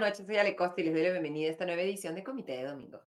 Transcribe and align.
noches, 0.00 0.26
soy 0.26 0.38
Ale 0.38 0.56
Costa 0.56 0.80
y 0.80 0.84
les 0.84 0.94
doy 0.94 1.02
la 1.02 1.10
bienvenida 1.10 1.48
a 1.48 1.52
esta 1.52 1.66
nueva 1.66 1.82
edición 1.82 2.14
de 2.14 2.24
Comité 2.24 2.52
de 2.52 2.64
Domingo. 2.64 3.02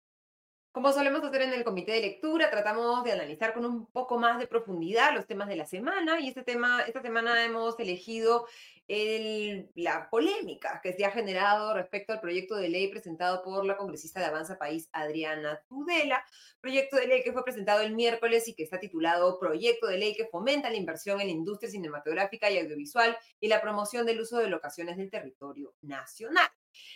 Como 0.72 0.92
solemos 0.92 1.24
hacer 1.24 1.44
en 1.44 1.54
el 1.54 1.64
comité 1.64 1.92
de 1.92 2.02
lectura, 2.02 2.50
tratamos 2.50 3.04
de 3.04 3.12
analizar 3.12 3.54
con 3.54 3.64
un 3.64 3.86
poco 3.86 4.18
más 4.18 4.40
de 4.40 4.48
profundidad 4.48 5.14
los 5.14 5.28
temas 5.28 5.48
de 5.48 5.56
la 5.56 5.68
semana 5.68 6.20
y 6.20 6.30
este 6.30 6.44
tema, 6.44 6.82
esta 6.82 7.00
semana 7.04 7.46
hemos 7.46 7.80
elegido 7.80 8.48
el, 8.88 9.70
la 9.76 10.10
polémica 10.10 10.82
que 10.82 10.94
se 10.94 11.06
ha 11.06 11.12
generado 11.12 11.76
respecto 11.76 12.12
al 12.12 12.22
proyecto 12.22 12.56
de 12.56 12.70
ley 12.70 12.88
presentado 12.88 13.44
por 13.44 13.66
la 13.66 13.78
congresista 13.78 14.20
de 14.20 14.26
Avanza 14.26 14.58
País, 14.58 14.90
Adriana 14.94 15.62
Tudela, 15.68 16.26
proyecto 16.60 16.98
de 16.98 17.06
ley 17.06 17.24
que 17.24 17.34
fue 17.34 17.44
presentado 17.44 17.82
el 17.82 17.94
miércoles 17.94 18.48
y 18.48 18.56
que 18.56 18.64
está 18.64 18.80
titulado 18.80 19.40
Proyecto 19.40 19.86
de 19.86 20.00
ley 20.00 20.16
que 20.16 20.26
fomenta 20.26 20.72
la 20.72 20.78
inversión 20.78 21.22
en 21.22 21.28
la 21.28 21.34
industria 21.34 21.70
cinematográfica 21.70 22.50
y 22.50 22.58
audiovisual 22.58 23.16
y 23.40 23.48
la 23.48 23.62
promoción 23.62 24.08
del 24.08 24.22
uso 24.22 24.40
de 24.40 24.48
locaciones 24.48 24.98
del 24.98 25.12
territorio 25.12 25.76
nacional. 25.82 26.50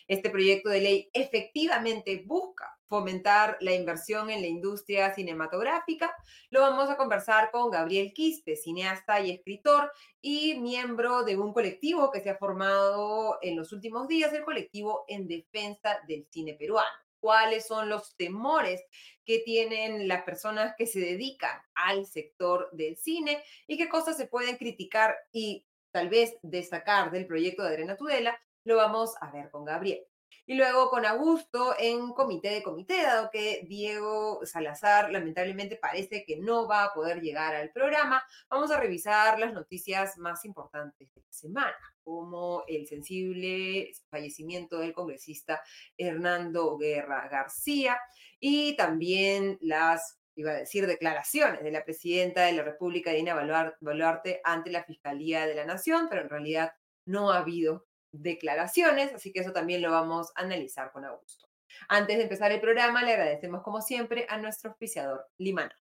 Este 0.07 0.29
proyecto 0.29 0.69
de 0.69 0.81
ley 0.81 1.09
efectivamente 1.13 2.23
busca 2.25 2.77
fomentar 2.87 3.57
la 3.59 3.73
inversión 3.73 4.29
en 4.29 4.41
la 4.41 4.47
industria 4.47 5.13
cinematográfica. 5.13 6.13
Lo 6.49 6.61
vamos 6.61 6.89
a 6.89 6.97
conversar 6.97 7.51
con 7.51 7.69
Gabriel 7.69 8.13
Quispe, 8.13 8.55
cineasta 8.55 9.19
y 9.21 9.31
escritor 9.31 9.91
y 10.21 10.59
miembro 10.59 11.23
de 11.23 11.37
un 11.37 11.53
colectivo 11.53 12.11
que 12.11 12.21
se 12.21 12.29
ha 12.29 12.37
formado 12.37 13.37
en 13.41 13.55
los 13.55 13.73
últimos 13.73 14.07
días, 14.07 14.33
el 14.33 14.45
colectivo 14.45 15.03
en 15.07 15.27
defensa 15.27 15.99
del 16.07 16.25
cine 16.29 16.53
peruano 16.53 16.87
cuáles 17.19 17.67
son 17.67 17.89
los 17.89 18.15
temores 18.15 18.83
que 19.25 19.39
tienen 19.39 20.07
las 20.07 20.23
personas 20.23 20.73
que 20.77 20.87
se 20.87 20.99
dedican 20.99 21.59
al 21.73 22.05
sector 22.05 22.69
del 22.71 22.95
cine 22.97 23.43
y 23.67 23.77
qué 23.77 23.89
cosas 23.89 24.17
se 24.17 24.27
pueden 24.27 24.57
criticar 24.57 25.15
y 25.31 25.65
tal 25.91 26.09
vez 26.09 26.37
destacar 26.41 27.11
del 27.11 27.27
proyecto 27.27 27.63
de 27.63 27.69
Adriana 27.69 27.97
Tudela 27.97 28.39
lo 28.67 28.75
vamos 28.75 29.15
a 29.21 29.31
ver 29.31 29.49
con 29.49 29.63
Gabriel. 29.65 30.03
Y 30.45 30.55
luego 30.55 30.89
con 30.89 31.05
Augusto 31.05 31.73
en 31.79 32.13
comité 32.13 32.49
de 32.49 32.63
comité, 32.63 33.01
dado 33.01 33.29
que 33.31 33.65
Diego 33.67 34.41
Salazar 34.45 35.11
lamentablemente 35.11 35.77
parece 35.77 36.23
que 36.25 36.37
no 36.37 36.67
va 36.67 36.83
a 36.83 36.93
poder 36.93 37.21
llegar 37.21 37.55
al 37.55 37.71
programa, 37.71 38.23
vamos 38.49 38.71
a 38.71 38.79
revisar 38.79 39.39
las 39.39 39.53
noticias 39.53 40.17
más 40.17 40.43
importantes 40.45 41.13
de 41.13 41.21
la 41.21 41.31
semana, 41.31 41.77
como 42.03 42.63
el 42.67 42.87
sensible 42.87 43.91
fallecimiento 44.09 44.79
del 44.79 44.93
congresista 44.93 45.61
Hernando 45.97 46.77
Guerra 46.77 47.27
García 47.29 47.97
y 48.39 48.75
también 48.75 49.57
las 49.61 50.19
iba 50.35 50.51
a 50.51 50.55
decir, 50.55 50.85
declaraciones 50.87 51.63
de 51.63 51.71
la 51.71 51.83
presidenta 51.83 52.43
de 52.43 52.51
la 52.51 52.63
República, 52.63 53.11
Dina 53.11 53.35
Boluarte, 53.81 54.39
ante 54.43 54.71
la 54.71 54.83
Fiscalía 54.83 55.47
de 55.47 55.55
la 55.55 55.65
Nación, 55.65 56.07
pero 56.09 56.21
en 56.21 56.29
realidad 56.29 56.73
no 57.05 57.31
ha 57.31 57.39
habido 57.39 57.86
declaraciones, 58.11 59.13
así 59.13 59.31
que 59.31 59.41
eso 59.41 59.51
también 59.51 59.81
lo 59.81 59.91
vamos 59.91 60.31
a 60.35 60.41
analizar 60.41 60.91
con 60.91 61.05
Augusto. 61.05 61.47
Antes 61.89 62.17
de 62.17 62.23
empezar 62.23 62.51
el 62.51 62.61
programa, 62.61 63.03
le 63.03 63.13
agradecemos 63.13 63.61
como 63.61 63.81
siempre 63.81 64.25
a 64.29 64.37
nuestro 64.37 64.71
auspiciador, 64.71 65.27
Limana. 65.37 65.75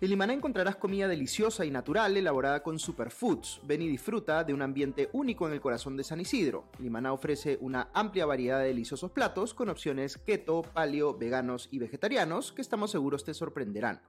En 0.00 0.10
Limaná 0.10 0.32
encontrarás 0.32 0.76
comida 0.76 1.08
deliciosa 1.08 1.64
y 1.64 1.72
natural 1.72 2.16
elaborada 2.16 2.62
con 2.62 2.78
superfoods. 2.78 3.60
Ven 3.64 3.82
y 3.82 3.88
disfruta 3.88 4.44
de 4.44 4.54
un 4.54 4.62
ambiente 4.62 5.08
único 5.12 5.48
en 5.48 5.54
el 5.54 5.60
corazón 5.60 5.96
de 5.96 6.04
San 6.04 6.20
Isidro. 6.20 6.70
Limaná 6.78 7.12
ofrece 7.12 7.58
una 7.60 7.90
amplia 7.92 8.24
variedad 8.24 8.60
de 8.60 8.68
deliciosos 8.68 9.10
platos 9.10 9.54
con 9.54 9.68
opciones 9.68 10.16
keto, 10.16 10.62
paleo, 10.62 11.18
veganos 11.18 11.68
y 11.72 11.80
vegetarianos 11.80 12.52
que 12.52 12.62
estamos 12.62 12.92
seguros 12.92 13.24
te 13.24 13.34
sorprenderán. 13.34 14.00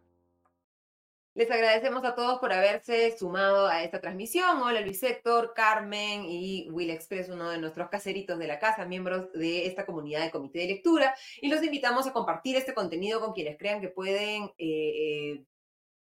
Les 1.35 1.49
agradecemos 1.51 2.03
a 2.05 2.15
todos 2.15 2.39
por 2.39 2.51
haberse 2.51 3.15
sumado 3.17 3.67
a 3.67 3.83
esta 3.83 4.01
transmisión. 4.01 4.61
Hola 4.63 4.81
Luis 4.81 5.01
Héctor, 5.03 5.53
Carmen 5.55 6.25
y 6.25 6.67
Will 6.71 6.89
Express, 6.89 7.29
uno 7.29 7.51
de 7.51 7.59
nuestros 7.59 7.87
caseritos 7.89 8.39
de 8.39 8.47
la 8.47 8.57
casa, 8.59 8.85
miembros 8.85 9.31
de 9.33 9.67
esta 9.67 9.85
comunidad 9.85 10.21
de 10.23 10.31
comité 10.31 10.59
de 10.59 10.67
lectura. 10.67 11.15
Y 11.39 11.49
los 11.49 11.63
invitamos 11.63 12.07
a 12.07 12.13
compartir 12.13 12.55
este 12.55 12.73
contenido 12.73 13.19
con 13.19 13.33
quienes 13.33 13.57
crean 13.59 13.79
que 13.79 13.89
pueden 13.89 14.51
eh, 14.57 15.43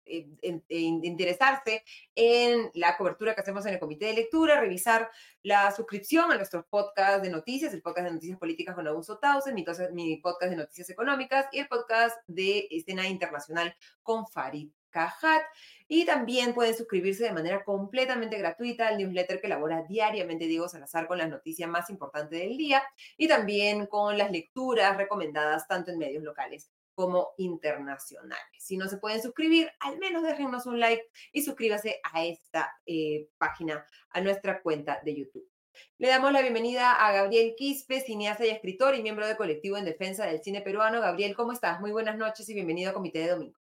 eh, 0.05 0.29
interesarse 0.69 1.83
en 2.15 2.71
la 2.73 2.95
cobertura 2.97 3.35
que 3.35 3.41
hacemos 3.41 3.65
en 3.65 3.73
el 3.73 3.79
comité 3.79 4.05
de 4.05 4.13
lectura, 4.13 4.59
revisar 4.59 5.11
la 5.43 5.69
suscripción 5.71 6.31
a 6.31 6.37
nuestros 6.37 6.65
podcasts 6.65 7.21
de 7.21 7.29
noticias, 7.29 7.73
el 7.73 7.81
podcast 7.81 8.07
de 8.07 8.13
noticias 8.13 8.39
políticas 8.39 8.73
con 8.73 8.87
Augusto 8.87 9.19
Tausen, 9.19 9.53
mi, 9.53 9.65
mi 9.91 10.17
podcast 10.17 10.49
de 10.49 10.55
noticias 10.55 10.89
económicas 10.89 11.47
y 11.51 11.59
el 11.59 11.67
podcast 11.67 12.17
de 12.25 12.67
escena 12.71 13.05
internacional 13.07 13.75
con 14.01 14.25
Farid 14.25 14.69
Cajat. 14.89 15.43
Y 15.87 16.05
también 16.05 16.53
pueden 16.53 16.75
suscribirse 16.75 17.23
de 17.23 17.31
manera 17.31 17.63
completamente 17.63 18.37
gratuita 18.37 18.87
al 18.87 18.97
newsletter 18.97 19.41
que 19.41 19.47
elabora 19.47 19.83
diariamente 19.87 20.45
Diego 20.45 20.67
Salazar 20.69 21.07
con 21.07 21.17
las 21.17 21.29
noticias 21.29 21.69
más 21.69 21.89
importantes 21.89 22.39
del 22.39 22.57
día 22.57 22.83
y 23.17 23.27
también 23.27 23.87
con 23.87 24.17
las 24.17 24.31
lecturas 24.31 24.97
recomendadas 24.97 25.67
tanto 25.67 25.91
en 25.91 25.97
medios 25.97 26.23
locales 26.23 26.69
como 26.99 27.29
internacionales. 27.37 28.43
Si 28.59 28.75
no 28.75 28.89
se 28.89 28.97
pueden 28.97 29.21
suscribir, 29.21 29.71
al 29.79 29.97
menos 29.99 30.21
déjennos 30.21 30.65
un 30.65 30.81
like 30.81 31.03
y 31.31 31.43
suscríbase 31.43 32.01
a 32.03 32.25
esta 32.25 32.73
eh, 32.85 33.29
página, 33.37 33.85
a 34.09 34.19
nuestra 34.19 34.61
cuenta 34.61 34.99
de 35.05 35.15
YouTube. 35.15 35.49
Le 35.97 36.09
damos 36.09 36.31
la 36.33 36.41
bienvenida 36.41 36.93
a 36.93 37.11
Gabriel 37.13 37.55
Quispe, 37.57 38.01
cineasta 38.01 38.45
y 38.45 38.49
escritor 38.49 38.95
y 38.95 39.01
miembro 39.01 39.27
del 39.27 39.37
colectivo 39.37 39.77
en 39.77 39.85
defensa 39.85 40.25
del 40.25 40.41
cine 40.43 40.61
peruano. 40.61 41.01
Gabriel, 41.01 41.35
¿cómo 41.35 41.53
estás? 41.53 41.79
Muy 41.79 41.91
buenas 41.91 42.17
noches 42.17 42.47
y 42.49 42.53
bienvenido 42.53 42.91
a 42.91 42.93
Comité 42.93 43.19
de 43.19 43.29
Domingo. 43.29 43.58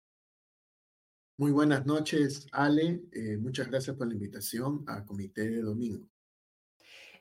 Muy 1.39 1.51
buenas 1.51 1.85
noches, 1.85 2.47
Ale. 2.51 3.03
Eh, 3.11 3.37
muchas 3.37 3.67
gracias 3.67 3.95
por 3.95 4.07
la 4.07 4.15
invitación 4.15 4.83
a 4.87 5.05
Comité 5.05 5.47
de 5.47 5.61
Domingo. 5.61 6.09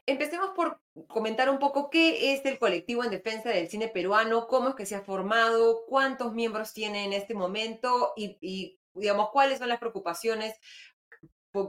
Empecemos 0.06 0.52
por 0.56 0.80
comentar 1.06 1.50
un 1.50 1.58
poco 1.58 1.90
qué 1.90 2.32
es 2.32 2.42
el 2.46 2.58
colectivo 2.58 3.04
en 3.04 3.10
defensa 3.10 3.50
del 3.50 3.68
cine 3.68 3.88
peruano, 3.88 4.46
cómo 4.46 4.70
es 4.70 4.74
que 4.74 4.86
se 4.86 4.94
ha 4.94 5.02
formado, 5.02 5.84
cuántos 5.86 6.32
miembros 6.32 6.72
tiene 6.72 7.04
en 7.04 7.12
este 7.12 7.34
momento 7.34 8.14
y, 8.16 8.78
digamos, 8.94 9.28
cuáles 9.32 9.58
son 9.58 9.68
las 9.68 9.80
preocupaciones 9.80 10.54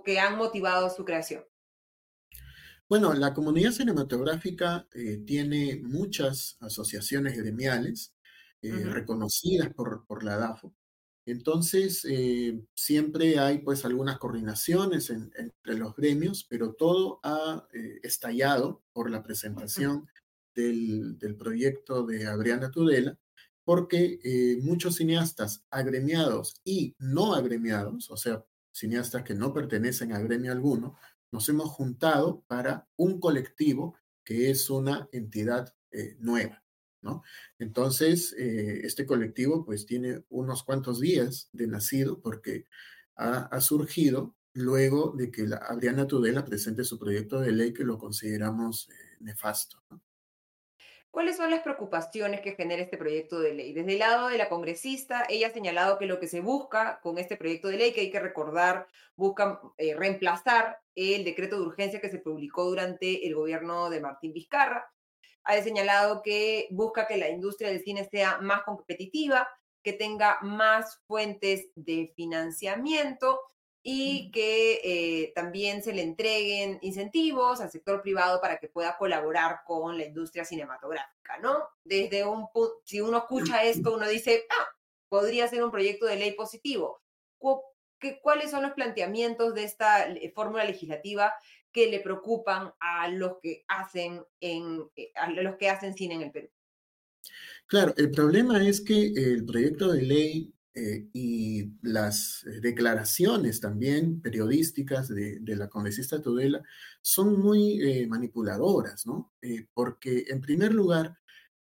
que 0.05 0.17
han 0.17 0.37
motivado 0.37 0.89
su 0.89 1.03
creación. 1.03 1.43
Bueno, 2.87 3.13
la 3.13 3.33
comunidad 3.33 3.71
cinematográfica 3.71 4.87
eh, 4.93 5.17
tiene 5.25 5.81
muchas 5.83 6.55
asociaciones 6.61 7.37
gremiales 7.37 8.15
eh, 8.61 8.71
reconocidas 8.71 9.73
por, 9.73 10.05
por 10.05 10.23
la 10.23 10.37
DAFO. 10.37 10.73
Entonces, 11.27 12.07
eh, 12.09 12.63
siempre 12.73 13.37
hay 13.37 13.57
pues 13.59 13.83
algunas 13.83 14.17
coordinaciones 14.17 15.09
entre 15.09 15.77
los 15.77 15.93
gremios, 15.93 16.45
pero 16.49 16.71
todo 16.73 17.19
ha 17.21 17.67
eh, 17.73 17.99
estallado 18.01 18.81
por 18.93 19.11
la 19.11 19.21
presentación 19.23 20.07
del, 20.55 21.17
proyecto 21.37 22.05
de 22.05 22.27
Adriana 22.27 22.71
Tudela, 22.71 23.19
porque 23.65 24.21
eh, 24.23 24.57
muchos 24.61 24.95
cineastas 24.95 25.65
agremiados 25.69 26.61
y 26.63 26.95
no 26.97 27.35
agremiados, 27.35 28.09
o 28.09 28.15
sea, 28.15 28.45
cineastas 28.71 29.23
que 29.23 29.35
no 29.35 29.53
pertenecen 29.53 30.13
a 30.13 30.19
gremio 30.19 30.53
alguno, 30.53 30.97
nos 31.29 31.49
hemos 31.49 31.69
juntado 31.71 32.45
para 32.47 32.87
un 32.95 33.19
colectivo 33.19 33.97
que 34.23 34.49
es 34.49 34.69
una 34.69 35.09
entidad 35.11 35.75
nueva. 36.19 36.63
Entonces, 37.59 38.33
eh, 38.37 38.81
este 38.83 39.05
colectivo 39.05 39.65
pues 39.65 39.85
tiene 39.85 40.23
unos 40.29 40.63
cuantos 40.63 40.99
días 40.99 41.49
de 41.51 41.67
nacido 41.67 42.21
porque 42.21 42.65
ha, 43.15 43.61
surgido 43.61 44.35
luego 44.53 45.13
de 45.15 45.31
que 45.31 45.47
la 45.47 45.57
Adriana 45.57 46.07
Tudela 46.07 46.45
presente 46.45 46.83
su 46.83 46.99
proyecto 46.99 47.39
de 47.39 47.51
ley 47.51 47.73
que 47.73 47.83
lo 47.83 47.97
consideramos 47.97 48.89
eh, 48.89 49.17
nefasto. 49.19 49.83
¿Cuáles 51.09 51.37
son 51.37 51.49
las 51.49 51.61
preocupaciones 51.61 52.41
que 52.41 52.51
genera 52.51 52.83
este 52.83 52.97
proyecto 52.97 53.39
de 53.39 53.53
ley? 53.53 53.73
Desde 53.73 53.93
el 53.93 53.99
lado 53.99 54.27
de 54.27 54.37
la 54.37 54.49
congresista, 54.49 55.25
ella 55.27 55.47
ha 55.47 55.51
señalado 55.51 55.97
que 55.97 56.05
lo 56.05 56.19
que 56.19 56.27
se 56.27 56.41
busca 56.41 56.99
con 57.01 57.17
este 57.17 57.37
proyecto 57.37 57.69
de 57.69 57.77
ley, 57.77 57.91
que 57.91 58.01
hay 58.01 58.11
que 58.11 58.19
recordar, 58.19 58.87
busca 59.15 59.59
eh, 59.77 59.95
reemplazar 59.95 60.79
el 60.93 61.23
decreto 61.23 61.55
de 61.55 61.65
urgencia 61.65 62.01
que 62.01 62.11
se 62.11 62.19
publicó 62.19 62.65
durante 62.65 63.25
el 63.25 63.33
gobierno 63.33 63.89
de 63.89 63.99
Martín 64.01 64.31
Vizcarra, 64.31 64.91
ha 65.47 65.63
señalado 65.63 66.21
que 66.21 66.67
busca 66.71 67.07
que 67.07 67.17
la 67.17 67.29
industria 67.29 67.69
del 67.69 67.83
cine 67.83 68.07
sea 68.09 68.39
más 68.39 68.63
competitiva, 68.63 69.47
que 69.81 69.93
tenga 69.93 70.37
más 70.41 70.99
fuentes 71.07 71.69
de 71.75 72.11
financiamiento 72.15 73.39
y 73.81 74.29
que 74.31 74.81
eh, 74.83 75.31
también 75.33 75.81
se 75.81 75.93
le 75.93 76.01
entreguen 76.01 76.77
incentivos 76.81 77.61
al 77.61 77.71
sector 77.71 78.01
privado 78.01 78.41
para 78.41 78.57
que 78.57 78.67
pueda 78.67 78.97
colaborar 78.97 79.61
con 79.65 79.97
la 79.97 80.03
industria 80.03 80.43
cinematográfica, 80.43 81.37
¿no? 81.37 81.69
Desde 81.85 82.25
un 82.25 82.47
si 82.83 82.99
uno 82.99 83.19
escucha 83.19 83.63
esto, 83.63 83.93
uno 83.93 84.05
dice, 84.09 84.45
ah, 84.49 84.67
podría 85.07 85.47
ser 85.47 85.63
un 85.63 85.71
proyecto 85.71 86.05
de 86.05 86.17
ley 86.17 86.33
positivo. 86.33 87.01
¿Cuáles 88.21 88.51
son 88.51 88.63
los 88.63 88.73
planteamientos 88.73 89.55
de 89.55 89.63
esta 89.63 90.09
eh, 90.09 90.31
fórmula 90.35 90.65
legislativa 90.65 91.33
que 91.77 91.91
le 91.91 91.99
preocupan 91.99 92.71
a 92.79 93.07
los 93.07 93.33
que 93.39 93.63
hacen 93.67 94.23
en 94.41 94.81
eh, 94.95 95.11
a 95.13 95.29
los 95.29 95.57
que 95.57 95.69
hacen 95.69 95.93
cine 95.93 96.15
en 96.15 96.21
el 96.23 96.31
Perú. 96.31 96.49
Claro, 97.67 97.93
el 97.97 98.09
problema 98.09 98.67
es 98.67 98.81
que 98.81 99.13
el 99.15 99.45
proyecto 99.45 99.91
de 99.91 100.01
ley 100.01 100.55
eh, 100.73 101.07
y 101.13 101.69
las 101.83 102.43
declaraciones 102.63 103.59
también 103.59 104.19
periodísticas 104.23 105.07
de, 105.07 105.39
la 105.43 105.69
congresista 105.69 106.19
Tudela 106.19 106.63
son 107.03 107.39
muy 107.39 107.79
eh, 107.79 108.07
manipuladoras, 108.07 109.05
¿no? 109.05 109.33
porque 109.75 110.25
en 110.29 110.41
primer 110.41 110.73
lugar, 110.73 111.15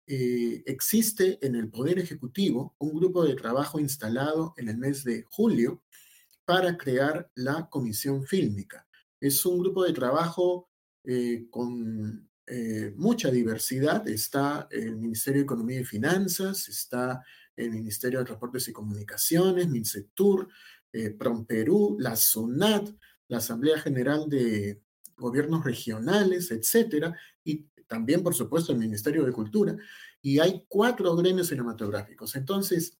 existe 0.07 1.39
en 1.41 1.57
el 1.57 1.71
Poder 1.71 1.99
Ejecutivo 1.99 2.77
un 2.79 2.95
grupo 2.95 3.25
de 3.25 3.35
trabajo 3.35 3.81
instalado 3.81 4.53
en 4.59 4.69
el 4.69 4.77
mes 4.77 5.03
de 5.03 5.25
julio 5.29 5.83
para 6.45 6.77
crear 6.77 7.31
la 7.35 7.69
Comisión 7.69 8.27
Fílmica. 8.27 8.87
Es 9.25 9.47
un 9.47 9.59
grupo 9.59 9.85
de 9.85 9.95
trabajo 9.95 10.69
con 11.49 12.29
mucha 12.97 13.31
diversidad. 13.31 14.07
Está 14.07 14.69
el 14.71 14.97
Ministerio 14.97 15.41
de 15.41 15.45
Economía 15.45 15.81
y 15.81 15.85
Finanzas, 15.85 16.69
está 16.69 17.23
el 17.57 17.71
Ministerio 17.71 18.19
de 18.19 18.27
Transportes 18.27 18.69
y 18.69 18.73
Comunicaciones, 18.75 19.69
MINCETUR, 19.69 20.49
eh, 20.93 21.11
PROMPERÚ, 21.11 21.97
la 21.99 22.17
SUNAT, 22.17 22.91
la 23.29 23.39
Asamblea 23.39 23.79
General 23.81 24.29
de 24.29 24.83
Gobiernos 25.17 25.65
Regionales, 25.65 26.51
etcétera, 26.51 27.17
y 27.43 27.67
también, 27.87 28.23
por 28.23 28.35
supuesto, 28.35 28.73
el 28.73 28.79
Ministerio 28.79 29.25
de 29.25 29.33
Cultura, 29.33 29.75
y 30.21 30.39
hay 30.39 30.67
cuatro 30.69 31.17
gremios 31.17 31.49
cinematográficos. 31.49 32.37
Entonces, 32.37 32.99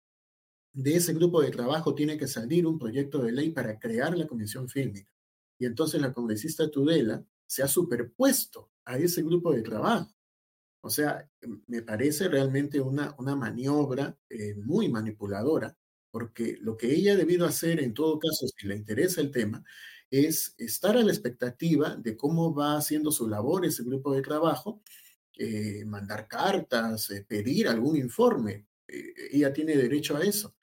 de 0.73 0.97
ese 0.97 1.13
grupo 1.13 1.43
de 1.43 1.51
trabajo 1.51 1.95
tiene 1.95 2.17
que 2.17 2.29
salir 2.29 2.67
un 2.67 2.79
proyecto 2.79 3.23
de 3.23 3.33
ley 3.33 3.51
para 3.51 3.79
crear 3.79 4.17
la 4.17 4.27
Comisión 4.27 4.71
Fílmica. 4.71 5.14
Y 5.59 5.67
entonces 5.67 6.01
la 6.01 6.13
congresista 6.13 6.71
Tudela 6.71 7.25
se 7.47 7.63
ha 7.63 7.69
superpuesto 7.69 8.71
a 8.85 8.99
ese 8.99 9.23
grupo 9.23 9.53
de 9.53 9.63
trabajo. 9.63 10.11
O 10.81 10.91
sea, 10.91 11.29
me 11.67 11.83
parece 11.83 12.29
realmente 12.29 12.81
una, 12.81 13.15
una 13.19 13.35
maniobra 13.35 14.19
eh, 14.29 14.55
muy 14.55 14.89
manipuladora, 14.91 15.77
porque 16.11 16.59
lo 16.61 16.77
que 16.77 16.95
ella 16.95 17.15
ha 17.15 17.17
debido 17.17 17.47
hacer, 17.47 17.81
en 17.81 17.95
todo 17.95 18.19
caso, 18.19 18.47
si 18.55 18.67
le 18.67 18.77
interesa 18.77 19.21
el 19.23 19.31
tema, 19.31 19.65
es 20.11 20.55
estar 20.59 20.97
a 20.97 21.03
la 21.03 21.11
expectativa 21.13 21.97
de 21.97 22.17
cómo 22.17 22.55
va 22.55 22.77
haciendo 22.77 23.11
su 23.11 23.27
labor 23.29 23.65
ese 23.65 23.83
grupo 23.83 24.15
de 24.15 24.23
trabajo, 24.23 24.83
eh, 25.39 25.85
mandar 25.87 26.29
cartas, 26.29 27.11
eh, 27.11 27.25
pedir 27.27 27.69
algún 27.69 27.97
informe. 27.97 28.67
ella 28.87 29.53
tiene 29.53 29.77
derecho 29.77 30.17
a 30.17 30.23
eso. 30.23 30.55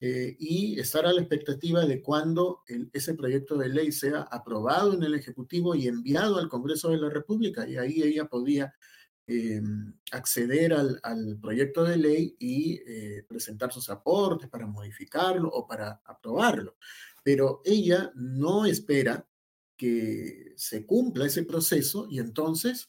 Y 0.00 0.78
estar 0.78 1.06
a 1.06 1.12
la 1.12 1.20
expectativa 1.20 1.84
de 1.84 2.00
cuando 2.00 2.62
ese 2.92 3.14
proyecto 3.14 3.56
de 3.56 3.68
ley 3.68 3.90
sea 3.90 4.20
aprobado 4.22 4.94
en 4.94 5.02
el 5.02 5.14
Ejecutivo 5.14 5.74
y 5.74 5.88
enviado 5.88 6.38
al 6.38 6.48
Congreso 6.48 6.90
de 6.90 6.98
la 6.98 7.10
República. 7.10 7.68
Y 7.68 7.76
ahí 7.76 8.02
ella 8.02 8.26
podía 8.26 8.72
eh, 9.30 9.60
acceder 10.10 10.72
al, 10.72 11.38
proyecto 11.38 11.84
de 11.84 11.98
ley 11.98 12.34
y 12.38 12.80
eh, 12.86 13.26
presentar 13.28 13.70
sus 13.70 13.90
aportes 13.90 14.48
para 14.48 14.66
modificarlo 14.66 15.50
o 15.50 15.66
para 15.66 16.00
aprobarlo. 16.06 16.76
Pero 17.22 17.60
ella 17.66 18.10
no 18.14 18.64
espera 18.64 19.28
que 19.76 20.54
se 20.56 20.86
cumpla 20.86 21.26
ese 21.26 21.42
proceso 21.42 22.06
y 22.10 22.20
entonces 22.20 22.88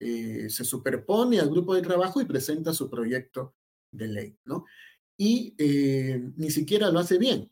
eh, 0.00 0.50
se 0.50 0.64
superpone 0.64 1.38
al 1.38 1.50
grupo 1.50 1.72
de 1.76 1.82
trabajo 1.82 2.20
y 2.20 2.24
presenta 2.24 2.74
su 2.74 2.90
proyecto 2.90 3.54
de 3.92 4.08
ley, 4.08 4.38
¿no? 4.44 4.64
Y 5.16 5.54
ni 6.36 6.50
siquiera 6.50 6.90
lo 6.90 6.98
hace 6.98 7.18
bien. 7.18 7.50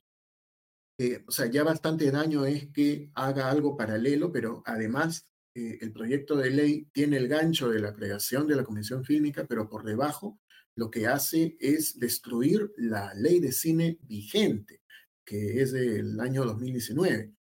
o 1.26 1.31
sea, 1.31 1.46
ya 1.46 1.64
bastante 1.64 2.11
daño 2.11 2.44
es 2.44 2.69
que 2.72 3.11
haga 3.14 3.50
algo 3.50 3.76
paralelo, 3.76 4.31
pero 4.31 4.62
además 4.66 5.26
eh, 5.56 5.78
el 5.82 5.93
proyecto 5.93 6.37
de 6.37 6.50
ley 6.50 6.88
tiene 6.93 7.16
el 7.16 7.28
gancho 7.28 7.69
de 7.69 7.78
la 7.78 7.94
creación 7.94 8.49
de 8.49 8.56
la 8.56 8.64
Comisión 8.64 9.05
Fílmica, 9.05 9.46
pero 9.46 9.69
por 9.69 9.84
debajo 9.84 10.40
lo 10.75 10.90
que 10.90 11.06
hace 11.06 11.56
es 11.61 11.99
destruir 12.00 12.72
la 12.76 13.14
ley 13.14 13.38
de 13.38 13.52
cine 13.52 13.99
vigente, 14.02 14.82
que 15.25 15.62
es 15.62 15.70
del 15.70 16.19
año 16.19 16.44
2019. 16.44 17.34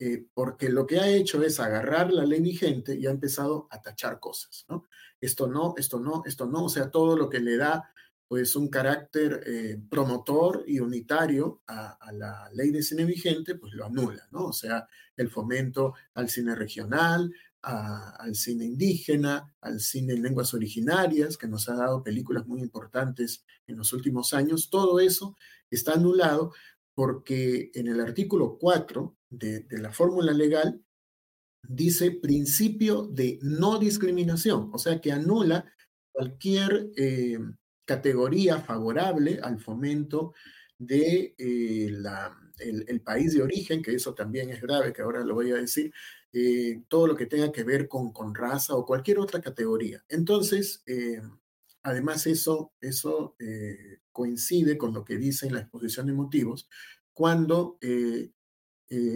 Eh, 0.00 0.26
porque 0.32 0.68
lo 0.68 0.86
que 0.86 1.00
ha 1.00 1.08
hecho 1.08 1.42
es 1.42 1.58
agarrar 1.58 2.12
la 2.12 2.24
ley 2.24 2.40
vigente 2.40 2.94
y 2.94 3.06
ha 3.06 3.10
empezado 3.10 3.66
a 3.72 3.82
tachar 3.82 4.20
cosas, 4.20 4.64
¿no? 4.68 4.86
Esto 5.20 5.48
no, 5.48 5.74
esto 5.76 5.98
no, 5.98 6.22
esto 6.24 6.46
no, 6.46 6.66
o 6.66 6.68
sea, 6.68 6.92
todo 6.92 7.16
lo 7.16 7.28
que 7.28 7.40
le 7.40 7.56
da 7.56 7.92
pues 8.28 8.54
un 8.56 8.68
carácter 8.68 9.42
eh, 9.46 9.80
promotor 9.88 10.62
y 10.66 10.80
unitario 10.80 11.62
a, 11.66 11.98
la 12.12 12.50
ley 12.52 12.70
de 12.70 12.82
cine 12.82 13.06
vigente, 13.06 13.54
pues 13.54 13.72
lo 13.72 13.86
anula, 13.86 14.28
¿no? 14.30 14.46
O 14.48 14.52
sea, 14.52 14.86
el 15.16 15.30
fomento 15.30 15.94
al 16.14 16.28
cine 16.28 16.54
regional, 16.54 17.32
al 17.62 18.34
cine 18.34 18.66
indígena, 18.66 19.54
al 19.60 19.80
cine 19.80 20.12
en 20.12 20.22
lenguas 20.22 20.54
originarias, 20.54 21.36
que 21.38 21.48
nos 21.48 21.68
ha 21.68 21.74
dado 21.74 22.02
películas 22.02 22.46
muy 22.46 22.60
importantes 22.60 23.44
en 23.66 23.78
los 23.78 23.92
últimos 23.92 24.34
años, 24.34 24.68
todo 24.70 25.00
eso 25.00 25.36
está 25.70 25.94
anulado 25.94 26.52
porque 26.94 27.70
en 27.74 27.88
el 27.88 28.00
artículo 28.00 28.58
4 28.58 29.16
de, 29.30 29.66
la 29.70 29.92
fórmula 29.92 30.32
legal 30.32 30.82
dice 31.62 32.10
principio 32.10 33.06
de 33.06 33.38
no 33.42 33.78
discriminación, 33.78 34.70
o 34.72 34.78
sea 34.78 35.00
que 35.00 35.12
anula 35.12 35.72
cualquier 36.12 36.90
eh, 36.96 37.38
categoría 37.88 38.60
favorable 38.60 39.40
al 39.42 39.58
fomento 39.58 40.34
de 40.76 41.34
eh, 41.38 41.88
la, 41.90 42.36
el, 42.58 43.00
país 43.00 43.32
de 43.32 43.42
origen, 43.42 43.82
que 43.82 43.94
eso 43.94 44.12
también 44.14 44.50
es 44.50 44.60
grave, 44.60 44.92
que 44.92 45.00
ahora 45.00 45.24
lo 45.24 45.34
voy 45.34 45.50
a 45.52 45.56
decir, 45.56 45.90
eh, 46.34 46.82
todo 46.86 47.06
lo 47.06 47.16
que 47.16 47.24
tenga 47.24 47.50
que 47.50 47.64
ver 47.64 47.88
con, 47.88 48.12
con, 48.12 48.34
raza 48.34 48.74
o 48.74 48.84
cualquier 48.84 49.18
otra 49.18 49.40
categoría. 49.40 50.04
Entonces, 50.10 50.82
eh, 50.86 51.22
además 51.82 52.26
eso, 52.26 52.72
eso 52.82 53.34
coincide 54.12 54.76
con 54.76 54.92
lo 54.92 55.02
que 55.02 55.16
dice 55.16 55.46
en 55.46 55.54
la 55.54 55.60
exposición 55.60 56.08
de 56.08 56.12
motivos, 56.12 56.68
cuando 57.14 57.78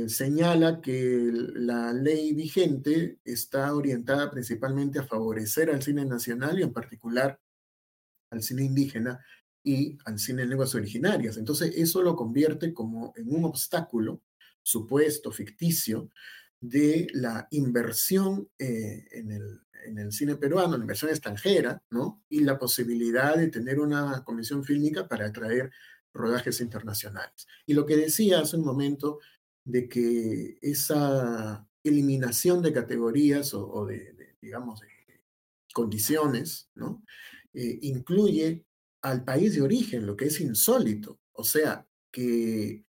señala 0.07 0.81
que 0.81 1.31
la 1.33 1.93
ley 1.93 2.33
vigente 2.33 3.19
está 3.25 3.75
orientada 3.75 4.31
principalmente 4.31 4.99
a 4.99 5.07
favorecer 5.07 5.71
al 5.71 5.83
cine 5.83 6.07
nacional 6.07 6.59
y 6.59 6.63
en 6.63 6.73
particular 6.73 7.39
al 8.33 8.43
cine 8.43 8.65
indígena 8.65 9.25
y 9.63 9.97
al 10.05 10.19
cine 10.19 10.43
en 10.43 10.51
lenguas 10.51 10.75
originarias. 10.75 11.37
Entonces, 11.37 11.73
eso 11.77 12.03
lo 12.03 12.17
convierte 12.17 12.73
como 12.73 13.13
en 13.17 13.33
un 13.35 13.45
obstáculo 13.45 14.23
supuesto, 14.63 15.31
ficticio, 15.31 16.11
de 16.61 17.09
la 17.13 17.49
inversión 17.51 18.49
eh, 18.59 19.05
en, 19.11 19.33
el, 19.33 19.61
en, 19.85 19.99
el, 19.99 20.13
cine 20.13 20.37
peruano, 20.37 20.77
la 20.77 20.85
inversión 20.85 21.11
extranjera, 21.11 21.83
¿no? 21.91 22.23
Y 22.29 22.41
la 22.41 22.59
posibilidad 22.59 23.37
de 23.37 23.49
tener 23.49 23.81
una 23.81 24.23
comisión 24.25 24.65
fílmica 24.65 25.09
para 25.09 25.27
atraer 25.27 25.73
rodajes 26.15 26.61
internacionales. 26.61 27.49
Y 27.67 27.75
lo 27.75 27.85
que 27.85 27.97
decía 27.97 28.41
hace 28.41 28.57
un 28.57 28.65
momento 28.65 29.19
de 29.65 29.89
que 29.89 30.59
esa 30.63 31.67
eliminación 31.83 32.63
de 32.63 32.73
categorías 32.73 33.55
o, 33.55 33.85
de, 33.87 34.37
digamos, 34.41 34.81
de 34.81 34.89
condiciones, 35.73 36.71
¿no? 36.75 37.03
Eh, 37.55 37.79
incluye 37.83 38.65
al 39.03 39.25
país 39.25 39.55
de 39.55 39.63
origen, 39.63 40.07
lo 40.07 40.17
que 40.17 40.27
es 40.27 40.41
insólito. 40.41 41.21
O 41.33 41.45
sea, 41.45 41.87
que 42.11 42.85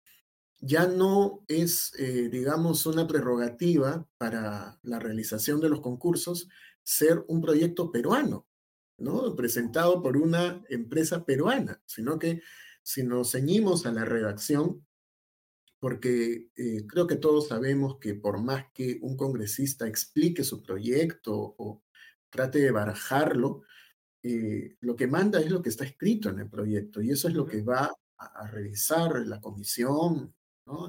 ya 0.59 0.87
no 0.87 1.43
es, 1.47 1.91
eh, 1.99 2.29
digamos, 2.29 2.85
una 2.85 3.07
prerrogativa 3.07 4.07
para 4.17 4.79
la 4.83 4.99
realización 4.99 5.59
de 5.59 5.69
los 5.69 5.81
concursos 5.81 6.47
ser 6.83 7.23
un 7.27 7.41
proyecto 7.41 7.91
peruano, 7.91 8.47
¿no? 8.97 9.35
Presentado 9.35 10.01
por 10.01 10.17
una 10.17 10.63
empresa 10.69 11.25
peruana, 11.25 11.81
sino 11.85 12.19
que 12.19 12.41
si 12.83 13.03
nos 13.03 13.31
ceñimos 13.31 13.85
a 13.85 13.91
la 13.91 14.05
redacción, 14.05 14.85
porque 15.79 16.49
eh, 16.55 16.87
creo 16.87 17.07
que 17.07 17.17
todos 17.17 17.49
sabemos 17.49 17.97
que 17.99 18.15
por 18.15 18.41
más 18.41 18.67
que 18.73 18.99
un 19.01 19.17
congresista 19.17 19.85
explique 19.85 20.45
su 20.45 20.63
proyecto 20.63 21.55
o 21.57 21.83
trate 22.29 22.59
de 22.59 22.71
barajarlo, 22.71 23.63
eh, 24.23 24.77
lo 24.81 24.95
que 24.95 25.07
manda 25.07 25.39
es 25.39 25.51
lo 25.51 25.61
que 25.61 25.69
está 25.69 25.83
escrito 25.83 26.29
en 26.29 26.39
el 26.39 26.49
proyecto 26.49 27.01
y 27.01 27.11
eso 27.11 27.27
es 27.27 27.33
lo 27.33 27.45
que 27.45 27.61
va 27.61 27.93
a 28.17 28.47
revisar 28.47 29.15
la 29.25 29.41
comisión 29.41 30.33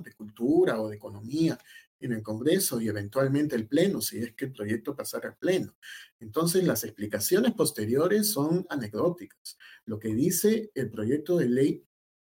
de 0.05 0.13
cultura 0.13 0.81
o 0.81 0.89
de 0.89 0.97
economía 0.97 1.59
en 2.01 2.13
el 2.13 2.23
Congreso 2.23 2.81
y 2.81 2.89
eventualmente 2.89 3.57
el 3.57 3.67
Pleno, 3.67 4.01
si 4.01 4.19
es 4.19 4.35
que 4.35 4.47
el 4.47 4.53
proyecto 4.53 4.95
pasara 4.95 5.31
al 5.31 5.37
Pleno. 5.37 5.75
Entonces, 6.21 6.65
las 6.65 6.85
explicaciones 6.85 7.53
posteriores 7.55 8.31
son 8.31 8.67
anecdóticas. 8.69 9.59
Lo 9.87 9.99
que 9.99 10.15
dice 10.15 10.71
el 10.75 10.91
proyecto 10.91 11.37
de 11.39 11.49
ley 11.49 11.85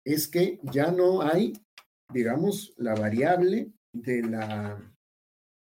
es 0.04 0.28
que 0.28 0.60
ya 0.72 0.90
no 0.90 1.22
hay, 1.22 1.52
digamos, 2.12 2.74
la 2.76 2.94
variable 2.94 3.72
de 3.92 4.22
la, 4.22 4.94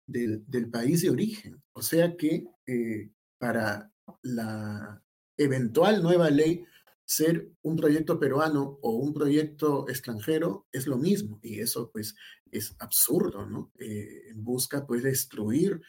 del, 0.07 0.71
país 0.71 1.03
de 1.03 1.11
origen. 1.11 1.63
O 1.75 1.83
sea 1.83 2.17
que 2.17 2.47
eh, 2.67 3.11
para 3.39 3.93
la 4.23 5.03
eventual 5.39 6.03
nueva 6.03 6.29
ley 6.29 6.65
ser 7.05 7.49
un 7.63 7.77
proyecto 7.77 8.21
peruano 8.21 8.79
o 8.83 8.91
un 8.91 9.15
proyecto 9.15 9.89
extranjero 9.89 10.67
es 10.73 10.87
lo 10.87 10.99
mismo 10.99 11.41
y 11.43 11.61
eso 11.61 11.91
pues 11.91 12.15
es 12.51 12.77
absurdo, 12.79 13.47
¿no? 13.47 13.73
Eh, 13.79 14.33
busca 14.35 14.87
pues 14.87 15.03
destruir 15.03 15.81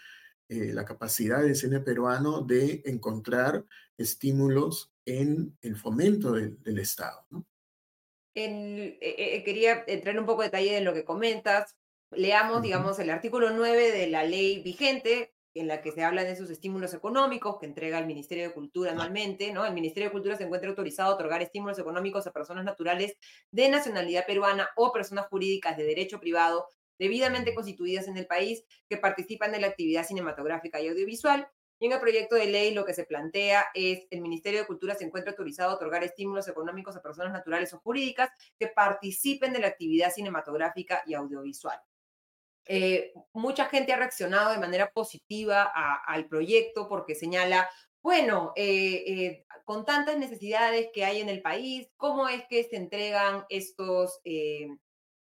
eh, 0.48 0.72
la 0.74 0.86
capacidad 0.86 1.41
del 1.41 1.56
cine 1.56 1.82
peruano 1.82 2.41
de 2.41 2.82
encontrar 2.86 3.65
estímulos 3.98 4.94
en 5.06 5.58
el 5.62 5.75
fomento 5.75 6.32
del 6.32 6.79
Estado, 6.79 7.25
¿no? 7.29 7.46
quería 9.44 9.84
entrar 9.88 10.15
en 10.15 10.22
un 10.22 10.25
poco 10.25 10.41
de 10.41 10.48
detalle 10.48 10.77
en 10.77 10.86
lo 10.86 10.94
que 10.94 11.03
comentas. 11.03 11.75
Leamos, 12.12 12.62
digamos, 12.62 12.98
el 13.00 13.10
artículo 13.10 13.50
9 13.51 13.91
de 13.91 14.08
la 14.08 14.24
ley 14.24 14.63
vigente, 14.63 15.34
en 15.53 15.68
la 15.68 15.82
que 15.82 15.91
se 15.91 16.03
habla 16.03 16.24
de 16.24 16.32
esos 16.32 16.50
estímulos 16.50 16.94
económicos 16.94 17.58
que 17.60 17.65
entrega 17.65 18.00
el 18.00 18.06
Ministerio 18.06 18.48
de 18.48 18.53
Cultura 18.53 18.91
anualmente, 18.91 19.51
¿no? 19.51 19.65
El 19.65 19.74
Ministerio 19.74 20.10
de 20.10 20.13
Cultura 20.13 20.38
se 20.38 20.44
encuentra 20.44 20.70
autorizado 20.70 21.12
a 21.12 21.15
otorgar 21.15 21.41
estímulos 21.41 21.79
económicos 21.79 22.27
a 22.27 22.32
personas 22.32 22.63
naturales 22.65 23.18
de 23.51 23.70
nacionalidad 23.70 24.25
peruana 24.25 24.70
o 24.75 24.91
personas 24.91 25.27
jurídicas 25.27 25.77
de 25.77 25.84
derecho 25.84 26.20
privado 26.20 26.68
debidamente 27.00 27.56
constituidas 27.56 28.08
en 28.08 28.18
el 28.18 28.27
país 28.27 28.63
que 28.88 28.98
participan 28.98 29.51
de 29.51 29.62
la 29.62 29.68
actividad 29.68 30.06
cinematográfica 30.06 30.82
y 30.82 30.89
audiovisual. 30.89 31.48
Y 31.79 31.86
en 31.86 31.94
el 31.94 32.00
proyecto 32.01 32.36
de 32.36 32.48
ley 32.48 32.74
lo 32.74 32.84
que 32.84 32.94
se 32.94 33.06
plantea 33.06 33.68
es 33.74 34.06
el 34.12 34.22
Ministerio 34.22 34.60
de 34.60 34.68
Cultura 34.68 34.96
se 34.96 35.06
encuentra 35.06 35.32
autorizado 35.32 35.72
a 35.72 35.75
otorgar 35.75 36.03
estímulos 36.03 36.48
económicos 36.50 36.96
a 36.98 37.01
personas 37.01 37.32
naturales 37.32 37.74
o 37.74 37.79
jurídicas 37.79 38.29
que 38.60 38.68
participen 38.68 39.53
de 39.53 39.60
la 39.60 39.68
actividad 39.68 40.12
cinematográfica 40.12 41.01
y 41.08 41.13
audiovisual. 41.13 41.79
Eh, 42.72 43.14
mucha 43.34 43.66
gente 43.66 43.92
ha 43.92 43.98
reaccionado 43.98 44.52
de 44.52 44.60
manera 44.60 44.92
positiva 44.92 45.72
al 46.06 46.28
proyecto 46.28 46.88
porque 46.88 47.16
señala, 47.16 47.68
bueno, 48.04 48.54
eh, 48.56 49.04
eh, 49.08 49.46
con 49.66 49.86
tantas 49.86 50.20
necesidades 50.20 50.90
que 50.94 51.04
hay 51.04 51.20
en 51.20 51.30
el 51.30 51.42
país, 51.42 51.90
¿cómo 51.98 52.30
es 52.30 52.44
que 52.48 52.64
se 52.64 52.76
entregan 52.76 53.44
estos, 53.50 54.22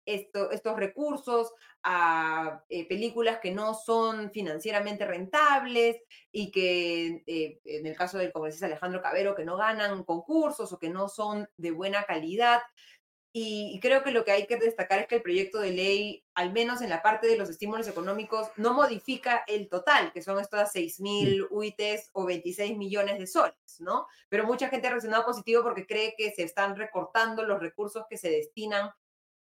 estos 0.04 0.76
recursos 0.76 1.52
a 1.84 2.64
películas 2.88 3.38
que 3.38 3.52
no 3.52 3.72
son 3.74 4.32
financieramente 4.32 5.06
rentables 5.06 5.96
y 6.32 6.50
que 6.50 7.22
en 7.64 7.86
el 7.86 7.96
caso 7.96 8.18
del 8.18 8.32
congresista 8.32 8.66
Alejandro 8.66 9.00
Cabero, 9.00 9.36
que 9.36 9.44
no 9.44 9.56
ganan 9.56 10.02
concursos 10.02 10.72
o 10.72 10.78
que 10.78 10.90
no 10.90 11.08
son 11.08 11.48
de 11.56 11.70
buena 11.70 12.02
calidad? 12.02 12.62
Y 13.32 13.78
creo 13.80 14.02
que 14.02 14.10
lo 14.10 14.24
que 14.24 14.32
hay 14.32 14.46
que 14.46 14.56
destacar 14.56 15.00
es 15.00 15.06
que 15.06 15.16
el 15.16 15.22
proyecto 15.22 15.60
de 15.60 15.70
ley, 15.70 16.24
al 16.34 16.52
menos 16.52 16.80
en 16.80 16.88
la 16.88 17.02
parte 17.02 17.26
de 17.26 17.36
los 17.36 17.50
estímulos 17.50 17.86
económicos, 17.86 18.48
no 18.56 18.72
modifica 18.72 19.44
el 19.46 19.68
total, 19.68 20.12
que 20.12 20.22
son 20.22 20.40
estas 20.40 20.72
6 20.72 21.00
mil 21.00 21.46
UITs 21.50 22.08
o 22.12 22.24
26 22.24 22.76
millones 22.76 23.18
de 23.18 23.26
soles, 23.26 23.80
¿no? 23.80 24.06
Pero 24.30 24.44
mucha 24.44 24.68
gente 24.68 24.86
ha 24.86 24.90
reaccionado 24.90 25.26
positivo 25.26 25.62
porque 25.62 25.86
cree 25.86 26.14
que 26.16 26.32
se 26.32 26.42
están 26.42 26.74
recortando 26.76 27.44
los 27.44 27.60
recursos 27.60 28.04
que 28.08 28.16
se 28.16 28.30
destinan 28.30 28.90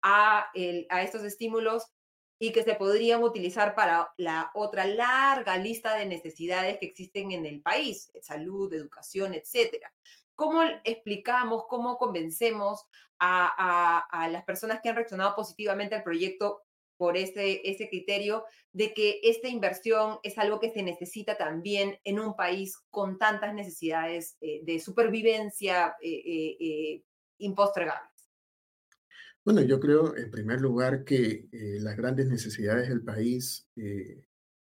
a, 0.03 0.51
el, 0.55 0.87
a 0.89 1.03
estos 1.03 1.23
estímulos 1.23 1.93
y 2.39 2.53
que 2.53 2.63
se 2.63 2.75
podrían 2.75 3.23
utilizar 3.23 3.75
para 3.75 4.13
la 4.17 4.51
otra 4.55 4.87
larga 4.87 5.57
lista 5.57 5.95
de 5.97 6.07
necesidades 6.07 6.79
que 6.79 6.87
existen 6.87 7.33
en 7.33 7.47
el 7.47 7.61
país, 7.63 8.11
salud, 8.23 8.73
educación, 8.73 9.35
etcétera. 9.35 9.93
¿Cómo 10.35 10.63
explicamos, 10.85 11.65
cómo 11.69 11.97
convencemos 11.97 12.87
a, 13.19 14.29
las 14.31 14.45
personas 14.45 14.81
que 14.83 14.89
han 14.89 14.97
reaccionado 14.97 15.35
positivamente 15.35 15.95
al 15.95 16.03
proyecto 16.03 16.63
por 16.97 17.17
ese, 17.17 17.61
ese 17.69 17.89
criterio 17.89 18.45
de 18.73 18.95
que 18.95 19.21
esta 19.23 19.49
inversión 19.49 20.19
es 20.23 20.39
algo 20.39 20.61
que 20.61 20.71
se 20.71 20.83
necesita 20.83 21.37
también 21.37 21.99
en 22.05 22.21
un 22.21 22.37
país 22.37 22.77
con 22.91 23.19
tantas 23.19 23.55
necesidades 23.55 24.37
eh, 24.41 24.61
de 24.65 24.81
supervivencia 24.81 25.95
eh, 26.03 26.57
eh, 26.61 27.03
impostregables? 27.39 28.11
Bueno, 29.45 29.61
yo 29.61 29.79
creo 29.79 30.17
en 30.17 30.31
primer 30.31 30.61
lugar 30.61 31.05
que 31.05 31.49
las 31.53 31.97
grandes 31.99 32.29
necesidades 32.29 32.89
del 32.89 33.03
país 33.03 33.69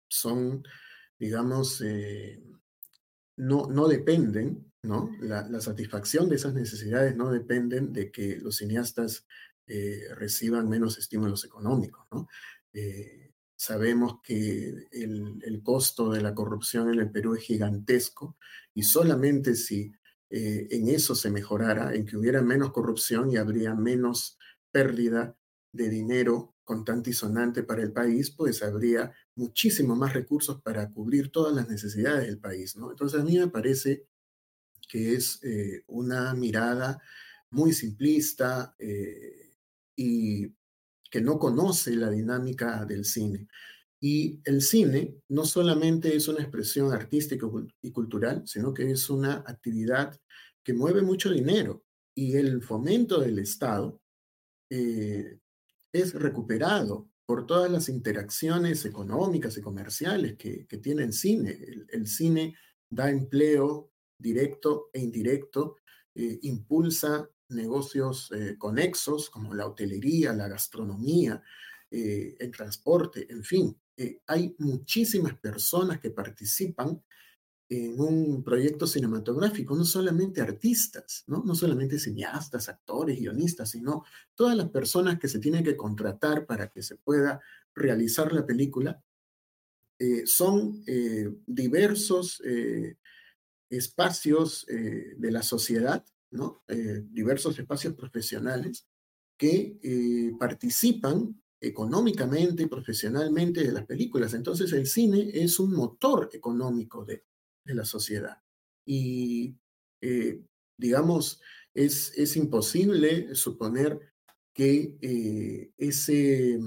son, 0.08 0.64
digamos, 1.20 1.84
no, 3.42 3.68
no 3.68 3.88
dependen 3.88 4.72
¿no? 4.84 5.16
La, 5.20 5.62
satisfacción 5.62 6.30
de 6.30 6.36
esas 6.36 6.54
necesidades 6.54 7.16
no 7.16 7.32
dependen 7.32 7.94
de 7.94 8.12
que 8.12 8.38
los 8.38 8.58
cineastas 8.58 9.28
eh, 9.68 10.06
reciban 10.16 10.68
menos 10.68 10.98
estímulos 10.98 11.46
económicos, 11.46 12.08
eh, 12.74 13.32
sabemos 13.56 14.20
que 14.24 14.88
el, 14.92 15.62
costo 15.64 16.12
de 16.12 16.22
la 16.22 16.34
corrupción 16.34 16.92
en 16.92 17.00
el 17.00 17.12
Perú 17.12 17.36
es 17.36 17.44
gigantesco 17.44 18.38
y 18.74 18.84
solamente 18.84 19.56
si 19.56 19.94
eh, 20.32 20.68
en 20.72 20.88
eso 20.88 21.14
se 21.14 21.30
mejorara, 21.30 21.94
en 21.94 22.06
que 22.06 22.18
hubiera 22.18 22.42
menos 22.42 22.72
corrupción 22.72 23.30
y 23.30 23.38
habría 23.38 23.76
menos 23.76 24.40
pérdida 24.72 25.38
de 25.72 25.90
dinero 25.90 26.56
contante 26.64 27.12
y 27.12 27.14
sonante 27.14 27.62
para 27.62 27.84
el 27.84 27.92
país, 27.92 28.32
pues 28.32 28.64
habría 28.64 29.14
muchísimo 29.36 29.96
más 29.96 30.14
recursos 30.14 30.62
para 30.62 30.90
cubrir 30.90 31.32
todas 31.32 31.56
las 31.56 31.70
necesidades 31.70 32.28
del 32.28 32.40
país, 32.40 32.76
¿no? 32.76 32.92
Entonces 32.92 33.20
a 33.20 33.24
mí 33.24 33.38
me 33.38 33.48
parece 33.48 34.06
que 34.90 35.14
es 35.16 35.40
eh, 35.44 35.84
una 35.88 36.34
mirada 36.34 37.02
muy 37.50 37.74
simplista 37.74 38.76
eh, 38.80 39.54
y 39.96 40.48
que 41.10 41.22
no 41.22 41.38
conoce 41.40 41.96
la 41.96 42.10
dinámica 42.10 42.86
del 42.86 43.06
cine. 43.06 43.48
Y 44.00 44.42
el 44.46 44.62
cine 44.62 45.22
no 45.30 45.46
solamente 45.46 46.16
es 46.16 46.28
una 46.28 46.42
expresión 46.42 46.92
artística 46.92 47.46
y 47.82 47.92
cultural, 47.92 48.44
sino 48.48 48.74
que 48.74 48.92
es 48.92 49.10
una 49.10 49.44
actividad 49.46 50.20
que 50.64 50.74
mueve 50.74 51.02
mucho 51.02 51.30
dinero 51.30 51.84
y 52.16 52.36
el 52.36 52.62
fomento 52.62 53.20
del 53.20 53.40
Estado 53.40 54.02
eh, 54.70 55.40
es 55.94 56.14
recuperado 56.14 57.10
por 57.26 57.46
todas 57.46 57.72
las 57.72 57.90
interacciones 57.90 58.86
económicas 58.86 59.58
y 59.58 59.62
comerciales 59.62 60.36
que, 60.38 60.66
tiene 60.82 61.04
el 61.04 61.14
cine. 61.14 61.58
el, 61.90 62.08
cine 62.08 62.56
da 62.90 63.10
empleo 63.10 63.92
directo 64.18 64.90
e 64.94 65.00
indirecto, 65.00 65.78
eh, 66.14 66.40
impulsa 66.44 67.30
negocios 67.50 68.32
eh, 68.34 68.56
conexos 68.58 69.30
como 69.30 69.54
la 69.54 69.66
hotelería, 69.66 70.34
la 70.34 70.48
gastronomía, 70.48 71.42
eh, 71.90 72.36
el 72.40 72.52
transporte, 72.52 73.28
en 73.30 73.44
fin. 73.44 73.78
hay 74.28 74.56
muchísimas 74.58 75.38
personas 75.38 76.00
que 76.00 76.10
participan 76.10 77.04
en 77.72 78.00
un 78.00 78.44
proyecto 78.44 78.86
cinematográfico, 78.86 79.76
no 79.76 79.86
solamente 79.86 80.42
artistas, 80.42 81.24
¿no? 81.28 81.42
no 81.46 81.56
solamente 81.56 81.98
cineastas, 81.98 82.70
actores, 82.70 83.18
guionistas, 83.18 83.72
sino 83.72 84.04
todas 84.36 84.56
las 84.58 84.70
personas 84.70 85.18
que 85.20 85.28
se 85.28 85.40
tienen 85.40 85.64
que 85.64 85.78
contratar 85.78 86.46
para 86.46 86.70
que 86.70 86.84
se 86.84 86.98
pueda 86.98 87.40
realizar 87.74 88.34
la 88.34 88.46
película. 88.46 89.02
son 90.26 90.84
diversos 91.48 92.42
espacios 93.72 94.66
eh, 94.70 95.16
de 95.18 95.32
la 95.32 95.42
sociedad, 95.42 96.06
¿no? 96.32 96.64
Eh, 96.68 97.04
diversos 97.10 97.58
espacios 97.58 97.94
profesionales 97.96 98.86
que 99.38 99.80
eh, 99.82 100.34
participan 100.38 101.42
económicamente 101.60 102.64
y 102.64 102.68
profesionalmente 102.68 103.64
de 103.64 103.72
las 103.72 103.86
películas. 103.86 104.34
Entonces 104.34 104.72
el 104.74 104.86
cine 104.86 105.32
es 105.34 105.60
un 105.60 105.74
motor 105.74 106.30
económico 106.34 107.06
de, 107.06 107.24
la 107.76 107.86
sociedad. 107.86 108.42
Y, 108.86 109.56
digamos, 110.78 111.42
es, 111.74 112.14
es, 112.18 112.36
imposible 112.36 113.36
suponer 113.36 114.00
que 114.54 115.72
ese, 115.78 116.60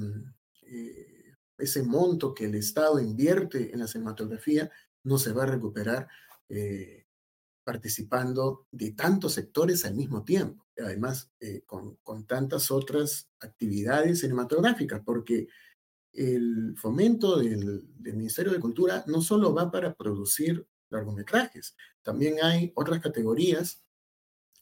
ese 1.59 1.83
monto 1.83 2.35
que 2.35 2.47
el 2.47 2.55
Estado 2.55 3.01
invierte 3.01 3.73
en 3.73 3.81
la 3.81 3.89
cinematografía 3.89 4.71
no 5.03 5.19
se 5.19 5.33
va 5.33 5.45
a 5.45 5.47
recuperar 5.47 6.09
eh, 6.49 7.07
participando 7.65 8.67
de 8.71 8.93
tantos 8.93 9.33
sectores 9.33 9.85
al 9.85 9.95
mismo 9.95 10.23
tiempo, 10.23 10.67
además 10.79 11.31
eh, 11.41 11.63
con, 11.65 11.97
con, 12.03 12.27
tantas 12.27 12.71
otras 12.71 13.31
actividades 13.41 14.21
cinematográficas, 14.21 15.01
porque 15.05 15.49
el 16.13 16.75
fomento 16.77 17.39
del, 17.39 17.89
Ministerio 17.99 18.53
de 18.53 18.61
Cultura 18.61 19.03
no 19.07 19.23
solo 19.23 19.55
va 19.55 19.71
para 19.71 19.95
producir 19.95 20.67
largometrajes, 20.95 21.77
también 22.03 22.37
hay 22.43 22.73
otras 22.75 23.01
categorías 23.01 23.83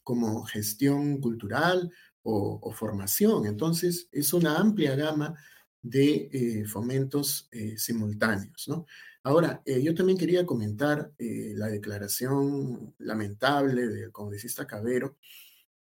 como 0.03 0.43
gestión 0.43 1.21
cultural 1.21 1.91
o, 2.23 2.71
formación. 2.71 3.45
Entonces, 3.45 4.07
es 4.11 4.33
una 4.33 4.57
amplia 4.57 4.95
gama 4.95 5.35
de 5.81 6.29
eh, 6.31 6.65
fomentos 6.65 7.49
simultáneos, 7.77 8.67
¿no? 8.67 8.85
Ahora, 9.25 9.61
eh, 9.65 9.81
yo 9.81 9.95
también 9.95 10.17
quería 10.17 10.45
comentar 10.45 11.13
eh, 11.17 11.53
la 11.55 11.67
declaración 11.67 12.93
lamentable 12.97 13.87
del 13.87 14.11
congresista 14.11 14.67
Cabero, 14.67 15.17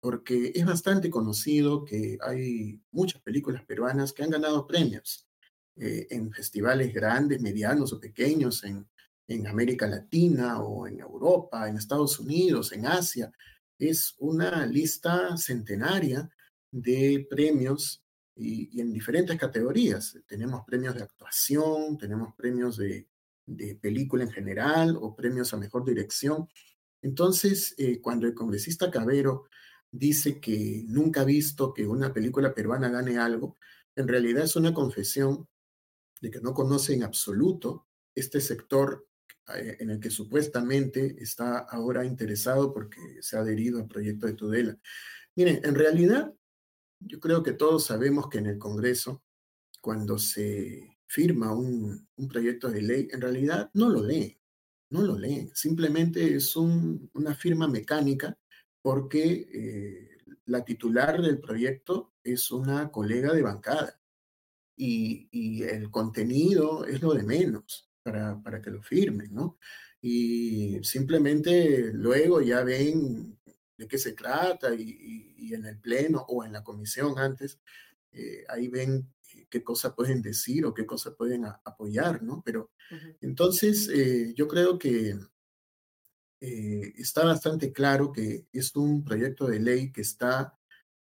porque 0.01 0.53
es 0.55 0.67
bastante 0.67 1.09
conocido 1.09 1.85
que 1.85 2.19
hay 2.21 2.81
muchas 2.91 3.23
películas 3.23 3.65
peruanas 3.65 4.13
que 4.13 4.25
han 4.25 4.31
ganado 4.31 4.67
premios 4.67 5.29
eh, 5.77 6.09
en 6.11 6.33
festivales 6.33 6.93
grandes, 6.93 7.41
medianos 7.41 7.93
o 7.93 8.01
pequeños 8.01 8.65
en, 8.65 8.89
en 9.29 9.47
América 9.47 9.87
Latina 9.87 10.61
o 10.61 10.87
en 10.89 11.01
Europa, 11.01 11.69
en 11.69 11.77
Estados 11.77 12.19
Unidos, 12.19 12.73
en 12.73 12.87
Asia. 12.87 13.31
Es 13.79 14.15
una 14.19 14.67
lista 14.67 15.37
centenaria 15.37 16.29
de 16.71 17.27
premios 17.31 18.03
y, 18.35 18.81
en 18.81 18.93
diferentes 18.93 19.39
categorías. 19.39 20.19
Tenemos 20.27 20.65
premios 20.67 20.95
de 20.95 21.03
actuación, 21.03 21.99
tenemos 21.99 22.35
premios 22.35 22.79
de, 22.79 23.07
de 23.47 23.77
película 23.77 24.25
en 24.25 24.31
general 24.31 24.97
o 25.01 25.15
premios 25.15 25.53
a 25.53 25.59
mejor 25.59 25.85
dirección. 25.85 26.49
Entonces, 27.03 27.75
eh, 27.79 28.01
cuando 28.01 28.27
el 28.27 28.35
congresista 28.35 28.91
Cabero 28.91 29.45
dice 29.91 30.41
que 30.41 30.85
nunca 30.87 31.21
ha 31.21 31.25
visto 31.25 31.73
que 31.73 31.87
una 31.87 32.13
película 32.13 32.55
peruana 32.55 32.89
gane 32.89 33.19
algo, 33.19 33.57
en 33.95 34.09
realidad 34.09 34.45
es 34.45 34.57
una 34.57 34.73
confesión 34.73 35.49
de 36.21 36.31
que 36.31 36.41
no 36.41 36.55
conoce 36.55 36.95
en 36.95 37.05
absoluto 37.05 37.87
este 38.15 38.41
sector 38.41 39.07
en 39.57 39.91
el 39.91 40.01
que 40.01 40.11
supuestamente 40.11 41.17
está 41.23 41.59
ahora 41.59 42.05
interesado 42.05 42.73
porque 42.73 43.01
se 43.21 43.37
ha 43.37 43.41
adherido 43.41 43.79
al 43.79 43.89
proyecto 43.89 44.27
de 44.27 44.35
Tudela. 44.35 44.79
Miren, 45.35 45.61
en 45.65 45.75
realidad 45.75 46.33
yo 47.01 47.21
creo 47.21 47.43
que 47.43 47.53
todos 47.53 47.87
sabemos 47.87 48.29
que 48.29 48.39
en 48.39 48.47
el 48.47 48.59
Congreso, 48.59 49.23
cuando 49.81 50.19
se 50.19 50.99
firma 51.07 51.55
un, 51.55 52.09
proyecto 52.29 52.69
de 52.69 52.83
ley, 52.83 53.09
en 53.13 53.21
realidad 53.21 53.71
no 53.75 53.89
lo 53.89 54.03
leen, 54.03 54.37
no 54.91 55.03
lo 55.03 55.19
leen. 55.19 55.51
Simplemente 55.55 56.35
es 56.35 56.57
una 56.57 57.35
firma 57.35 57.69
mecánica 57.69 58.37
porque 58.83 59.49
eh, 59.53 60.19
la 60.47 60.65
titular 60.65 61.23
del 61.23 61.41
proyecto 61.41 62.15
es 62.23 62.51
una 62.51 62.91
colega 62.91 63.33
de 63.33 63.43
bancada 63.43 64.01
y, 64.77 65.63
el 65.63 65.91
contenido 65.91 66.85
es 66.85 67.03
lo 67.03 67.13
de 67.13 67.25
menos 67.25 67.88
para, 68.11 68.43
para 68.43 68.63
que 68.63 68.71
lo 68.71 68.83
firmen, 68.83 69.35
¿no? 69.35 69.59
Y 70.01 70.79
simplemente 70.83 71.93
luego 71.93 72.41
ya 72.41 72.63
ven 72.63 73.39
de 73.77 73.89
qué 73.89 73.99
se 73.99 74.13
trata 74.13 74.75
y, 74.75 75.55
en 75.55 75.65
el 75.65 75.79
pleno 75.79 76.27
o 76.29 76.45
en 76.45 76.53
la 76.53 76.63
comisión 76.63 77.19
antes, 77.19 77.59
eh, 78.13 78.45
ahí 78.49 78.69
ven 78.69 79.11
eh, 79.35 79.47
qué 79.49 79.65
cosas 79.65 79.95
pueden 79.95 80.21
decir 80.21 80.67
o 80.67 80.75
qué 80.75 80.85
cosas 80.85 81.15
pueden 81.15 81.47
apoyar, 81.47 82.23
¿no? 82.23 82.43
Pero 82.45 82.71
entonces 83.23 83.89
eh, 83.89 84.35
yo 84.37 84.47
creo 84.47 84.79
que 84.79 85.19
está 86.41 87.25
bastante 87.25 87.73
claro 87.73 88.13
que 88.13 88.47
es 88.53 88.77
un 88.77 89.05
proyecto 89.05 89.47
de 89.47 89.59
ley 89.59 89.91
que 89.91 90.03
está 90.03 90.57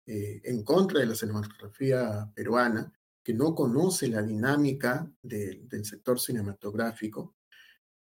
en 0.07 0.65
contra 0.65 1.01
de 1.01 1.07
la 1.07 1.15
cinematografía 1.15 2.33
peruana, 2.35 2.91
que 3.29 3.35
no 3.35 3.55
conoce 3.55 4.09
la 4.09 4.23
dinámica 4.23 5.13
del 5.21 5.85
sector 5.85 6.19
cinematográfico 6.19 7.37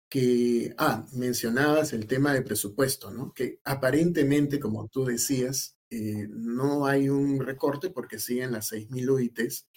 que, 0.09 0.75
ah, 0.77 1.05
mencionabas 1.13 1.93
el 1.93 2.07
tema 2.07 2.33
de 2.33 2.41
presupuesto, 2.41 3.09
¿no? 3.09 3.31
Que 3.33 3.61
aparentemente, 3.63 4.59
como 4.59 4.89
tú 4.89 5.05
decías, 5.05 5.77
eh, 5.89 6.27
no 6.29 6.85
hay 6.85 7.07
un 7.07 7.39
recorte 7.39 7.89
porque 7.89 8.19
siguen 8.19 8.51
las 8.51 8.73
6.000 8.73 9.09
UITs, 9.11 9.69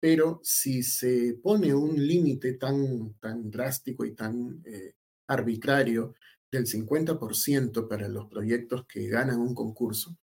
pero 0.00 0.40
si 0.42 0.82
se 0.82 1.34
pone 1.42 1.74
un 1.74 1.94
límite 1.94 2.54
tan, 2.54 3.12
tan 3.20 3.50
drástico 3.50 4.06
y 4.06 4.14
tan 4.14 4.62
eh, 4.64 4.94
arbitrario 5.26 6.14
del 6.50 6.64
50% 6.66 7.86
para 7.86 8.08
los 8.08 8.28
proyectos 8.30 8.86
que 8.86 9.08
ganan 9.08 9.40
un 9.40 9.54
concurso, 9.54 10.16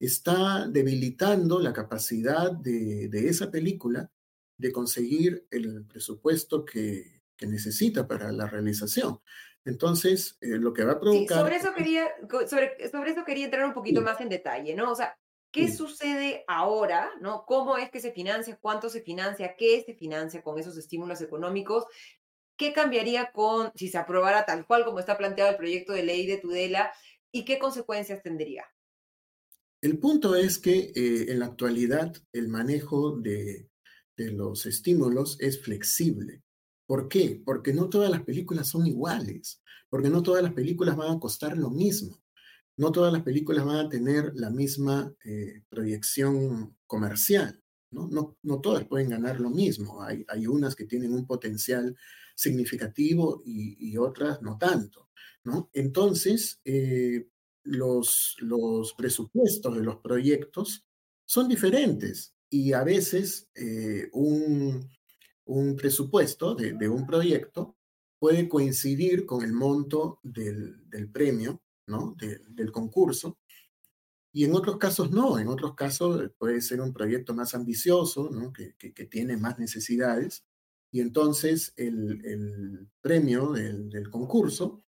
está 0.00 0.66
debilitando 0.68 1.60
la 1.60 1.72
capacidad 1.72 2.52
de, 2.52 3.08
de 3.08 3.28
esa 3.28 3.50
película 3.50 4.10
de 4.56 4.72
conseguir 4.72 5.46
el 5.50 5.84
presupuesto 5.86 6.64
que, 6.64 7.22
que 7.36 7.46
necesita 7.46 8.06
para 8.06 8.32
la 8.32 8.46
realización. 8.46 9.20
Entonces, 9.64 10.36
eh, 10.40 10.58
lo 10.58 10.72
que 10.72 10.84
va 10.84 10.92
a 10.92 11.00
provocar... 11.00 11.38
sobre, 11.38 11.56
eso 11.56 11.72
quería, 11.74 12.08
sobre, 12.46 12.90
sobre, 12.90 13.12
eso 13.12 13.24
quería 13.24 13.46
entrar 13.46 13.64
un 13.66 13.72
poquito 13.72 14.02
más 14.02 14.20
en 14.20 14.28
detalle, 14.28 14.74
¿no? 14.74 14.92
O 14.92 14.94
sea, 14.94 15.16
¿qué 15.50 15.72
sucede 15.72 16.44
ahora, 16.46 17.10
¿no? 17.20 17.44
¿Cómo 17.46 17.78
es 17.78 17.90
que 17.90 18.00
se 18.00 18.12
financia? 18.12 18.58
¿Cuánto 18.60 18.90
se 18.90 19.00
financia? 19.00 19.54
¿Qué 19.56 19.82
se 19.86 19.94
financia 19.94 20.42
con 20.42 20.58
esos 20.58 20.76
estímulos 20.76 21.20
económicos? 21.22 21.86
¿Qué 22.56 22.72
cambiaría 22.72 23.32
con 23.32 23.72
si 23.74 23.88
se 23.88 23.98
aprobara 23.98 24.44
tal 24.44 24.66
cual 24.66 24.84
como 24.84 25.00
está 25.00 25.16
planteado 25.16 25.50
el 25.50 25.56
proyecto 25.56 25.92
de 25.92 26.02
ley 26.02 26.26
de 26.26 26.36
Tudela? 26.36 26.92
¿Y 27.32 27.44
qué 27.44 27.58
consecuencias 27.58 28.22
tendría? 28.22 28.64
El 29.84 29.98
punto 29.98 30.34
es 30.34 30.56
que 30.56 30.92
eh, 30.94 31.30
en 31.30 31.40
la 31.40 31.44
actualidad 31.44 32.16
el 32.32 32.48
manejo 32.48 33.18
de, 33.18 33.68
los 34.16 34.64
estímulos 34.64 35.36
es 35.40 35.60
flexible. 35.60 36.42
¿Por 36.86 37.06
qué? 37.06 37.42
Porque 37.44 37.74
no 37.74 37.90
todas 37.90 38.10
las 38.10 38.22
películas 38.22 38.66
son 38.66 38.86
iguales, 38.86 39.60
porque 39.90 40.08
no 40.08 40.22
todas 40.22 40.42
las 40.42 40.54
películas 40.54 40.96
van 40.96 41.14
a 41.14 41.20
costar 41.20 41.58
lo 41.58 41.68
mismo, 41.68 42.18
no 42.78 42.92
todas 42.92 43.12
las 43.12 43.22
películas 43.24 43.66
van 43.66 43.84
a 43.84 43.88
tener 43.90 44.32
la 44.36 44.48
misma 44.48 45.14
eh, 45.22 45.64
proyección 45.68 46.78
comercial, 46.86 47.62
¿no? 47.90 48.08
¿no? 48.42 48.60
Todas 48.62 48.86
pueden 48.86 49.10
ganar 49.10 49.38
lo 49.38 49.50
mismo, 49.50 50.02
hay, 50.02 50.46
unas 50.46 50.74
que 50.74 50.86
tienen 50.86 51.12
un 51.12 51.26
potencial 51.26 51.94
significativo 52.34 53.42
y, 53.44 53.94
otras 53.98 54.40
no 54.40 54.56
tanto. 54.56 55.10
Entonces, 55.74 56.58
eh, 56.64 57.28
los, 57.64 58.36
los 58.40 58.94
presupuestos 58.94 59.74
de 59.74 59.82
los 59.82 59.96
proyectos 59.96 60.86
son 61.26 61.48
diferentes 61.48 62.34
y 62.48 62.72
a 62.72 62.84
veces 62.84 63.50
eh, 63.54 64.08
un 64.12 64.88
un 65.46 65.76
presupuesto 65.76 66.54
de, 66.54 66.88
un 66.88 67.06
proyecto 67.06 67.76
puede 68.18 68.48
coincidir 68.48 69.26
con 69.26 69.44
el 69.44 69.52
monto 69.52 70.20
del, 70.22 71.10
premio, 71.12 71.62
¿no? 71.86 72.16
del 72.18 72.72
concurso, 72.72 73.38
y 74.32 74.44
en 74.44 74.54
otros 74.54 74.78
casos 74.78 75.10
no, 75.10 75.38
en 75.38 75.48
otros 75.48 75.74
casos 75.74 76.30
puede 76.38 76.60
ser 76.60 76.80
un 76.80 76.92
proyecto 76.92 77.34
más 77.34 77.54
ambicioso, 77.54 78.30
¿no? 78.30 78.52
que, 78.52 78.72
tiene 79.06 79.36
más 79.36 79.58
necesidades, 79.58 80.44
y 80.90 81.00
entonces 81.00 81.72
el, 81.76 82.88
premio 83.00 83.52
del, 83.52 83.90
del, 83.90 84.10
concurso 84.10 84.83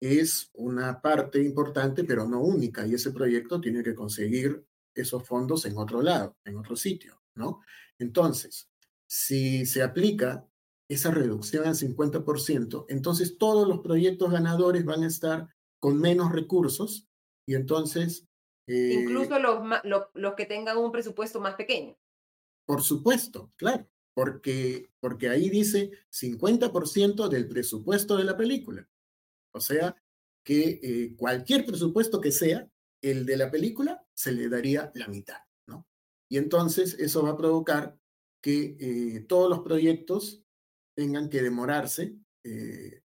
es 0.00 0.50
una 0.54 1.00
parte 1.00 1.42
importante, 1.42 2.04
pero 2.04 2.26
no 2.26 2.40
única, 2.40 2.86
y 2.86 2.94
ese 2.94 3.10
proyecto 3.10 3.60
tiene 3.60 3.82
que 3.82 3.94
conseguir 3.94 4.64
esos 4.94 5.26
fondos 5.26 5.66
en 5.66 5.76
otro 5.76 6.02
lado, 6.02 6.36
en 6.44 6.56
otro 6.56 6.74
sitio, 6.74 7.20
¿no? 7.34 7.60
Entonces, 7.98 8.70
si 9.06 9.66
se 9.66 9.82
aplica 9.82 10.46
esa 10.88 11.10
reducción 11.10 11.66
al 11.66 11.74
50%, 11.74 12.86
entonces 12.88 13.38
todos 13.38 13.68
los 13.68 13.80
proyectos 13.80 14.30
ganadores 14.30 14.84
van 14.84 15.04
a 15.04 15.06
estar 15.06 15.48
con 15.78 16.00
menos 16.00 16.32
recursos 16.32 17.06
y 17.46 17.54
entonces... 17.54 18.26
Eh, 18.66 19.00
Incluso 19.02 19.38
los, 19.38 19.62
los, 20.14 20.34
que 20.34 20.46
tengan 20.46 20.78
un 20.78 20.92
presupuesto 20.92 21.40
más 21.40 21.54
pequeño. 21.54 21.96
Por 22.66 22.82
supuesto, 22.82 23.52
claro, 23.56 23.86
porque, 24.14 24.90
porque 25.00 25.28
ahí 25.28 25.50
dice 25.50 25.90
50% 26.10 27.28
del 27.28 27.48
presupuesto 27.48 28.16
de 28.16 28.24
la 28.24 28.36
película. 28.36 28.88
O 29.52 29.60
sea, 29.60 29.96
que 30.44 30.80
eh, 30.82 31.14
cualquier 31.16 31.64
presupuesto 31.64 32.20
que 32.20 32.32
sea, 32.32 32.68
el 33.02 33.24
de 33.26 33.36
la 33.36 33.50
película, 33.50 34.04
se 34.14 34.32
le 34.32 34.48
daría 34.48 34.90
la 34.94 35.08
mitad, 35.08 35.38
¿no? 35.66 35.86
Y 36.28 36.38
entonces 36.38 36.94
eso 36.98 37.22
va 37.22 37.30
a 37.30 37.36
provocar 37.36 37.98
que 38.40 38.76
eh, 38.78 39.20
todos 39.28 39.50
los 39.50 39.60
proyectos 39.60 40.42
tengan 40.94 41.28
que 41.28 41.42
demorarse 41.42 42.16
eh, 42.44 43.02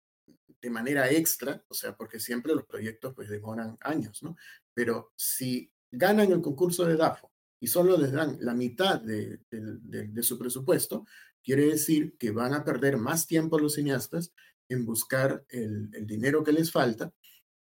de 0.61 0.71
manera 0.71 1.11
extra, 1.11 1.65
o 1.69 1.75
sea, 1.75 1.97
porque 1.97 2.21
siempre 2.21 2.55
los 2.55 2.67
proyectos 2.67 3.15
pues 3.15 3.29
demoran 3.29 3.79
años, 3.81 4.23
¿no? 4.23 4.37
Pero 4.75 5.13
si 5.17 5.73
ganan 5.91 6.31
el 6.33 6.41
concurso 6.41 6.85
de 6.85 6.97
DAFO 6.97 7.33
y 7.59 7.67
solo 7.67 7.97
les 7.97 8.13
dan 8.13 8.37
la 8.41 8.55
mitad 8.55 9.01
de, 9.01 9.41
su 10.23 10.39
presupuesto, 10.39 11.07
quiere 11.43 11.67
decir 11.67 12.17
que 12.19 12.31
van 12.31 12.55
a 12.55 12.65
perder 12.65 12.97
más 12.97 13.27
tiempo 13.27 13.59
los 13.59 13.75
cineastas 13.75 14.33
en 14.71 14.87
buscar 14.87 15.45
el, 15.49 15.91
dinero 16.07 16.43
que 16.43 16.53
les 16.53 16.73
falta 16.73 17.13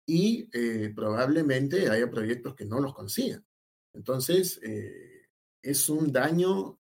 y 0.07 0.49
eh, 0.53 0.91
probablemente 0.95 1.89
haya 1.89 2.09
proyectos 2.09 2.55
que 2.55 2.65
no 2.65 2.79
los 2.79 2.93
consigan. 2.93 3.45
Entonces, 3.93 4.59
es 5.61 5.89
un 5.89 6.11
daño 6.11 6.77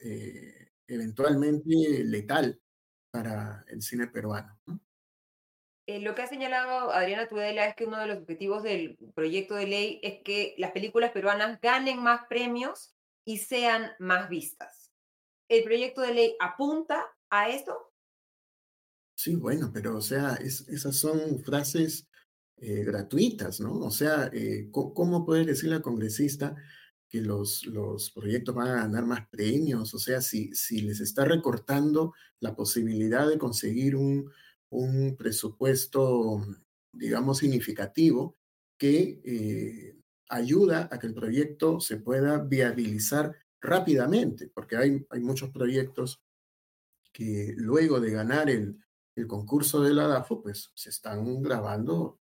eventualmente 0.88 2.02
letal 2.04 2.60
para 3.12 3.64
el 3.68 3.80
cine 3.80 4.08
peruano. 4.08 4.58
Eh, 5.86 6.00
lo 6.00 6.14
que 6.14 6.22
ha 6.22 6.26
señalado 6.26 6.90
Adriana 6.92 7.28
Tudela 7.28 7.66
es 7.66 7.76
que 7.76 7.84
uno 7.84 7.98
de 7.98 8.06
los 8.06 8.18
objetivos 8.18 8.62
del 8.62 8.96
proyecto 9.14 9.54
de 9.54 9.66
ley 9.66 10.00
es 10.02 10.22
que 10.22 10.54
las 10.56 10.72
películas 10.72 11.12
peruanas 11.12 11.60
ganen 11.60 12.02
más 12.02 12.26
premios 12.26 12.96
y 13.26 13.38
sean 13.38 13.92
más 13.98 14.30
vistas. 14.30 14.92
¿El 15.48 15.62
proyecto 15.62 16.00
de 16.00 16.14
ley 16.14 16.36
apunta 16.40 17.04
a 17.28 17.50
esto? 17.50 17.92
Sí, 19.16 19.36
bueno, 19.36 19.70
pero 19.72 19.96
o 19.96 20.00
sea, 20.00 20.34
esas 20.34 20.96
son 20.96 21.38
frases 21.44 22.08
eh, 22.56 22.84
gratuitas, 22.84 23.60
¿no? 23.60 23.74
O 23.80 23.90
sea, 23.90 24.28
eh, 24.32 24.68
¿cómo 24.72 25.24
puede 25.24 25.44
decir 25.44 25.70
la 25.70 25.82
congresista 25.82 26.56
que 27.08 27.20
los, 27.20 27.64
los 27.66 28.10
proyectos 28.10 28.54
van 28.54 28.68
a 28.68 28.74
ganar 28.82 29.06
más 29.06 29.28
premios, 29.28 29.94
o 29.94 29.98
sea, 29.98 30.20
si, 30.20 30.52
si 30.54 30.80
les 30.80 31.00
está 31.00 31.24
recortando 31.24 32.12
la 32.40 32.56
posibilidad 32.56 33.28
de 33.28 33.38
conseguir 33.38 33.94
un, 33.96 34.30
un 34.70 35.16
presupuesto, 35.16 36.44
digamos, 36.92 37.38
significativo 37.38 38.36
que 38.78 39.20
eh, 39.24 39.96
ayuda 40.28 40.88
a 40.90 40.98
que 40.98 41.06
el 41.06 41.14
proyecto 41.14 41.78
se 41.80 41.98
pueda 41.98 42.38
viabilizar 42.38 43.36
rápidamente, 43.60 44.48
porque 44.52 44.76
hay, 44.76 45.06
hay 45.10 45.20
muchos 45.20 45.50
proyectos 45.50 46.20
que 47.12 47.54
luego 47.56 48.00
de 48.00 48.10
ganar 48.10 48.50
el, 48.50 48.83
el 49.16 49.26
concurso 49.26 49.80
de 49.82 49.94
la 49.94 50.06
DAFO, 50.06 50.42
pues 50.42 50.70
se 50.74 50.90
están 50.90 51.42
grabando 51.42 52.18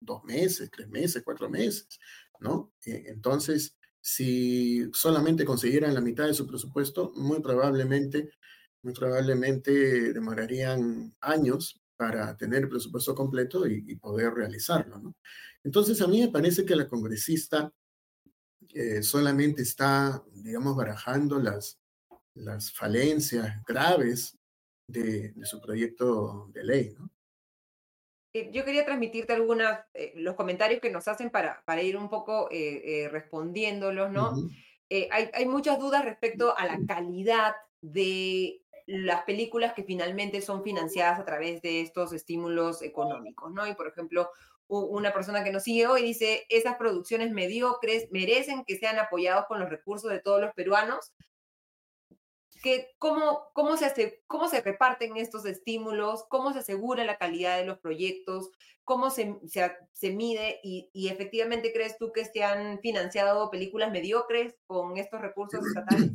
dos 0.00 0.24
meses, 0.24 0.70
tres 0.70 0.88
meses, 0.88 1.22
cuatro 1.24 1.48
meses. 1.48 1.88
¿no? 2.40 2.72
Eh, 2.84 3.04
entonces, 3.06 3.76
si 4.00 4.90
solamente 4.92 5.44
consiguieran 5.44 5.94
la 5.94 6.00
mitad 6.00 6.26
de 6.26 6.34
su 6.34 6.46
presupuesto, 6.46 7.12
muy 7.16 7.40
probablemente, 7.40 8.30
muy 8.82 8.92
probablemente 8.92 10.12
demorarían 10.12 11.14
años 11.20 11.80
para 11.96 12.36
tener 12.36 12.64
el 12.64 12.68
presupuesto 12.68 13.14
completo 13.14 13.66
y, 13.66 13.96
poder 13.96 14.34
realizarlo, 14.34 14.98
¿no? 14.98 15.14
Entonces, 15.62 16.02
a 16.02 16.08
mí 16.08 16.20
me 16.20 16.28
parece 16.28 16.66
que 16.66 16.76
la 16.76 16.88
congresista 16.88 17.72
eh, 18.74 19.02
solamente 19.02 19.62
está, 19.62 20.22
digamos, 20.32 20.76
barajando 20.76 21.38
las, 21.38 21.78
las 22.34 22.72
falencias 22.72 23.62
graves 23.66 24.36
de, 24.86 25.34
su 25.44 25.60
proyecto 25.60 26.48
de 26.52 26.64
ley, 26.64 26.94
¿no? 26.98 27.10
Eh, 28.32 28.50
yo 28.52 28.64
quería 28.64 28.84
transmitirte 28.84 29.32
algunos, 29.32 29.70
eh, 29.94 30.12
los 30.16 30.34
comentarios 30.34 30.80
que 30.80 30.90
nos 30.90 31.06
hacen 31.06 31.30
para, 31.30 31.62
para 31.64 31.82
ir 31.82 31.96
un 31.96 32.10
poco 32.10 32.48
eh, 32.50 33.08
respondiéndolos, 33.10 34.10
¿no? 34.10 34.34
hay, 35.10 35.30
hay 35.32 35.46
muchas 35.46 35.78
dudas 35.78 36.04
respecto 36.04 36.56
a 36.56 36.66
la 36.66 36.78
calidad 36.86 37.54
de 37.80 38.60
las 38.86 39.22
películas 39.22 39.72
que 39.72 39.82
finalmente 39.82 40.40
son 40.40 40.62
financiadas 40.62 41.18
a 41.18 41.24
través 41.24 41.62
de 41.62 41.80
estos 41.80 42.12
estímulos 42.12 42.82
económicos, 42.82 43.52
¿no? 43.52 43.66
Y 43.66 43.74
por 43.74 43.88
ejemplo, 43.88 44.30
una 44.66 45.12
persona 45.12 45.44
que 45.44 45.52
nos 45.52 45.62
sigue 45.62 45.86
hoy 45.86 46.02
dice, 46.02 46.46
esas 46.48 46.76
producciones 46.76 47.30
mediocres 47.30 48.08
merecen 48.10 48.64
que 48.64 48.78
sean 48.78 48.98
apoyados 48.98 49.46
con 49.46 49.60
los 49.60 49.68
recursos 49.68 50.10
de 50.10 50.20
todos 50.20 50.40
los 50.40 50.52
peruanos, 50.54 51.12
cómo, 52.98 53.50
cómo, 53.52 53.76
se 53.76 53.86
hace, 53.86 54.22
cómo 54.26 54.48
se 54.48 54.60
reparten 54.60 55.16
estos 55.16 55.44
estímulos, 55.44 56.24
cómo 56.28 56.52
se 56.52 56.60
asegura 56.60 57.04
la 57.04 57.18
calidad 57.18 57.58
de 57.58 57.66
los 57.66 57.78
proyectos, 57.78 58.50
cómo 58.84 59.10
se, 59.10 59.38
se, 59.92 60.10
mide 60.10 60.60
y, 60.62 60.90
y, 60.92 61.08
efectivamente 61.08 61.72
crees 61.72 61.98
tú 61.98 62.12
que 62.12 62.24
se 62.24 62.42
han 62.42 62.80
financiado 62.80 63.50
películas 63.50 63.92
mediocres 63.92 64.54
con 64.66 64.96
estos 64.96 65.20
recursos 65.20 65.60
estatales. 65.66 66.12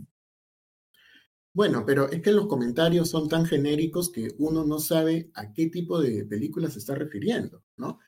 Bueno, 1.52 1.84
pero 1.86 2.10
es 2.10 2.22
que 2.22 2.32
los 2.32 2.48
comentarios 2.48 3.10
son 3.10 3.28
tan 3.28 3.46
genéricos 3.46 4.12
que 4.12 4.30
uno 4.38 4.64
no 4.64 4.80
sabe 4.80 5.32
a 5.34 5.52
qué 5.52 5.68
tipo 5.68 6.00
de 6.00 6.24
películas 6.26 6.74
se 6.74 6.80
está 6.80 6.96
refiriendo, 6.96 7.64
¿no? 7.76 8.00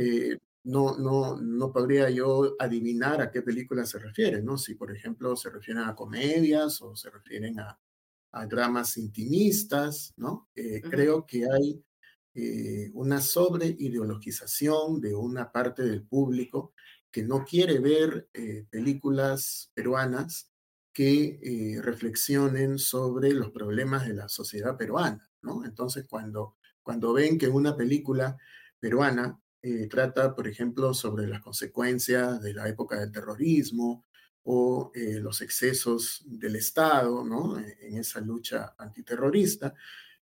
Eh, 0.00 0.36
no, 0.64 0.98
no, 0.98 1.36
no 1.36 1.72
podría 1.72 2.10
yo 2.10 2.56
adivinar 2.58 3.22
a 3.22 3.30
qué 3.30 3.42
películas 3.42 3.90
se 3.90 4.00
refieren, 4.00 4.44
¿no? 4.44 4.58
Si, 4.58 4.74
por 4.74 4.94
ejemplo, 4.94 5.36
se 5.36 5.48
refieren 5.48 5.84
a 5.84 5.94
comedias 5.94 6.82
o 6.82 6.96
se 6.96 7.08
refieren 7.08 7.60
a, 7.60 7.78
a 8.32 8.46
dramas 8.46 8.96
intimistas, 8.96 10.12
¿no? 10.16 10.48
Eh, 10.54 10.82
creo 10.82 11.26
que 11.26 11.44
hay 11.50 11.82
eh, 12.34 12.90
una 12.94 13.20
sobreideologización 13.20 15.00
de 15.00 15.14
una 15.14 15.50
parte 15.50 15.82
del 15.82 16.06
público 16.06 16.74
que 17.10 17.22
no 17.22 17.44
quiere 17.44 17.78
ver 17.78 18.28
eh, 18.34 18.66
películas 18.70 19.70
peruanas 19.74 20.52
que 20.92 21.78
reflexionen 21.80 22.76
sobre 22.76 23.32
los 23.32 23.52
problemas 23.52 24.06
de 24.08 24.14
la 24.14 24.28
sociedad 24.28 24.76
peruana, 24.76 25.30
¿no? 25.42 25.64
Entonces, 25.64 26.06
cuando, 26.08 26.56
cuando 26.82 27.12
ven 27.12 27.38
que 27.38 27.46
una 27.46 27.76
película 27.76 28.36
peruana 28.80 29.40
trata, 29.88 30.34
por 30.34 30.48
ejemplo, 30.48 30.94
sobre 30.94 31.28
las 31.28 31.40
consecuencias 31.40 32.42
de 32.42 32.52
la 32.52 32.68
época 32.68 32.98
del 32.98 33.12
terrorismo 33.12 34.07
o 34.44 34.90
eh, 34.94 35.18
los 35.20 35.42
excesos 35.42 36.22
del 36.26 36.56
Estado 36.56 37.22
¿no? 37.22 37.58
E, 37.58 37.76
en 37.82 37.98
esa 37.98 38.20
lucha 38.20 38.74
antiterrorista. 38.78 39.74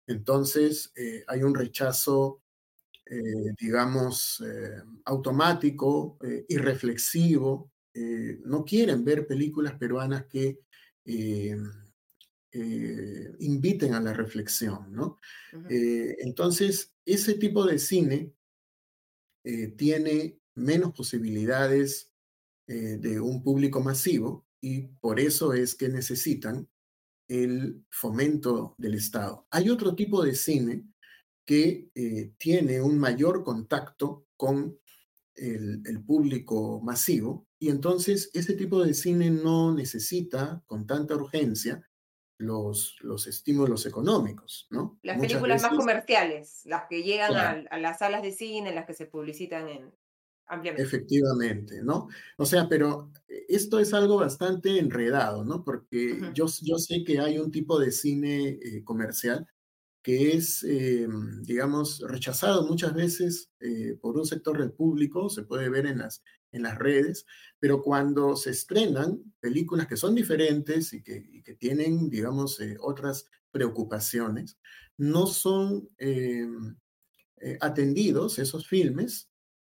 Entonces, 0.07 0.93
eh, 0.97 1.25
hay 1.27 1.43
un 1.43 1.55
rechazo, 1.55 2.43
eh, 3.05 3.53
digamos, 3.61 4.43
automático, 5.05 6.19
irreflexivo. 6.49 7.71
no 8.45 8.65
quieren 8.65 9.05
ver 9.05 9.27
películas 9.27 9.75
peruanas 9.75 10.27
que 10.27 10.61
inviten 13.39 13.95
a 13.95 14.01
la 14.01 14.13
reflexión. 14.13 14.93
¿no? 14.93 15.19
entonces, 15.53 16.93
ese 17.05 17.35
tipo 17.35 17.65
de 17.65 17.79
cine 17.79 18.33
tiene 19.77 20.41
menos 20.55 20.93
posibilidades 20.93 22.16
eh, 22.69 22.99
de 22.99 23.21
un 23.21 23.45
público 23.45 23.81
masivo 23.81 24.45
y 24.61 24.89
por 25.01 25.21
eso 25.21 25.53
es 25.53 25.77
que 25.77 25.89
necesitan 25.89 26.69
el 27.29 27.85
fomento 27.91 28.75
del 28.79 28.95
Estado. 28.95 29.47
Hay 29.51 29.71
otro 29.71 29.95
tipo 29.95 30.25
de 30.25 30.35
cine 30.35 30.85
que 31.45 31.91
eh, 31.95 32.33
tiene 32.39 32.81
un 32.81 32.99
mayor 32.99 33.45
contacto 33.45 34.27
con 34.37 34.81
el, 35.37 36.03
público 36.05 36.81
masivo 36.83 37.47
y 37.61 37.69
entonces 37.69 38.31
ese 38.33 38.55
tipo 38.55 38.83
de 38.83 38.95
cine 38.95 39.31
no 39.31 39.73
necesita 39.73 40.63
con 40.67 40.87
tanta 40.87 41.15
urgencia 41.15 41.89
los, 42.39 42.97
los 43.01 43.29
estímulos 43.29 43.87
económicos, 43.87 44.67
¿no? 44.71 44.99
Las 45.03 45.21
películas 45.21 45.63
más 45.63 45.75
comerciales, 45.75 46.63
las 46.65 46.87
que 46.89 47.03
llegan 47.03 47.37
a, 47.37 47.65
a, 47.71 47.79
las 47.79 47.99
salas 47.99 48.23
de 48.23 48.33
cine, 48.33 48.75
las 48.75 48.87
que 48.87 48.95
se 48.95 49.07
publicitan 49.07 49.69
en, 49.69 49.93
Efectivamente, 50.79 51.83
¿no? 51.83 52.09
O 52.37 52.45
sea, 52.45 52.69
pero 52.69 53.11
esto 53.49 53.79
es 53.79 53.95
algo 53.95 54.17
bastante 54.19 54.79
enredado, 54.79 55.43
¿no? 55.45 55.65
Porque 55.65 56.27
yo, 56.35 56.47
yo 56.63 56.77
sé 56.79 57.03
que 57.03 57.19
hay 57.19 57.39
un 57.39 57.51
tipo 57.51 57.79
de 57.79 57.91
cine 57.91 58.59
eh, 58.63 58.85
comercial 58.85 59.47
que 60.03 60.33
es, 60.35 60.65
eh, 60.65 61.09
digamos, 61.43 62.01
rechazado 62.09 62.67
muchas 62.67 62.95
veces 62.95 63.51
eh, 63.61 63.99
por 64.01 64.17
un 64.19 64.27
sector 64.27 64.59
del 64.59 64.73
público, 64.73 65.31
se 65.31 65.45
puede 65.45 65.69
ver 65.71 65.87
en 65.87 65.99
las, 65.99 66.23
en 66.53 66.63
las 66.65 66.79
redes, 66.79 67.27
pero 67.61 67.83
cuando 67.83 68.37
se 68.37 68.51
estrenan 68.51 69.23
películas 69.41 69.87
que 69.89 69.97
son 69.97 70.15
diferentes 70.15 70.93
y 70.95 71.03
que, 71.03 71.25
y 71.31 71.43
que 71.43 71.55
tienen, 71.55 72.11
digamos, 72.11 72.61
otras 72.81 73.27
preocupaciones, 73.53 74.59
no 74.99 75.27
son 75.27 75.89
atendidos 77.61 78.39
esos 78.39 78.67
filmes 78.67 79.29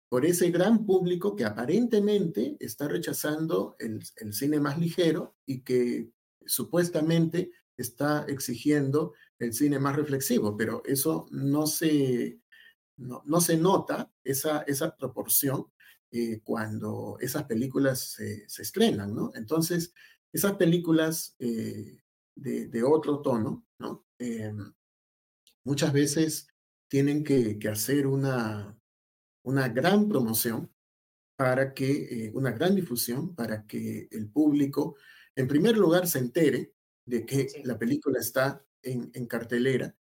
por 0.10 0.26
ese 0.26 0.52
gran 0.52 0.86
público 0.86 1.36
que 1.36 1.46
aparentemente 1.46 2.56
está 2.60 2.88
rechazando 2.88 3.76
el, 3.80 4.04
cine 4.34 4.60
más 4.60 4.80
ligero 4.80 5.36
y 5.46 5.62
que 5.62 6.12
supuestamente 6.46 7.52
está 7.76 8.26
exigiendo 8.28 9.14
el 9.40 9.54
cine 9.54 9.80
más 9.80 9.96
reflexivo, 9.96 10.56
pero 10.56 10.82
eso 10.86 11.28
no 11.32 11.68
se, 11.68 12.40
no, 12.96 13.42
se 13.42 13.58
nota, 13.58 14.12
esa, 14.24 14.62
esa 14.62 14.96
proporción, 14.96 15.68
eh, 16.10 16.40
cuando 16.44 17.18
esas 17.20 17.44
películas 17.44 18.00
se, 18.00 18.46
estrenan, 18.62 19.14
¿no? 19.14 19.32
Entonces, 19.36 19.94
esas 20.32 20.54
películas 20.54 21.36
eh, 21.38 22.02
de, 22.34 22.84
otro 22.84 23.22
tono, 23.22 23.66
¿no? 23.78 24.06
Em, 24.18 24.74
muchas 25.66 25.92
veces 25.92 26.48
tienen 26.88 27.26
que 27.26 27.60
hacer 27.70 28.08
una, 28.08 28.77
una 29.48 29.70
gran 29.70 30.10
promoción 30.10 30.70
para 31.38 31.74
que, 31.74 32.26
eh, 32.26 32.32
una 32.34 32.52
gran 32.52 32.76
difusión 32.76 33.34
para 33.34 33.66
que 33.66 34.10
el 34.12 34.30
público, 34.30 34.98
en 35.36 35.48
primer 35.48 35.78
lugar, 35.78 36.06
se 36.06 36.20
entere 36.20 36.74
de 37.06 37.26
que 37.26 37.48
la 37.64 37.78
película 37.80 38.20
está 38.20 38.62
en, 38.82 39.10
cartelera 39.28 39.96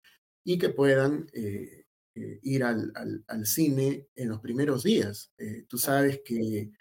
y 0.44 0.58
que 0.58 0.70
puedan 0.70 1.28
eh, 1.32 1.84
eh, 2.16 2.40
ir 2.42 2.64
al, 2.64 2.92
al, 3.28 3.46
cine 3.46 4.08
en 4.16 4.28
los 4.30 4.40
primeros 4.40 4.82
días. 4.82 5.32
tú 5.68 5.78
sabes 5.78 6.22
que, 6.24 6.72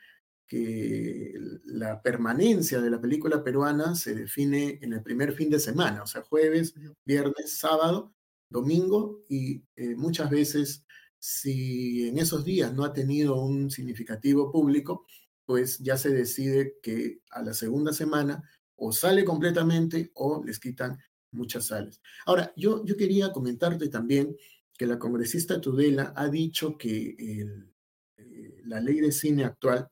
que 0.47 1.34
la 1.65 2.01
permanencia 2.01 2.82
de 2.82 2.89
la 2.89 2.99
película 2.99 3.43
peruana 3.43 3.95
se 3.95 4.15
define 4.15 4.80
en 4.82 4.93
el 4.93 5.04
primer 5.04 5.34
fin 5.34 5.51
de 5.51 5.60
semana, 5.60 6.01
o 6.01 6.08
sea, 6.08 6.23
jueves, 6.23 6.73
viernes, 7.06 7.58
sábado, 7.58 8.15
domingo 8.49 9.23
y 9.30 9.63
muchas 9.95 10.30
veces 10.30 10.86
si 11.25 12.07
en 12.07 12.19
esos 12.19 12.45
días 12.45 12.71
no 12.71 12.83
ha 12.83 12.93
tenido 12.93 13.41
un 13.41 13.71
significativo 13.71 14.51
público, 14.51 15.07
pues 15.43 15.79
ya 15.79 15.97
se 15.97 16.09
decide 16.09 16.75
que 16.83 17.21
a 17.31 17.41
la 17.41 17.55
segunda 17.55 17.93
semana 17.93 18.43
o 18.75 18.91
sale 18.91 19.25
completamente 19.25 20.11
o 20.13 20.43
les 20.45 20.59
quitan 20.59 20.99
muchas 21.31 21.65
sales. 21.65 21.99
Ahora, 22.27 22.53
yo, 22.55 22.85
yo 22.85 22.95
quería 22.95 23.31
comentarte 23.31 23.89
también 23.89 24.38
que 24.77 24.85
la 24.85 24.99
congresista 24.99 25.59
Tudela 25.59 26.13
ha 26.15 26.29
dicho 26.29 26.77
que 26.77 27.15
eh, 27.17 28.61
la 28.65 28.79
ley 28.79 28.99
de 28.99 29.11
cine 29.11 29.45
actual 29.45 29.89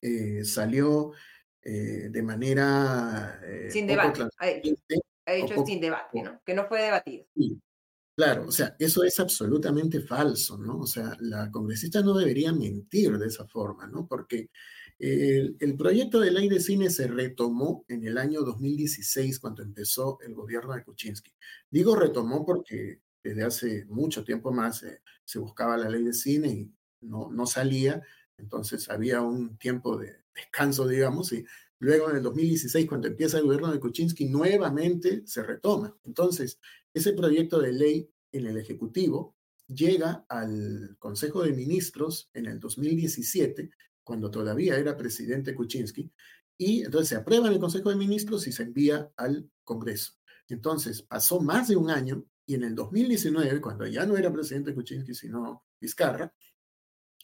eh, 0.00 0.42
salió 0.46 1.12
eh, 1.60 2.08
de 2.10 2.22
manera... 2.22 3.42
sin 3.68 3.86
debate. 3.86 4.22
Ha 4.38 5.32
dicho, 5.32 5.66
sin 5.66 5.82
debate, 5.82 6.22
¿no? 6.22 6.40
Que 6.46 6.54
no 6.54 6.66
fue 6.66 6.80
debatido. 6.80 7.26
Sí, 7.36 7.60
Claro, 8.16 8.46
o 8.48 8.52
sea, 8.52 8.76
eso 8.78 9.02
es 9.02 9.18
absolutamente 9.18 10.00
falso, 10.00 10.58
¿no? 10.58 10.80
O 10.80 10.86
sea, 10.86 11.16
la 11.20 11.50
congresista 11.50 12.02
no 12.02 12.12
debería 12.12 12.52
mentir 12.52 13.16
de 13.16 13.26
esa 13.26 13.46
forma, 13.46 13.86
¿no? 13.86 14.06
Porque 14.06 14.50
el, 15.00 15.76
proyecto 15.78 16.20
de 16.20 16.30
ley 16.30 16.48
de 16.48 16.60
cine 16.60 16.90
se 16.90 17.08
retomó 17.08 17.86
en 17.88 18.04
el 18.04 18.18
año 18.18 18.42
2016 18.42 19.38
cuando 19.38 19.62
empezó 19.62 20.18
el 20.20 20.34
gobierno 20.34 20.74
de 20.74 20.84
Kuczynski. 20.84 21.32
Digo 21.70 21.96
retomó 21.96 22.44
porque 22.44 23.00
desde 23.22 23.44
hace 23.44 23.84
mucho 23.86 24.24
tiempo 24.24 24.52
más 24.52 24.84
se 25.24 25.38
buscaba 25.38 25.78
la 25.78 25.88
ley 25.88 26.04
de 26.04 26.12
cine 26.12 26.48
y 26.48 26.74
no, 27.00 27.30
no 27.30 27.46
salía, 27.46 28.02
Entonces 28.36 28.90
había 28.90 29.22
un 29.22 29.56
tiempo 29.56 29.96
de 29.96 30.16
descanso, 30.34 30.86
digamos, 30.86 31.32
y 31.32 31.44
luego 31.80 32.10
en 32.10 32.16
el 32.16 32.22
2016, 32.22 32.86
cuando 32.86 33.08
empieza 33.08 33.38
el 33.38 33.44
gobierno 33.44 33.72
de 33.72 33.80
Kuczynski, 33.80 34.26
nuevamente 34.26 35.22
se 35.26 35.42
retoma. 35.42 35.96
Entonces, 36.04 36.60
ese 36.94 37.14
proyecto 37.14 37.58
de 37.60 37.72
ley 37.72 38.10
en 38.32 38.46
el 38.46 38.58
Ejecutivo 38.58 39.34
llega 39.66 40.24
al 40.28 40.96
Consejo 40.98 41.42
de 41.42 41.52
Ministros 41.52 42.30
en 42.34 42.46
el 42.46 42.60
2017, 42.60 43.70
cuando 44.04 44.30
todavía 44.30 44.76
era 44.76 44.96
presidente 44.96 45.54
Kuczynski, 45.54 46.10
y 46.58 46.82
entonces 46.82 47.08
se 47.08 47.16
aprueba 47.16 47.46
en 47.46 47.54
el 47.54 47.60
Consejo 47.60 47.88
de 47.88 47.96
Ministros 47.96 48.46
y 48.46 48.52
se 48.52 48.64
envía 48.64 49.10
al 49.16 49.50
Congreso. 49.64 50.12
Entonces, 50.48 51.02
pasó 51.02 51.40
más 51.40 51.68
de 51.68 51.76
un 51.76 51.90
año 51.90 52.24
y 52.44 52.54
en 52.54 52.64
el 52.64 52.74
2019, 52.74 53.60
cuando 53.60 53.86
ya 53.86 54.04
no 54.04 54.16
era 54.16 54.32
presidente 54.32 54.74
Kuczynski, 54.74 55.14
sino 55.14 55.64
Vizcarra, 55.80 56.34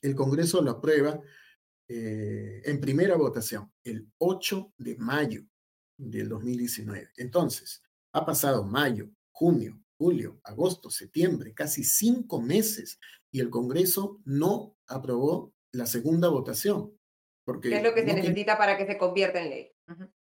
el 0.00 0.14
Congreso 0.14 0.62
lo 0.62 0.70
aprueba 0.70 1.20
eh, 1.88 2.62
en 2.64 2.80
primera 2.80 3.16
votación, 3.16 3.72
el 3.84 4.08
8 4.18 4.74
de 4.78 4.96
mayo 4.96 5.42
del 5.96 6.28
2019. 6.28 7.10
Entonces, 7.16 7.82
ha 8.12 8.24
pasado 8.24 8.64
mayo, 8.64 9.08
junio, 9.30 9.80
julio, 9.98 10.40
agosto, 10.44 10.90
septiembre, 10.90 11.54
casi 11.54 11.84
cinco 11.84 12.40
meses, 12.40 12.98
y 13.30 13.40
el 13.40 13.50
Congreso 13.50 14.20
no 14.24 14.76
aprobó 14.86 15.52
la 15.72 15.86
segunda 15.86 16.28
votación. 16.28 16.92
Porque 17.44 17.68
¿Qué 17.70 17.76
es 17.76 17.82
lo 17.82 17.94
que 17.94 18.04
se 18.04 18.14
necesita 18.14 18.58
para 18.58 18.76
que 18.76 18.86
se 18.86 18.98
convierta 18.98 19.40
en 19.40 19.50
ley? 19.50 19.72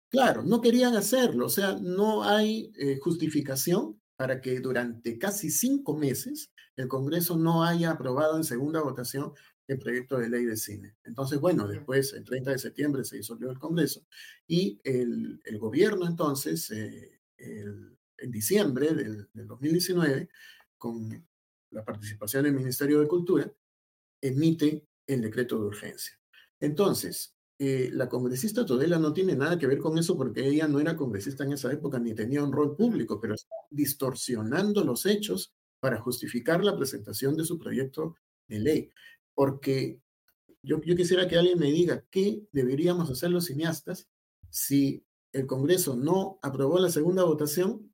Claro, 0.09 0.43
no 0.43 0.61
querían 0.61 0.95
hacerlo, 0.95 1.45
o 1.45 1.49
sea, 1.49 1.77
no 1.81 2.23
hay 2.23 2.71
eh, 2.77 2.97
justificación 3.01 4.01
para 4.17 4.39
que 4.39 4.59
durante 4.59 5.17
casi 5.17 5.49
cinco 5.49 5.97
meses 5.97 6.51
el 6.75 6.87
Congreso 6.87 7.37
no 7.37 7.63
haya 7.63 7.91
aprobado 7.91 8.37
en 8.37 8.43
segunda 8.43 8.81
votación 8.81 9.33
el 9.73 9.79
proyecto 9.79 10.17
de 10.17 10.29
ley 10.29 10.45
de 10.45 10.57
cine. 10.57 10.95
Entonces, 11.03 11.39
bueno, 11.39 11.67
después, 11.67 12.13
el 12.13 12.23
30 12.23 12.51
de 12.51 12.59
septiembre, 12.59 13.03
se 13.03 13.17
disolvió 13.17 13.49
el 13.49 13.59
Congreso 13.59 14.05
y 14.47 14.79
el, 14.83 15.41
el 15.43 15.59
gobierno 15.59 16.07
entonces, 16.07 16.69
eh, 16.71 17.19
en 17.37 18.31
diciembre 18.31 18.93
del, 18.93 19.29
del 19.33 19.47
2019, 19.47 20.29
con 20.77 21.27
la 21.71 21.83
participación 21.83 22.43
del 22.43 22.53
Ministerio 22.53 22.99
de 22.99 23.07
Cultura, 23.07 23.51
emite 24.21 24.85
el 25.07 25.21
decreto 25.21 25.57
de 25.57 25.65
urgencia. 25.67 26.19
Entonces, 26.59 27.35
eh, 27.63 27.91
la 27.93 28.09
congresista 28.09 28.65
Todela 28.65 28.97
no 28.97 29.13
tiene 29.13 29.35
nada 29.35 29.59
que 29.59 29.67
ver 29.67 29.77
con 29.77 29.97
eso 29.97 30.17
porque 30.17 30.47
ella 30.47 30.67
no 30.67 30.79
era 30.79 30.95
congresista 30.95 31.43
en 31.43 31.53
esa 31.53 31.71
época 31.71 31.99
ni 31.99 32.15
tenía 32.15 32.43
un 32.43 32.51
rol 32.51 32.75
público, 32.75 33.19
pero 33.19 33.35
está 33.35 33.55
distorsionando 33.69 34.83
los 34.83 35.05
hechos 35.05 35.53
para 35.79 35.99
justificar 35.99 36.63
la 36.63 36.75
presentación 36.75 37.35
de 37.35 37.45
su 37.45 37.59
proyecto 37.59 38.15
de 38.47 38.59
ley. 38.59 38.91
Porque 39.33 40.01
yo, 40.63 40.79
quisiera 40.81 41.27
que 41.27 41.37
alguien 41.37 41.59
me 41.59 41.71
diga 41.71 42.05
qué 42.11 42.43
deberíamos 42.51 43.09
hacer 43.09 43.31
los 43.31 43.45
cineastas 43.45 44.07
si 44.49 45.05
el 45.33 45.47
Congreso 45.47 45.95
no 45.95 46.39
aprobó 46.41 46.77
la 46.79 46.89
segunda 46.89 47.23
votación 47.23 47.91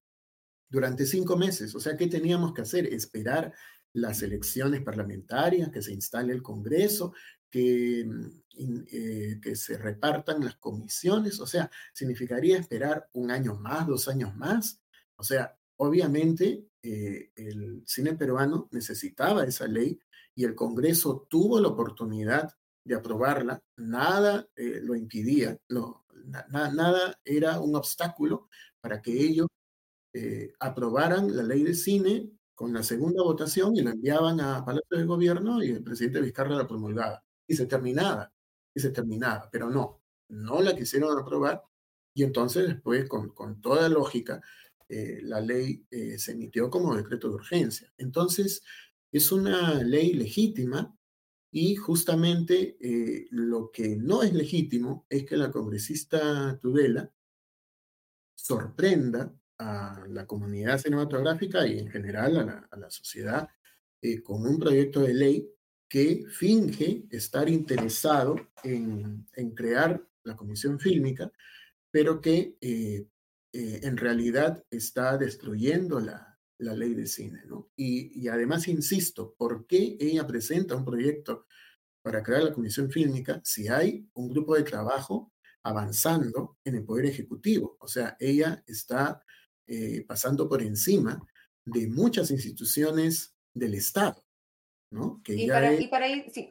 durante 0.70 1.06
cinco 1.06 1.38
meses. 1.38 1.76
O 1.76 1.80
sea, 1.80 1.96
¿qué 1.96 2.08
teníamos 2.08 2.54
que 2.54 2.62
hacer? 2.62 2.92
Esperar 2.94 3.54
las 3.94 4.22
elecciones 4.22 4.82
parlamentarias, 4.82 5.70
que 5.70 5.82
se 5.82 5.94
instale 5.94 6.34
el 6.34 6.44
Congreso, 6.44 7.14
que, 7.50 8.06
mm, 8.06 8.84
eh, 8.92 9.40
que 9.42 9.56
se 9.56 9.78
repartan 9.78 10.44
las 10.44 10.58
comisiones. 10.58 11.40
O 11.40 11.48
sea, 11.48 11.72
significaría 11.94 12.58
esperar 12.58 13.10
un 13.14 13.32
año 13.32 13.56
más, 13.56 13.88
dos 13.88 14.08
años 14.08 14.36
más. 14.36 14.82
O 15.16 15.24
sea, 15.24 15.58
obviamente 15.78 16.66
eh, 16.84 17.32
el 17.36 17.84
cine 17.86 18.16
peruano 18.16 18.68
necesitaba 18.72 19.46
esa 19.46 19.68
ley 19.68 20.00
y 20.38 20.46
el 20.46 20.56
Congreso 20.56 21.26
tuvo 21.30 21.60
la 21.60 21.70
oportunidad 21.70 22.54
de 22.86 22.96
aprobarla, 22.96 23.60
nada 23.76 24.48
eh, 24.56 24.80
lo 24.84 24.96
impidía, 24.96 25.58
nada 26.50 27.20
era 27.26 27.60
un 27.60 27.76
obstáculo 27.76 28.48
para 28.80 29.02
que 29.02 29.12
ellos 29.12 29.48
eh, 30.14 30.54
aprobaran 30.60 31.36
la 31.36 31.44
ley 31.44 31.64
de 31.64 31.74
cine 31.74 32.30
con 32.56 32.72
la 32.74 32.84
segunda 32.84 33.24
votación 33.24 33.76
y 33.76 33.82
la 33.82 33.92
enviaban 33.92 34.40
a 34.40 34.64
Palacio 34.64 34.98
de 34.98 35.06
Gobierno 35.06 35.64
y 35.64 35.72
el 35.72 35.84
presidente 35.84 36.22
Vizcarra 36.22 36.56
la 36.56 36.68
promulgaba. 36.68 37.24
Y 37.48 37.56
se 37.56 37.66
terminaba, 37.66 38.32
y 38.76 38.80
se 38.80 38.92
terminaba, 38.92 39.50
pero 39.52 39.70
no, 39.72 40.02
no 40.30 40.62
la 40.62 40.76
quisieron 40.76 41.18
aprobar 41.18 41.64
y 42.14 42.24
entonces 42.24 42.68
después, 42.68 43.08
con, 43.08 43.30
con 43.30 43.62
toda 43.62 43.90
lógica, 43.90 44.42
eh, 44.90 45.20
la 45.22 45.42
ley 45.42 45.86
eh, 45.92 46.18
se 46.18 46.32
emitió 46.32 46.70
como 46.70 46.96
decreto 46.96 47.30
de 47.30 47.36
urgencia. 47.36 47.94
Entonces, 47.98 48.64
es 49.12 49.32
una 49.32 49.84
ley 49.84 50.14
legítima 50.14 50.96
y 51.52 51.76
justamente 51.76 52.78
lo 53.32 53.72
que 53.72 53.96
no 53.96 54.22
es 54.24 54.34
legítimo 54.34 55.06
es 55.10 55.26
que 55.26 55.38
la 55.38 55.50
congresista 55.50 56.60
Tudela 56.62 57.12
sorprenda 58.36 59.34
a 59.58 60.06
la 60.08 60.26
comunidad 60.26 60.78
cinematográfica 60.78 61.68
y 61.68 61.80
en 61.80 61.90
general 61.90 62.68
a 62.70 62.78
la, 62.78 62.92
sociedad 62.92 63.50
eh, 64.02 64.22
con 64.22 64.46
un 64.46 64.60
proyecto 64.60 65.02
de 65.02 65.14
ley 65.14 65.50
que 65.90 66.26
finge 66.30 67.06
estar 67.10 67.50
interesado 67.50 68.36
en, 68.64 69.26
crear 69.56 70.06
la 70.24 70.36
comisión 70.36 70.80
fílmica, 70.80 71.32
pero 71.90 72.22
que 72.22 72.58
eh, 72.62 73.08
eh, 73.54 73.80
en 73.84 73.98
realidad 73.98 74.64
está 74.70 75.18
destruyendo 75.18 76.00
la, 76.00 76.27
la 76.60 76.74
ley 76.74 76.94
de 76.94 77.08
cine. 77.08 77.42
¿no? 77.46 77.70
Y, 77.76 78.20
y, 78.20 78.28
además, 78.28 78.68
insisto, 78.68 79.34
¿por 79.38 79.66
qué 79.68 79.98
ella 80.00 80.26
presenta 80.26 80.76
un 80.76 80.86
proyecto 80.86 81.46
para 82.02 82.24
crear 82.24 82.44
la 82.44 82.54
comisión 82.54 82.90
fílmica 82.90 83.42
si 83.44 83.68
hay 83.68 84.08
un 84.14 84.30
grupo 84.30 84.56
de 84.56 84.64
trabajo 84.64 85.34
avanzando 85.64 86.58
en 86.64 86.76
el 86.76 86.86
Poder 86.86 87.06
Ejecutivo? 87.06 87.78
O 87.80 87.88
sea, 87.88 88.16
ella 88.20 88.64
está 88.68 89.24
eh, 89.68 90.06
pasando 90.08 90.48
por 90.48 90.62
encima 90.62 91.22
de 91.66 91.88
muchas 91.88 92.32
instituciones 92.32 93.36
del 93.54 93.74
Estado, 93.74 94.24
¿no? 94.92 95.22
Que 95.24 95.36
y, 95.36 95.48
para, 95.48 95.74
y, 95.74 95.88
para, 95.88 96.08
ir, 96.08 96.32
sí. 96.32 96.50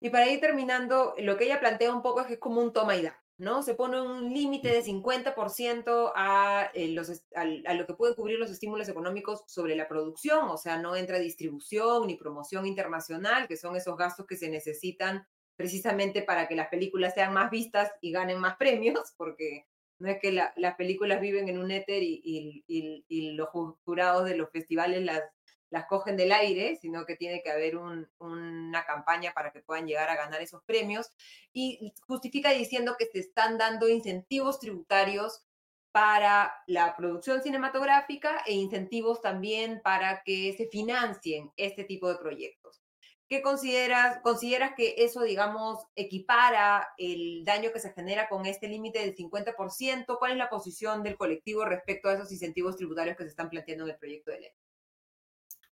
y 0.00 0.10
para 0.10 0.28
ir 0.28 0.40
terminando, 0.40 1.14
lo 1.18 1.36
que 1.36 1.44
ella 1.44 1.58
plantea 1.58 1.94
un 1.94 2.02
poco 2.02 2.20
es 2.20 2.26
que 2.26 2.34
es 2.34 2.38
como 2.38 2.60
un 2.60 2.72
toma 2.72 2.96
y 2.96 3.02
da, 3.02 3.18
¿no? 3.38 3.62
Se 3.62 3.74
pone 3.74 4.00
un 4.00 4.32
límite 4.32 4.68
de 4.68 4.82
50% 4.82 6.12
a, 6.14 6.70
eh, 6.74 6.88
los, 6.88 7.10
a, 7.34 7.42
a, 7.42 7.74
lo 7.74 7.86
que 7.86 7.94
pueden 7.94 8.14
cubrir 8.14 8.38
los 8.38 8.50
estímulos 8.50 8.88
económicos 8.88 9.42
sobre 9.46 9.76
la 9.76 9.88
producción, 9.88 10.48
o 10.48 10.56
sea, 10.56 10.78
no 10.78 10.96
entra 10.96 11.18
distribución 11.18 12.06
ni 12.06 12.16
promoción 12.16 12.66
internacional, 12.66 13.46
que 13.48 13.56
son 13.56 13.76
esos 13.76 13.96
gastos 13.96 14.26
que 14.26 14.36
se 14.36 14.48
necesitan 14.48 15.26
precisamente 15.56 16.22
para 16.22 16.48
que 16.48 16.54
las 16.54 16.68
películas 16.68 17.14
sean 17.14 17.32
más 17.32 17.50
vistas 17.50 17.90
y 18.00 18.12
ganen 18.12 18.38
más 18.38 18.56
premios, 18.58 19.14
porque 19.16 19.66
no 19.98 20.10
es 20.10 20.18
que 20.20 20.30
las 20.32 20.74
películas 20.76 21.20
viven 21.20 21.48
en 21.48 21.58
un 21.58 21.70
éter 21.70 22.02
y, 22.02 23.32
los 23.34 23.48
jurados 23.84 24.26
de 24.26 24.36
los 24.36 24.50
festivales 24.50 25.02
las, 25.02 25.22
las 25.70 25.86
cogen 25.86 26.16
del 26.16 26.32
aire, 26.32 26.76
sino 26.76 27.04
que 27.06 27.16
tiene 27.16 27.42
que 27.42 27.50
haber 27.50 27.76
una 27.76 28.84
campaña 28.86 29.32
para 29.32 29.52
que 29.52 29.60
puedan 29.60 29.86
llegar 29.86 30.08
a 30.08 30.16
ganar 30.16 30.40
esos 30.40 30.62
premios. 30.64 31.10
Y 31.52 31.92
justifica 32.06 32.50
diciendo 32.50 32.96
que 32.98 33.06
se 33.06 33.18
están 33.20 33.58
dando 33.58 33.88
incentivos 33.88 34.60
tributarios 34.60 35.44
para 35.92 36.52
la 36.66 36.94
producción 36.94 37.42
cinematográfica 37.42 38.42
e 38.46 38.52
incentivos 38.52 39.22
también 39.22 39.80
para 39.82 40.22
que 40.24 40.54
se 40.56 40.68
financien 40.68 41.50
este 41.56 41.84
tipo 41.84 42.08
de 42.08 42.18
proyectos. 42.18 42.82
¿Qué 43.28 43.42
consideras? 43.42 44.20
¿Consideras 44.22 44.74
que 44.76 44.94
eso, 44.98 45.22
digamos, 45.22 45.84
equipara 45.96 46.86
el 46.96 47.44
daño 47.44 47.72
que 47.72 47.80
se 47.80 47.92
genera 47.92 48.28
con 48.28 48.46
este 48.46 48.68
límite 48.68 49.00
del 49.00 49.16
50%? 49.16 50.18
¿Cuál 50.18 50.32
es 50.32 50.38
la 50.38 50.48
posición 50.48 51.02
del 51.02 51.16
colectivo 51.16 51.64
respecto 51.64 52.08
a 52.08 52.14
esos 52.14 52.30
incentivos 52.30 52.76
tributarios 52.76 53.16
que 53.16 53.24
se 53.24 53.30
están 53.30 53.50
planteando 53.50 53.84
en 53.84 53.90
el 53.90 53.96
proyecto 53.96 54.30
de 54.30 54.40
ley? 54.40 54.50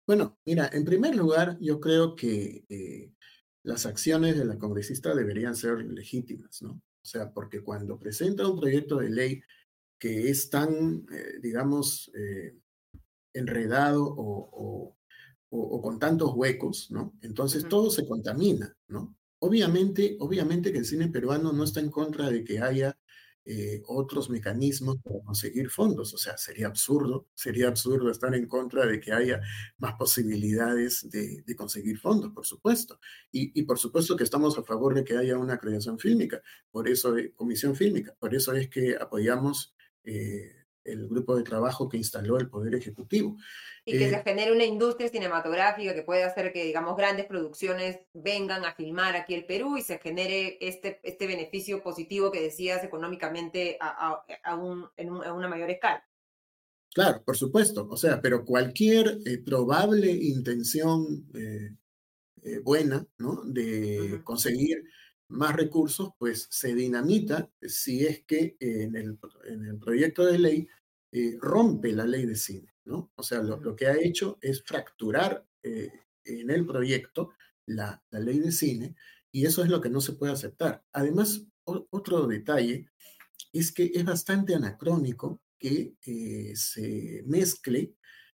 Bueno, 0.07 0.39
mira, 0.45 0.69
en 0.71 0.85
primer 0.85 1.15
lugar, 1.15 1.57
yo 1.59 1.81
creo 1.81 2.15
que 2.15 2.63
eh, 2.69 3.11
las 3.63 3.85
acciones 3.85 4.37
de 4.37 4.45
la 4.45 4.57
congresista 4.57 5.13
deberían 5.13 5.53
ser 5.55 5.79
legítimas, 5.83 6.61
¿no? 6.61 6.71
O 6.71 7.05
sea, 7.05 7.31
porque 7.33 7.61
cuando 7.61 7.99
presenta 7.99 8.47
un 8.47 8.57
proyecto 8.59 8.97
de 8.99 9.09
ley 9.09 9.41
que 9.99 10.29
es 10.29 10.49
tan, 10.49 11.05
eh, 11.11 11.39
digamos, 11.41 12.11
eh, 12.15 12.55
enredado 13.33 14.03
o, 14.05 14.95
o, 15.49 15.81
con 15.81 15.99
tantos 15.99 16.33
huecos, 16.35 16.91
¿no? 16.91 17.13
Entonces 17.21 17.67
todo 17.67 17.89
se 17.91 18.07
contamina, 18.07 18.75
¿no? 18.87 19.15
Obviamente, 19.39 20.17
obviamente 20.19 20.71
que 20.71 20.79
el 20.79 20.85
cine 20.85 21.09
peruano 21.09 21.53
no 21.53 21.63
está 21.63 21.79
en 21.81 21.91
contra 21.91 22.29
de 22.29 22.43
que 22.43 22.59
haya 22.59 22.97
eh, 23.49 23.81
otros 23.87 24.29
mecanismos 24.29 24.97
para 25.01 25.21
conseguir 25.21 25.69
fondos. 25.69 26.13
O 26.13 26.17
sea, 26.17 26.37
sería 26.37 26.67
absurdo, 26.67 27.27
sería 27.33 27.69
absurdo 27.69 28.11
estar 28.11 28.35
en 28.35 28.45
contra 28.45 28.85
de 28.85 28.99
que 28.99 29.13
haya 29.13 29.39
más 29.77 29.93
posibilidades 29.93 31.09
de, 31.09 31.55
conseguir 31.55 31.97
fondos, 31.97 32.33
por 32.33 32.45
supuesto. 32.45 32.99
Y, 33.31 33.63
por 33.63 33.79
supuesto 33.79 34.17
que 34.17 34.25
estamos 34.25 34.57
a 34.57 34.63
favor 34.63 34.93
de 34.93 35.05
que 35.05 35.15
haya 35.15 35.37
una 35.37 35.57
creación 35.59 35.97
fílmica, 35.97 36.41
por 36.71 36.89
eso, 36.89 37.15
comisión 37.35 37.73
fílmica, 37.73 38.13
por 38.19 38.35
eso 38.35 38.51
es 38.51 38.69
que 38.69 38.97
apoyamos 38.99 39.73
eh, 40.03 40.56
el 40.87 41.07
grupo 41.07 41.35
de 41.35 41.43
trabajo 41.43 41.87
que 41.87 41.97
instaló 41.97 42.37
el 42.37 42.49
Poder 42.49 42.75
Ejecutivo. 42.75 43.37
Y 43.85 43.97
que 43.97 44.09
se 44.09 44.21
genere 44.23 44.51
una 44.51 44.65
industria 44.65 45.09
cinematográfica 45.09 45.93
que 45.93 46.01
pueda 46.01 46.27
hacer 46.27 46.51
que, 46.51 46.65
digamos, 46.65 46.97
grandes 46.97 47.25
producciones 47.25 47.99
vengan 48.13 48.65
a 48.65 48.73
filmar 48.73 49.15
aquí 49.15 49.33
el 49.33 49.45
Perú 49.45 49.77
y 49.77 49.81
se 49.81 49.99
genere 49.99 50.57
este, 50.59 50.99
este 51.03 51.25
beneficio 51.25 51.81
positivo 51.81 52.31
que 52.31 52.41
decías 52.41 52.83
económicamente 52.83 53.77
a, 53.79 54.23
en, 54.97 55.09
una 55.11 55.47
mayor 55.47 55.69
escala. 55.69 56.03
Claro, 56.93 57.23
por 57.23 57.37
supuesto. 57.37 57.87
O 57.89 57.95
sea, 57.95 58.19
pero 58.21 58.43
cualquier 58.43 59.19
probable 59.45 60.11
intención 60.11 61.25
buena, 62.63 63.05
¿no? 63.17 63.41
De 63.45 64.21
conseguir 64.23 64.83
más 65.29 65.55
recursos, 65.55 66.11
pues 66.17 66.47
se 66.49 66.73
dinamita 66.73 67.49
si 67.61 68.05
es 68.05 68.23
que 68.23 68.55
en 68.59 68.95
el, 68.95 69.19
en 69.45 69.65
el 69.65 69.77
proyecto 69.77 70.25
de 70.25 70.39
ley 70.39 70.67
eh, 71.11 71.37
rompe 71.39 71.91
la 71.91 72.05
ley 72.05 72.25
de 72.25 72.35
cine, 72.35 72.73
¿no? 72.85 73.11
O 73.15 73.23
sea, 73.23 73.41
lo, 73.41 73.75
que 73.75 73.87
ha 73.87 73.97
hecho 73.97 74.37
es 74.41 74.63
fracturar 74.63 75.45
eh, 75.63 75.91
en 76.25 76.49
el 76.49 76.65
proyecto 76.65 77.31
la, 77.65 78.01
la, 78.09 78.19
ley 78.19 78.39
de 78.39 78.51
cine 78.51 78.95
y 79.31 79.45
eso 79.45 79.63
es 79.63 79.69
lo 79.69 79.81
que 79.81 79.89
no 79.89 80.01
se 80.01 80.13
puede 80.13 80.33
aceptar. 80.33 80.83
Además, 80.93 81.43
otro 81.65 82.27
detalle 82.27 82.89
es 83.53 83.71
que 83.71 83.91
es 83.93 84.05
bastante 84.05 84.55
anacrónico 84.55 85.41
que 85.57 85.95
eh, 86.05 86.53
se 86.55 87.23
mezcle 87.25 87.95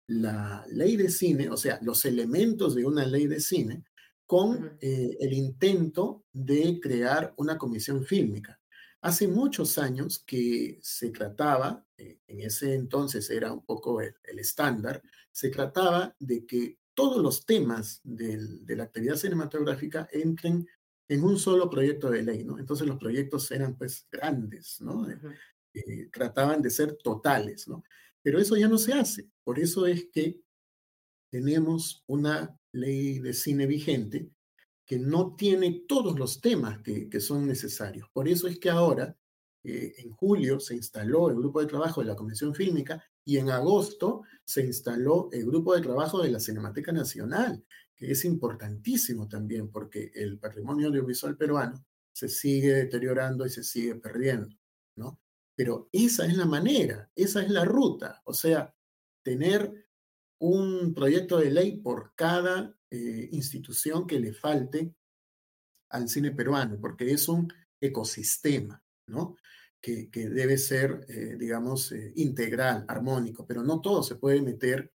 la 0.06 0.64
ley 0.70 0.96
de 0.96 1.10
cine, 1.10 1.50
o 1.50 1.56
sea, 1.56 1.78
los 1.82 2.04
elementos 2.04 2.74
de 2.74 2.86
una 2.86 3.04
ley 3.06 3.26
de 3.26 3.40
cine, 3.40 3.84
con 4.26 4.78
eh, 4.80 5.16
el 5.20 5.32
intento 5.32 6.24
de 6.32 6.78
crear 6.80 7.34
una 7.36 7.58
comisión 7.58 8.04
fílmica. 8.04 8.57
Hace 9.00 9.28
muchos 9.28 9.78
años 9.78 10.18
que 10.26 10.78
se 10.82 11.10
trataba, 11.10 11.86
eh, 11.96 12.18
en 12.26 12.40
ese 12.40 12.74
entonces 12.74 13.30
era 13.30 13.52
un 13.52 13.64
poco 13.64 14.00
el, 14.00 14.14
estándar, 14.38 15.02
se 15.30 15.50
trataba 15.50 16.16
de 16.18 16.44
que 16.44 16.78
todos 16.94 17.22
los 17.22 17.46
temas 17.46 18.00
de 18.02 18.74
la 18.76 18.84
actividad 18.84 19.14
cinematográfica 19.14 20.08
entren 20.10 20.66
en 21.08 21.22
un 21.22 21.38
solo 21.38 21.70
proyecto 21.70 22.10
de 22.10 22.22
ley, 22.22 22.44
¿no? 22.44 22.58
Entonces 22.58 22.88
los 22.88 22.98
proyectos 22.98 23.50
eran 23.52 23.76
pues 23.76 24.06
grandes, 24.10 24.80
¿no? 24.80 25.08
Eh, 25.08 26.08
trataban 26.12 26.60
de 26.60 26.70
ser 26.70 26.96
totales, 26.96 27.68
¿no? 27.68 27.84
Pero 28.20 28.40
eso 28.40 28.56
ya 28.56 28.68
no 28.68 28.78
se 28.78 28.92
hace. 28.92 29.30
Por 29.44 29.60
eso 29.60 29.86
es 29.86 30.08
que 30.12 30.40
tenemos 31.30 32.02
una 32.06 32.58
ley 32.72 33.20
de 33.20 33.32
cine 33.32 33.66
vigente 33.66 34.30
que 34.88 34.98
no 34.98 35.36
tiene 35.36 35.84
todos 35.86 36.18
los 36.18 36.40
temas 36.40 36.80
que, 36.80 37.20
son 37.20 37.46
necesarios. 37.46 38.08
Por 38.10 38.26
eso 38.26 38.48
es 38.48 38.58
que 38.58 38.70
ahora, 38.70 39.14
eh, 39.62 39.92
en 39.98 40.10
julio, 40.12 40.58
se 40.60 40.74
instaló 40.74 41.28
el 41.28 41.36
grupo 41.36 41.60
de 41.60 41.66
trabajo 41.66 42.00
de 42.00 42.06
la 42.06 42.16
Comisión 42.16 42.54
Fílmica 42.54 43.04
y 43.22 43.36
en 43.36 43.50
agosto 43.50 44.22
se 44.46 44.64
instaló 44.64 45.28
el 45.30 45.44
grupo 45.44 45.74
de 45.74 45.82
trabajo 45.82 46.22
de 46.22 46.30
la 46.30 46.40
Cinemateca 46.40 46.90
Nacional, 46.90 47.62
que 47.94 48.12
es 48.12 48.24
importantísimo 48.24 49.28
también 49.28 49.70
porque 49.70 50.10
el 50.14 50.38
patrimonio 50.38 50.88
audiovisual 50.88 51.36
peruano 51.36 51.84
se 52.10 52.30
sigue 52.30 52.72
deteriorando 52.72 53.44
y 53.44 53.50
se 53.50 53.64
sigue 53.64 53.96
perdiendo, 53.96 54.56
¿no? 54.96 55.20
Pero 55.54 55.90
esa 55.92 56.24
es 56.24 56.34
la 56.34 56.46
manera, 56.46 57.10
esa 57.14 57.42
es 57.42 57.50
la 57.50 57.66
ruta, 57.66 58.22
o 58.24 58.32
sea, 58.32 58.74
tener 59.22 59.86
un 60.38 60.94
proyecto 60.94 61.36
de 61.36 61.50
ley 61.50 61.76
por 61.76 62.14
cada 62.14 62.77
eh, 62.90 63.28
institución 63.32 64.06
que 64.06 64.20
le 64.20 64.32
falte 64.32 64.94
al 65.90 66.08
cine 66.08 66.32
peruano, 66.32 66.78
porque 66.80 67.10
es 67.10 67.28
un 67.28 67.52
ecosistema, 67.80 68.82
¿no? 69.06 69.36
Que, 69.80 70.10
que 70.10 70.28
debe 70.28 70.58
ser, 70.58 71.06
eh, 71.08 71.36
digamos, 71.38 71.92
eh, 71.92 72.12
integral, 72.16 72.84
armónico, 72.88 73.46
pero 73.46 73.62
no 73.62 73.80
todo 73.80 74.02
se 74.02 74.16
puede 74.16 74.42
meter 74.42 74.92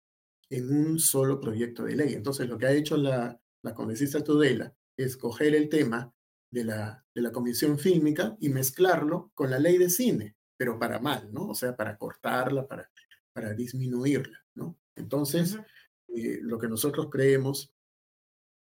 en 0.51 0.75
un 0.75 0.99
solo 0.99 1.41
proyecto 1.41 1.85
de 1.85 1.97
ley. 1.97 2.15
Entonces, 2.15 2.49
lo 2.49 2.57
que 2.57 2.67
ha 2.67 2.73
hecho 2.73 2.97
la, 2.97 3.39
la 3.63 3.75
congresista 3.75 4.23
Tudela 4.23 4.75
es 4.97 5.17
coger 5.17 5.55
el 5.55 5.69
tema 5.69 6.13
de 6.51 6.65
la, 6.65 7.05
de 7.15 7.23
la 7.23 7.33
comisión 7.33 7.79
fílmica 7.79 8.37
y 8.41 8.49
mezclarlo 8.49 9.31
con 9.35 9.51
la 9.51 9.59
ley 9.59 9.79
de 9.79 9.91
cine, 9.91 10.37
pero 10.57 10.79
para 10.79 10.99
mal, 10.99 11.33
¿no? 11.33 11.49
O 11.49 11.55
sea, 11.55 11.77
para 11.77 11.99
cortarla, 11.99 12.67
para, 12.67 12.91
para 13.33 13.53
disminuirla, 13.53 14.39
¿no? 14.55 14.79
Entonces, 14.97 15.59
eh, 16.09 16.39
lo 16.43 16.59
que 16.59 16.69
nosotros 16.69 17.09
creemos 17.11 17.73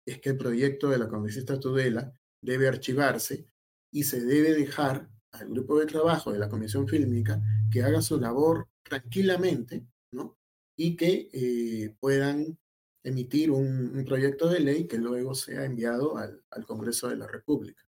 es 0.06 0.20
que 0.20 0.30
el 0.30 0.38
proyecto 0.38 0.88
de 0.88 0.98
la 0.98 1.08
congresista 1.08 1.58
Tudela 1.58 2.12
debe 2.40 2.68
archivarse 2.68 3.46
y 3.90 4.04
se 4.04 4.24
debe 4.24 4.54
dejar 4.54 5.08
al 5.32 5.48
grupo 5.48 5.78
de 5.78 5.86
trabajo 5.86 6.32
de 6.32 6.38
la 6.38 6.48
Comisión 6.48 6.88
Fílmica 6.88 7.42
que 7.70 7.82
haga 7.82 8.00
su 8.00 8.18
labor 8.18 8.68
tranquilamente, 8.82 9.84
¿no? 10.12 10.38
Y 10.76 10.96
que 10.96 11.28
eh, 11.32 11.94
puedan 11.98 12.56
emitir 13.02 13.50
un, 13.50 14.04
proyecto 14.06 14.48
de 14.48 14.60
ley 14.60 14.86
que 14.86 14.98
luego 14.98 15.34
sea 15.34 15.64
enviado 15.64 16.16
al, 16.16 16.42
al 16.50 16.66
Congreso 16.66 17.08
de 17.08 17.16
la 17.16 17.26
República. 17.26 17.82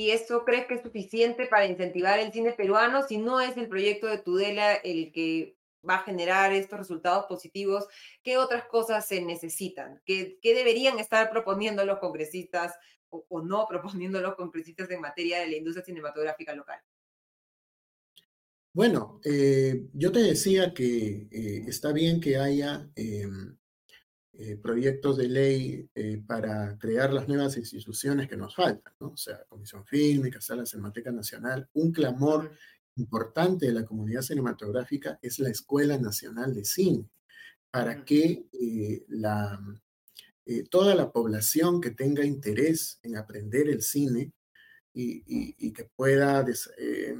¿Y 0.00 0.10
eso 0.10 0.44
crees 0.44 0.66
que 0.66 0.74
es 0.74 0.82
suficiente 0.82 1.46
para 1.46 1.66
incentivar 1.66 2.20
el 2.20 2.32
cine 2.32 2.52
peruano 2.52 3.02
si 3.02 3.18
no 3.18 3.40
es 3.40 3.56
el 3.56 3.68
proyecto 3.68 4.06
de 4.06 4.18
Tudela 4.18 4.74
el 4.74 5.10
que 5.10 5.57
va 5.88 5.96
a 5.96 6.04
generar 6.04 6.52
estos 6.52 6.78
resultados 6.78 7.26
positivos, 7.26 7.86
¿qué 8.22 8.38
otras 8.38 8.64
cosas 8.66 9.06
se 9.06 9.20
necesitan? 9.20 10.00
¿Qué, 10.04 10.38
qué 10.40 10.54
deberían 10.54 10.98
estar 10.98 11.30
proponiendo 11.30 11.84
los 11.84 11.98
congresistas 11.98 12.74
o, 13.10 13.42
no 13.42 13.66
proponiendo 13.68 14.20
los 14.20 14.34
congresistas 14.34 14.90
en 14.90 15.00
materia 15.00 15.40
de 15.40 15.48
la 15.48 15.56
industria 15.56 15.84
cinematográfica 15.84 16.54
local? 16.54 16.80
Bueno, 18.72 19.20
eh, 19.24 19.88
yo 19.92 20.12
te 20.12 20.20
decía 20.20 20.72
que 20.72 21.26
eh, 21.30 21.64
está 21.66 21.92
bien 21.92 22.20
que 22.20 22.36
haya 22.36 22.88
em, 22.94 23.56
eh, 24.34 24.56
proyectos 24.56 25.16
de 25.16 25.28
ley 25.28 25.90
para 26.26 26.78
crear 26.78 27.12
las 27.12 27.26
nuevas 27.26 27.56
instituciones 27.56 28.28
que 28.28 28.36
nos 28.36 28.54
faltan, 28.54 28.92
¿no? 29.00 29.08
O 29.08 29.16
sea, 29.16 29.42
Comisión 29.48 29.84
Fílmica, 29.84 30.40
Sala 30.40 30.64
Cinemateca 30.64 31.10
Nacional, 31.10 31.68
un 31.72 31.90
clamor 31.90 32.52
importante 32.98 33.66
de 33.66 33.72
la 33.72 33.84
comunidad 33.84 34.22
cinematográfica 34.22 35.18
es 35.22 35.38
la 35.38 35.50
Escuela 35.50 35.98
Nacional 35.98 36.54
de 36.54 36.64
Cine, 36.64 37.08
para 37.70 38.04
que 38.04 38.46
eh, 38.52 39.04
la, 39.08 39.60
eh, 40.46 40.64
toda 40.70 40.94
la 40.94 41.12
población 41.12 41.80
que 41.80 41.90
tenga 41.90 42.24
interés 42.24 42.98
en 43.02 43.16
aprender 43.16 43.68
el 43.68 43.82
cine 43.82 44.32
y, 44.94 45.72
que, 45.72 45.84
pueda 45.84 46.44
eh, 46.78 47.16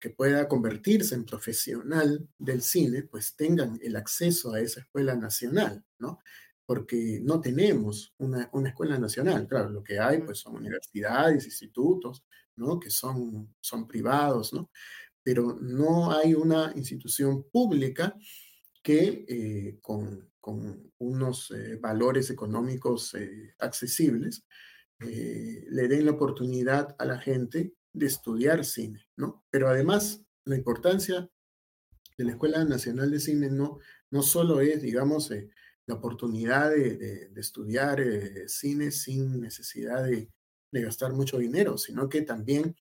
que 0.00 0.10
pueda 0.10 0.48
convertirse 0.48 1.14
en 1.14 1.24
profesional 1.24 2.26
del 2.38 2.62
cine, 2.62 3.02
pues 3.02 3.36
tengan 3.36 3.78
el 3.82 3.96
acceso 3.96 4.54
a 4.54 4.60
esa 4.60 4.80
escuela 4.80 5.14
nacional, 5.14 5.84
¿no? 5.98 6.20
Porque 6.64 7.20
no 7.22 7.40
tenemos 7.40 8.14
una, 8.18 8.48
una 8.54 8.70
escuela 8.70 8.98
nacional, 8.98 9.46
claro, 9.46 9.68
lo 9.68 9.84
que 9.84 9.98
hay 10.00 10.22
pues 10.22 10.38
son 10.38 10.56
universidades, 10.56 11.44
institutos, 11.44 12.24
¿no? 12.56 12.80
Que 12.80 12.90
son, 12.90 13.54
son 13.60 13.86
privados, 13.86 14.52
¿no? 14.52 14.70
Pero 15.30 15.56
no 15.60 16.10
hay 16.10 16.34
una 16.34 16.72
institución 16.74 17.44
pública 17.52 18.16
que 18.82 19.24
eh, 19.28 19.78
con, 19.80 20.28
unos 20.98 21.52
eh, 21.52 21.76
valores 21.76 22.30
económicos 22.30 23.14
eh, 23.14 23.54
accesibles 23.60 24.44
le 24.98 25.86
den 25.86 26.06
la 26.06 26.10
oportunidad 26.10 26.96
a 26.98 27.04
la 27.04 27.18
gente 27.18 27.74
de 27.92 28.06
estudiar 28.06 28.64
cine, 28.64 29.06
¿no? 29.16 29.44
Pero 29.50 29.68
además, 29.68 30.20
la 30.44 30.56
importancia 30.56 31.30
de 32.18 32.24
la 32.24 32.32
Escuela 32.32 32.64
Nacional 32.64 33.12
de 33.12 33.20
Cine 33.20 33.50
no, 33.50 33.78
no 34.10 34.22
solo 34.22 34.60
es, 34.60 34.82
digamos, 34.82 35.30
la 35.86 35.94
oportunidad 35.94 36.70
de, 36.70 37.30
estudiar 37.36 38.02
cine 38.48 38.90
sin 38.90 39.40
necesidad 39.40 40.04
de, 40.04 40.28
de 40.72 40.82
gastar 40.82 41.12
mucho 41.12 41.38
dinero, 41.38 41.78
sino 41.78 42.08
que 42.08 42.22
también 42.22 42.74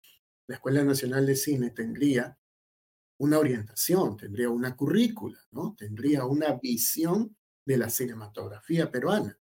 la 0.47 0.55
Escuela 0.55 0.83
Nacional 0.83 1.27
de 1.27 1.35
Cine 1.35 1.69
tendría 1.69 2.39
una 3.19 3.37
orientación, 3.37 4.17
tendría 4.17 4.49
una 4.49 4.75
currícula, 4.75 5.39
¿no? 5.51 5.75
Tendría 5.77 6.25
una 6.25 6.53
visión 6.53 7.35
de 7.65 7.77
la 7.77 7.89
cinematografía 7.89 8.89
peruana, 8.89 9.37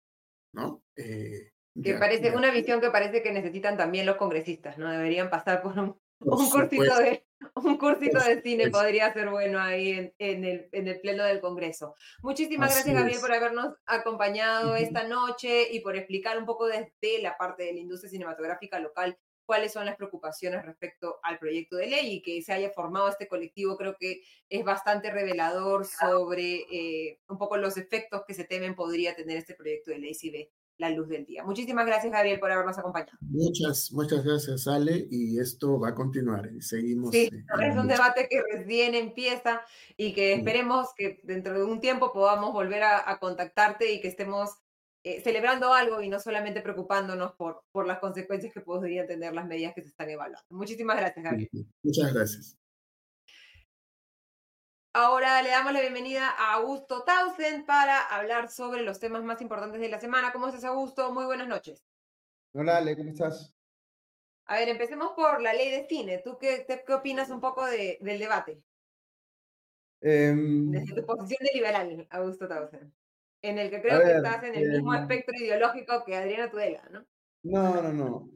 ¿no? 0.54 0.84
Eh, 0.96 1.52
que 1.82 1.96
parece 1.96 2.36
una 2.36 2.52
visión 2.52 2.80
que 2.80 2.92
parece 2.92 3.24
que 3.24 3.32
necesitan 3.32 3.76
también 3.76 4.06
los 4.06 4.18
congresistas, 4.18 4.78
¿no? 4.78 4.92
Deberían 4.92 5.30
pasar 5.32 5.64
por 5.64 5.78
un, 5.80 6.00
cursito 6.20 6.98
de 7.00 7.26
un 7.56 7.78
cursito 7.78 8.20
de 8.20 8.42
cine 8.42 8.70
podría 8.70 9.12
ser 9.12 9.30
bueno 9.30 9.60
ahí 9.60 10.14
en, 10.20 10.44
el, 10.46 10.70
en 10.72 10.88
el 10.88 11.02
pleno 11.02 11.24
del 11.24 11.42
Congreso. 11.42 11.96
Muchísimas 12.22 12.74
gracias, 12.74 12.96
Gabriel, 12.96 13.20
por 13.20 13.34
habernos 13.34 13.76
acompañado 13.88 14.76
esta 14.76 15.08
noche 15.08 15.74
y 15.74 15.80
por 15.80 15.96
explicar 15.96 16.38
un 16.38 16.46
poco 16.46 16.68
desde 16.68 17.22
la 17.22 17.36
parte 17.38 17.64
de 17.64 17.74
la 17.74 17.80
industria 17.80 18.12
cinematográfica 18.12 18.80
local 18.80 19.18
cuáles 19.46 19.74
son 19.74 19.86
las 19.86 19.96
preocupaciones 19.96 20.66
respecto 20.66 21.20
al 21.24 21.40
proyecto 21.40 21.76
de 21.78 21.88
ley 21.88 22.16
y 22.16 22.22
que 22.22 22.42
se 22.42 22.54
haya 22.54 22.70
formado 22.72 23.10
este 23.10 23.28
colectivo 23.28 23.78
creo 23.78 23.96
que 23.98 24.22
es 24.50 24.64
bastante 24.64 25.12
revelador 25.12 25.86
sobre 25.86 26.66
eh, 26.72 27.20
un 27.28 27.38
poco 27.38 27.58
los 27.58 27.78
efectos 27.78 28.24
que 28.28 28.34
se 28.34 28.46
temen 28.46 28.76
podría 28.76 29.16
tener 29.16 29.38
este 29.38 29.56
proyecto 29.56 29.92
de 29.92 30.00
ley 30.00 30.14
si 30.14 30.30
ve 30.30 30.52
la 30.78 30.90
luz 30.90 31.08
del 31.08 31.26
día. 31.26 31.44
Muchísimas 31.44 31.86
gracias, 31.86 32.12
Gabriel, 32.12 32.40
por 32.40 32.52
habernos 32.52 32.78
acompañado. 32.78 33.18
Muchas, 33.22 33.92
muchas 33.92 34.24
gracias, 34.24 34.68
Ale, 34.68 35.08
y 35.10 35.40
esto 35.40 35.80
va 35.80 35.90
a 35.90 35.96
continuar. 35.96 36.50
Seguimos. 36.60 37.12
Sí, 37.12 37.30
es 37.62 37.78
un 37.78 37.88
debate 37.88 38.28
que 38.30 38.42
recién 38.42 38.96
empieza 38.96 39.62
y 39.98 40.14
que 40.14 40.34
esperemos 40.34 40.90
que 40.96 41.20
dentro 41.24 41.54
de 41.54 41.64
un 41.64 41.80
tiempo 41.80 42.12
podamos 42.12 42.54
volver 42.54 42.84
a, 42.84 43.18
contactarte 43.20 43.94
y 43.94 44.02
que 44.02 44.08
estemos 44.08 44.50
eh, 45.04 45.22
celebrando 45.22 45.74
algo 45.74 46.02
y 46.02 46.10
no 46.10 46.20
solamente 46.20 46.62
preocupándonos 46.62 47.34
por, 47.34 47.64
por 47.72 47.86
las 47.86 48.00
consecuencias 48.00 48.54
que 48.54 48.62
podrían 48.62 49.06
tener 49.06 49.34
las 49.34 49.46
medidas 49.46 49.74
que 49.74 49.82
se 49.82 49.90
están 49.90 50.10
evaluando. 50.10 50.48
Muchísimas 50.50 50.98
gracias, 50.98 51.24
Gabriel. 51.24 51.50
Muchas 51.84 52.14
gracias. 52.14 52.58
Ahora 54.96 55.42
le 55.42 55.50
damos 55.50 55.74
la 55.74 55.82
bienvenida 55.82 56.30
a 56.30 56.54
Augusto 56.54 57.04
Tausen 57.04 57.66
para 57.66 58.00
hablar 58.00 58.50
sobre 58.50 58.84
los 58.84 59.00
temas 59.00 59.24
más 59.24 59.42
importantes 59.42 59.82
de 59.82 59.90
la 59.90 60.00
semana. 60.00 60.32
¿Cómo 60.32 60.48
estás, 60.48 60.64
Augusto? 60.66 61.12
Muy 61.12 61.26
buenas 61.26 61.48
noches. 61.48 61.84
Hola, 62.54 62.78
Ale, 62.78 62.96
¿cómo 62.96 63.10
estás? 63.10 63.54
A 64.46 64.58
ver, 64.58 64.70
empecemos 64.70 65.14
por 65.16 65.42
la 65.42 65.54
ley 65.54 65.72
de 65.72 65.88
cine. 65.88 66.22
¿Tú 66.24 66.38
qué, 66.40 66.66
qué 66.86 66.94
opinas 66.94 67.30
un 67.30 67.42
poco 67.42 67.66
de, 67.66 67.98
del 68.02 68.20
debate? 68.20 68.62
Em, 70.00 70.70
Desde 70.70 70.96
tu 70.96 71.06
posición 71.06 71.40
de 71.42 71.52
liberal, 71.56 72.08
Augusto 72.10 72.48
Tausen, 72.48 72.94
en 73.44 73.60
el 73.60 73.70
que 73.70 73.82
creo 73.82 74.02
que 74.02 74.16
estás 74.16 74.44
en 74.44 74.56
el 74.56 74.72
mismo 74.72 74.94
em, 74.96 75.02
espectro 75.02 75.36
ideológico 75.38 76.04
que 76.06 76.16
Adriana 76.16 76.50
Tudela, 76.50 76.82
¿no? 76.92 77.06
No, 77.46 77.82
no, 77.82 77.92
no. 77.92 78.32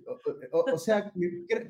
O, 0.51 0.77
sea, 0.77 1.13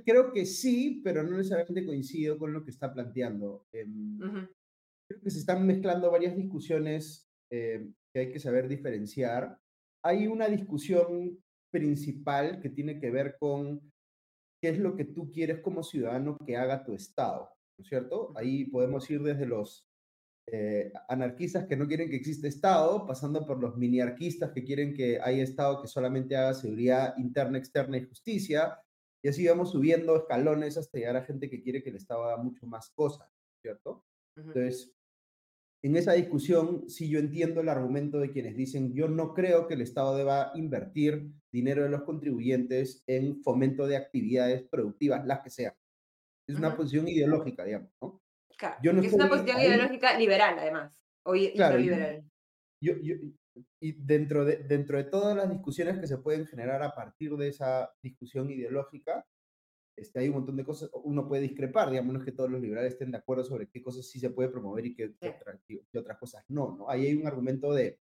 creo 0.03 0.33
que 0.33 0.45
sí, 0.45 1.01
pero 1.03 1.21
no 1.21 1.37
necesariamente 1.37 1.85
coincido 1.85 2.37
con 2.39 2.51
lo 2.51 2.63
que 2.65 2.71
está 2.71 2.91
planteando. 2.91 3.67
Em, 3.71 4.17
creo 5.07 5.21
que 5.21 5.29
se 5.29 5.39
están 5.39 5.65
mezclando 5.65 6.09
varias 6.09 6.35
discusiones 6.35 7.29
eh, 7.51 7.87
que 8.11 8.19
hay 8.21 8.31
que 8.31 8.39
saber 8.39 8.67
diferenciar. 8.67 9.59
Hay 10.03 10.25
una 10.25 10.47
discusión 10.47 11.39
principal 11.71 12.59
que 12.59 12.69
tiene 12.69 12.99
que 12.99 13.11
ver 13.11 13.37
con 13.39 13.81
qué 14.59 14.69
es 14.69 14.79
lo 14.79 14.95
que 14.95 15.05
tú 15.05 15.31
quieres 15.31 15.59
como 15.59 15.83
ciudadano 15.83 16.37
que 16.43 16.57
haga 16.57 16.83
tu 16.83 16.95
Estado, 16.95 17.51
¿no 17.77 17.83
es 17.83 17.87
cierto? 17.87 18.33
Ahí 18.35 18.65
podemos 18.65 19.07
ir 19.11 19.21
desde 19.21 19.45
los 19.45 19.86
eh, 20.49 20.93
anarquistas 21.09 21.65
que 21.67 21.75
no 21.75 21.87
quieren 21.87 22.09
que 22.09 22.15
exista 22.15 22.47
Estado, 22.47 23.05
pasando 23.05 23.45
por 23.45 23.59
los 23.59 23.75
miniarquistas 23.75 24.51
que 24.51 24.63
quieren 24.63 24.93
que 24.93 25.19
haya 25.21 25.43
Estado 25.43 25.81
que 25.81 25.89
solamente 25.89 26.37
haga 26.37 26.53
seguridad 26.53 27.17
interna, 27.17 27.57
externa 27.57 27.97
y 27.97 28.05
justicia, 28.05 28.79
y 29.21 29.27
así 29.27 29.45
vamos 29.45 29.71
subiendo 29.71 30.15
escalones 30.15 30.77
hasta 30.77 30.97
llegar 30.97 31.17
a 31.17 31.25
gente 31.25 31.49
que 31.49 31.61
quiere 31.61 31.83
que 31.83 31.89
el 31.89 31.97
Estado 31.97 32.23
haga 32.23 32.41
mucho 32.41 32.65
más 32.65 32.89
cosas, 32.91 33.29
¿cierto? 33.61 34.05
Entonces, 34.37 34.93
en 35.83 35.97
esa 35.97 36.13
discusión 36.13 36.89
sí 36.89 37.09
yo 37.09 37.19
entiendo 37.19 37.59
el 37.59 37.69
argumento 37.69 38.19
de 38.19 38.31
quienes 38.31 38.55
dicen 38.55 38.93
yo 38.93 39.09
no 39.09 39.33
creo 39.33 39.67
que 39.67 39.73
el 39.73 39.81
Estado 39.81 40.15
deba 40.15 40.51
invertir 40.55 41.29
dinero 41.51 41.83
de 41.83 41.89
los 41.89 42.03
contribuyentes 42.03 43.03
en 43.05 43.43
fomento 43.43 43.85
de 43.85 43.97
actividades 43.97 44.63
productivas, 44.63 45.25
las 45.25 45.41
que 45.41 45.49
sean. 45.49 45.73
Es 46.47 46.55
una 46.55 46.77
posición 46.77 47.09
ideológica, 47.09 47.65
digamos, 47.65 47.91
¿no? 48.01 48.21
Claro, 48.57 48.77
yo 48.81 48.93
no 48.93 49.01
es 49.01 49.13
una 49.13 49.29
posición 49.29 49.59
ideológica 49.59 50.17
liberal, 50.17 50.57
además, 50.57 50.93
o 51.23 51.33
claro, 51.53 51.77
liberal. 51.77 52.23
Yo, 52.81 52.93
yo, 53.01 53.15
y 53.79 53.91
dentro 53.93 54.45
de, 54.45 54.57
dentro 54.57 54.97
de 54.97 55.03
todas 55.05 55.35
las 55.35 55.49
discusiones 55.49 55.99
que 55.99 56.07
se 56.07 56.17
pueden 56.17 56.45
generar 56.45 56.83
a 56.83 56.93
partir 56.93 57.35
de 57.35 57.49
esa 57.49 57.91
discusión 58.01 58.49
ideológica, 58.49 59.25
este, 59.95 60.19
hay 60.19 60.27
un 60.27 60.35
montón 60.35 60.55
de 60.55 60.63
cosas, 60.63 60.89
uno 61.03 61.27
puede 61.27 61.43
discrepar, 61.43 61.89
digamos, 61.89 62.13
no 62.13 62.19
es 62.19 62.25
que 62.25 62.31
todos 62.31 62.51
los 62.51 62.61
liberales 62.61 62.93
estén 62.93 63.11
de 63.11 63.17
acuerdo 63.17 63.43
sobre 63.43 63.67
qué 63.67 63.81
cosas 63.81 64.05
sí 64.05 64.19
se 64.19 64.29
puede 64.29 64.49
promover 64.49 64.85
y 64.85 64.95
qué, 64.95 65.15
otras 65.95 66.17
cosas 66.19 66.43
no, 66.47 66.75
¿no? 66.77 66.89
Ahí 66.89 67.07
hay 67.07 67.15
un 67.15 67.25
argumento 67.25 67.73
de, 67.73 67.99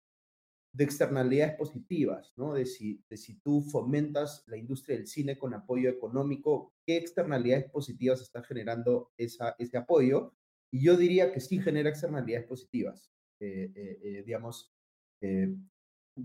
de 0.73 0.83
externalidades 0.83 1.55
positivas, 1.55 2.33
¿no? 2.35 2.53
De 2.53 2.65
si, 2.65 3.01
de 3.09 3.15
si 3.15 3.39
tú 3.39 3.61
fomentas 3.61 4.43
la 4.47 4.57
industria 4.57 4.97
del 4.97 5.07
cine 5.07 5.37
con 5.37 5.53
apoyo 5.53 5.89
económico, 5.89 6.73
¿qué 6.85 6.97
externalidades 6.97 7.71
positivas 7.71 8.21
está 8.21 8.43
generando 8.43 9.11
esa, 9.15 9.55
ese 9.57 9.77
apoyo? 9.77 10.33
Y 10.75 10.83
yo 10.83 10.97
diría 10.97 11.31
que 11.31 11.39
sí 11.39 11.59
genera 11.61 11.89
externalidades 11.89 12.47
positivas. 12.47 13.13
Eh, 13.39 13.71
eh, 13.75 13.99
eh, 14.03 14.23
digamos, 14.25 14.75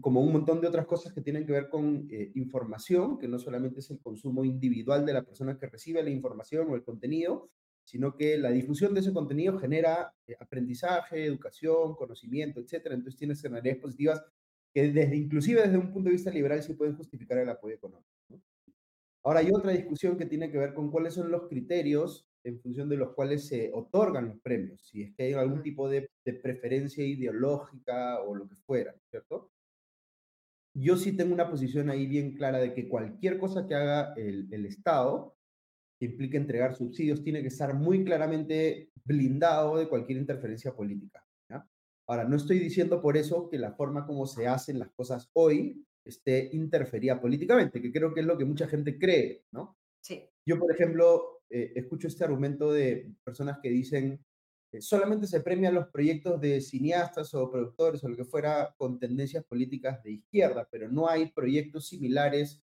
como 0.01 0.21
un 0.21 0.33
montón 0.33 0.61
de 0.61 0.69
otras 0.69 0.87
cosas 0.87 1.13
que 1.13 1.21
tienen 1.21 1.47
que 1.47 1.53
ver 1.53 1.69
con 1.69 2.07
eh, 2.11 2.31
información, 2.35 3.19
que 3.19 3.29
no 3.29 3.39
solamente 3.39 3.81
es 3.81 3.91
el 3.91 4.01
consumo 4.01 4.45
individual 4.45 5.05
de 5.05 5.13
la 5.15 5.23
persona 5.25 5.59
que 5.59 5.67
recibe 5.67 6.03
la 6.03 6.11
información 6.11 6.69
o 6.71 6.75
el 6.77 6.85
contenido, 6.85 7.51
sino 7.85 8.17
que 8.17 8.39
la 8.39 8.51
difusión 8.51 8.95
de 8.95 9.01
ese 9.01 9.13
contenido 9.13 9.59
genera 9.59 10.15
eh, 10.27 10.37
aprendizaje, 10.39 11.25
educación, 11.25 11.97
conocimiento, 11.97 12.61
etc. 12.61 12.87
Entonces 12.87 13.17
tiene 13.17 13.35
externalidades 13.35 13.81
positivas 13.83 14.23
que 14.73 14.93
desde, 14.93 15.17
inclusive 15.17 15.63
desde 15.63 15.79
un 15.79 15.93
punto 15.93 16.09
de 16.09 16.15
vista 16.15 16.31
liberal 16.31 16.63
sí 16.63 16.75
pueden 16.75 16.97
justificar 16.97 17.39
el 17.39 17.49
apoyo 17.49 17.75
económico. 17.75 18.09
Ahora 19.23 19.41
hay 19.41 19.51
otra 19.53 19.73
discusión 19.73 20.17
que 20.17 20.27
tiene 20.27 20.51
que 20.51 20.59
ver 20.59 20.73
con 20.75 20.91
cuáles 20.91 21.15
son 21.15 21.31
los 21.31 21.49
criterios 21.49 22.30
en 22.45 22.61
función 22.61 22.89
de 22.89 22.97
los 22.97 23.15
cuales 23.15 23.47
se 23.47 23.71
otorgan 23.73 24.29
los 24.29 24.41
premios, 24.41 24.81
si 24.83 25.03
es 25.03 25.15
que 25.15 25.25
hay 25.25 25.33
algún 25.35 25.63
tipo 25.63 25.89
de, 25.89 26.11
de 26.25 26.35
preferencia 26.35 27.05
ideológica 27.05 28.21
o 28.23 28.35
lo 28.35 28.49
que 28.49 28.57
fuera, 28.57 28.95
¿cierto? 29.11 29.51
yo 30.75 30.97
sí 30.97 31.17
tengo 31.17 31.35
una 31.35 31.51
posición 31.51 31.91
ahí 31.91 32.07
bien 32.07 32.35
clara 32.35 32.59
de 32.59 32.73
que 32.73 32.89
cualquier 32.89 33.39
cosa 33.39 33.67
que 33.67 33.75
haga 33.75 34.15
el, 34.17 34.49
el 34.53 34.67
Estado 34.67 35.37
que 35.99 36.07
implique 36.07 36.37
entregar 36.37 36.75
subsidios 36.75 37.23
tiene 37.23 37.43
que 37.43 37.49
estar 37.49 37.75
muy 37.75 38.05
claramente 38.05 38.91
blindado 39.05 39.77
de 39.77 39.89
cualquier 39.89 40.19
interferencia 40.19 40.75
política. 40.75 41.25
Ahora, 42.07 42.25
no 42.25 42.35
estoy 42.35 42.59
diciendo 42.59 43.01
por 43.01 43.17
eso 43.17 43.49
que 43.49 43.57
la 43.57 43.71
forma 43.71 44.05
como 44.05 44.27
se 44.27 44.49
hacen 44.49 44.81
las 44.81 44.91
cosas 44.91 45.31
hoy 45.33 45.87
esté 46.05 46.51
interferida 46.53 47.21
políticamente, 47.21 47.81
que 47.81 47.93
creo 47.93 48.13
que 48.13 48.19
es 48.19 48.27
lo 48.27 48.37
que 48.37 48.45
mucha 48.45 48.67
gente 48.67 48.99
cree, 48.99 49.45
¿no? 49.53 49.79
Sí. 50.01 50.29
Yo, 50.45 50.59
por 50.59 50.73
ejemplo, 50.73 51.40
eh, 51.51 51.73
escucho 51.75 52.07
este 52.07 52.25
argumento 52.25 52.73
de 52.73 53.13
personas 53.25 53.59
que 53.61 53.71
dicen, 53.71 54.25
eh, 54.73 54.81
solamente 54.81 55.27
se 55.27 55.41
premian 55.41 55.75
los 55.75 55.89
proyectos 55.89 56.41
de 56.41 56.61
cineastas 56.61 57.35
o 57.35 57.51
productores 57.51 58.05
o 58.05 58.09
lo 58.09 58.17
que 58.17 58.25
fuera 58.25 58.73
con 58.79 59.01
tendencias 59.01 59.45
políticas 59.45 60.03
de 60.05 60.13
izquierda, 60.13 60.69
pero 60.71 60.89
no 60.89 61.09
hay 61.09 61.33
proyectos 61.33 61.89
similares. 61.89 62.63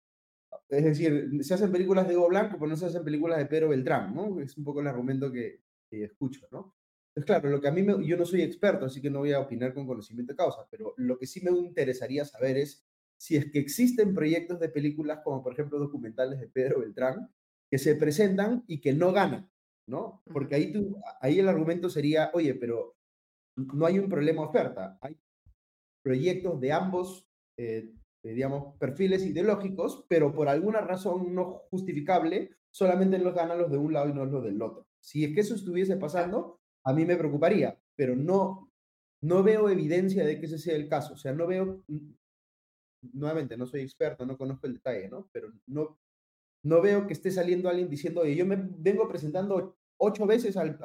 Es 0.69 0.83
decir, 0.83 1.29
se 1.43 1.53
hacen 1.53 1.71
películas 1.71 2.07
de 2.07 2.17
Hugo 2.17 2.29
Blanco, 2.29 2.57
pero 2.57 2.69
no 2.69 2.75
se 2.75 2.87
hacen 2.87 3.03
películas 3.03 3.37
de 3.37 3.45
Pedro 3.45 3.69
Beltrán, 3.69 4.15
¿no? 4.15 4.39
Es 4.41 4.57
un 4.57 4.63
poco 4.63 4.81
el 4.81 4.87
argumento 4.87 5.31
que, 5.31 5.61
escucho, 5.91 6.47
¿no? 6.51 6.73
Entonces, 7.09 7.25
claro, 7.25 7.49
lo 7.49 7.61
que 7.61 7.67
a 7.67 7.71
mí 7.71 7.83
me, 7.83 8.05
yo 8.07 8.15
no 8.17 8.25
soy 8.25 8.41
experto, 8.41 8.85
así 8.85 9.01
que 9.01 9.09
no 9.09 9.19
voy 9.19 9.33
a 9.33 9.41
opinar 9.41 9.73
con 9.73 9.85
conocimiento 9.85 10.31
de 10.31 10.37
causa, 10.37 10.65
pero 10.71 10.93
lo 10.97 11.17
que 11.17 11.27
sí 11.27 11.41
me 11.41 11.51
interesaría 11.51 12.23
saber 12.23 12.57
es 12.57 12.85
si 13.17 13.35
es 13.35 13.51
que 13.51 13.59
existen 13.59 14.15
proyectos 14.15 14.59
de 14.59 14.69
películas 14.69 15.19
como, 15.23 15.43
por 15.43 15.53
ejemplo, 15.53 15.77
documentales 15.77 16.39
de 16.39 16.47
Pedro 16.47 16.79
Beltrán, 16.79 17.29
que 17.71 17.77
se 17.77 17.95
presentan 17.95 18.63
y 18.67 18.81
que 18.81 18.93
no 18.93 19.11
ganan. 19.13 19.51
¿no? 19.91 20.23
Porque 20.31 20.55
ahí, 20.55 20.71
tú, 20.71 20.97
ahí 21.19 21.39
el 21.39 21.49
argumento 21.49 21.89
sería, 21.89 22.31
oye, 22.33 22.55
pero 22.55 22.95
no 23.57 23.85
hay 23.85 23.99
un 23.99 24.09
problema 24.09 24.43
oferta, 24.43 24.97
hay 25.01 25.17
proyectos 26.03 26.59
de 26.59 26.71
ambos, 26.71 27.27
eh, 27.57 27.91
digamos, 28.23 28.77
perfiles 28.77 29.25
ideológicos, 29.25 30.05
pero 30.07 30.33
por 30.33 30.47
alguna 30.47 30.81
razón 30.81 31.35
no 31.35 31.63
justificable, 31.69 32.51
solamente 32.71 33.19
los 33.19 33.35
ganan 33.35 33.57
los 33.57 33.69
de 33.69 33.77
un 33.77 33.93
lado 33.93 34.09
y 34.09 34.13
no 34.13 34.25
los 34.25 34.43
del 34.43 34.61
otro. 34.61 34.87
Si 34.99 35.25
es 35.25 35.33
que 35.33 35.41
eso 35.41 35.55
estuviese 35.55 35.97
pasando, 35.97 36.61
a 36.85 36.93
mí 36.93 37.05
me 37.05 37.17
preocuparía, 37.17 37.77
pero 37.95 38.15
no, 38.15 38.71
no 39.21 39.43
veo 39.43 39.69
evidencia 39.69 40.25
de 40.25 40.39
que 40.39 40.45
ese 40.45 40.57
sea 40.57 40.75
el 40.75 40.87
caso. 40.87 41.15
O 41.15 41.17
sea, 41.17 41.33
no 41.33 41.47
veo, 41.47 41.83
nuevamente, 43.13 43.57
no 43.57 43.65
soy 43.65 43.81
experto, 43.81 44.25
no 44.25 44.37
conozco 44.37 44.67
el 44.67 44.75
detalle, 44.75 45.09
¿no? 45.09 45.29
Pero 45.33 45.51
no, 45.67 45.99
no 46.63 46.81
veo 46.81 47.07
que 47.07 47.13
esté 47.13 47.31
saliendo 47.31 47.69
alguien 47.69 47.89
diciendo, 47.89 48.21
oye, 48.21 48.35
yo 48.35 48.45
me 48.45 48.57
vengo 48.57 49.07
presentando 49.07 49.75
ocho 49.97 50.25
veces 50.25 50.57
al, 50.57 50.77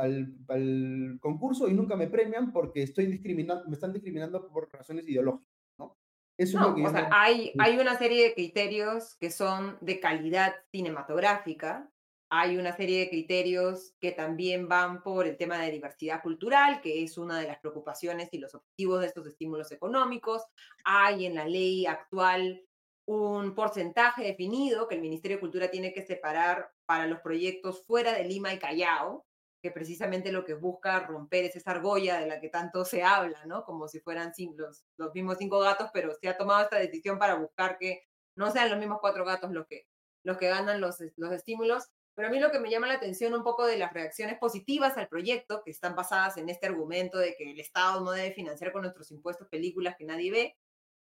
al, 0.48 1.18
concurso 1.20 1.68
y 1.68 1.74
nunca 1.74 1.96
me 1.96 2.06
premian 2.06 2.52
porque 2.52 2.82
estoy 2.82 3.06
discriminando, 3.06 3.64
me 3.66 3.74
están 3.74 3.92
discriminando 3.92 4.48
por 4.48 4.70
razones 4.72 5.08
ideológicas, 5.08 5.48
¿no? 5.78 5.96
Eso 6.38 6.60
no, 6.60 6.86
o 6.86 6.90
sea, 6.90 7.08
hay, 7.12 7.52
hay 7.58 7.78
una 7.78 7.96
serie 7.96 8.24
de 8.24 8.34
criterios 8.34 9.16
que 9.18 9.30
son 9.30 9.78
de 9.80 10.00
calidad 10.00 10.54
cinematográfica, 10.70 11.90
hay 12.28 12.56
una 12.58 12.76
serie 12.76 12.98
de 13.00 13.08
criterios 13.08 13.94
que 14.00 14.10
también 14.10 14.68
van 14.68 15.02
por 15.02 15.26
el 15.26 15.36
tema 15.36 15.58
de 15.58 15.70
diversidad 15.70 16.22
cultural, 16.22 16.80
que 16.80 17.04
es 17.04 17.18
una 17.18 17.38
de 17.38 17.46
las 17.46 17.60
preocupaciones 17.60 18.28
y 18.32 18.38
los 18.38 18.54
objetivos 18.54 19.00
de 19.00 19.06
estos 19.06 19.26
estímulos 19.28 19.70
económicos. 19.70 20.42
Hay 20.84 21.24
en 21.24 21.36
la 21.36 21.46
ley 21.46 21.86
actual 21.86 22.65
un 23.06 23.54
porcentaje 23.54 24.24
definido 24.24 24.88
que 24.88 24.96
el 24.96 25.00
Ministerio 25.00 25.36
de 25.36 25.40
Cultura 25.40 25.70
tiene 25.70 25.92
que 25.92 26.02
separar 26.02 26.70
para 26.86 27.06
los 27.06 27.20
proyectos 27.20 27.84
fuera 27.86 28.12
de 28.12 28.24
Lima 28.24 28.52
y 28.52 28.58
Callao, 28.58 29.24
que 29.62 29.70
precisamente 29.70 30.32
lo 30.32 30.44
que 30.44 30.54
busca 30.54 31.00
romper 31.00 31.44
es 31.44 31.56
esa 31.56 31.70
argolla 31.70 32.18
de 32.18 32.26
la 32.26 32.40
que 32.40 32.48
tanto 32.48 32.84
se 32.84 33.02
habla, 33.02 33.44
¿no? 33.46 33.64
Como 33.64 33.88
si 33.88 34.00
fueran 34.00 34.32
los, 34.56 34.84
los 34.96 35.14
mismos 35.14 35.38
cinco 35.38 35.60
gatos, 35.60 35.90
pero 35.92 36.12
se 36.14 36.28
ha 36.28 36.36
tomado 36.36 36.64
esta 36.64 36.78
decisión 36.78 37.18
para 37.18 37.36
buscar 37.36 37.78
que 37.78 38.02
no 38.36 38.50
sean 38.50 38.70
los 38.70 38.78
mismos 38.78 38.98
cuatro 39.00 39.24
gatos 39.24 39.50
los 39.52 39.66
que, 39.66 39.86
los 40.24 40.36
que 40.36 40.48
ganan 40.48 40.80
los, 40.80 40.96
los 41.16 41.32
estímulos. 41.32 41.88
Pero 42.14 42.28
a 42.28 42.30
mí 42.30 42.40
lo 42.40 42.50
que 42.50 42.60
me 42.60 42.70
llama 42.70 42.86
la 42.86 42.94
atención 42.94 43.34
un 43.34 43.44
poco 43.44 43.66
de 43.66 43.76
las 43.76 43.92
reacciones 43.92 44.38
positivas 44.38 44.96
al 44.96 45.08
proyecto, 45.08 45.62
que 45.64 45.70
están 45.70 45.94
basadas 45.94 46.38
en 46.38 46.48
este 46.48 46.66
argumento 46.66 47.18
de 47.18 47.36
que 47.36 47.50
el 47.50 47.60
Estado 47.60 48.00
no 48.00 48.10
debe 48.10 48.32
financiar 48.32 48.72
con 48.72 48.82
nuestros 48.82 49.10
impuestos 49.10 49.48
películas 49.48 49.96
que 49.98 50.06
nadie 50.06 50.30
ve, 50.30 50.56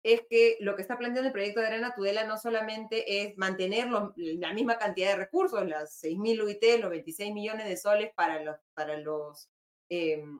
es 0.04 0.20
que 0.28 0.58
lo 0.60 0.76
que 0.76 0.82
está 0.82 0.98
planteando 0.98 1.28
el 1.28 1.32
proyecto 1.32 1.60
de 1.60 1.66
Arena 1.66 1.94
Tudela 1.94 2.24
no 2.24 2.36
solamente 2.36 3.22
es 3.22 3.38
mantener 3.38 3.88
la 4.16 4.52
misma 4.52 4.76
cantidad 4.76 5.08
de 5.08 5.16
recursos, 5.16 5.66
las 5.66 5.98
6.000 6.04 6.44
UIT, 6.44 6.80
los 6.80 6.90
26 6.90 7.32
millones 7.32 7.66
de 7.66 7.78
soles 7.78 8.12
para 8.14 8.42
los, 8.42 8.56
para 8.74 8.98
los 8.98 9.48
em, 9.88 10.38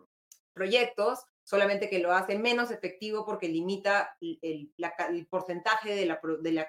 proyectos, 0.52 1.20
solamente 1.42 1.88
que 1.88 1.98
lo 1.98 2.12
hace 2.12 2.38
menos 2.38 2.70
efectivo 2.70 3.24
porque 3.24 3.48
limita 3.48 4.18
el, 4.20 4.70
porcentaje 5.30 5.94
de 5.94 6.04
la, 6.04 6.20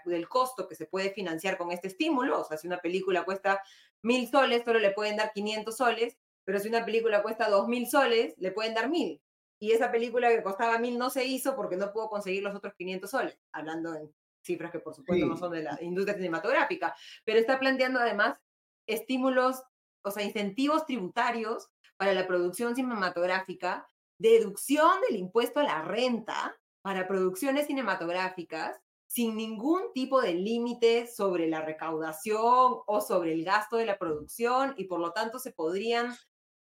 del 0.06 0.30
costo 0.30 0.66
que 0.70 0.76
se 0.76 0.86
puede 0.86 1.10
financiar 1.12 1.58
con 1.58 1.74
este 1.74 1.90
estímulo. 1.90 2.40
O 2.40 2.44
sea, 2.46 2.58
si 2.58 2.66
una 2.66 2.80
película 2.80 3.26
cuesta 3.26 3.62
mil 4.04 4.30
soles, 4.30 4.64
solo 4.64 4.80
le 4.80 4.92
pueden 4.92 5.18
dar 5.18 5.34
500 5.34 5.76
soles, 5.76 6.18
pero 6.46 6.60
si 6.60 6.70
una 6.70 6.86
película 6.86 7.22
cuesta 7.22 7.50
dos 7.50 7.68
mil 7.68 7.88
soles, 7.90 8.36
le 8.38 8.52
pueden 8.52 8.74
dar 8.74 8.90
mil. 8.90 9.22
Y 9.66 9.72
esa 9.72 9.92
película 9.92 10.30
que 10.30 10.44
costaba 10.44 10.78
mil 10.78 11.00
no 11.00 11.10
se 11.10 11.26
hizo 11.26 11.56
porque 11.56 11.76
no 11.76 11.92
pudo 11.92 12.08
conseguir 12.08 12.44
los 12.44 12.54
otros 12.54 12.76
500 12.76 13.10
soles, 13.10 13.40
hablando 13.52 13.96
en 13.96 14.14
cifras 14.44 14.72
que 14.72 14.78
por 14.78 14.94
supuesto 14.94 15.26
no 15.26 15.38
son 15.38 15.54
de 15.54 15.64
la 15.64 15.76
industria 15.82 16.16
cinematográfica, 16.16 16.96
pero 17.24 17.40
está 17.40 17.58
planteando 17.58 18.00
además 18.00 18.38
estímulos, 18.86 19.64
o 20.04 20.12
sea, 20.12 20.22
incentivos 20.22 20.86
tributarios 20.86 21.72
para 21.98 22.14
la 22.14 22.28
producción 22.28 22.76
cinematográfica 22.76 23.88
deducción 24.20 25.02
del 25.10 25.18
impuesto 25.18 25.62
a 25.62 25.64
la 25.64 25.82
renta 25.82 26.56
para 26.84 27.08
producciones 27.08 27.66
cinematográficas 27.66 28.80
sin 29.08 29.36
ningún 29.36 29.92
tipo 29.96 30.22
de 30.22 30.36
límite 30.36 31.08
sobre 31.08 31.48
la 31.48 31.62
recaudación 31.62 32.82
o 32.86 33.02
sobre 33.02 33.34
el 33.34 33.44
gasto 33.44 33.78
de 33.78 33.88
la 33.88 33.98
producción 33.98 34.76
y 34.78 34.84
por 34.84 35.00
lo 35.00 35.12
tanto 35.12 35.40
se 35.40 35.54
podrían 35.54 36.16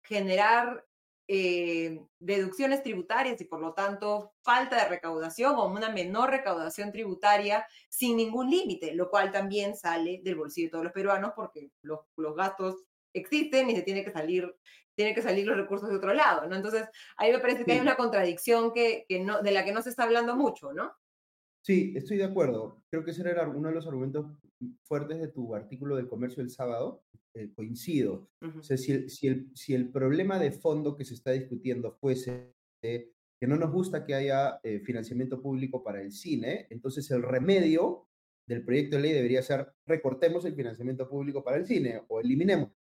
generar 0.02 0.84
eh, 1.30 2.00
deducciones 2.18 2.82
tributarias 2.82 3.38
y 3.40 3.44
por 3.44 3.60
lo 3.60 3.74
tanto 3.74 4.32
falta 4.40 4.82
de 4.82 4.88
recaudación 4.88 5.56
o 5.56 5.66
una 5.66 5.90
menor 5.90 6.30
recaudación 6.30 6.90
tributaria 6.90 7.66
sin 7.90 8.16
ningún 8.16 8.48
límite, 8.48 8.94
lo 8.94 9.10
cual 9.10 9.30
también 9.30 9.76
sale 9.76 10.22
del 10.24 10.36
bolsillo 10.36 10.68
de 10.68 10.70
todos 10.70 10.84
los 10.84 10.92
peruanos 10.94 11.32
porque 11.36 11.70
los, 11.82 12.00
los 12.16 12.34
gastos 12.34 12.84
existen 13.12 13.68
y 13.68 13.76
se 13.76 13.82
tiene 13.82 14.04
que 14.04 14.10
salir 14.10 14.54
tiene 14.94 15.14
que 15.14 15.22
salir 15.22 15.46
los 15.46 15.56
recursos 15.56 15.88
de 15.88 15.94
otro 15.94 16.12
lado, 16.12 16.48
¿no? 16.48 16.56
Entonces, 16.56 16.88
ahí 17.16 17.30
me 17.30 17.38
parece 17.38 17.64
que 17.64 17.70
hay 17.70 17.78
una 17.78 17.94
contradicción 17.94 18.72
que, 18.72 19.04
que 19.08 19.20
no, 19.20 19.40
de 19.42 19.52
la 19.52 19.64
que 19.64 19.70
no 19.70 19.80
se 19.80 19.90
está 19.90 20.02
hablando 20.02 20.34
mucho, 20.34 20.72
¿no? 20.72 20.92
Sí, 21.62 21.92
estoy 21.94 22.16
de 22.16 22.24
acuerdo. 22.24 22.82
Creo 22.90 23.04
que 23.04 23.12
ese 23.12 23.20
era 23.20 23.48
uno 23.48 23.68
de 23.68 23.74
los 23.76 23.86
argumentos 23.86 24.26
fuertes 24.82 25.20
de 25.20 25.28
tu 25.28 25.54
artículo 25.54 25.94
del 25.94 26.08
comercio 26.08 26.42
del 26.42 26.50
sábado. 26.50 27.04
Eh, 27.38 27.52
coincido. 27.54 28.28
O 28.58 28.62
sea, 28.64 28.76
si 28.76 28.90
el, 28.90 29.10
si, 29.10 29.28
el, 29.28 29.48
si 29.54 29.72
el, 29.72 29.92
problema 29.92 30.40
de 30.40 30.50
fondo 30.50 30.96
que 30.96 31.04
se 31.04 31.14
está 31.14 31.30
discutiendo 31.30 31.92
fuese 31.92 32.52
que 32.82 33.46
no 33.46 33.54
nos 33.54 33.70
gusta 33.70 34.04
que 34.04 34.14
haya 34.14 34.58
eh, 34.64 34.80
financiamiento 34.80 35.40
público 35.40 35.84
para 35.84 36.02
el 36.02 36.10
cine, 36.10 36.66
entonces 36.70 37.08
el 37.12 37.22
remedio 37.22 38.08
del 38.48 38.64
proyecto 38.64 38.96
de 38.96 39.02
ley 39.02 39.12
debería 39.12 39.42
ser 39.42 39.72
recortemos 39.86 40.44
el 40.46 40.56
financiamiento 40.56 41.08
público 41.08 41.44
para 41.44 41.58
el 41.58 41.66
cine 41.66 42.02
o 42.08 42.18
eliminemos. 42.18 42.72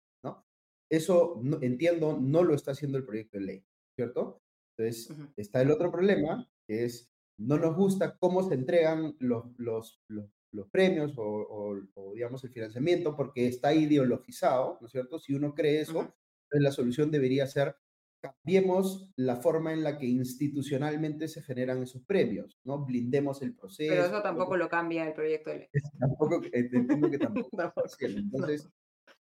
Eso, 0.89 1.41
entiendo, 1.61 2.17
no 2.17 2.43
lo 2.43 2.55
está 2.55 2.71
haciendo 2.71 2.97
el 2.97 3.05
proyecto 3.05 3.37
de 3.37 3.43
ley, 3.43 3.65
¿cierto? 3.93 4.41
Entonces, 4.71 5.13
está 5.35 5.61
el 5.61 5.69
otro 5.69 5.91
problema, 5.91 6.49
que 6.65 6.85
es, 6.85 7.11
no 7.37 7.57
nos 7.57 7.75
gusta 7.75 8.17
cómo 8.17 8.41
se 8.41 8.53
entregan 8.53 9.17
los, 9.19 9.51
los, 9.57 10.01
los, 10.07 10.31
premios 10.71 11.13
o, 11.17 11.79
digamos, 12.13 12.43
el 12.43 12.51
financiamiento, 12.51 13.15
porque 13.15 13.47
está 13.47 13.73
ideologizado, 13.73 14.77
¿no 14.81 14.87
es 14.87 14.91
cierto? 14.91 15.19
Si 15.19 15.33
uno 15.33 15.53
cree 15.53 15.81
eso, 15.81 16.13
la 16.51 16.71
solución 16.71 17.11
debería 17.11 17.47
ser 17.47 17.75
cambiemos 18.19 19.11
la 19.15 19.35
forma 19.35 19.73
en 19.73 19.83
la 19.83 19.97
que 19.97 20.07
institucionalmente 20.07 21.27
se 21.27 21.43
generan 21.43 21.83
esos 21.83 22.03
premios, 22.03 22.59
¿no? 22.63 22.83
Blindemos 22.83 23.41
el 23.43 23.55
proceso. 23.55 23.93
Pero 23.93 24.05
eso 24.05 24.21
tampoco 24.23 24.57
lo 24.57 24.67
cambia 24.67 25.05
el 25.05 25.13
proyecto 25.13 25.51
de 25.51 25.57
ley. 25.59 25.67
tampoco, 25.99 26.41
entiendo 26.51 27.11
que 27.11 27.19
tampoco. 27.19 27.49
Entonces, 27.99 28.67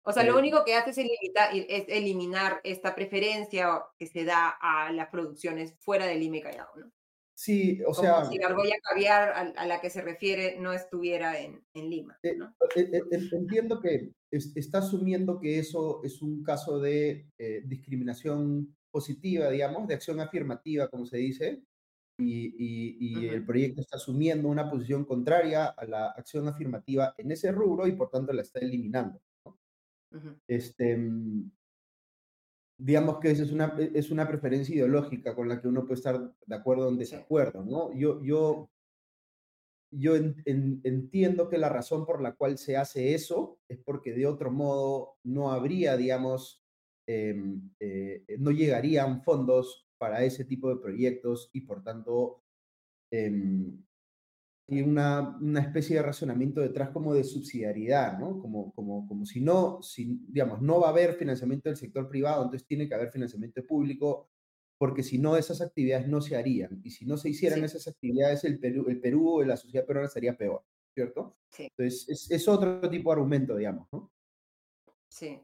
o 0.08 0.12
sea, 0.12 0.24
lo 0.24 0.38
único 0.38 0.64
que 0.64 0.76
hace 0.76 0.92
es, 0.92 1.66
es 1.68 1.86
eliminar 1.88 2.62
esta 2.64 2.94
preferencia 2.94 3.82
que 3.98 4.06
se 4.06 4.24
da 4.24 4.50
a 4.62 4.92
las 4.92 5.10
producciones 5.10 5.76
fuera 5.80 6.06
del 6.06 6.22
y 6.22 6.42
Callao, 6.42 6.68
¿no? 6.76 6.92
Sí, 7.36 7.82
o 7.86 7.94
sea... 7.94 8.22
Como 8.22 8.32
si 8.32 8.38
la 8.38 8.48
argolla 8.48 8.76
caviar 8.82 9.54
a, 9.58 9.66
la 9.66 9.82
que 9.82 9.90
se 9.90 10.02
refiere 10.02 10.58
no 10.58 10.72
estuviera 10.72 11.38
en, 11.40 11.62
en 11.74 11.90
Lima, 11.90 12.18
eh, 12.24 12.36
¿no? 12.36 12.56
Eh, 12.76 12.90
eh, 12.94 13.30
entiendo 13.34 13.82
que 13.82 14.14
está 14.32 14.80
asumiendo 14.80 15.38
que 15.40 15.60
eso 15.60 16.02
es 16.04 16.22
un 16.22 16.44
caso 16.44 16.80
de 16.80 17.28
discriminación 17.66 18.76
positiva, 18.90 19.50
digamos, 19.50 19.86
de 19.88 19.96
acción 19.96 20.22
afirmativa, 20.22 20.88
como 20.88 21.06
se 21.06 21.18
dice, 21.18 21.62
y, 22.18 22.56
y, 23.14 23.28
el 23.28 23.46
proyecto 23.46 23.82
está 23.82 23.98
asumiendo 23.98 24.48
una 24.48 24.70
posición 24.70 25.04
contraria 25.04 25.66
a 25.66 25.86
la 25.86 26.08
acción 26.12 26.48
afirmativa 26.48 27.14
en 27.18 27.32
ese 27.32 27.52
rubro 27.52 27.88
y 27.88 27.92
por 27.92 28.10
tanto 28.10 28.32
la 28.32 28.42
está 28.42 28.60
eliminando. 28.60 29.20
Este, 30.48 30.96
mm, 30.96 31.52
digamos 32.78 33.20
que 33.20 33.32
esa 33.32 33.44
es 33.44 33.52
una, 33.52 33.76
e, 33.78 33.92
es 33.94 34.12
una 34.12 34.28
preferencia 34.28 34.76
ideológica 34.76 35.36
con 35.36 35.48
la 35.50 35.62
que 35.62 35.68
uno 35.68 35.82
puede 35.86 35.96
estar 35.96 36.34
de 36.46 36.56
acuerdo 36.56 36.88
o 36.88 36.90
en 36.90 36.98
desacuerdo, 36.98 37.64
¿no? 37.64 37.94
Yo, 37.94 38.22
yo, 38.24 38.70
yo 39.92 40.16
entiendo 40.16 41.50
que 41.50 41.58
la 41.58 41.70
razón 41.70 42.06
por 42.06 42.22
la 42.22 42.36
cual 42.36 42.58
se 42.58 42.78
hace 42.78 43.14
eso 43.14 43.60
es 43.70 43.80
porque 43.80 44.14
de 44.14 44.28
otro 44.28 44.52
modo 44.52 45.18
no 45.24 45.52
habría, 45.52 45.96
digamos, 45.96 46.64
em, 47.08 47.72
eh, 47.80 48.26
no 48.40 48.52
llegarían 48.52 49.22
fondos 49.22 49.88
para 49.98 50.24
ese 50.24 50.44
tipo 50.44 50.70
de 50.70 50.82
proyectos 50.82 51.50
y 51.54 51.62
por 51.62 51.84
tanto 51.84 52.44
em, 53.12 53.84
y 54.68 54.82
una, 54.82 55.38
una, 55.40 55.62
especie 55.62 55.98
de 55.98 56.02
razonamiento 56.02 56.60
detrás 56.60 56.90
como 56.90 57.14
de 57.14 57.24
subsidiariedad, 57.24 58.18
¿no? 58.18 58.40
Como, 58.40 58.74
como, 58.74 59.08
como 59.08 59.26
si 59.26 59.40
no, 59.40 59.82
si, 59.84 60.20
digamos, 60.28 60.62
no 60.62 60.80
va 60.80 60.88
a 60.88 60.92
haber 60.92 61.14
financiamiento 61.14 61.70
del 61.70 61.78
sector 61.78 62.10
privado, 62.10 62.44
entonces 62.44 62.68
tiene 62.68 62.88
que 62.88 62.96
haber 62.96 63.12
financiamiento 63.12 63.64
público, 63.66 64.30
porque 64.80 65.04
si 65.04 65.20
no, 65.20 65.38
esas 65.38 65.62
actividades 65.62 66.08
no 66.08 66.20
se 66.20 66.36
harían. 66.36 66.82
Y 66.84 66.90
si 66.90 67.06
no 67.06 67.16
se 67.18 67.30
hicieran 67.30 67.64
esas 67.64 67.88
actividades, 67.88 68.44
el 68.44 68.60
Perú, 68.60 68.86
el 68.90 69.00
Perú, 69.00 69.44
la 69.46 69.56
sociedad 69.56 69.86
peruana 69.86 70.08
estaría 70.08 70.36
peor, 70.36 70.64
¿cierto? 70.94 71.38
Sí. 71.52 71.68
Entonces, 71.78 72.10
es, 72.10 72.32
es 72.32 72.48
otro 72.48 72.90
tipo 72.90 73.12
de 73.12 73.14
argumento, 73.14 73.56
digamos, 73.56 73.88
¿no? 73.92 74.12
Sí. 75.08 75.40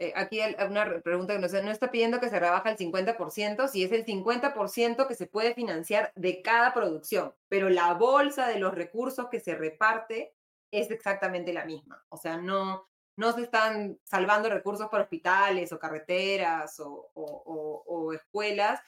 Eh, 0.00 0.14
aquí 0.16 0.40
hay 0.40 0.56
una 0.66 1.02
pregunta 1.02 1.34
que 1.34 1.40
nos 1.40 1.52
no 1.52 1.70
está 1.70 1.90
pidiendo 1.90 2.20
que 2.20 2.30
se 2.30 2.40
rebaja 2.40 2.70
el 2.70 2.78
50%, 2.78 3.68
si 3.68 3.84
es 3.84 3.92
el 3.92 4.06
50% 4.06 5.06
que 5.06 5.14
se 5.14 5.26
puede 5.26 5.54
financiar 5.54 6.10
de 6.16 6.40
cada 6.40 6.72
producción, 6.72 7.34
pero 7.48 7.68
la 7.68 7.92
bolsa 7.92 8.48
de 8.48 8.58
los 8.58 8.74
recursos 8.74 9.28
que 9.28 9.40
se 9.40 9.54
reparte 9.54 10.32
es 10.70 10.90
exactamente 10.90 11.52
la 11.52 11.66
misma. 11.66 12.02
O 12.08 12.16
sea, 12.16 12.38
no, 12.38 12.88
no 13.16 13.32
se 13.34 13.42
están 13.42 13.98
salvando 14.04 14.48
recursos 14.48 14.88
para 14.88 15.02
hospitales 15.02 15.70
o 15.70 15.78
carreteras 15.78 16.80
o, 16.80 17.10
o 17.14 18.12
escuelas, 18.14 18.80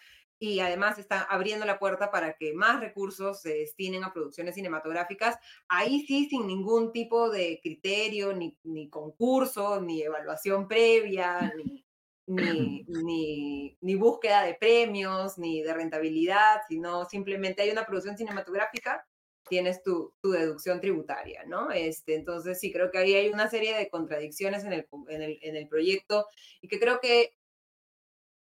y 0.43 0.59
además 0.59 0.99
está 0.99 1.21
abriendo 1.23 1.65
la 1.65 1.79
puerta 1.79 2.11
para 2.11 2.33
que 2.33 2.53
más 2.53 2.81
recursos 2.81 3.41
se 3.41 3.55
destinen 3.55 4.03
a 4.03 4.13
producciones 4.13 4.57
cinematográficas, 4.57 5.39
ahí 5.69 6.05
sí 6.05 6.29
sin 6.29 6.49
ningún 6.49 6.91
tipo 6.91 7.31
de 7.31 7.61
criterio, 7.63 8.33
ni, 8.33 8.59
ni 8.65 8.91
concurso, 8.91 9.81
ni 9.81 10.03
evaluación 10.03 10.67
previa, 10.67 11.55
ni, 11.57 11.87
ni, 12.89 13.79
ni, 13.81 13.95
búsqueda 13.95 14.43
de 14.43 14.55
premios, 14.55 15.39
ni 15.39 15.63
de 15.63 15.75
rentabilidad, 15.75 16.63
sino 16.69 17.05
simplemente 17.05 17.63
hay 17.63 17.71
una 17.71 17.87
producción 17.87 18.17
cinematográfica, 18.17 19.07
tienes 19.49 19.81
tu, 19.85 20.13
tu 20.21 20.33
deducción 20.33 20.81
tributaria, 20.81 21.45
¿no? 21.47 21.71
Este, 21.71 22.17
entonces 22.17 22.59
sí, 22.59 22.73
creo 22.73 22.91
que 22.91 22.99
ahí 22.99 23.15
hay 23.15 23.29
una 23.29 23.49
serie 23.49 23.77
de 23.79 23.89
contradicciones 23.89 24.65
en 24.65 24.73
el, 24.73 24.89
en 25.07 25.23
el, 25.23 25.39
en 25.41 25.55
el 25.55 25.69
proyecto 25.69 26.27
y 26.61 26.67
que 26.67 26.81
creo 26.81 26.99
que 26.99 27.37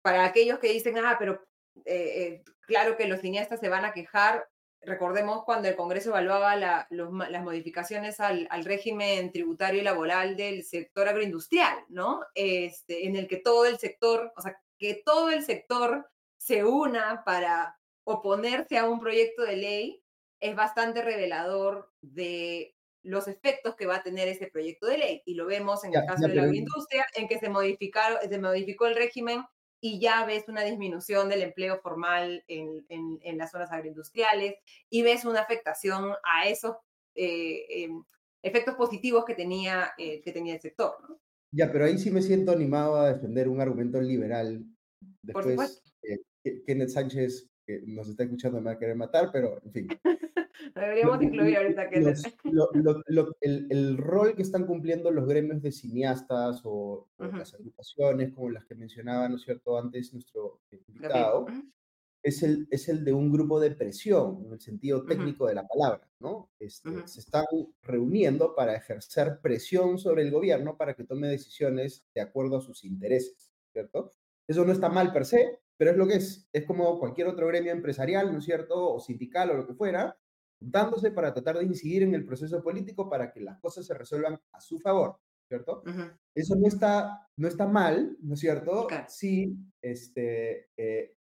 para 0.02 0.26
aquellos 0.26 0.58
que 0.58 0.74
dicen, 0.74 0.98
ah, 0.98 1.18
pero 1.20 1.40
eh, 1.86 1.86
eh, 1.86 2.44
claro 2.62 2.98
que 2.98 3.08
los 3.08 3.22
cineastas 3.22 3.60
se 3.60 3.70
van 3.70 3.86
a 3.86 3.94
quejar. 3.94 4.48
Recordemos 4.82 5.44
cuando 5.46 5.68
el 5.68 5.76
Congreso 5.76 6.10
evaluaba 6.10 6.56
las 6.56 7.44
modificaciones 7.44 8.20
al, 8.20 8.48
régimen 8.64 9.32
tributario 9.32 9.82
y 9.82 9.84
laboral 9.84 10.36
del 10.36 10.64
sector 10.64 11.08
agroindustrial, 11.08 11.78
¿no? 11.90 12.22
Este, 12.34 13.06
en 13.06 13.16
el 13.16 13.28
que 13.28 13.38
todo 13.38 13.66
el 13.66 13.78
sector, 13.78 14.34
o 14.36 14.42
sea, 14.42 14.60
que 14.80 15.02
todo 15.06 15.30
el 15.30 15.44
sector 15.44 16.10
se 16.38 16.64
una 16.64 17.24
para 17.24 17.78
oponerse 18.04 18.80
a 18.80 18.90
un 18.90 19.00
proyecto 19.00 19.44
de 19.44 19.58
ley 19.58 20.04
es 20.40 20.56
bastante 20.56 21.04
revelador 21.04 21.92
de 22.02 22.76
los 23.04 23.28
efectos 23.28 23.76
que 23.76 23.86
va 23.86 23.98
a 23.98 24.04
tener 24.04 24.28
ese 24.28 24.48
proyecto 24.48 24.88
de 24.88 24.98
ley. 24.98 25.22
Y 25.26 25.36
lo 25.36 25.46
vemos 25.46 25.84
en 25.84 25.96
el 25.96 26.06
caso 26.06 26.28
de 26.28 26.36
la 26.36 26.44
agroindustria, 26.44 27.06
en 27.16 27.28
que 27.28 27.40
se, 27.40 27.50
modificaron, 27.50 28.18
se 28.28 28.40
modificó 28.40 28.88
el 28.88 28.96
régimen 28.96 29.44
y 29.82 30.00
ya 30.00 30.26
ves 30.26 30.48
una 30.48 30.64
disminución 30.64 31.28
del 31.28 31.42
empleo 31.42 31.80
formal 31.82 32.44
en, 32.48 32.86
en, 32.88 33.38
las 33.38 33.52
zonas 33.52 33.72
agroindustriales 33.72 34.56
y 34.90 35.02
ves 35.02 35.26
una 35.26 35.42
afectación 35.42 36.12
a 36.24 36.48
esos 36.48 36.76
eh, 37.16 37.66
em, 37.84 38.04
efectos 38.44 38.76
positivos 38.76 39.26
que 39.26 39.34
tenía, 39.34 39.92
eh, 39.98 40.22
que 40.22 40.32
tenía 40.32 40.54
el 40.54 40.62
sector. 40.62 40.94
¿no? 41.10 41.20
Ya, 41.52 41.72
pero 41.72 41.86
ahí 41.86 41.98
sí 41.98 42.12
me 42.12 42.22
siento 42.22 42.52
animado 42.52 42.96
a 42.96 43.12
defender 43.12 43.50
un 43.50 43.60
argumento 43.60 44.00
liberal. 44.00 44.64
Después, 45.24 45.82
Kenneth 46.66 46.90
Sánchez, 46.90 47.50
que 47.66 47.82
nos 47.88 48.08
está 48.08 48.24
escuchando, 48.24 48.60
me 48.60 48.68
va 48.68 48.72
a 48.74 48.80
querer 48.80 48.96
matar, 48.96 49.30
pero 49.34 49.60
en 49.64 49.72
fin. 49.72 49.88
Deberíamos 50.76 51.22
incluir 51.22 51.58
ahorita 51.58 51.90
que... 51.90 51.96
el, 53.42 53.98
rol 53.98 54.36
que 54.36 54.42
están 54.42 54.66
cumpliendo 54.66 55.12
los 55.12 55.28
gremios 55.28 55.62
de 55.62 55.72
cineastas 55.72 56.62
o, 56.64 57.10
las 57.18 57.54
agrupaciones 57.54 58.34
como 58.34 58.50
las 58.50 58.66
que 58.66 58.76
mencionaba, 58.76 59.28
¿no 59.30 59.36
es 59.36 59.44
cierto?, 59.44 59.78
antes 59.78 60.14
nuestro 60.14 60.62
invitado, 60.88 61.48
es 62.24 62.44
el, 62.44 62.68
es 62.70 62.88
el 62.88 63.04
de 63.04 63.14
un 63.14 63.32
grupo 63.32 63.60
de 63.60 63.72
presión, 63.72 64.44
en 64.46 64.54
el 64.54 64.60
sentido 64.60 65.06
técnico 65.06 65.48
de 65.48 65.56
la 65.56 65.68
palabra, 65.68 66.08
¿no? 66.20 66.52
Este, 66.60 67.08
se 67.08 67.20
están 67.20 67.46
reuniendo 67.82 68.54
para 68.54 68.76
ejercer 68.76 69.40
presión 69.42 69.98
sobre 69.98 70.22
el 70.22 70.32
gobierno 70.32 70.78
para 70.78 70.94
que 70.94 71.04
tome 71.04 71.28
decisiones 71.28 72.06
de 72.14 72.22
acuerdo 72.22 72.58
a 72.58 72.62
sus 72.62 72.84
intereses, 72.84 73.52
¿cierto? 73.72 74.14
Eso 74.48 74.66
no 74.66 74.72
está 74.72 74.90
mal 74.90 75.12
per 75.12 75.26
se, 75.26 75.62
pero 75.78 75.92
es 75.92 75.98
lo 75.98 76.08
que 76.08 76.16
es. 76.16 76.48
Es 76.54 76.66
como 76.66 77.00
cualquier 77.00 77.28
otro 77.28 77.48
gremio 77.48 77.72
empresarial, 77.72 78.32
¿no 78.32 78.40
es 78.40 78.46
cierto? 78.46 78.94
O 78.94 79.00
sindical 79.00 79.50
o 79.50 79.56
lo 79.56 79.66
que 79.66 79.74
fuera, 79.74 80.16
juntándose 80.62 81.12
para 81.12 81.34
tratar 81.34 81.58
de 81.58 81.66
incidir 81.66 82.04
en 82.04 82.14
el 82.14 82.26
proceso 82.26 82.64
político 82.64 83.10
para 83.10 83.34
que 83.34 83.42
las 83.42 83.60
cosas 83.60 83.86
se 83.86 83.94
resuelvan 83.94 84.40
a 84.54 84.62
su 84.62 84.80
favor, 84.80 85.18
¿cierto? 85.48 85.84
Eso 86.34 86.56
no 86.56 86.68
está, 86.68 87.28
no 87.36 87.48
está 87.48 87.68
mal, 87.68 88.16
¿no 88.22 88.36
es 88.36 88.40
cierto? 88.40 88.88
Sí, 89.08 89.58
este, 89.82 90.70
eh, 90.78 91.16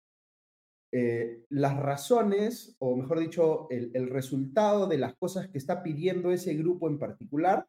eh, 0.94 1.46
las 1.50 1.78
razones, 1.78 2.76
o 2.80 2.96
mejor 2.98 3.20
dicho, 3.20 3.68
el, 3.70 4.10
resultado 4.10 4.88
de 4.88 4.98
las 4.98 5.16
cosas 5.16 5.48
que 5.48 5.58
está 5.58 5.84
pidiendo 5.84 6.32
ese 6.32 6.54
grupo 6.54 6.88
en 6.90 7.00
particular, 7.00 7.66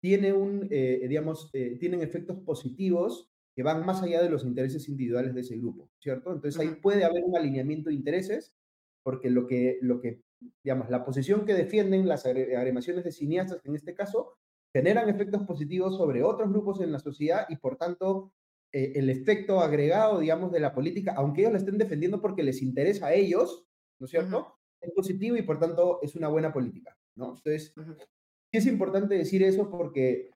tiene 0.00 0.32
un, 0.32 0.68
eh, 0.70 1.06
digamos, 1.08 1.50
eh, 1.54 1.76
tienen 1.80 2.02
efectos 2.02 2.38
positivos 2.40 3.30
que 3.56 3.62
van 3.62 3.84
más 3.84 4.02
allá 4.02 4.22
de 4.22 4.30
los 4.30 4.44
intereses 4.44 4.88
individuales 4.88 5.34
de 5.34 5.40
ese 5.40 5.56
grupo, 5.56 5.90
¿cierto? 5.98 6.32
Entonces 6.32 6.60
ahí 6.60 6.76
puede 6.80 7.04
haber 7.04 7.24
un 7.24 7.36
alineamiento 7.36 7.88
de 7.88 7.96
intereses, 7.96 8.54
porque 9.02 9.30
lo 9.30 9.46
que, 9.46 9.78
lo 9.80 10.00
que 10.00 10.20
digamos, 10.62 10.90
la 10.90 11.04
posición 11.04 11.44
que 11.44 11.54
defienden 11.54 12.08
las 12.08 12.26
agremaciones 12.26 13.04
de 13.04 13.12
cineastas, 13.12 13.60
en 13.64 13.74
este 13.74 13.94
caso, 13.94 14.36
generan 14.72 15.08
efectos 15.08 15.44
positivos 15.44 15.96
sobre 15.96 16.22
otros 16.22 16.50
grupos 16.50 16.80
en 16.80 16.92
la 16.92 16.98
sociedad 16.98 17.46
y 17.48 17.56
por 17.56 17.76
tanto 17.76 18.32
eh, 18.72 18.92
el 18.96 19.08
efecto 19.08 19.60
agregado, 19.60 20.20
digamos, 20.20 20.52
de 20.52 20.60
la 20.60 20.74
política, 20.74 21.14
aunque 21.16 21.40
ellos 21.40 21.52
la 21.52 21.58
estén 21.58 21.78
defendiendo 21.78 22.20
porque 22.20 22.42
les 22.42 22.60
interesa 22.62 23.06
a 23.06 23.14
ellos, 23.14 23.66
¿no 23.98 24.04
es 24.04 24.10
cierto? 24.10 24.58
Es 24.80 24.92
positivo 24.92 25.36
y 25.36 25.42
por 25.42 25.58
tanto 25.58 26.00
es 26.02 26.14
una 26.14 26.28
buena 26.28 26.52
política, 26.52 26.96
¿no? 27.16 27.36
Entonces, 27.36 27.72
sí 27.74 28.58
es 28.58 28.66
importante 28.66 29.14
decir 29.14 29.42
eso 29.42 29.70
porque 29.70 30.30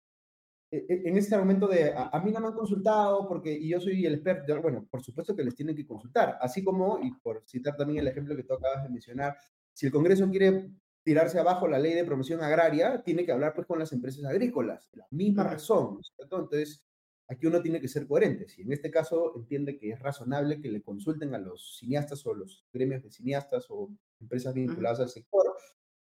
e, 0.70 0.78
e, 0.88 1.08
en 1.08 1.16
este 1.18 1.36
momento 1.36 1.68
de 1.68 1.92
a, 1.94 2.18
mí 2.24 2.32
no 2.32 2.40
me 2.40 2.48
han 2.48 2.54
consultado 2.54 3.28
porque 3.28 3.52
y 3.52 3.68
yo 3.68 3.80
soy 3.80 4.06
el 4.06 4.14
experto, 4.14 4.60
bueno, 4.62 4.86
por 4.90 5.02
supuesto 5.02 5.36
que 5.36 5.44
les 5.44 5.54
tienen 5.54 5.76
que 5.76 5.86
consultar, 5.86 6.38
así 6.40 6.64
como, 6.64 6.98
y 7.02 7.12
por 7.20 7.42
citar 7.46 7.76
también 7.76 8.00
el 8.00 8.08
ejemplo 8.08 8.34
que 8.34 8.44
tú 8.44 8.54
acabas 8.54 8.82
de 8.82 8.88
mencionar, 8.88 9.36
si 9.72 9.86
el 9.86 9.92
Congreso 9.92 10.28
quiere 10.30 10.70
tirarse 11.02 11.38
abajo 11.38 11.66
la 11.66 11.78
ley 11.78 11.94
de 11.94 12.04
promoción 12.04 12.42
agraria, 12.42 13.02
tiene 13.02 13.24
que 13.24 13.32
hablar 13.32 13.54
pues 13.54 13.66
con 13.66 13.78
las 13.78 13.92
empresas 13.92 14.24
agrícolas, 14.24 14.88
la 14.92 15.06
misma 15.10 15.44
razón, 15.44 15.94
¿no 15.94 16.00
es 16.00 16.12
cierto? 16.14 16.40
Entonces, 16.40 16.84
aquí 17.28 17.46
uno 17.46 17.60
tiene 17.60 17.80
que 17.80 17.88
ser 17.88 18.06
coherente. 18.06 18.48
Si 18.48 18.62
en 18.62 18.72
este 18.72 18.90
caso 18.90 19.34
entiende 19.36 19.78
que 19.78 19.90
es 19.90 20.00
razonable 20.00 20.60
que 20.60 20.70
le 20.70 20.82
consulten 20.82 21.34
a 21.34 21.38
los 21.38 21.78
cineastas 21.78 22.24
o 22.26 22.34
los 22.34 22.64
gremios 22.72 23.02
de 23.02 23.10
cineastas 23.10 23.66
o 23.70 23.90
empresas 24.20 24.54
vinculadas 24.54 25.00
al 25.00 25.08
sector, 25.08 25.52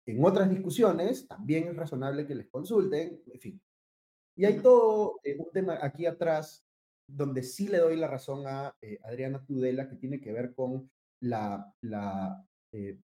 en 0.05 0.23
otras 0.23 0.49
discusiones 0.49 1.27
también 1.27 1.69
es 1.69 1.75
razonable 1.75 2.27
que 2.27 2.35
les 2.35 2.49
consulten, 2.49 3.21
en 3.25 3.39
fin. 3.39 3.61
Y 4.35 4.45
hay 4.45 4.59
todo 4.59 5.19
eh, 5.23 5.37
un 5.37 5.49
tema 5.51 5.79
aquí 5.81 6.05
atrás 6.05 6.65
donde 7.07 7.43
sí 7.43 7.67
le 7.67 7.77
doy 7.77 7.95
la 7.95 8.07
razón 8.07 8.47
a 8.47 8.75
eh, 8.81 8.99
Adriana 9.03 9.43
Tudela, 9.45 9.87
que 9.87 9.95
tiene 9.95 10.19
que 10.19 10.33
ver 10.33 10.53
con 10.53 10.89
la, 11.21 11.73
la 11.81 12.45
eh, 12.71 12.99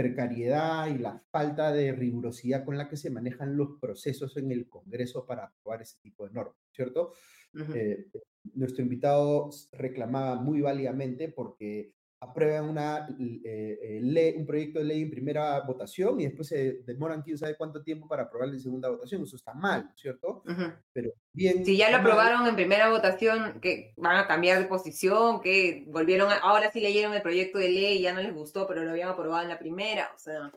precariedad 0.00 0.86
y 0.88 0.98
la 0.98 1.22
falta 1.30 1.72
de 1.72 1.92
rigurosidad 1.92 2.64
con 2.64 2.78
la 2.78 2.88
que 2.88 2.96
se 2.96 3.10
manejan 3.10 3.54
los 3.54 3.78
procesos 3.78 4.34
en 4.38 4.50
el 4.50 4.66
Congreso 4.66 5.26
para 5.26 5.44
aprobar 5.44 5.82
ese 5.82 5.98
tipo 6.00 6.26
de 6.26 6.32
normas, 6.32 6.56
¿cierto? 6.72 7.12
Eh, 7.74 8.06
nuestro 8.54 8.82
invitado 8.82 9.50
reclamaba 9.72 10.40
muy 10.40 10.62
válidamente 10.62 11.28
porque 11.28 11.92
aprueban 12.22 12.68
una, 12.68 13.08
eh, 13.18 13.78
eh, 13.82 14.00
ley, 14.02 14.34
un 14.36 14.44
proyecto 14.44 14.78
de 14.78 14.84
ley 14.84 15.02
en 15.02 15.10
primera 15.10 15.60
votación 15.60 16.20
y 16.20 16.24
después 16.24 16.48
se 16.48 16.82
demoran 16.84 17.22
quién 17.22 17.38
sabe 17.38 17.56
cuánto 17.56 17.82
tiempo 17.82 18.06
para 18.06 18.24
aprobarlo 18.24 18.54
en 18.54 18.60
segunda 18.60 18.90
votación. 18.90 19.22
Eso 19.22 19.36
está 19.36 19.54
mal, 19.54 19.90
¿cierto? 19.96 20.42
Pero 20.92 21.12
bien. 21.32 21.64
Si 21.64 21.78
ya 21.78 21.90
lo 21.90 21.96
aprobaron 21.96 22.46
en 22.46 22.54
primera 22.54 22.90
votación, 22.90 23.58
que 23.60 23.94
van 23.96 24.18
a 24.18 24.26
cambiar 24.26 24.58
de 24.58 24.66
posición, 24.66 25.40
que 25.40 25.86
volvieron, 25.88 26.30
ahora 26.42 26.70
sí 26.70 26.80
leyeron 26.80 27.14
el 27.14 27.22
proyecto 27.22 27.58
de 27.58 27.70
ley 27.70 27.98
y 27.98 28.02
ya 28.02 28.12
no 28.12 28.20
les 28.20 28.34
gustó, 28.34 28.66
pero 28.66 28.84
lo 28.84 28.90
habían 28.90 29.08
aprobado 29.08 29.42
en 29.42 29.48
la 29.48 29.58
primera, 29.58 30.10
o 30.14 30.18
sea. 30.18 30.52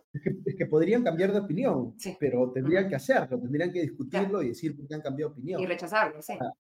Es 0.46 0.56
que, 0.58 0.66
podrían 0.66 1.04
cambiar 1.04 1.32
de 1.32 1.40
opinión, 1.40 1.96
pero 2.20 2.52
tendrían 2.52 2.90
que 2.90 2.96
hacerlo, 2.96 3.40
tendrían 3.40 3.72
que 3.72 3.82
discutirlo 3.82 4.42
y 4.42 4.50
decir 4.50 4.76
por 4.76 4.88
qué 4.88 4.96
han 4.96 5.02
cambiado 5.02 5.30
de 5.30 5.34
opinión. 5.34 5.62
Y 5.62 5.66
rechazarlo, 5.66 6.22
sí. 6.22 6.34
Ah, 6.40 6.52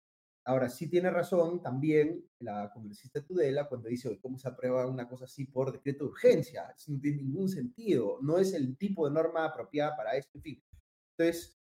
Ahora, 0.45 0.69
sí 0.69 0.89
tiene 0.89 1.09
razón 1.09 1.61
también 1.61 2.25
la 2.39 2.69
congresista 2.73 3.23
Tudela 3.23 3.67
cuando 3.69 3.87
dice 3.87 4.19
cómo 4.19 4.37
se 4.37 4.49
aprueba 4.49 4.87
una 4.87 5.07
cosa 5.07 5.25
así 5.25 5.45
por 5.45 5.71
decreto 5.71 6.05
de 6.05 6.11
urgencia. 6.11 6.73
Eso 6.75 6.91
no 6.91 6.99
tiene 6.99 7.23
ningún 7.23 7.47
sentido. 7.47 8.19
No 8.21 8.37
es 8.37 8.53
el 8.53 8.77
tipo 8.77 9.07
de 9.07 9.13
norma 9.13 9.45
apropiada 9.45 9.95
para 9.95 10.15
esto. 10.17 10.37
En 10.37 10.41
fin. 10.41 10.63
Entonces, 11.17 11.57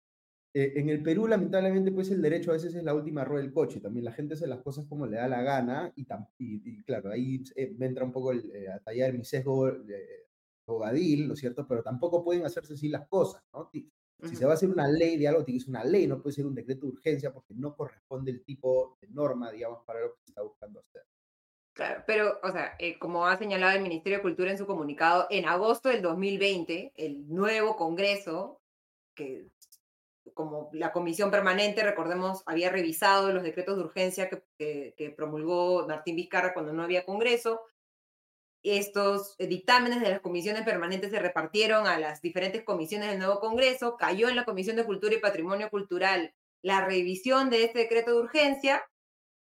eh, 0.55 0.72
en 0.76 0.89
el 0.91 1.03
Perú, 1.03 1.26
lamentablemente, 1.26 1.93
pues 1.93 2.11
el 2.11 2.22
derecho 2.22 2.51
a 2.51 2.55
veces 2.55 2.74
es 2.74 2.85
la 2.85 2.95
última 2.95 3.24
rueda 3.24 3.43
del 3.43 3.53
coche. 3.53 3.81
También 3.81 4.05
la 4.05 4.12
gente 4.12 4.35
hace 4.35 4.47
las 4.47 4.62
cosas 4.62 4.87
como 4.87 5.07
le 5.07 5.16
da 5.16 5.29
la 5.29 5.43
gana 5.43 5.93
y, 5.97 6.07
y, 6.39 6.83
claro, 6.85 7.11
ahí 7.11 7.43
eh, 7.57 7.74
me 7.79 7.87
entra 7.87 8.05
un 8.05 8.12
poco 8.12 8.33
el, 8.33 8.51
eh, 8.53 8.68
a 8.68 8.79
tallar 8.81 9.12
mi 9.12 9.24
sesgo 9.24 9.70
bogadil, 10.66 11.26
¿no 11.26 11.35
es 11.35 11.41
cierto? 11.41 11.66
Pero 11.66 11.83
tampoco 11.83 12.24
pueden 12.24 12.45
hacerse 12.45 12.74
así 12.74 12.89
las 12.89 13.09
cosas, 13.09 13.43
¿no? 13.53 13.70
Si 14.23 14.35
se 14.35 14.45
va 14.45 14.53
a 14.53 14.55
hacer 14.55 14.69
una 14.69 14.89
ley 14.89 15.16
de 15.16 15.29
algo, 15.29 15.45
tiene 15.45 15.59
que 15.59 15.64
ser 15.64 15.71
una 15.71 15.85
ley, 15.85 16.07
no 16.09 16.21
puede 16.21 16.35
ser 16.35 16.47
un 16.47 16.55
decreto 16.55 16.87
de 16.87 16.93
urgencia 16.93 17.33
porque 17.33 17.55
no 17.55 17.77
corresponde 17.77 18.33
el 18.33 18.43
tipo 18.43 18.99
de 19.01 19.09
norma, 19.09 19.53
digamos, 19.53 19.85
para 19.85 20.01
lo 20.01 20.14
que 20.14 20.21
se 20.25 20.31
está 20.31 20.43
buscando 20.43 20.81
hacer. 20.81 21.03
Claro, 21.73 22.03
pero, 22.05 22.41
o 22.43 22.51
sea, 22.51 22.75
eh, 22.81 22.99
como 22.99 23.27
ha 23.27 23.37
señalado 23.37 23.77
el 23.77 23.83
Ministerio 23.83 24.19
de 24.19 24.23
Cultura 24.23 24.51
en 24.51 24.59
su 24.59 24.66
comunicado, 24.66 25.29
en 25.31 25.47
agosto 25.47 25.89
del 25.89 26.03
2020, 26.03 26.93
el 26.97 27.29
nuevo 27.29 27.77
Congreso, 27.77 28.61
que 29.14 29.47
como 30.35 30.69
la 30.73 30.93
comisión 30.93 31.31
permanente, 31.31 31.85
recordemos, 31.85 32.43
había 32.47 32.71
revisado 32.71 33.33
los 33.33 33.45
decretos 33.45 33.77
de 33.77 33.85
urgencia 33.85 34.29
que, 34.29 34.95
que 34.97 35.11
promulgó 35.11 35.87
Martín 35.87 36.16
Vizcarra 36.16 36.53
cuando 36.53 36.73
no 36.73 36.83
había 36.83 37.05
Congreso, 37.05 37.61
estos 38.62 39.36
dictámenes 39.38 40.00
de 40.00 40.11
las 40.11 40.20
comisiones 40.20 40.62
permanentes 40.62 41.11
se 41.11 41.18
repartieron 41.18 41.86
a 41.86 41.98
las 41.98 42.20
diferentes 42.20 42.64
comisiones 42.64 43.09
del 43.09 43.18
nuevo 43.18 43.40
Congreso, 43.40 43.96
cayó 43.96 44.28
en 44.28 44.36
la 44.36 44.44
Comisión 44.44 44.76
de 44.76 44.84
Cultura 44.84 45.14
y 45.14 45.20
Patrimonio 45.20 45.70
Cultural 45.70 46.34
la 46.62 46.84
revisión 46.84 47.50
de 47.50 47.64
este 47.64 47.80
decreto 47.80 48.11
de 48.12 48.20
urgencia, 48.20 48.84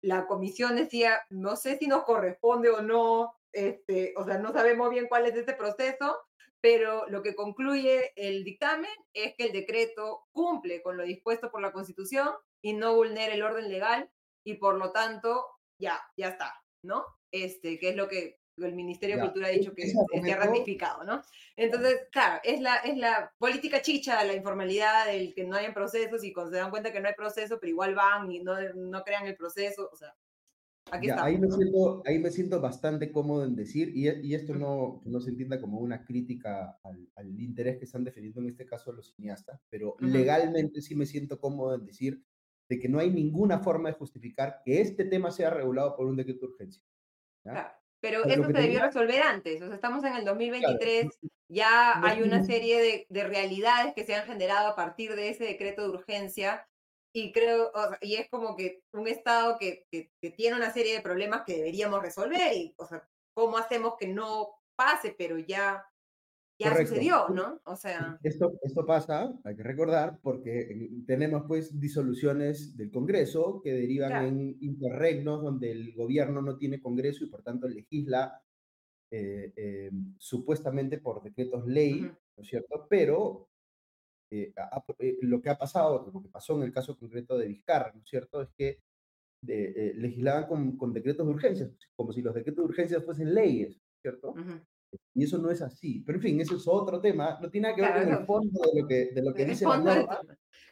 la 0.01 0.25
comisión 0.25 0.75
decía, 0.75 1.21
no 1.29 1.55
sé 1.55 1.77
si 1.77 1.87
nos 1.87 2.03
corresponde 2.03 2.69
o 2.69 2.81
no, 2.81 3.33
este, 3.51 4.13
o 4.17 4.25
sea, 4.25 4.39
no 4.39 4.51
sabemos 4.53 4.89
bien 4.89 5.07
cuál 5.07 5.25
es 5.25 5.35
este 5.35 5.53
proceso, 5.53 6.17
pero 6.61 7.07
lo 7.09 7.21
que 7.21 7.35
concluye 7.35 8.13
el 8.15 8.43
dictamen 8.43 8.91
es 9.13 9.35
que 9.35 9.45
el 9.45 9.51
decreto 9.51 10.27
cumple 10.31 10.81
con 10.81 10.97
lo 10.97 11.03
dispuesto 11.03 11.51
por 11.51 11.61
la 11.61 11.71
Constitución 11.71 12.29
y 12.63 12.73
no 12.73 12.95
vulnera 12.95 13.33
el 13.33 13.43
orden 13.43 13.69
legal 13.69 14.09
y 14.43 14.55
por 14.55 14.75
lo 14.75 14.91
tanto 14.91 15.45
ya, 15.79 15.99
ya 16.17 16.29
está, 16.29 16.53
¿no? 16.83 17.05
Este, 17.31 17.79
que 17.79 17.89
es 17.89 17.95
lo 17.95 18.07
que 18.07 18.40
el 18.65 18.75
Ministerio 18.75 19.15
de 19.15 19.21
Cultura 19.23 19.47
ha 19.47 19.51
dicho 19.51 19.73
que, 19.73 19.91
ha 20.31 20.35
ratificado, 20.35 21.03
¿no? 21.03 21.21
Entonces, 21.55 22.07
claro, 22.11 22.39
es 22.43 22.61
la, 22.61 22.77
es 22.77 22.97
la 22.97 23.33
política 23.37 23.81
chicha, 23.81 24.23
la 24.23 24.33
informalidad, 24.33 25.13
el 25.13 25.33
que 25.33 25.43
no 25.43 25.55
hayan 25.55 25.73
procesos 25.73 26.23
y 26.23 26.33
cuando 26.33 26.51
se 26.51 26.57
dan 26.57 26.71
cuenta 26.71 26.91
que 26.91 26.99
no 26.99 27.07
hay 27.07 27.15
proceso, 27.15 27.59
pero 27.59 27.69
igual 27.69 27.95
van 27.95 28.31
y 28.31 28.39
no, 28.39 28.55
no 28.75 29.03
crean 29.03 29.25
el 29.25 29.35
proceso, 29.35 29.89
o 29.91 29.95
sea, 29.95 30.15
aquí 30.91 31.09
está. 31.09 31.25
Ahí 31.25 31.37
me, 31.37 31.49
siento, 31.49 32.03
ahí 32.05 32.19
me 32.19 32.31
siento 32.31 32.61
bastante 32.61 33.11
cómodo 33.11 33.45
en 33.45 33.55
decir, 33.55 33.91
y, 33.95 34.09
y 34.09 34.35
esto 34.35 34.55
no, 34.55 35.01
no 35.05 35.19
se 35.19 35.29
entienda 35.29 35.59
como 35.59 35.79
una 35.79 36.03
crítica 36.05 36.79
al, 36.83 37.09
al, 37.15 37.39
interés 37.39 37.77
que 37.77 37.85
están 37.85 38.03
defendiendo 38.03 38.41
en 38.41 38.49
este 38.49 38.65
caso 38.65 38.91
los 38.91 39.13
cineastas, 39.15 39.61
pero 39.69 39.95
legalmente 39.99 40.81
sí 40.81 40.95
me 40.95 41.05
siento 41.05 41.39
cómodo 41.39 41.75
en 41.75 41.85
decir 41.85 42.23
de 42.71 42.79
que 42.79 42.87
no 42.87 42.99
hay 42.99 43.09
ninguna 43.09 43.59
forma 43.59 43.89
de 43.89 43.95
justificar 43.95 44.61
que 44.63 44.79
este 44.79 45.03
tema 45.03 45.29
sea 45.29 45.49
regulado 45.49 45.93
por 45.97 46.07
un 46.07 46.15
decreto 46.15 46.45
de 46.45 46.53
urgencia. 46.53 46.81
Claro. 47.43 47.69
Pero 48.01 48.25
eso 48.25 48.45
se 48.45 48.53
debió 48.53 48.81
resolver 48.81 49.21
antes, 49.21 49.61
o 49.61 49.67
sea, 49.67 49.75
estamos 49.75 50.03
en 50.03 50.15
el 50.15 50.25
2023, 50.25 51.07
ya 51.47 52.01
hay 52.03 52.23
una 52.23 52.43
serie 52.43 52.81
de, 52.81 53.05
de, 53.09 53.23
realidades 53.25 53.93
que 53.93 54.03
se 54.03 54.15
han 54.15 54.25
generado 54.25 54.69
a 54.69 54.75
partir 54.75 55.15
de 55.15 55.29
ese 55.29 55.43
decreto 55.43 55.83
de 55.83 55.89
urgencia 55.89 56.67
y 57.13 57.31
creo, 57.31 57.71
y 58.01 58.15
es 58.15 58.29
como 58.29 58.55
que 58.55 58.81
un 58.93 59.07
Estado 59.07 59.57
que, 59.59 59.85
que, 59.91 60.09
que, 60.21 60.31
tiene 60.31 60.55
una 60.55 60.73
serie 60.73 60.95
de 60.95 61.01
problemas 61.01 61.43
que 61.45 61.57
deberíamos 61.57 62.01
resolver 62.01 62.53
y, 62.55 62.73
o 62.77 62.87
sea, 62.87 63.07
¿cómo 63.35 63.57
hacemos 63.57 63.95
que 63.99 64.07
no 64.07 64.55
pase, 64.75 65.13
pero 65.17 65.37
ya 65.37 65.85
ya 66.61 66.77
sucedió, 66.77 67.29
¿no? 67.29 67.59
O 67.65 67.75
sea... 67.75 68.19
Esto, 68.23 68.53
esto 68.61 68.85
pasa, 68.85 69.33
hay 69.43 69.55
que 69.55 69.63
recordar, 69.63 70.19
porque 70.21 70.89
tenemos 71.05 71.43
pues 71.47 71.79
disoluciones 71.79 72.77
del 72.77 72.91
Congreso 72.91 73.61
que 73.63 73.73
derivan 73.73 74.25
en 74.25 74.57
interregnos 74.61 75.41
donde 75.41 75.71
el 75.71 75.93
gobierno 75.93 76.41
no 76.41 76.57
tiene 76.57 76.81
Congreso 76.81 77.23
y 77.23 77.29
por 77.29 77.43
tanto 77.43 77.67
legisla 77.67 78.41
eh, 79.13 79.51
eh, 79.57 79.91
supuestamente 80.17 80.97
por 80.99 81.21
decretos 81.21 81.67
ley, 81.67 81.99
¿no 81.99 82.43
es 82.43 82.47
cierto? 82.47 82.87
Pero 82.89 83.49
eh, 84.31 84.53
lo 85.21 85.41
que 85.41 85.49
ha 85.49 85.57
pasado, 85.57 86.09
lo 86.13 86.21
que 86.21 86.29
pasó 86.29 86.55
en 86.55 86.63
el 86.63 86.71
caso 86.71 86.97
concreto 86.97 87.37
de 87.37 87.47
Vizcarra, 87.47 87.91
¿no 87.93 88.01
es 88.01 88.07
cierto? 88.07 88.41
Es 88.41 88.49
que 88.57 88.79
de, 89.43 89.93
legislaban 89.97 90.47
con, 90.47 90.77
con, 90.77 90.93
decretos 90.93 91.27
de 91.27 91.33
urgencia, 91.33 91.69
como 91.93 92.13
si 92.13 92.21
los 92.21 92.33
decretos 92.33 92.63
de 92.63 92.69
urgencia 92.69 93.01
fuesen 93.01 93.33
leyes, 93.33 93.81
¿cierto? 94.01 94.33
Y 95.13 95.23
eso 95.23 95.37
no 95.37 95.51
es 95.51 95.61
así. 95.61 96.03
Pero 96.05 96.17
en 96.17 96.21
fin, 96.21 96.41
ese 96.41 96.55
es 96.55 96.67
otro 96.67 96.99
tema, 97.01 97.37
no 97.41 97.49
tiene 97.49 97.69
nada 97.69 97.75
que 97.75 97.81
ver 97.81 98.03
con 98.05 98.19
el 98.19 98.25
fondo 98.25 98.61
de 98.61 98.81
lo 98.81 98.87
que, 98.87 99.11
de 99.13 99.21
lo 99.21 99.33
que 99.33 99.45
dice 99.45 99.65
la 99.65 99.77
norma. 99.77 100.19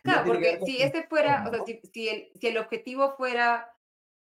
Claro, 0.03 0.25
porque 0.27 0.59
si 0.65 0.81
este 0.81 1.03
fuera, 1.03 1.45
o 1.47 1.51
sea, 1.51 1.65
si, 1.65 1.81
si, 1.91 2.07
el, 2.07 2.31
si 2.39 2.47
el 2.47 2.57
objetivo 2.57 3.15
fuera, 3.17 3.69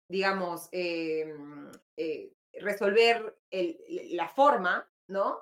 digamos, 0.10 0.68
em, 0.72 1.72
eh, 1.96 2.34
resolver 2.60 3.38
el, 3.50 3.80
la 4.12 4.28
forma, 4.28 4.90
¿no? 5.08 5.40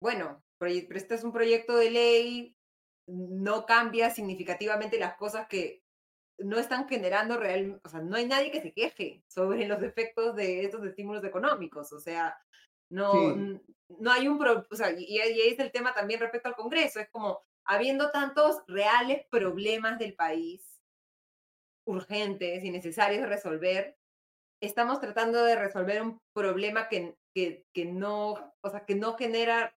Bueno, 0.00 0.42
pero 0.58 0.72
este 0.96 1.14
es 1.14 1.24
un 1.24 1.32
proyecto 1.32 1.76
de 1.76 1.90
ley, 1.90 2.56
no 3.06 3.66
cambia 3.66 4.10
significativamente 4.10 4.98
las 4.98 5.16
cosas 5.16 5.46
que 5.48 5.82
no 6.38 6.58
están 6.58 6.88
generando 6.88 7.36
real, 7.36 7.80
o 7.84 7.88
sea, 7.88 8.00
no 8.00 8.16
hay 8.16 8.26
nadie 8.26 8.50
que 8.50 8.62
se 8.62 8.72
queje 8.72 9.22
sobre 9.28 9.66
los 9.66 9.82
efectos 9.82 10.34
de 10.34 10.64
estos 10.64 10.84
estímulos 10.84 11.24
económicos, 11.24 11.92
o 11.92 12.00
sea, 12.00 12.36
no, 12.92 13.36
no 13.98 14.12
hay 14.12 14.28
un, 14.28 14.40
o 14.40 14.76
sea, 14.76 14.92
y, 14.92 15.18
ahí 15.18 15.40
es 15.40 15.58
el 15.58 15.72
tema 15.72 15.94
también 15.94 16.20
respecto 16.20 16.48
al 16.48 16.56
Congreso, 16.56 17.00
es 17.00 17.08
como 17.10 17.40
habiendo 17.64 18.10
tantos 18.10 18.62
reales 18.66 19.24
problemas 19.30 19.98
del 19.98 20.14
país 20.14 20.80
urgentes 21.84 22.62
y 22.62 22.70
necesarios 22.70 23.22
de 23.22 23.28
resolver, 23.28 23.96
estamos 24.60 25.00
tratando 25.00 25.42
de 25.44 25.56
resolver 25.56 26.02
un 26.02 26.20
problema 26.34 26.88
que, 26.88 27.16
que, 27.34 27.64
que 27.72 27.86
no, 27.86 28.54
o 28.60 28.70
sea, 28.70 28.84
que 28.84 28.94
no 28.94 29.16
genera, 29.16 29.74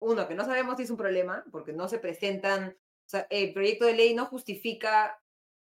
uno, 0.00 0.28
que 0.28 0.34
no 0.34 0.44
sabemos 0.44 0.76
si 0.76 0.82
es 0.82 0.90
un 0.90 0.96
problema, 0.96 1.44
porque 1.50 1.72
no 1.72 1.88
se 1.88 1.98
presentan, 1.98 2.76
o 2.76 3.08
sea, 3.08 3.26
el 3.30 3.52
proyecto 3.54 3.86
de 3.86 3.94
ley 3.94 4.14
no 4.14 4.26
justifica, 4.26 5.20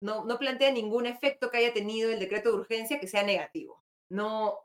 no, 0.02 0.24
no 0.24 0.38
plantea 0.38 0.70
ningún 0.70 1.06
efecto 1.06 1.50
que 1.50 1.58
haya 1.58 1.72
tenido 1.72 2.10
el 2.10 2.20
decreto 2.20 2.50
de 2.50 2.58
urgencia 2.58 3.00
que 3.00 3.08
sea 3.08 3.22
negativo. 3.22 3.82
No, 4.10 4.58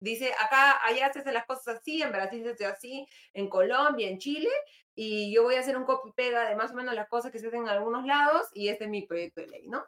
Dice, 0.00 0.32
acá, 0.32 0.84
allá 0.84 1.12
se 1.12 1.20
hacen 1.20 1.34
las 1.34 1.46
cosas 1.46 1.78
así, 1.78 2.02
en 2.02 2.12
Brasil 2.12 2.42
se 2.42 2.50
hace 2.50 2.66
así, 2.66 3.06
en 3.32 3.48
Colombia, 3.48 4.08
en 4.08 4.18
Chile, 4.18 4.50
y 4.94 5.34
yo 5.34 5.42
voy 5.42 5.54
a 5.54 5.60
hacer 5.60 5.76
un 5.76 5.84
copy-pega 5.84 6.48
de 6.48 6.56
más 6.56 6.72
o 6.72 6.74
menos 6.74 6.94
las 6.94 7.08
cosas 7.08 7.32
que 7.32 7.38
se 7.38 7.48
hacen 7.48 7.62
en 7.62 7.68
algunos 7.68 8.04
lados, 8.04 8.48
y 8.54 8.68
este 8.68 8.84
es 8.84 8.90
mi 8.90 9.06
proyecto 9.06 9.40
de 9.40 9.48
ley, 9.48 9.68
¿no? 9.68 9.84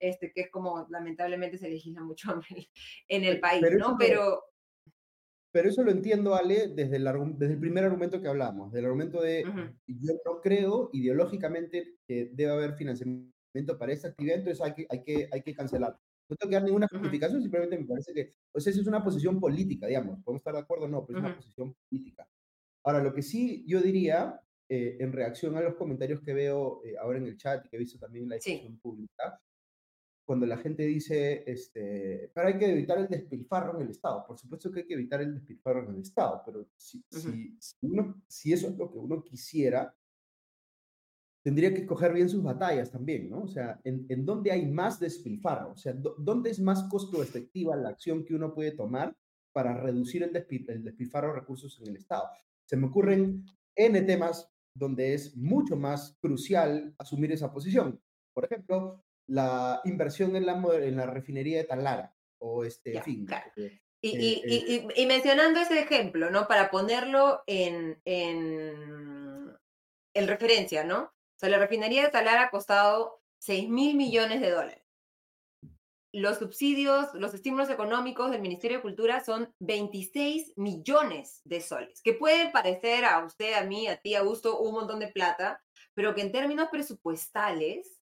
Este, 0.00 0.32
que 0.32 0.42
es 0.42 0.50
como 0.50 0.86
lamentablemente 0.90 1.58
se 1.58 1.68
legisla 1.68 2.02
mucho 2.02 2.30
en 3.08 3.24
el, 3.24 3.40
país, 3.40 3.64
¿no? 3.78 3.96
Pero... 3.98 4.44
Pero 5.52 5.68
eso 5.68 5.82
lo 5.82 5.90
entiendo, 5.90 6.36
Ale, 6.36 6.68
desde 6.68 6.96
el, 6.96 7.08
desde 7.36 7.54
el 7.54 7.60
primer 7.60 7.84
argumento 7.84 8.20
que 8.20 8.28
hablamos, 8.28 8.72
del 8.72 8.84
argumento 8.84 9.20
de 9.20 9.42
yo 9.86 10.12
no 10.24 10.40
creo 10.40 10.90
ideológicamente 10.92 11.96
que 12.06 12.30
debe 12.32 12.52
haber 12.52 12.74
financiamiento 12.74 13.76
para 13.76 13.92
esta 13.92 14.08
actividad, 14.08 14.38
entonces 14.38 14.64
hay 14.64 14.74
que, 14.74 14.86
hay 14.88 15.02
que, 15.02 15.28
hay 15.32 15.42
que 15.42 15.54
cancelar. 15.54 15.98
No 16.30 16.36
tengo 16.36 16.50
que 16.50 16.54
dar 16.54 16.64
ninguna 16.64 16.88
justificación, 16.88 17.42
simplemente 17.42 17.78
me 17.78 17.86
parece 17.86 18.14
que, 18.14 18.34
pues 18.52 18.66
esa 18.66 18.80
es 18.80 18.86
una 18.86 19.02
posición 19.02 19.40
política, 19.40 19.86
digamos, 19.86 20.22
podemos 20.22 20.40
estar 20.40 20.54
de 20.54 20.60
acuerdo 20.60 20.84
o 20.84 20.88
no, 20.88 21.04
pero 21.04 21.18
es 21.18 21.24
una 21.24 21.36
posición 21.36 21.74
política. 21.88 22.28
Ahora, 22.84 23.02
lo 23.02 23.12
que 23.12 23.22
sí 23.22 23.64
yo 23.66 23.80
diría, 23.80 24.40
eh, 24.68 24.96
en 25.00 25.12
reacción 25.12 25.56
a 25.56 25.60
los 25.60 25.74
comentarios 25.74 26.20
que 26.20 26.32
veo 26.32 26.82
eh, 26.84 26.94
ahora 26.96 27.18
en 27.18 27.26
el 27.26 27.36
chat 27.36 27.66
y 27.66 27.68
que 27.68 27.76
he 27.76 27.80
visto 27.80 27.98
también 27.98 28.24
en 28.24 28.30
la 28.30 28.36
discusión 28.36 28.78
pública, 28.78 29.40
cuando 30.24 30.46
la 30.46 30.58
gente 30.58 30.84
dice, 30.84 31.42
este, 31.44 32.30
pero 32.32 32.46
hay 32.46 32.56
que 32.56 32.70
evitar 32.70 32.96
el 32.98 33.08
despilfarro 33.08 33.74
en 33.74 33.86
el 33.86 33.90
Estado. 33.90 34.24
Por 34.24 34.38
supuesto 34.38 34.70
que 34.70 34.80
hay 34.80 34.86
que 34.86 34.94
evitar 34.94 35.20
el 35.20 35.34
despilfarro 35.34 35.82
en 35.82 35.96
el 35.96 36.02
Estado, 36.02 36.40
pero 36.46 36.68
si, 36.76 37.04
si, 37.10 37.76
uno, 37.82 38.22
si 38.28 38.52
eso 38.52 38.68
es 38.68 38.76
lo 38.78 38.92
que 38.92 38.98
uno 38.98 39.24
quisiera, 39.24 39.92
tendría 41.42 41.72
que 41.72 41.86
coger 41.86 42.12
bien 42.12 42.28
sus 42.28 42.42
batallas 42.42 42.90
también, 42.90 43.30
¿no? 43.30 43.42
O 43.42 43.48
sea, 43.48 43.80
¿en, 43.84 44.06
en 44.08 44.24
dónde 44.24 44.52
hay 44.52 44.66
más 44.66 45.00
despilfarro? 45.00 45.72
O 45.72 45.76
sea, 45.76 45.94
¿dónde 45.94 46.50
es 46.50 46.60
más 46.60 46.84
costo 46.84 47.22
efectiva 47.22 47.76
la 47.76 47.90
acción 47.90 48.24
que 48.24 48.34
uno 48.34 48.52
puede 48.54 48.72
tomar 48.72 49.16
para 49.52 49.74
reducir 49.74 50.22
el, 50.22 50.46
el 50.68 50.84
despilfarro 50.84 51.28
de 51.28 51.40
recursos 51.40 51.80
en 51.80 51.88
el 51.88 51.96
Estado? 51.96 52.28
Se 52.66 52.76
me 52.76 52.86
ocurren 52.86 53.44
N 53.74 54.00
temas 54.02 54.50
donde 54.74 55.14
es 55.14 55.36
mucho 55.36 55.76
más 55.76 56.16
crucial 56.20 56.94
asumir 56.98 57.32
esa 57.32 57.52
posición. 57.52 58.00
Por 58.32 58.44
ejemplo, 58.44 59.02
la 59.26 59.80
inversión 59.84 60.36
en 60.36 60.46
la, 60.46 60.62
en 60.80 60.96
la 60.96 61.06
refinería 61.06 61.58
de 61.58 61.64
Talara, 61.64 62.14
o 62.38 62.64
este, 62.64 62.96
en 62.96 63.02
fin. 63.02 63.26
Eh, 63.56 63.80
y, 64.02 64.08
y, 64.10 64.32
eh, 64.44 64.86
y, 64.96 65.02
y, 65.02 65.06
mencionando 65.06 65.60
ese 65.60 65.80
ejemplo, 65.80 66.30
¿no? 66.30 66.46
Para 66.48 66.70
ponerlo 66.70 67.42
en, 67.46 68.00
en, 68.04 69.52
en 70.14 70.28
referencia, 70.28 70.84
¿no? 70.84 71.12
Sea, 71.40 71.48
la 71.48 71.58
refinería 71.58 72.02
de 72.02 72.10
Talar 72.10 72.38
ha 72.38 72.50
costado 72.50 73.20
6 73.38 73.68
mil 73.70 73.96
millones 73.96 74.40
de 74.40 74.50
dólares. 74.50 74.84
Los 76.12 76.38
subsidios, 76.38 77.14
los 77.14 77.32
estímulos 77.34 77.70
económicos 77.70 78.30
del 78.30 78.42
Ministerio 78.42 78.78
de 78.78 78.82
Cultura 78.82 79.24
son 79.24 79.54
26 79.60 80.54
millones 80.56 81.40
de 81.44 81.60
soles, 81.60 82.02
que 82.02 82.14
pueden 82.14 82.50
parecer 82.50 83.04
a 83.04 83.24
usted, 83.24 83.54
a 83.54 83.62
mí, 83.62 83.86
a 83.86 83.96
ti, 83.96 84.16
a 84.16 84.22
Gusto, 84.22 84.58
un 84.58 84.74
montón 84.74 84.98
de 84.98 85.08
plata, 85.08 85.62
pero 85.94 86.14
que 86.14 86.22
en 86.22 86.32
términos 86.32 86.68
presupuestales 86.70 88.00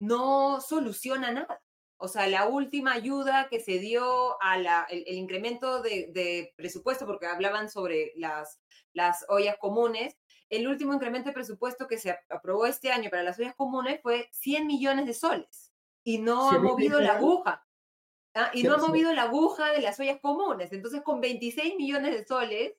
no 0.00 0.60
soluciona 0.60 1.32
nada. 1.32 1.62
O 1.96 2.08
sea, 2.08 2.26
la 2.26 2.48
última 2.48 2.92
ayuda 2.92 3.48
que 3.48 3.60
se 3.60 3.78
dio 3.78 4.40
a 4.42 4.58
la, 4.58 4.86
el, 4.90 5.14
incremento 5.14 5.80
de, 5.80 6.10
de, 6.12 6.52
presupuesto, 6.56 7.06
porque 7.06 7.26
hablaban 7.26 7.70
sobre 7.70 8.12
las, 8.16 8.60
las 8.92 9.24
ollas 9.28 9.56
comunes, 9.58 10.16
el 10.56 10.68
último 10.68 10.94
incremento 10.94 11.28
de 11.28 11.34
presupuesto 11.34 11.86
que 11.86 11.98
se 11.98 12.16
aprobó 12.28 12.66
este 12.66 12.92
año 12.92 13.10
para 13.10 13.22
las 13.22 13.38
ollas 13.38 13.54
comunes 13.54 14.00
fue 14.02 14.28
100 14.32 14.66
millones 14.66 15.06
de 15.06 15.14
soles 15.14 15.72
y 16.02 16.18
no 16.18 16.50
ha 16.50 16.58
movido 16.58 17.00
la 17.00 17.16
aguja. 17.16 17.66
¿ah? 18.34 18.50
Y 18.52 18.62
no 18.62 18.74
ha 18.74 18.78
movido 18.78 19.12
la 19.12 19.22
aguja 19.22 19.72
de 19.72 19.80
las 19.80 19.98
ollas 19.98 20.20
comunes. 20.20 20.72
Entonces, 20.72 21.02
con 21.02 21.20
26 21.20 21.76
millones 21.76 22.12
de 22.12 22.26
soles, 22.26 22.74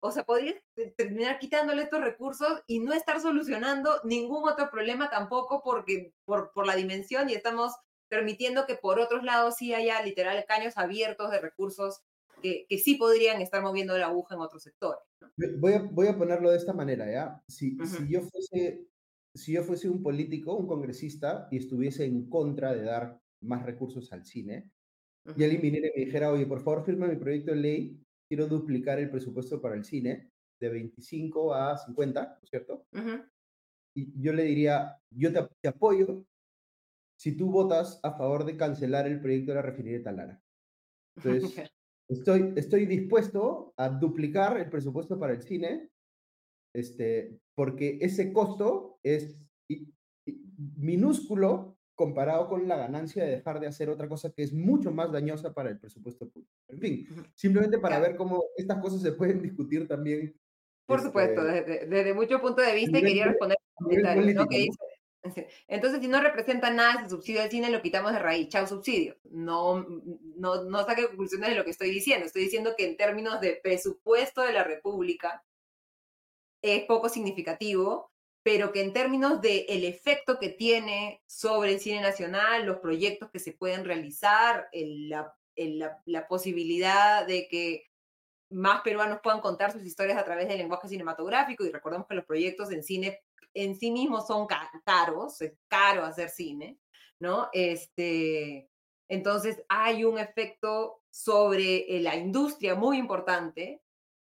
o 0.00 0.10
sea, 0.10 0.24
podría 0.24 0.54
terminar 0.96 1.38
quitándole 1.38 1.82
estos 1.82 2.00
recursos 2.00 2.62
y 2.66 2.80
no 2.80 2.92
estar 2.92 3.20
solucionando 3.20 4.00
ningún 4.04 4.48
otro 4.48 4.70
problema 4.70 5.08
tampoco 5.10 5.62
porque 5.62 6.12
por, 6.24 6.52
por 6.52 6.66
la 6.66 6.76
dimensión 6.76 7.30
y 7.30 7.34
estamos 7.34 7.72
permitiendo 8.08 8.66
que 8.66 8.76
por 8.76 9.00
otros 9.00 9.24
lados 9.24 9.56
sí 9.56 9.74
haya 9.74 10.00
literal 10.02 10.44
caños 10.46 10.76
abiertos 10.76 11.30
de 11.30 11.40
recursos 11.40 12.02
que, 12.42 12.66
que, 12.68 12.78
sí 12.78 12.96
podrían 12.96 13.40
estar 13.40 13.62
moviendo 13.62 13.96
la 13.96 14.06
aguja 14.06 14.34
en 14.34 14.40
otros 14.40 14.62
sectores. 14.62 15.00
Voy, 15.58 15.72
a, 15.74 15.82
voy 15.82 16.06
a 16.08 16.16
ponerlo 16.16 16.50
de 16.50 16.56
esta 16.56 16.72
manera, 16.72 17.10
¿ya? 17.10 17.42
Si, 17.48 17.76
si, 17.86 18.08
yo 18.08 18.22
fuese, 18.22 18.86
si 19.34 19.52
yo 19.52 19.62
fuese 19.62 19.88
un 19.88 20.02
político, 20.02 20.54
un 20.54 20.66
congresista, 20.66 21.48
y 21.50 21.58
estuviese 21.58 22.04
en 22.04 22.28
contra 22.28 22.74
de 22.74 22.82
dar 22.82 23.20
más 23.42 23.64
recursos 23.64 24.12
al 24.12 24.24
cine, 24.24 24.70
y 25.36 25.42
alguien 25.42 25.62
viniera 25.62 25.88
y 25.88 25.98
me 25.98 26.04
dijera, 26.06 26.30
oye, 26.30 26.46
por 26.46 26.60
favor, 26.60 26.84
firma 26.84 27.08
mi 27.08 27.16
proyecto 27.16 27.50
de 27.50 27.56
ley, 27.56 28.00
quiero 28.28 28.46
duplicar 28.46 28.98
el 28.98 29.10
presupuesto 29.10 29.60
para 29.60 29.74
el 29.74 29.84
cine 29.84 30.30
de 30.60 30.68
25 30.68 31.54
a 31.54 31.76
50, 31.76 32.22
¿no 32.22 32.38
es 32.42 32.48
cierto? 32.48 32.86
Y 33.94 34.20
yo 34.20 34.32
le 34.32 34.44
diría, 34.44 34.96
yo 35.10 35.32
te, 35.32 35.48
te, 35.60 35.68
apoyo 35.68 36.24
si 37.18 37.36
tú 37.36 37.50
votas 37.50 37.98
a 38.02 38.12
favor 38.12 38.44
de 38.44 38.56
cancelar 38.56 39.06
el 39.06 39.20
proyecto 39.20 39.52
de 39.52 39.56
la 39.56 39.62
refinería 39.62 39.98
de 39.98 40.04
Talara. 40.04 40.42
Entonces, 41.16 41.70
Estoy, 42.08 42.52
estoy 42.56 42.86
dispuesto 42.86 43.74
a 43.76 43.88
duplicar 43.88 44.58
el 44.58 44.70
presupuesto 44.70 45.18
para 45.18 45.32
el 45.32 45.42
cine, 45.42 45.90
este, 46.74 47.40
porque 47.54 47.98
ese 48.00 48.32
costo 48.32 48.98
es 49.02 49.40
minúsculo 50.76 51.76
comparado 51.96 52.48
con 52.48 52.68
la 52.68 52.76
ganancia 52.76 53.24
de 53.24 53.30
dejar 53.30 53.58
de 53.58 53.66
hacer 53.66 53.88
otra 53.88 54.08
cosa 54.08 54.30
que 54.30 54.42
es 54.42 54.52
mucho 54.52 54.92
más 54.92 55.10
dañosa 55.10 55.54
para 55.54 55.70
el 55.70 55.78
presupuesto 55.78 56.28
público. 56.28 56.52
En 56.68 56.78
fin, 56.78 57.08
simplemente 57.34 57.78
para 57.78 57.98
ver 57.98 58.16
cómo 58.16 58.44
estas 58.56 58.80
cosas 58.80 59.00
se 59.00 59.12
pueden 59.12 59.42
discutir 59.42 59.88
también. 59.88 60.38
Por 60.86 61.00
supuesto, 61.00 61.48
este 61.48 61.70
desde, 61.70 61.86
desde 61.86 62.14
mucho 62.14 62.40
punto 62.40 62.62
de 62.62 62.74
vista, 62.74 62.98
y 62.98 63.02
quería 63.02 63.26
responder 63.26 63.56
¿no? 64.34 64.46
que 64.46 64.58
dice, 64.58 64.78
entonces, 65.68 66.00
si 66.00 66.08
no 66.08 66.20
representa 66.20 66.70
nada 66.70 67.00
ese 67.00 67.10
subsidio 67.10 67.40
del 67.40 67.50
cine, 67.50 67.70
lo 67.70 67.82
quitamos 67.82 68.12
de 68.12 68.18
raíz. 68.18 68.48
Chao 68.48 68.66
subsidio. 68.66 69.16
No, 69.24 69.86
no, 70.36 70.64
no 70.64 70.84
saque 70.84 71.06
conclusiones 71.06 71.50
de 71.50 71.56
lo 71.56 71.64
que 71.64 71.70
estoy 71.70 71.90
diciendo. 71.90 72.26
Estoy 72.26 72.42
diciendo 72.42 72.74
que 72.76 72.86
en 72.86 72.96
términos 72.96 73.40
de 73.40 73.60
presupuesto 73.62 74.42
de 74.42 74.52
la 74.52 74.64
República 74.64 75.44
es 76.62 76.84
poco 76.84 77.08
significativo, 77.08 78.12
pero 78.42 78.72
que 78.72 78.82
en 78.82 78.92
términos 78.92 79.40
del 79.40 79.64
el 79.68 79.84
efecto 79.84 80.38
que 80.38 80.50
tiene 80.50 81.22
sobre 81.26 81.72
el 81.72 81.80
cine 81.80 82.00
nacional, 82.00 82.64
los 82.64 82.78
proyectos 82.78 83.30
que 83.30 83.38
se 83.38 83.52
pueden 83.52 83.84
realizar, 83.84 84.68
la, 84.72 85.34
la, 85.56 86.02
la 86.04 86.28
posibilidad 86.28 87.26
de 87.26 87.48
que 87.48 87.86
más 88.50 88.82
peruanos 88.82 89.20
puedan 89.22 89.40
contar 89.40 89.72
sus 89.72 89.82
historias 89.82 90.18
a 90.18 90.24
través 90.24 90.48
del 90.48 90.58
lenguaje 90.58 90.88
cinematográfico 90.88 91.64
y 91.64 91.72
recordemos 91.72 92.06
que 92.06 92.14
los 92.14 92.24
proyectos 92.24 92.70
en 92.70 92.82
cine 92.82 93.20
en 93.64 93.76
sí 93.76 93.90
mismos 93.90 94.26
son 94.26 94.46
caros, 94.84 95.40
es 95.40 95.54
caro 95.68 96.04
hacer 96.04 96.28
cine, 96.28 96.78
¿no? 97.18 97.48
Este, 97.52 98.68
entonces 99.08 99.62
hay 99.68 100.04
un 100.04 100.18
efecto 100.18 101.02
sobre 101.10 101.96
eh, 101.96 102.00
la 102.00 102.16
industria 102.16 102.74
muy 102.74 102.98
importante, 102.98 103.82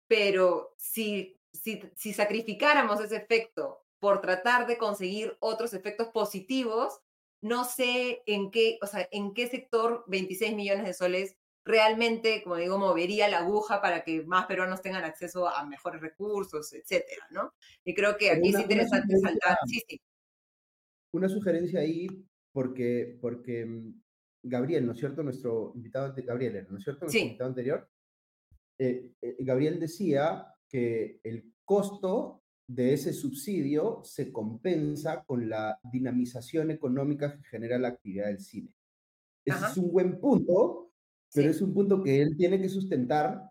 pero 0.08 0.74
si 0.78 1.40
si, 1.54 1.82
si 1.96 2.14
sacrificáramos 2.14 3.00
ese 3.02 3.18
efecto 3.18 3.84
por 4.00 4.22
tratar 4.22 4.68
de 4.68 4.78
conseguir 4.78 5.38
otros 5.40 5.74
efectos 5.74 6.10
positivos, 6.10 7.02
no 7.42 7.66
sé 7.66 8.24
en 8.26 8.52
qué, 8.52 8.78
o 8.82 8.88
sea, 8.88 9.08
en 9.12 9.34
qué 9.34 9.48
sector 9.48 10.04
26 10.08 10.56
millones 10.56 10.86
de 10.86 10.94
soles 10.94 11.38
realmente, 11.70 12.42
como 12.42 12.56
digo, 12.56 12.80
movería 12.80 13.30
la 13.30 13.40
aguja 13.40 13.80
para 13.80 14.04
que 14.04 14.24
más 14.24 14.48
peruanos 14.48 14.82
tengan 14.82 15.04
acceso 15.04 15.48
a 15.48 15.64
mejores 15.66 16.02
recursos, 16.02 16.74
etcétera, 16.74 17.28
¿no? 17.30 17.54
Y 17.86 17.94
creo 17.94 18.18
que 18.18 18.32
aquí 18.32 18.50
es 18.50 18.60
interesante 18.60 19.16
saltar. 19.20 19.56
Sí, 19.68 19.80
sí. 19.88 20.02
Una 21.14 21.30
sugerencia 21.30 21.82
ahí, 21.82 22.08
porque, 22.52 23.20
porque 23.22 23.68
mm, 23.68 24.02
Gabriel, 24.42 24.88
¿no 24.88 24.94
es 24.94 24.98
cierto? 24.98 25.22
Nuestro 25.22 25.72
invitado, 25.76 26.12
Gabriel, 26.18 26.66
¿no 26.72 26.78
es 26.80 26.84
cierto? 26.84 27.06
Nuestro 27.06 27.22
invitado 27.22 27.50
anterior. 27.50 27.88
Eh, 28.80 29.12
eh, 29.22 29.36
Gabriel 29.40 29.80
decía 29.80 30.48
que 30.68 31.20
el 31.24 31.54
costo 31.64 32.42
de 32.68 32.94
ese 32.94 33.14
subsidio 33.14 34.02
se 34.04 34.32
compensa 34.32 35.24
con 35.24 35.48
la 35.48 35.80
dinamización 35.84 36.72
económica 36.72 37.36
que 37.36 37.44
genera 37.44 37.78
la 37.78 37.90
actividad 37.90 38.26
del 38.26 38.40
cine. 38.40 38.74
Ese 39.46 39.66
es 39.66 39.78
un 39.78 39.92
buen 39.92 40.20
punto, 40.20 40.89
pero 41.34 41.50
es 41.50 41.62
un 41.62 41.74
punto 41.74 42.02
que 42.02 42.22
él 42.22 42.36
tiene 42.38 42.62
que 42.62 42.70
sustentar 42.70 43.50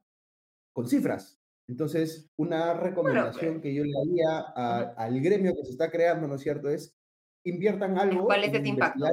con 0.72 0.88
cifras. 0.88 1.38
Entonces, 1.66 2.30
una 2.36 2.74
recomendación 2.74 3.60
que 3.60 3.74
yo 3.74 3.84
le 3.84 3.92
haría 3.92 4.38
al 4.96 5.20
gremio 5.20 5.54
que 5.54 5.64
se 5.64 5.72
está 5.72 5.90
creando, 5.90 6.26
¿no 6.26 6.36
es 6.36 6.40
cierto?, 6.40 6.68
es 6.68 6.94
inviertan 7.44 7.98
algo. 7.98 8.24
¿Cuál 8.24 8.44
es 8.44 8.54
ese 8.54 8.68
impacto? 8.68 9.06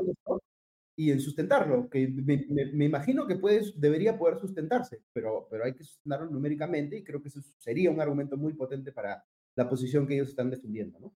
Y 0.98 1.12
en 1.12 1.20
sustentarlo, 1.20 1.90
que 1.90 2.08
me, 2.08 2.86
imagino 2.86 3.28
que 3.28 3.36
puedes, 3.36 3.78
debería 3.80 4.18
poder 4.18 4.40
sustentarse, 4.40 5.02
pero, 5.12 5.46
pero 5.52 5.66
hay 5.66 5.74
que 5.74 5.84
sustentarlo 5.84 6.30
numéricamente 6.30 6.98
y 6.98 7.04
creo 7.04 7.22
que 7.22 7.28
eso 7.28 7.42
sería 7.58 7.92
un 7.92 8.00
argumento 8.00 8.38
muy 8.38 8.54
potente 8.54 8.94
para, 8.94 9.22
la 9.56 9.70
posición 9.70 10.06
que 10.06 10.16
ellos 10.16 10.30
están 10.30 10.50
defendiendo, 10.50 11.00
¿no? 11.00 11.16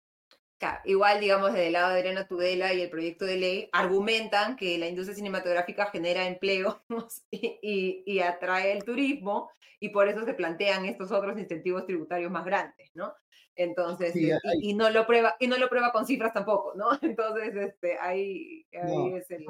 Igual, 0.84 1.20
digamos, 1.20 1.52
desde 1.52 1.68
el 1.68 1.72
lado 1.74 1.90
de 1.92 2.00
Adriana 2.00 2.26
Tudela 2.26 2.72
y 2.74 2.82
el 2.82 2.90
proyecto 2.90 3.24
de 3.24 3.36
ley, 3.36 3.68
argumentan 3.72 4.56
que 4.56 4.78
la 4.78 4.88
industria 4.88 5.16
cinematográfica 5.16 5.86
genera 5.86 6.26
empleo 6.26 6.82
y, 7.30 8.02
y, 8.04 8.20
atrae 8.20 8.72
el 8.72 8.84
turismo, 8.84 9.50
y 9.80 9.90
por 9.90 10.08
eso 10.08 10.24
se 10.24 10.34
plantean 10.34 10.84
estos 10.86 11.12
otros 11.12 11.38
incentivos 11.38 11.86
tributarios 11.86 12.30
más 12.30 12.44
grandes, 12.44 12.90
¿no? 12.94 13.14
Entonces, 13.54 14.14
eh, 14.14 14.38
y, 14.60 14.74
no 14.74 14.90
lo 14.90 15.06
prueba, 15.06 15.36
y 15.38 15.46
no 15.46 15.56
lo 15.56 15.68
prueba 15.68 15.92
con 15.92 16.06
cifras 16.06 16.32
tampoco, 16.32 16.74
¿no? 16.74 16.90
Entonces, 17.02 17.54
este, 17.56 17.98
ahí, 17.98 18.66
ahí 18.72 19.14
es 19.14 19.30
el... 19.30 19.44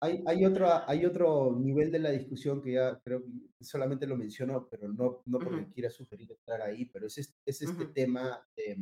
Hay, 0.00 0.22
hay, 0.26 0.44
otro, 0.44 0.68
hay 0.86 1.04
otro 1.04 1.56
nivel 1.58 1.90
de 1.90 1.98
la 1.98 2.10
discusión 2.10 2.62
que 2.62 2.74
ya 2.74 3.00
creo 3.00 3.24
que 3.58 3.64
solamente 3.64 4.06
lo 4.06 4.16
menciono, 4.16 4.68
pero 4.70 4.86
no, 4.92 5.22
no 5.26 5.38
porque 5.40 5.66
quiera 5.74 5.90
sugerir 5.90 6.30
estar 6.30 6.62
ahí, 6.62 6.84
pero 6.84 7.08
es, 7.08 7.18
es 7.18 7.62
este 7.62 7.86
tema 7.86 8.40
de 8.54 8.76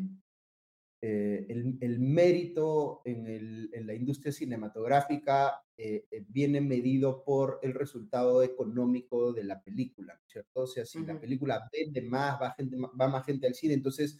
eh, 1.08 1.46
el, 1.48 1.78
el, 1.80 2.00
mérito 2.00 3.02
en, 3.04 3.26
el, 3.28 3.70
en, 3.72 3.86
la 3.86 3.94
industria 3.94 4.32
cinematográfica 4.32 5.62
eh, 5.76 6.04
eh, 6.10 6.24
viene 6.28 6.60
medido 6.60 7.22
por 7.22 7.60
el 7.62 7.74
resultado 7.74 8.42
económico 8.42 9.32
de 9.32 9.44
la 9.44 9.62
película, 9.62 10.20
¿cierto? 10.26 10.62
O 10.62 10.66
sea, 10.66 10.84
si 10.84 11.04
la 11.06 11.20
película 11.20 11.68
vende 11.72 12.02
más, 12.02 12.40
va, 12.42 12.54
gente, 12.54 12.76
va 12.76 13.06
más 13.06 13.24
gente 13.24 13.46
al 13.46 13.54
cine, 13.54 13.74
entonces 13.74 14.18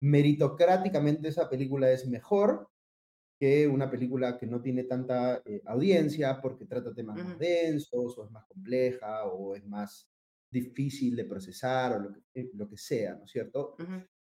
meritocráticamente 0.00 1.26
esa 1.26 1.48
película 1.48 1.90
es 1.90 2.06
mejor 2.06 2.68
que 3.38 3.66
una 3.66 3.90
película 3.90 4.38
que 4.38 4.46
no 4.46 4.60
tiene 4.60 4.84
tanta 4.84 5.42
eh, 5.44 5.62
audiencia 5.66 6.40
porque 6.40 6.66
trata 6.66 6.94
temas 6.94 7.16
más 7.16 7.38
densos 7.38 8.16
o 8.16 8.24
es 8.24 8.30
más 8.30 8.44
compleja 8.46 9.24
o 9.26 9.56
es 9.56 9.64
más 9.64 10.08
difícil 10.50 11.16
de 11.16 11.24
procesar 11.24 11.94
o 11.94 11.98
lo 12.00 12.12
que, 12.12 12.20
eh, 12.34 12.50
lo 12.54 12.68
que 12.68 12.76
sea, 12.76 13.14
¿no 13.14 13.24
es 13.24 13.30
cierto? 13.30 13.76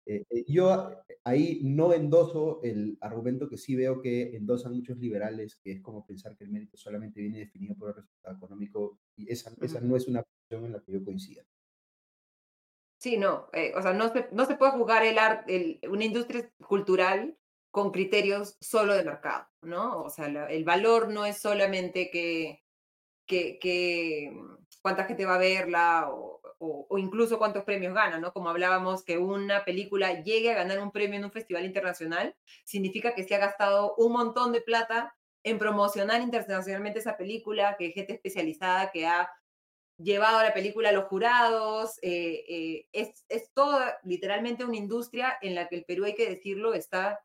Eh, 0.05 0.25
yo 0.47 0.91
ahí 1.23 1.61
no 1.63 1.93
endoso 1.93 2.59
el 2.63 2.97
argumento 2.99 3.49
que 3.49 3.57
sí 3.57 3.75
veo 3.75 4.01
que 4.01 4.35
endosan 4.35 4.73
muchos 4.73 4.97
liberales, 4.97 5.55
que 5.55 5.71
es 5.71 5.81
como 5.81 6.05
pensar 6.05 6.35
que 6.35 6.43
el 6.43 6.51
mérito 6.51 6.77
solamente 6.77 7.21
viene 7.21 7.39
definido 7.39 7.75
por 7.75 7.89
el 7.89 7.95
resultado 7.95 8.35
económico, 8.35 8.99
y 9.15 9.31
esa, 9.31 9.51
esa 9.61 9.79
no 9.79 9.95
es 9.95 10.07
una 10.07 10.23
posición 10.23 10.65
en 10.65 10.73
la 10.73 10.81
que 10.81 10.91
yo 10.91 11.03
coincida. 11.03 11.43
Sí, 12.97 13.17
no, 13.17 13.49
o 13.75 13.81
sea, 13.81 13.93
no 13.93 14.13
se, 14.13 14.29
no 14.31 14.45
se 14.45 14.55
puede 14.55 14.71
jugar 14.71 15.03
el 15.03 15.17
arte, 15.17 15.79
una 15.89 16.05
industria 16.05 16.49
cultural 16.65 17.37
con 17.69 17.91
criterios 17.91 18.55
solo 18.61 18.93
de 18.93 19.03
mercado, 19.03 19.47
¿no? 19.63 20.03
O 20.03 20.09
sea, 20.09 20.27
el 20.27 20.63
valor 20.63 21.09
no 21.09 21.25
es 21.25 21.37
solamente 21.37 22.11
que, 22.11 22.63
que, 23.25 24.31
mm, 24.31 24.65
cuánta 24.81 25.05
gente 25.05 25.25
va 25.25 25.35
a 25.35 25.39
verla 25.39 26.09
o, 26.11 26.39
o, 26.63 26.97
incluso 26.97 27.37
cuántos 27.37 27.63
premios 27.63 27.93
gana, 27.93 28.17
¿no? 28.19 28.31
Como 28.31 28.49
hablábamos, 28.49 29.03
que 29.03 29.17
una 29.17 29.65
película 29.65 30.21
llegue 30.21 30.51
a 30.51 30.55
ganar 30.55 30.79
un 30.79 30.91
premio 30.91 31.17
en 31.19 31.25
un 31.25 31.31
festival 31.31 31.65
internacional, 31.65 32.35
significa 32.63 33.13
que 33.13 33.23
se 33.23 33.35
ha 33.35 33.39
gastado 33.39 33.95
un 33.97 34.13
montón 34.13 34.51
de 34.51 34.61
plata 34.61 35.15
en 35.43 35.59
promocionar 35.59 36.21
internacionalmente 36.21 36.99
esa 36.99 37.17
película, 37.17 37.75
que 37.77 37.85
hay 37.85 37.91
gente 37.91 38.13
especializada 38.13 38.91
que 38.91 39.05
ha 39.05 39.29
llevado 39.97 40.37
a 40.37 40.43
la 40.43 40.53
película 40.53 40.89
a 40.89 40.93
los 40.93 41.05
jurados, 41.05 41.99
eh, 42.01 42.45
eh, 42.47 42.87
es, 42.93 43.25
es 43.29 43.51
toda 43.53 43.99
literalmente 44.03 44.63
una 44.63 44.77
industria 44.77 45.37
en 45.41 45.55
la 45.55 45.67
que 45.67 45.75
el 45.75 45.85
Perú, 45.85 46.05
hay 46.05 46.15
que 46.15 46.29
decirlo, 46.29 46.73
está 46.73 47.23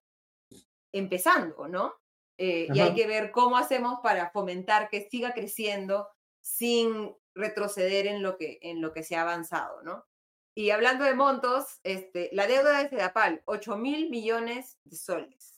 empezando, 0.93 1.69
¿no? 1.69 1.95
Eh, 2.39 2.69
y 2.73 2.81
hay 2.81 2.95
que 2.95 3.07
ver 3.07 3.33
cómo 3.33 3.57
hacemos 3.57 3.99
para 4.01 4.31
fomentar 4.31 4.89
que 4.89 5.09
siga 5.09 5.33
creciendo 5.33 6.09
sin 6.41 7.13
retroceder 7.39 8.07
en 8.07 8.23
lo 8.23 8.37
que, 8.37 8.59
en 8.63 8.83
lo 8.83 8.93
que 8.93 9.03
se 9.03 9.17
ha 9.17 9.23
avanzado, 9.23 9.83
¿no? 9.83 10.05
Y 10.55 10.71
hablando 10.71 11.05
de 11.05 11.15
montos, 11.15 11.81
este, 11.85 12.31
la 12.33 12.47
deuda 12.47 12.83
de 12.83 12.89
Sedapal, 12.89 13.43
8 13.45 13.77
mil 13.77 14.11
millones 14.11 14.79
de 14.85 14.97
soles. 14.97 15.55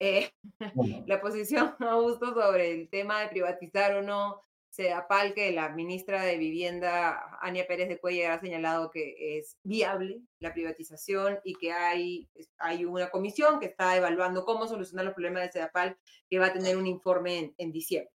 Eh, 0.00 0.32
la 1.06 1.20
posición 1.20 1.76
Augusto 1.78 2.34
sobre 2.34 2.72
el 2.72 2.88
tema 2.90 3.20
de 3.20 3.28
privatizar 3.28 3.94
o 3.94 4.02
no 4.02 4.42
Sedapal, 4.74 5.34
que 5.34 5.52
la 5.52 5.68
ministra 5.68 6.24
de 6.24 6.36
Vivienda, 6.36 7.38
Ania 7.40 7.64
Pérez 7.64 7.88
de 7.88 8.00
Cuellar, 8.00 8.32
ha 8.32 8.40
señalado 8.40 8.90
que 8.90 9.38
es 9.38 9.56
viable 9.62 10.20
la 10.40 10.52
privatización 10.52 11.38
y 11.44 11.54
que 11.54 11.70
hay, 11.70 12.28
hay 12.58 12.84
una 12.84 13.08
comisión 13.08 13.60
que 13.60 13.66
está 13.66 13.96
evaluando 13.96 14.44
cómo 14.44 14.66
solucionar 14.66 15.04
los 15.04 15.14
problemas 15.14 15.44
de 15.44 15.52
Sedapal, 15.52 15.96
que 16.28 16.40
va 16.40 16.46
a 16.46 16.52
tener 16.52 16.76
un 16.76 16.88
informe 16.88 17.54
en, 17.56 17.70
diciembre. 17.70 18.12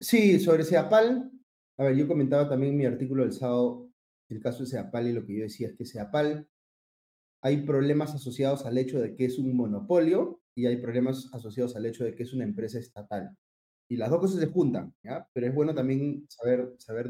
Sí, 0.00 0.40
sobre 0.40 0.64
Sedapal, 0.64 1.30
a 1.78 1.84
ver, 1.84 1.96
yo 1.96 2.08
comentaba 2.08 2.48
también 2.48 2.72
en 2.72 2.78
mi 2.78 2.86
artículo 2.86 3.22
del 3.22 3.32
sábado 3.32 3.90
el 4.30 4.40
caso 4.40 4.60
de 4.60 4.70
Sedapal 4.70 5.08
y 5.08 5.12
lo 5.12 5.26
que 5.26 5.36
yo 5.36 5.42
decía 5.42 5.68
es 5.68 5.76
que 5.76 5.84
Sedapal 5.84 6.48
hay 7.42 7.62
problemas 7.66 8.14
asociados 8.14 8.64
al 8.64 8.78
hecho 8.78 8.98
de 9.00 9.14
que 9.14 9.26
es 9.26 9.38
un 9.38 9.54
monopolio 9.54 10.40
y 10.54 10.66
hay 10.66 10.78
problemas 10.78 11.28
asociados 11.34 11.76
al 11.76 11.86
hecho 11.86 12.04
de 12.04 12.14
que 12.14 12.22
es 12.22 12.32
una 12.32 12.44
empresa 12.44 12.78
estatal 12.78 13.36
y 13.90 13.96
las 13.96 14.08
dos 14.08 14.20
cosas 14.20 14.40
se 14.40 14.46
juntan, 14.46 14.94
pero 15.32 15.46
es 15.46 15.54
bueno 15.54 15.74
también 15.74 16.24
saber, 16.28 16.74
saber. 16.78 17.08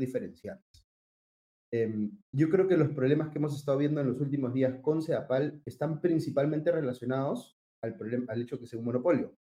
Em, 1.73 2.11
yo 2.33 2.49
creo 2.49 2.67
que 2.67 2.77
los 2.77 2.89
problemas 2.89 3.29
que 3.29 3.39
hemos 3.39 3.55
estado 3.55 3.77
viendo 3.77 4.01
en 4.01 4.09
los 4.09 4.21
últimos 4.21 4.55
días 4.55 4.81
con 4.81 5.03
CEDAPAL 5.03 5.63
están 5.67 6.01
principalmente 6.01 6.73
relacionados 6.73 7.59
al, 7.83 7.97
problema, 7.97 8.33
al 8.33 8.43
hecho 8.43 8.59
que 8.59 8.67
sea 8.67 8.79
un 8.79 8.87
monopolio. 8.87 9.37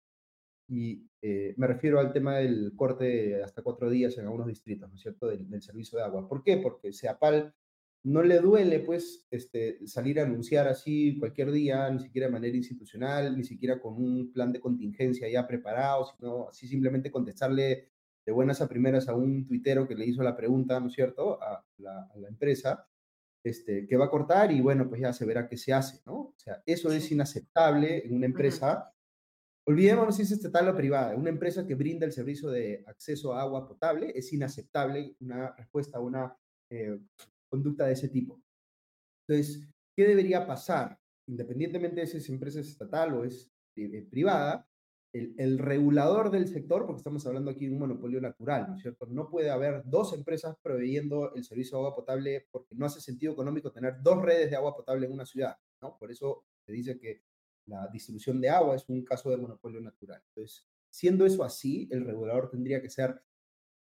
Y 0.68 1.08
eh, 1.22 1.54
me 1.58 1.68
refiero 1.68 2.00
al 2.00 2.12
tema 2.12 2.38
del 2.38 2.74
corte 2.76 3.42
hasta 3.42 3.62
cuatro 3.62 3.90
días 3.90 4.18
en 4.18 4.26
algunos 4.26 4.48
distritos, 4.48 4.90
¿no 4.90 4.96
es 4.96 5.02
cierto?, 5.02 5.28
del, 5.28 5.50
del 5.50 5.62
servicio 5.62 5.98
de 5.98 6.06
agua. 6.06 6.28
¿Por 6.28 6.44
qué? 6.44 6.58
Porque 6.58 6.92
CEAPAL 6.92 7.54
no 8.08 8.24
le 8.24 8.40
duele 8.40 8.80
pues 8.80 9.28
este, 9.32 9.86
salir 9.86 10.20
a 10.20 10.24
anunciar 10.24 10.68
así 10.68 11.18
cualquier 11.20 11.52
día, 11.52 11.90
ni 11.90 12.00
siquiera 12.00 12.28
de 12.28 12.34
manera 12.34 12.56
institucional, 12.56 13.36
ni 13.36 13.44
siquiera 13.44 13.82
con 13.82 13.96
un 14.02 14.32
plan 14.32 14.52
de 14.54 14.62
contingencia 14.62 15.30
ya 15.30 15.46
preparado, 15.46 16.06
sino 16.16 16.48
así 16.50 16.68
simplemente 16.68 17.12
contestarle 17.12 17.90
de 18.26 18.32
buenas 18.32 18.62
a 18.62 18.70
primeras 18.70 19.10
a 19.10 19.16
un 19.16 19.46
tuitero 19.46 19.88
que 19.88 19.96
le 19.96 20.06
hizo 20.06 20.24
la 20.24 20.38
pregunta, 20.38 20.80
¿no 20.80 20.88
es 20.88 20.94
cierto?, 20.94 21.42
a 21.42 21.66
la, 21.78 22.10
empresa, 22.28 22.88
este, 23.44 23.86
que 23.88 23.98
va 23.98 24.06
a 24.06 24.10
cortar 24.10 24.52
y 24.52 24.62
bueno, 24.62 24.88
pues 24.88 25.02
ya 25.02 25.12
se 25.12 25.26
verá 25.26 25.48
qué 25.48 25.58
se 25.58 25.74
hace, 25.74 26.02
¿no? 26.06 26.14
O 26.14 26.36
sea, 26.38 26.62
eso 26.66 26.92
es 26.92 27.12
inaceptable 27.12 28.06
en 28.06 28.16
una 28.16 28.26
empresa. 28.26 28.94
Olvidémonos 29.70 30.16
si 30.16 30.22
es 30.22 30.32
estatal 30.32 30.70
o 30.70 30.76
privada. 30.76 31.14
Una 31.14 31.30
empresa 31.30 31.68
que 31.68 31.76
brinda 31.76 32.06
el 32.06 32.14
servicio 32.14 32.50
de 32.50 32.86
acceso 32.88 33.34
a 33.34 33.42
agua 33.42 33.68
potable 33.68 34.14
es 34.16 34.32
inaceptable 34.32 35.18
una 35.20 35.54
respuesta 35.58 35.98
a 35.98 36.02
una 36.02 36.38
eh, 36.72 36.98
conducta 37.50 37.86
de 37.86 37.94
ese 37.94 38.08
tipo. 38.08 38.42
Entonces, 39.28 39.68
¿qué 39.94 40.08
debería 40.08 40.48
pasar? 40.48 40.98
Independientemente 41.28 42.00
de 42.00 42.08
si 42.08 42.18
es 42.18 42.30
empresa 42.30 42.62
estatal 42.62 43.14
o 43.14 43.26
es 43.26 43.52
eh, 43.76 44.08
privada, 44.10 44.66
el, 45.12 45.60
regulador 45.60 46.32
del 46.32 46.48
sector, 46.48 46.86
porque 46.86 47.00
estamos 47.00 47.26
hablando 47.26 47.52
aquí 47.52 47.68
de 47.68 47.74
un 47.74 47.80
monopolio 47.80 48.22
natural, 48.22 48.68
¿no 48.70 48.76
es 48.76 48.82
cierto? 48.82 49.06
No 49.08 49.30
puede 49.30 49.50
haber 49.50 49.82
dos 49.86 50.14
empresas 50.14 50.56
proveyendo 50.62 51.34
el 51.36 51.44
servicio 51.44 51.78
de 51.78 51.84
agua 51.84 51.96
potable 51.96 52.48
porque 52.52 52.76
no 52.76 52.86
hace 52.86 53.02
sentido 53.02 53.34
económico 53.34 53.72
tener 53.72 53.96
dos 54.02 54.22
redes 54.22 54.50
de 54.50 54.56
agua 54.56 54.76
potable 54.76 55.08
en 55.08 55.14
una 55.14 55.26
ciudad, 55.26 55.58
¿no? 55.82 55.98
Por 55.98 56.12
eso 56.12 56.46
se 56.66 56.72
dice 56.72 57.00
que 57.00 57.24
la 57.68 57.88
distribución 57.88 58.42
de 58.42 58.50
agua 58.50 58.76
es 58.76 58.88
un 58.90 59.04
caso 59.04 59.30
de 59.30 59.38
monopolio 59.38 59.80
natural. 59.82 60.22
Entonces, 60.30 60.66
siendo 60.90 61.26
eso 61.26 61.44
así, 61.44 61.88
el 61.92 62.06
regulador 62.06 62.50
tendría 62.50 62.82
que 62.82 62.90
ser 62.90 63.22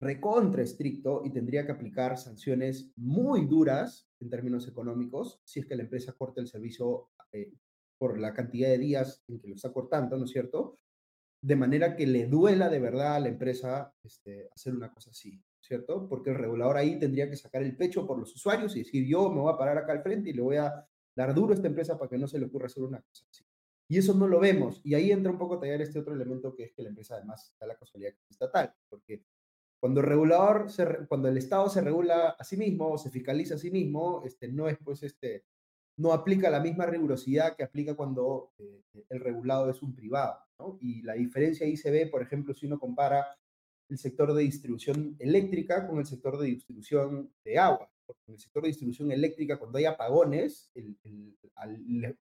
recontra 0.00 0.62
estricto 0.62 1.22
y 1.24 1.32
tendría 1.32 1.66
que 1.66 1.72
aplicar 1.72 2.16
sanciones 2.18 2.92
muy 2.96 3.46
duras 3.46 4.08
en 4.20 4.30
términos 4.30 4.68
económicos 4.68 5.40
si 5.44 5.60
es 5.60 5.66
que 5.66 5.74
la 5.74 5.82
empresa 5.82 6.12
corta 6.12 6.40
el 6.40 6.46
servicio 6.46 7.10
eh, 7.32 7.52
por 7.98 8.18
la 8.18 8.32
cantidad 8.32 8.68
de 8.68 8.78
días 8.78 9.24
en 9.26 9.40
que 9.40 9.48
lo 9.48 9.56
está 9.56 9.72
cortando, 9.72 10.16
¿no 10.16 10.24
es 10.24 10.30
cierto? 10.30 10.78
De 11.42 11.56
manera 11.56 11.96
que 11.96 12.06
le 12.06 12.26
duela 12.26 12.68
de 12.68 12.78
verdad 12.78 13.16
a 13.16 13.20
la 13.20 13.28
empresa 13.28 13.92
este, 14.04 14.48
hacer 14.54 14.74
una 14.74 14.92
cosa 14.92 15.10
así, 15.10 15.42
¿cierto? 15.60 16.08
Porque 16.08 16.30
el 16.30 16.36
regulador 16.36 16.76
ahí 16.76 16.98
tendría 16.98 17.28
que 17.28 17.36
sacar 17.36 17.62
el 17.62 17.76
pecho 17.76 18.06
por 18.06 18.18
los 18.18 18.32
usuarios 18.34 18.76
y 18.76 18.80
decir, 18.80 19.04
yo 19.04 19.30
me 19.30 19.40
voy 19.40 19.52
a 19.52 19.58
parar 19.58 19.78
acá 19.78 19.92
al 19.92 20.02
frente 20.02 20.30
y 20.30 20.32
le 20.32 20.42
voy 20.42 20.56
a 20.56 20.86
dar 21.16 21.34
duro 21.34 21.52
a 21.52 21.56
esta 21.56 21.66
empresa 21.66 21.98
para 21.98 22.08
que 22.08 22.18
no 22.18 22.28
se 22.28 22.38
le 22.38 22.46
ocurra 22.46 22.66
hacer 22.66 22.84
una 22.84 23.00
cosa 23.00 23.26
así. 23.28 23.47
Y 23.88 23.98
eso 23.98 24.14
no 24.14 24.28
lo 24.28 24.38
vemos. 24.38 24.80
Y 24.84 24.94
ahí 24.94 25.10
entra 25.10 25.32
un 25.32 25.38
poco 25.38 25.54
a 25.54 25.60
tallar 25.60 25.80
este 25.80 25.98
otro 25.98 26.14
elemento 26.14 26.54
que 26.54 26.64
es 26.64 26.72
que 26.72 26.82
la 26.82 26.90
empresa 26.90 27.14
además 27.14 27.54
da 27.58 27.66
la 27.66 27.76
casualidad 27.76 28.12
estatal, 28.28 28.74
porque 28.88 29.24
cuando 29.80 30.00
el 30.00 30.06
regulador, 30.06 30.70
se, 30.70 30.84
cuando 31.06 31.28
el 31.28 31.38
Estado 31.38 31.68
se 31.68 31.80
regula 31.80 32.30
a 32.30 32.44
sí 32.44 32.56
mismo, 32.56 32.98
se 32.98 33.10
fiscaliza 33.10 33.54
a 33.54 33.58
sí 33.58 33.70
mismo, 33.70 34.22
este, 34.24 34.48
no 34.48 34.68
es 34.68 34.76
pues 34.78 35.02
este, 35.04 35.44
no 35.98 36.12
aplica 36.12 36.50
la 36.50 36.60
misma 36.60 36.86
rigurosidad 36.86 37.56
que 37.56 37.64
aplica 37.64 37.94
cuando 37.94 38.52
eh, 38.58 38.82
el 39.08 39.20
regulado 39.20 39.70
es 39.70 39.82
un 39.82 39.94
privado. 39.94 40.38
Y 40.80 41.02
la 41.02 41.14
diferencia 41.14 41.66
ahí 41.66 41.76
se 41.76 41.90
ve, 41.90 42.06
por 42.06 42.22
ejemplo, 42.22 42.52
si 42.52 42.66
uno 42.66 42.78
compara 42.78 43.26
el 43.88 43.98
sector 43.98 44.34
de 44.34 44.42
distribución 44.42 45.16
eléctrica 45.18 45.86
con 45.86 45.98
el 45.98 46.06
sector 46.06 46.38
de 46.38 46.46
distribución 46.46 47.32
de 47.44 47.58
agua. 47.58 47.90
En 48.26 48.34
el 48.34 48.40
sector 48.40 48.62
de 48.62 48.68
distribución 48.68 49.12
eléctrica, 49.12 49.58
cuando 49.58 49.78
hay 49.78 49.84
apagones, 49.84 50.70
el, 50.74 50.96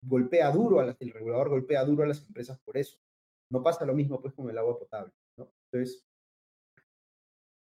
golpea 0.01 0.51
duro, 0.51 0.81
el 0.81 1.11
regulador 1.11 1.49
golpea 1.49 1.83
duro 1.83 2.03
a 2.03 2.07
las 2.07 2.25
empresas 2.25 2.59
por 2.59 2.77
eso. 2.77 2.97
No 3.49 3.61
pasa 3.61 3.85
lo 3.85 3.93
mismo 3.93 4.21
pues 4.21 4.33
con 4.33 4.49
el 4.49 4.57
agua 4.57 4.77
potable. 4.77 5.13
¿no? 5.37 5.51
Entonces, 5.71 6.05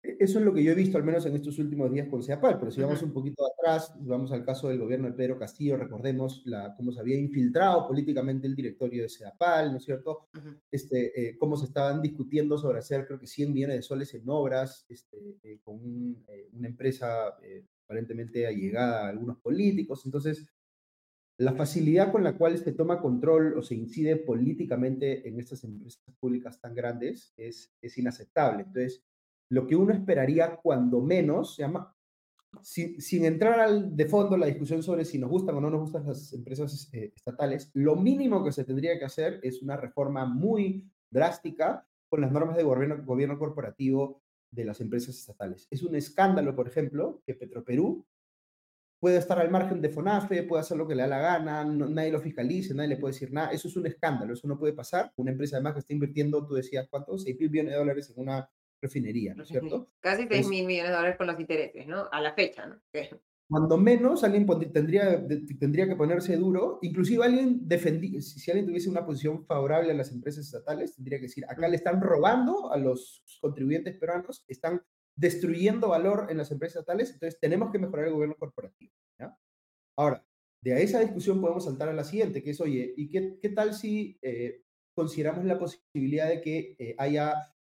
e, 0.03 0.17
eso 0.19 0.39
es 0.39 0.45
lo 0.45 0.53
que 0.53 0.63
yo 0.63 0.71
he 0.71 0.75
visto, 0.75 0.97
al 0.97 1.03
menos 1.03 1.25
en 1.25 1.35
estos 1.35 1.57
últimos 1.59 1.91
días 1.91 2.09
con 2.09 2.21
CEAPAL, 2.21 2.59
pero 2.59 2.71
si 2.71 2.81
vamos 2.81 3.01
un 3.01 3.13
poquito 3.13 3.43
atrás, 3.45 3.93
vamos 4.01 4.31
al 4.31 4.43
caso 4.43 4.67
del 4.67 4.79
gobierno 4.79 5.07
de 5.07 5.13
Pedro 5.13 5.39
Castillo, 5.39 5.77
recordemos 5.77 6.43
la, 6.45 6.75
cómo 6.75 6.91
se 6.91 6.99
había 6.99 7.17
infiltrado 7.17 7.87
políticamente 7.87 8.45
el 8.45 8.55
directorio 8.55 9.03
de 9.03 9.09
CEAPAL, 9.09 9.71
¿no 9.71 9.77
es 9.77 9.85
cierto? 9.85 10.27
este, 10.69 11.29
eh, 11.29 11.37
cómo 11.37 11.55
se 11.55 11.65
estaban 11.65 12.01
discutiendo 12.01 12.57
sobre 12.57 12.79
hacer, 12.79 13.07
creo 13.07 13.19
que 13.19 13.27
100 13.27 13.53
millones 13.53 13.77
de 13.77 13.81
soles 13.81 14.13
en 14.13 14.27
obras 14.27 14.85
este, 14.89 15.37
eh, 15.41 15.59
con 15.63 15.79
eh, 16.27 16.49
una 16.53 16.67
empresa 16.67 17.35
aparentemente 17.85 18.47
allegada 18.47 19.05
a 19.05 19.09
algunos 19.09 19.37
políticos. 19.39 20.03
Entonces, 20.05 20.45
la 21.37 21.53
facilidad 21.53 22.11
con 22.11 22.23
la 22.23 22.37
cual 22.37 22.57
se 22.57 22.73
toma 22.73 23.01
control 23.01 23.57
o 23.57 23.63
se 23.63 23.75
incide 23.75 24.17
políticamente 24.17 25.27
en 25.27 25.39
estas 25.39 25.63
empresas 25.63 26.01
públicas 26.19 26.61
tan 26.61 26.75
grandes 26.75 27.33
es, 27.37 27.75
es 27.81 27.97
inaceptable. 27.97 28.63
Entonces, 28.63 29.03
lo 29.49 29.67
que 29.67 29.75
uno 29.75 29.93
esperaría 29.93 30.57
cuando 30.57 31.01
menos, 31.01 31.55
se 31.55 31.63
llama, 31.63 31.95
sin, 32.61 33.25
entrar 33.25 33.59
al, 33.59 33.95
de 33.95 34.05
fondo 34.05 34.37
la 34.37 34.45
discusión 34.45 34.83
sobre 34.83 35.05
si 35.05 35.17
nos 35.17 35.29
gustan 35.29 35.55
o 35.55 35.61
no 35.61 35.69
nos 35.69 35.81
gustan 35.81 36.05
las 36.05 36.33
empresas 36.33 36.89
eh, 36.93 37.11
estatales, 37.15 37.71
lo 37.73 37.95
mínimo 37.95 38.43
que 38.43 38.51
se 38.51 38.63
tendría 38.63 38.97
que 38.97 39.05
hacer 39.05 39.39
es 39.43 39.61
una 39.61 39.77
reforma 39.77 40.25
muy 40.25 40.89
drástica 41.09 41.87
con 42.09 42.21
las 42.21 42.31
normas 42.31 42.55
de 42.55 42.63
gobierno, 42.63 43.03
gobierno 43.03 43.39
corporativo 43.39 44.22
de 44.53 44.65
las 44.65 44.81
empresas 44.81 45.15
estatales. 45.15 45.67
Es 45.69 45.83
un 45.83 45.95
escándalo, 45.95 46.55
por 46.55 46.67
ejemplo, 46.67 47.21
que 47.25 47.33
Petroperú 47.33 48.05
puede 48.99 49.17
estar 49.17 49.37
al 49.39 49.51
margen 49.51 49.81
de 49.81 49.89
FONAFE, 49.89 50.43
puede 50.43 50.61
hacer 50.61 50.77
lo 50.77 50.87
que 50.87 50.95
le 50.95 51.01
da 51.01 51.07
la 51.07 51.19
gana, 51.19 51.65
nadie 51.65 52.11
lo 52.11 52.21
fiscalice, 52.21 52.73
nadie 52.73 52.89
le 52.89 52.97
puede 52.97 53.13
decir 53.13 53.33
nada. 53.33 53.51
Eso 53.51 53.67
es 53.67 53.75
un 53.75 53.85
escándalo, 53.85 54.33
eso 54.33 54.47
no 54.47 54.57
puede 54.57 54.73
pasar. 54.73 55.11
Una 55.17 55.31
empresa 55.31 55.57
además 55.57 55.73
que 55.73 55.79
está 55.79 55.93
invirtiendo, 55.93 56.45
tú 56.45 56.53
decías, 56.53 56.87
¿cuántos? 56.89 57.23
6 57.23 57.37
mil 57.39 57.49
millones 57.49 57.73
de 57.73 57.79
dólares 57.79 58.09
en 58.09 58.21
una 58.21 58.49
refinería, 58.81 59.33
¿no 59.33 59.43
es 59.43 59.49
cierto? 59.49 59.89
Casi 59.99 60.27
6 60.27 60.47
mil 60.47 60.65
millones 60.65 60.91
de 60.91 60.95
dólares 60.95 61.17
con 61.17 61.27
los 61.27 61.39
intereses, 61.39 61.87
¿no? 61.87 62.07
A 62.11 62.21
la 62.21 62.33
fecha, 62.33 62.65
¿no? 62.65 62.81
Cuando 63.53 63.77
menos 63.77 64.23
alguien 64.23 64.47
tendría, 64.73 65.23
tendría 65.59 65.87
que 65.87 65.95
ponerse 65.95 66.35
duro, 66.37 66.79
inclusive 66.81 67.23
alguien 67.23 67.67
defendía, 67.67 68.19
si 68.19 68.49
alguien 68.49 68.65
tuviese 68.65 68.89
una 68.89 69.05
posición 69.05 69.45
favorable 69.45 69.91
a 69.91 69.93
las 69.93 70.11
empresas 70.11 70.45
estatales, 70.47 70.95
tendría 70.95 71.19
que 71.19 71.27
decir, 71.27 71.45
acá 71.47 71.67
le 71.67 71.75
están 71.75 72.01
robando 72.01 72.71
a 72.71 72.77
los 72.77 73.23
contribuyentes 73.39 73.95
peruanos, 73.99 74.43
están 74.47 74.81
destruyendo 75.15 75.89
valor 75.89 76.31
en 76.31 76.37
las 76.37 76.49
empresas 76.49 76.77
estatales, 76.77 77.11
entonces 77.11 77.39
tenemos 77.39 77.71
que 77.71 77.77
mejorar 77.77 78.07
el 78.07 78.13
gobierno 78.13 78.35
corporativo. 78.39 78.91
Ahora, 79.95 80.25
de 80.63 80.81
esa 80.81 81.01
discusión 81.01 81.39
podemos 81.39 81.65
saltar 81.65 81.89
a 81.89 81.93
la 81.93 82.05
siguiente, 82.05 82.41
que 82.41 82.49
es, 82.49 82.59
oye, 82.59 82.91
¿y 82.97 83.07
qué, 83.11 83.37
qué 83.39 83.49
tal 83.49 83.75
si 83.75 84.17
eh, 84.23 84.63
consideramos 84.95 85.45
la 85.45 85.59
posibilidad 85.59 86.27
de 86.27 86.41
que 86.41 86.75
eh, 86.79 86.95
haya 86.97 87.35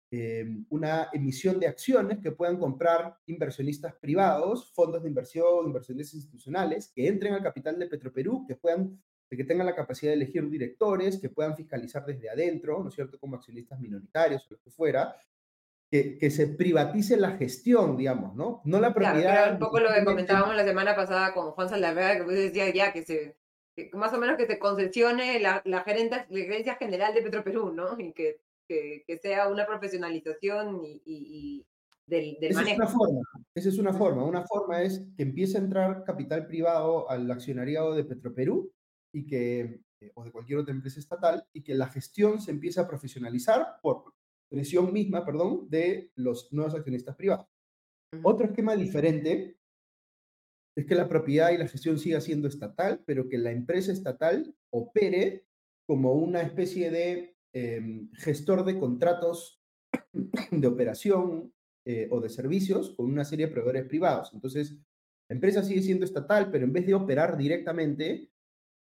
Em, 0.09 0.65
una 0.69 1.09
emisión 1.11 1.59
de 1.59 1.67
acciones 1.67 2.19
que 2.19 2.31
puedan 2.31 2.57
comprar 2.57 3.17
inversionistas 3.25 3.93
privados, 3.95 4.71
fondos 4.73 5.03
de 5.03 5.09
inversión, 5.09 5.65
inversiones 5.65 6.13
institucionales, 6.13 6.93
que 6.95 7.07
entren 7.07 7.33
al 7.33 7.43
capital 7.43 7.77
de 7.77 7.87
Petroperú, 7.87 8.45
que 8.47 8.55
puedan 8.55 9.01
que 9.29 9.43
tengan 9.43 9.65
la 9.67 9.75
capacidad 9.75 10.11
de 10.11 10.15
elegir 10.15 10.49
directores, 10.49 11.19
que 11.19 11.27
puedan 11.27 11.57
fiscalizar 11.57 12.05
desde 12.05 12.29
adentro, 12.29 12.81
¿no 12.81 12.87
es 12.87 12.95
cierto?, 12.95 13.19
como 13.19 13.35
accionistas 13.35 13.77
minoritarios 13.77 14.45
o 14.49 14.53
lo 14.53 14.61
que 14.61 14.71
fuera, 14.71 15.17
que, 15.91 16.17
que, 16.17 16.31
se 16.31 16.47
privatice 16.47 17.17
la 17.17 17.31
gestión, 17.31 17.97
digamos, 17.97 18.35
¿no? 18.35 18.61
No 18.63 18.79
la 18.79 18.93
propiedad. 18.93 19.51
un 19.51 19.59
poco 19.59 19.81
lo 19.81 19.93
que 19.93 20.05
comentábamos 20.05 20.55
la 20.55 20.63
semana 20.63 20.95
pasada 20.95 21.33
con 21.33 21.51
Juan 21.51 21.67
Saldarvega, 21.67 22.25
que 22.25 22.31
decía 22.31 22.73
ya 22.73 22.93
que 22.93 23.03
se, 23.03 23.35
más 23.91 24.13
o 24.13 24.17
menos 24.17 24.37
que 24.37 24.47
se 24.47 24.59
concesione 24.59 25.41
la, 25.41 25.61
la, 25.65 25.83
gerencia 25.83 26.75
general 26.75 27.13
de 27.13 27.21
Petroperú, 27.21 27.73
¿no? 27.73 27.99
Y 27.99 28.13
que 28.13 28.39
que, 28.67 29.19
sea 29.21 29.47
una 29.47 29.65
profesionalización 29.65 30.81
y, 30.83 31.65
del, 32.05 32.37
Esa 32.41 32.61
Es 32.61 32.77
una 32.77 32.87
forma, 32.87 33.21
esa 33.55 33.69
es 33.69 33.77
una 33.77 33.93
forma. 33.93 34.23
Una 34.23 34.43
forma 34.43 34.81
es 34.81 35.05
que 35.15 35.23
empiece 35.23 35.57
a 35.57 35.61
entrar 35.61 36.03
capital 36.03 36.47
privado 36.47 37.09
al 37.09 37.29
accionariado 37.29 37.95
de 37.95 38.05
Petroperú 38.05 38.71
y 39.13 39.25
que, 39.25 39.81
eh, 40.01 40.11
o 40.15 40.23
de 40.23 40.31
cualquier 40.31 40.59
otra 40.59 40.73
empresa 40.73 40.99
estatal 40.99 41.45
y 41.53 41.63
que 41.63 41.75
la 41.75 41.87
gestión 41.87 42.39
se 42.39 42.51
empiece 42.51 42.79
a 42.79 42.87
profesionalizar 42.87 43.79
por 43.81 44.13
presión 44.49 44.93
misma, 44.93 45.25
perdón, 45.25 45.69
de 45.69 46.11
los 46.15 46.51
nuevos 46.53 46.73
accionistas 46.75 47.15
privados. 47.15 47.47
Otro 48.23 48.45
esquema 48.45 48.75
diferente 48.75 49.57
es 50.77 50.85
que 50.85 50.95
la 50.95 51.09
propiedad 51.09 51.51
y 51.51 51.57
la 51.57 51.67
gestión 51.67 51.97
siga 51.97 52.21
siendo 52.21 52.47
estatal, 52.47 53.03
pero 53.05 53.27
que 53.27 53.37
la 53.37 53.51
empresa 53.51 53.91
estatal 53.91 54.55
opere 54.69 55.45
como 55.87 56.13
una 56.13 56.41
especie 56.41 56.91
de 56.91 57.36
Em, 57.59 58.07
gestor 58.13 58.63
de 58.63 58.77
contratos 58.77 59.59
de 60.51 60.67
operación 60.67 61.51
eh, 61.85 62.07
o 62.11 62.21
de 62.21 62.29
servicios 62.29 62.91
con 62.95 63.07
una 63.07 63.25
serie 63.25 63.47
de 63.47 63.51
proveedores 63.51 63.87
privados. 63.87 64.31
Entonces, 64.31 64.73
la 65.27 65.33
empresa 65.33 65.63
sigue 65.63 65.81
siendo 65.81 66.05
estatal, 66.05 66.51
pero 66.51 66.65
en 66.65 66.73
vez 66.73 66.85
de 66.85 66.93
operar 66.93 67.35
directamente, 67.35 68.29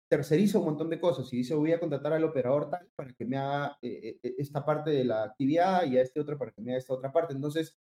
terceriza 0.09 0.59
un 0.59 0.65
montón 0.65 0.89
de 0.89 1.01
cosas 1.01 1.31
y 1.33 1.37
dice, 1.37 1.55
voy 1.55 1.73
a 1.73 1.79
contratar 1.79 2.13
al 2.13 2.23
operador 2.23 2.69
tal 2.69 2.87
para 2.95 3.11
que 3.13 3.25
me 3.25 3.35
haga 3.35 3.77
eh, 3.81 4.19
eh, 4.23 4.35
esta 4.37 4.63
parte 4.63 4.91
de 4.91 5.03
la 5.03 5.23
actividad 5.23 5.85
y 5.85 5.97
a 5.97 6.01
este 6.01 6.21
otro 6.21 6.37
para 6.37 6.51
que 6.51 6.61
me 6.61 6.71
haga 6.71 6.79
esta 6.79 6.93
otra 6.93 7.11
parte. 7.11 7.33
Entonces, 7.33 7.77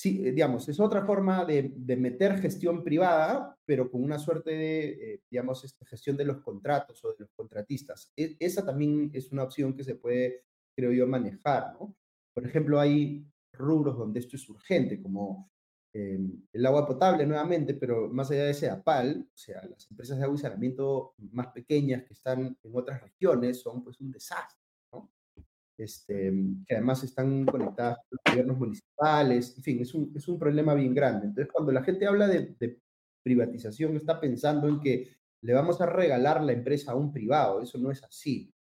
sí, 0.00 0.22
eh, 0.24 0.32
digamos, 0.32 0.66
es 0.66 0.80
otra 0.80 1.04
forma 1.04 1.44
de, 1.44 1.74
meter 1.96 2.38
gestión 2.38 2.82
privada, 2.82 3.54
pero 3.66 3.90
con 3.90 4.02
una 4.02 4.18
suerte 4.18 4.50
de, 4.50 4.88
eh, 4.88 5.22
digamos, 5.30 5.62
esta 5.62 5.84
gestión 5.84 6.16
de 6.16 6.24
los 6.24 6.38
contratos 6.38 7.04
o 7.04 7.10
de 7.10 7.16
los 7.18 7.30
contratistas. 7.32 8.10
E, 8.16 8.34
esa 8.40 8.64
también 8.64 9.10
es 9.12 9.30
una 9.30 9.42
opción 9.42 9.76
que 9.76 9.84
se 9.84 9.96
puede, 9.96 10.44
creo 10.74 10.90
yo, 10.92 11.06
manejar, 11.06 11.74
¿no? 11.74 11.94
Por 12.32 12.46
ejemplo, 12.46 12.80
hay 12.80 13.26
rubros 13.52 13.98
donde 13.98 14.20
esto 14.20 14.36
es 14.36 14.48
urgente, 14.48 15.02
como 15.02 15.50
eh, 15.92 16.18
el 16.52 16.66
agua 16.66 16.86
potable 16.86 17.26
nuevamente, 17.26 17.74
pero 17.74 18.08
más 18.08 18.30
allá 18.30 18.44
de 18.44 18.52
ese 18.52 18.70
APAL, 18.70 19.28
o 19.34 19.36
sea, 19.36 19.62
las 19.66 19.90
empresas 19.90 20.16
de 20.16 20.24
agua 20.24 20.36
y 20.36 20.40
saneamiento 20.40 21.14
más 21.32 21.48
pequeñas 21.48 22.04
que 22.04 22.14
están 22.14 22.56
en 22.62 22.72
otras 22.72 23.02
regiones 23.02 23.60
son 23.60 23.84
pues 23.84 24.00
un 24.00 24.10
desastre 24.10 24.59
este, 25.80 26.32
que 26.66 26.74
además 26.74 27.02
están 27.02 27.46
conectadas 27.46 27.98
con 27.98 28.18
los 28.18 28.32
gobiernos 28.32 28.58
municipales, 28.58 29.54
en 29.56 29.62
fin, 29.62 29.80
es 29.80 29.94
un, 29.94 30.12
es 30.14 30.28
un 30.28 30.38
problema 30.38 30.74
bien 30.74 30.94
grande. 30.94 31.26
Entonces, 31.26 31.50
cuando 31.52 31.72
la 31.72 31.82
gente 31.82 32.06
habla 32.06 32.28
de, 32.28 32.78
privatización, 33.22 33.96
está 33.96 34.18
pensando 34.18 34.66
en 34.66 34.80
que 34.80 35.16
le 35.42 35.52
vamos 35.52 35.80
a 35.80 35.86
regalar 35.86 36.42
la 36.42 36.52
empresa 36.52 36.92
a 36.92 36.96
un 36.96 37.12
privado, 37.12 37.62
eso 37.62 37.78
no 37.78 37.90
es 37.90 38.02
así. 38.02 38.52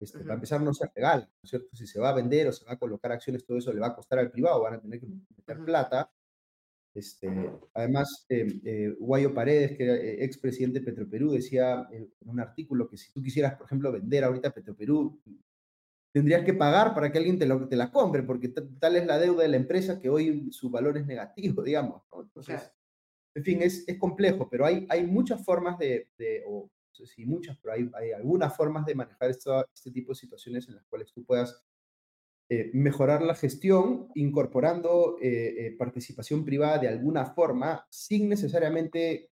Este, 0.00 0.20
Para 0.20 0.34
empezar, 0.34 0.60
no 0.60 0.72
se 0.72 0.86
regala, 0.94 1.24
¿no 1.24 1.40
es 1.42 1.50
cierto? 1.50 1.68
Si 1.74 1.86
se 1.86 2.00
va 2.00 2.10
a 2.10 2.14
vender 2.14 2.48
o 2.48 2.52
se 2.52 2.64
va 2.64 2.72
a 2.72 2.78
colocar 2.78 3.12
acciones, 3.12 3.44
todo 3.44 3.58
eso 3.58 3.72
le 3.72 3.80
va 3.80 3.88
a 3.88 3.94
costar 3.94 4.18
al 4.18 4.30
privado, 4.30 4.62
van 4.62 4.74
a 4.74 4.80
tener 4.80 5.00
que 5.00 5.06
meter 5.06 5.64
plata. 5.64 6.10
Este, 6.94 7.28
además, 7.74 8.24
eh, 8.30 8.60
eh, 8.64 8.96
Guayo 8.98 9.34
Paredes, 9.34 9.76
que 9.76 9.84
era 9.84 9.96
eh, 9.96 10.24
expresidente 10.24 10.80
de 10.80 10.86
Petroperú, 10.86 11.32
decía 11.32 11.86
en 11.90 12.10
un 12.20 12.40
artículo 12.40 12.88
que 12.88 12.96
si 12.96 13.12
tú 13.12 13.22
quisieras, 13.22 13.54
por 13.56 13.66
ejemplo, 13.66 13.92
vender 13.92 14.24
ahorita 14.24 14.54
Petroperú, 14.54 15.20
tendrías 16.16 16.46
que 16.46 16.54
pagar 16.54 16.94
para 16.94 17.12
que 17.12 17.18
alguien 17.18 17.38
te, 17.38 17.44
lo, 17.44 17.68
te 17.68 17.76
la 17.76 17.92
compre, 17.92 18.22
porque 18.22 18.48
tal 18.48 18.96
es 18.96 19.04
la 19.04 19.18
deuda 19.18 19.42
de 19.42 19.50
la 19.50 19.58
empresa 19.58 20.00
que 20.00 20.08
hoy 20.08 20.50
su 20.50 20.70
valor 20.70 20.96
es 20.96 21.06
negativo, 21.06 21.62
digamos. 21.62 22.04
Entonces, 22.10 22.72
en 23.34 23.44
fin, 23.44 23.60
es, 23.60 23.86
es, 23.86 23.98
complejo, 23.98 24.48
pero 24.48 24.64
hay, 24.64 24.86
hay 24.88 25.06
muchas 25.06 25.44
formas 25.44 25.78
de, 25.78 26.08
de 26.16 26.42
o 26.46 26.70
no 26.70 26.94
sé 26.94 27.06
si 27.06 27.26
muchas, 27.26 27.58
pero 27.58 27.74
hay, 27.74 27.90
hay 27.92 28.12
algunas 28.12 28.56
formas 28.56 28.86
de 28.86 28.94
manejar 28.94 29.28
este 29.28 29.90
tipo 29.90 30.12
de 30.12 30.16
situaciones 30.16 30.66
en 30.68 30.76
las 30.76 30.86
cuales 30.86 31.12
tú 31.12 31.22
puedas 31.22 31.62
eh, 32.48 32.70
mejorar 32.72 33.20
la 33.20 33.34
gestión 33.34 34.08
incorporando 34.14 35.18
eh, 35.20 35.66
eh, 35.66 35.76
participación 35.78 36.46
privada 36.46 36.78
de 36.78 36.88
alguna 36.88 37.26
forma, 37.26 37.86
sin 37.90 38.30
necesariamente, 38.30 39.32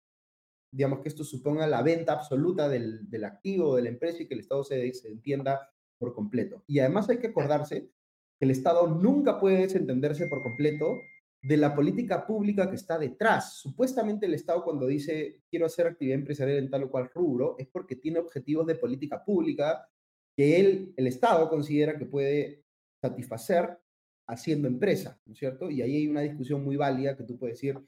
digamos, 0.72 1.00
que 1.00 1.10
esto 1.10 1.24
suponga 1.24 1.66
la 1.66 1.82
venta 1.82 2.14
absoluta 2.14 2.70
del, 2.70 3.06
activo 3.22 3.76
de 3.76 3.82
la 3.82 3.90
empresa 3.90 4.22
y 4.22 4.26
que 4.26 4.32
el 4.32 4.40
Estado 4.40 4.64
se, 4.64 4.94
se, 4.94 5.08
entienda 5.08 5.70
por 6.00 6.14
completo. 6.14 6.64
Y 6.66 6.80
además 6.80 7.08
hay 7.10 7.18
que 7.18 7.28
acordarse 7.28 7.90
que 8.38 8.44
el 8.46 8.50
Estado 8.50 8.88
nunca 8.88 9.38
puede 9.38 9.58
desentenderse 9.58 10.26
por 10.26 10.42
completo 10.42 10.98
de 11.42 11.56
la 11.58 11.74
política 11.74 12.26
pública 12.26 12.68
que 12.68 12.76
está 12.76 12.98
detrás. 12.98 13.58
Supuestamente 13.58 14.26
el 14.26 14.34
Estado 14.34 14.64
cuando 14.64 14.86
dice 14.86 15.42
quiero 15.50 15.66
hacer 15.66 15.86
actividad 15.86 16.18
empresarial 16.18 16.58
en 16.58 16.70
tal 16.70 16.84
o 16.84 16.90
cual 16.90 17.10
rubro 17.14 17.56
es 17.58 17.68
porque 17.68 17.96
tiene 17.96 18.18
objetivos 18.18 18.66
de 18.66 18.74
política 18.74 19.22
pública 19.22 19.86
que 20.34 20.58
él, 20.58 20.94
el 20.96 21.06
Estado 21.06 21.48
considera 21.48 21.98
que 21.98 22.06
puede 22.06 22.64
satisfacer 23.00 23.78
haciendo 24.26 24.68
empresa, 24.68 25.20
¿no 25.26 25.32
es 25.32 25.38
cierto? 25.38 25.70
Y 25.70 25.82
ahí 25.82 25.96
hay 25.96 26.08
una 26.08 26.20
discusión 26.20 26.64
muy 26.64 26.76
válida 26.76 27.16
que 27.16 27.24
tú 27.24 27.38
puedes 27.38 27.56
decir, 27.56 27.78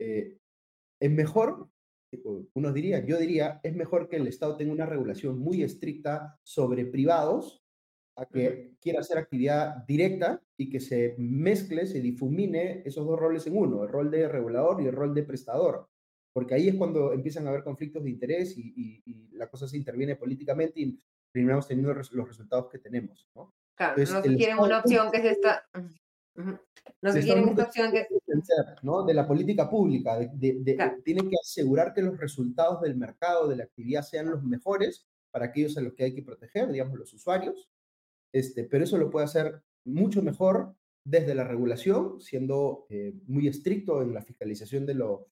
eh, 0.00 0.38
es 1.00 1.10
mejor, 1.10 1.70
unos 2.54 2.74
dirían, 2.74 3.06
yo 3.06 3.18
diría, 3.18 3.60
es 3.62 3.74
mejor 3.74 4.08
que 4.08 4.16
el 4.16 4.26
Estado 4.26 4.56
tenga 4.56 4.72
una 4.72 4.86
regulación 4.86 5.38
muy 5.38 5.62
estricta 5.62 6.38
sobre 6.42 6.86
privados 6.86 7.62
a 8.16 8.26
que 8.26 8.76
quiera 8.80 9.00
hacer 9.00 9.18
actividad 9.18 9.84
directa 9.86 10.40
y 10.56 10.70
que 10.70 10.80
se 10.80 11.14
mezcle, 11.18 11.86
se 11.86 12.00
difumine 12.00 12.82
esos 12.84 13.06
dos 13.06 13.18
roles 13.18 13.46
en 13.46 13.56
uno, 13.56 13.82
el 13.82 13.90
rol 13.90 14.10
de 14.10 14.28
regulador 14.28 14.80
y 14.80 14.86
el 14.86 14.92
rol 14.92 15.14
de 15.14 15.22
prestador. 15.22 15.88
Porque 16.32 16.54
ahí 16.54 16.68
es 16.68 16.74
cuando 16.74 17.12
empiezan 17.12 17.46
a 17.46 17.50
haber 17.50 17.62
conflictos 17.62 18.04
de 18.04 18.10
interés 18.10 18.56
y, 18.56 19.02
y 19.04 19.28
la 19.32 19.48
cosa 19.48 19.68
se 19.68 19.76
interviene 19.76 20.16
políticamente 20.16 20.80
y 20.80 21.00
terminamos 21.32 21.68
teniendo 21.68 21.92
los 21.92 22.28
resultados 22.28 22.70
que 22.70 22.78
tenemos. 22.78 23.28
¿no? 23.34 23.54
Claro, 23.74 23.94
no 23.98 24.22
se 24.22 24.36
quieren 24.36 24.58
una 24.58 24.78
opción 24.78 25.10
que 25.10 25.18
es 25.18 25.24
esta. 25.24 25.66
No 27.02 27.12
se 27.12 27.20
quieren 27.20 27.48
esta 27.50 27.64
opción 27.64 27.92
que 27.92 28.06
¿no? 28.82 29.04
De 29.04 29.14
la 29.14 29.26
política 29.26 29.68
pública, 29.68 30.18
de, 30.18 30.28
de, 30.60 30.78
tienen 31.04 31.28
que 31.28 31.36
asegurar 31.40 31.92
que 31.92 32.02
los 32.02 32.18
resultados 32.18 32.80
del 32.82 32.96
mercado, 32.96 33.48
de 33.48 33.56
la 33.56 33.64
actividad, 33.64 34.02
sean 34.02 34.30
los 34.30 34.42
mejores 34.42 35.06
para 35.30 35.46
aquellos 35.46 35.76
a 35.76 35.80
los 35.80 35.94
que 35.94 36.04
hay 36.04 36.14
que 36.14 36.22
proteger, 36.22 36.70
digamos, 36.70 36.98
los 36.98 37.12
usuarios. 37.12 37.68
Este, 38.32 38.64
pero 38.64 38.84
eso 38.84 38.98
lo 38.98 39.10
puede 39.10 39.26
hacer 39.26 39.62
mucho 39.84 40.22
mejor 40.22 40.74
desde 41.04 41.34
la 41.34 41.44
regulación, 41.44 42.20
siendo 42.20 42.86
eh, 42.90 43.14
muy 43.26 43.46
estricto 43.46 44.02
en 44.02 44.12
la 44.12 44.22
fiscalización 44.22 44.86
de, 44.86 44.94
lo, 44.94 45.28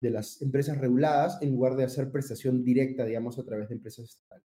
de 0.00 0.10
las 0.10 0.40
empresas 0.42 0.78
reguladas, 0.78 1.40
en 1.42 1.50
lugar 1.52 1.76
de 1.76 1.84
hacer 1.84 2.10
prestación 2.10 2.64
directa, 2.64 3.04
digamos, 3.04 3.38
a 3.38 3.44
través 3.44 3.68
de 3.68 3.74
empresas 3.74 4.04
estatales. 4.04 4.46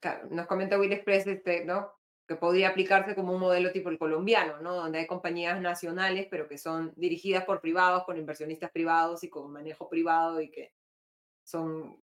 Claro, 0.00 0.28
nos 0.30 0.46
comenta 0.46 0.78
Will 0.78 0.92
Express, 0.92 1.26
este, 1.26 1.64
¿no? 1.64 1.90
Que 2.26 2.36
podría 2.36 2.68
aplicarse 2.68 3.14
como 3.14 3.32
un 3.32 3.40
modelo 3.40 3.72
tipo 3.72 3.88
el 3.88 3.98
colombiano, 3.98 4.60
¿no? 4.60 4.74
Donde 4.74 5.00
hay 5.00 5.06
compañías 5.06 5.60
nacionales, 5.60 6.28
pero 6.30 6.48
que 6.48 6.58
son 6.58 6.92
dirigidas 6.96 7.44
por 7.44 7.60
privados, 7.60 8.04
con 8.04 8.16
inversionistas 8.16 8.70
privados 8.70 9.24
y 9.24 9.28
con 9.28 9.52
manejo 9.52 9.88
privado 9.88 10.40
y 10.40 10.50
que 10.50 10.72
son 11.44 12.00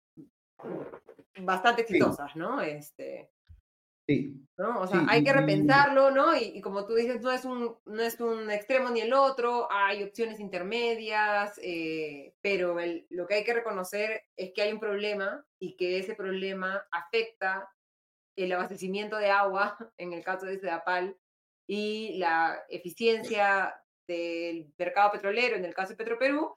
bastante 1.38 1.84
exitosas, 1.84 2.36
¿no? 2.36 2.62
Este, 2.62 3.32
sí. 4.06 4.46
¿no? 4.58 4.82
O 4.82 4.88
sea, 4.88 5.06
hay 5.08 5.24
que 5.24 5.32
repensarlo, 5.32 6.12
¿no? 6.12 6.36
Y, 6.36 6.60
como 6.60 6.86
tú 6.86 6.96
dices, 6.96 7.22
no 7.22 7.32
es, 7.32 7.46
un, 7.46 7.78
no 7.86 8.02
es 8.02 8.20
un 8.20 8.52
extremo 8.52 8.90
ni 8.90 9.00
el 9.00 9.14
otro, 9.14 9.72
hay 9.72 10.04
opciones 10.04 10.42
intermedias, 10.42 11.58
eh, 11.64 12.34
pero 12.42 12.76
lo 13.10 13.26
que 13.26 13.36
hay 13.36 13.44
que 13.46 13.54
reconocer 13.54 14.24
es 14.36 14.52
que 14.54 14.62
hay 14.62 14.74
un 14.74 14.82
problema 14.82 15.46
y 15.60 15.78
que 15.78 15.98
ese 15.98 16.14
problema 16.14 16.86
afecta 16.92 17.70
el 18.44 18.52
abastecimiento 18.52 19.18
de 19.18 19.30
agua, 19.30 19.78
en 19.98 20.14
el 20.14 20.24
caso 20.24 20.46
de 20.46 20.60
Sedapal, 20.60 21.18
y 21.68 22.18
la 22.18 22.64
eficiencia 22.70 23.76
del 24.08 24.74
mercado 24.78 25.12
petrolero, 25.12 25.56
en 25.56 25.66
el 25.66 25.76
caso 25.76 25.90
de 25.90 25.98
Petroperú, 25.98 26.56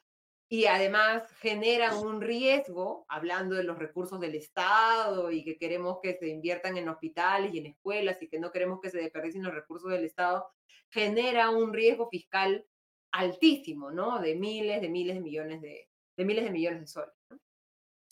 y 0.49 0.67
además 0.67 1.23
genera 1.41 1.97
un 1.97 2.21
riesgo, 2.21 3.07
hablando 3.09 3.55
de 3.55 3.65
los 3.65 3.79
recursos 3.79 4.21
del 4.21 4.35
Estado 4.35 5.31
y 5.31 5.45
que 5.45 5.57
queremos 5.57 5.99
que 6.03 6.19
se 6.19 6.29
inviertan 6.29 6.77
en 6.77 6.91
hospitales 6.91 7.55
y 7.55 7.59
en 7.59 7.67
escuelas 7.67 8.23
y 8.23 8.29
que 8.29 8.39
no 8.39 8.53
queremos 8.53 8.79
que 8.81 8.91
se 8.91 8.99
desperdicien 8.99 9.45
los 9.45 9.55
recursos 9.55 9.91
del 9.91 10.05
Estado, 10.05 10.47
genera 10.91 11.49
un 11.49 11.73
riesgo 11.73 12.09
fiscal 12.11 12.67
altísimo, 13.13 13.91
¿no? 13.91 14.21
De 14.21 14.35
miles, 14.35 14.83
de 14.83 14.91
miles 14.91 15.15
de 15.15 15.21
millones 15.23 15.63
de, 15.63 15.89
de 16.17 16.25
miles 16.25 16.45
de 16.45 16.51
millones 16.51 16.81
de 16.81 16.87
soles. 16.87 17.15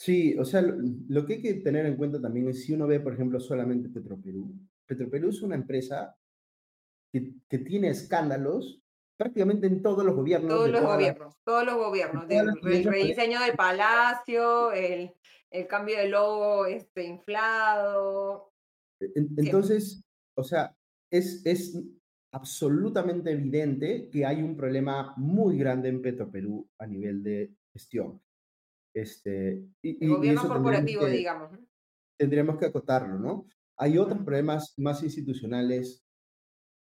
Sí, 0.00 0.34
o 0.38 0.46
sea, 0.46 0.62
lo, 0.62 1.26
que 1.26 1.34
hay 1.34 1.42
que 1.42 1.54
tener 1.56 1.84
en 1.84 1.94
cuenta 1.94 2.18
también 2.18 2.48
es 2.48 2.64
si 2.64 2.72
uno 2.72 2.86
ve, 2.86 3.00
por 3.00 3.12
ejemplo, 3.12 3.38
solamente 3.38 3.90
Petroperú. 3.90 4.50
Petroperú 4.86 5.28
es 5.28 5.42
una 5.42 5.56
empresa 5.56 6.16
que, 7.12 7.34
que 7.46 7.58
tiene 7.58 7.90
escándalos 7.90 8.80
prácticamente 9.18 9.66
en 9.66 9.82
todos 9.82 10.02
los 10.02 10.16
gobiernos. 10.16 10.48
Todos 10.48 10.70
los 10.70 10.80
gobiernos, 10.80 11.36
todos 11.44 11.66
los 11.66 11.76
gobiernos. 11.76 12.24
el 12.30 12.84
rediseño 12.84 13.42
del 13.42 13.54
palacio, 13.54 14.72
el, 14.72 15.12
el, 15.50 15.66
cambio 15.66 15.98
de 15.98 16.08
logo 16.08 16.64
este, 16.64 17.04
inflado. 17.04 18.54
E, 19.00 19.12
entonces, 19.36 20.02
o 20.34 20.42
sea, 20.42 20.74
es, 21.10 21.44
es 21.44 21.78
absolutamente 22.32 23.32
evidente 23.32 24.08
que 24.08 24.24
hay 24.24 24.40
un 24.40 24.56
problema 24.56 25.12
muy 25.18 25.58
grande 25.58 25.90
en 25.90 26.00
Petroperú 26.00 26.66
a 26.78 26.86
nivel 26.86 27.22
de 27.22 27.52
gestión. 27.74 28.18
Este, 28.94 29.64
y, 29.82 30.04
el 30.04 30.10
gobierno 30.10 30.48
corporativo, 30.48 31.06
digamos. 31.06 31.50
Tendríamos 32.18 32.58
que 32.58 32.66
acotarlo, 32.66 33.18
¿no? 33.18 33.46
Hay 33.76 33.96
otros 33.96 34.18
problemas 34.18 34.74
más 34.78 35.02
institucionales, 35.02 36.04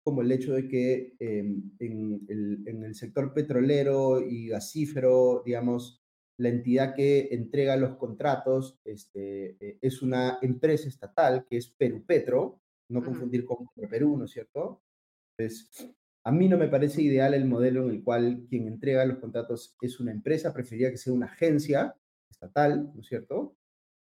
como 0.04 0.22
el 0.22 0.32
hecho 0.32 0.54
de 0.54 0.68
que 0.68 1.14
em, 1.20 1.72
en, 1.80 2.26
el, 2.28 2.64
en, 2.68 2.84
el, 2.84 2.96
sector 2.96 3.34
petrolero 3.34 4.20
y 4.20 4.48
gasífero, 4.48 5.44
digamos, 5.46 6.02
la 6.38 6.50
entidad 6.50 6.96
que 6.96 7.30
entrega 7.32 7.76
los 7.76 7.98
contratos 7.98 8.80
este, 8.84 9.58
e, 9.60 9.78
es 9.80 10.02
una 10.02 10.40
empresa 10.42 10.88
estatal 10.88 11.46
que 11.48 11.58
es 11.58 11.70
Perú 11.70 12.04
Petro, 12.04 12.62
no 12.90 13.04
confundir 13.04 13.46
con 13.46 13.68
Perú, 13.90 14.18
¿no 14.18 14.26
es 14.26 14.32
cierto? 14.32 14.82
Entonces, 15.38 15.88
a 16.24 16.32
mí 16.32 16.48
no 16.48 16.58
me 16.58 16.68
parece 16.68 17.02
ideal 17.02 17.34
el 17.34 17.46
modelo 17.46 17.86
en 17.86 17.96
el 17.96 18.04
cual 18.04 18.46
quien 18.48 18.68
entrega 18.68 19.06
los 19.06 19.20
contratos 19.20 19.76
es 19.82 20.00
una 20.00 20.12
empresa, 20.12 20.54
preferiría 20.54 20.92
que 20.92 20.98
sea 20.98 21.14
una 21.14 21.26
agencia 21.26 21.96
estatal, 22.30 22.92
¿no 22.94 23.02
es 23.02 23.08
cierto? 23.08 23.56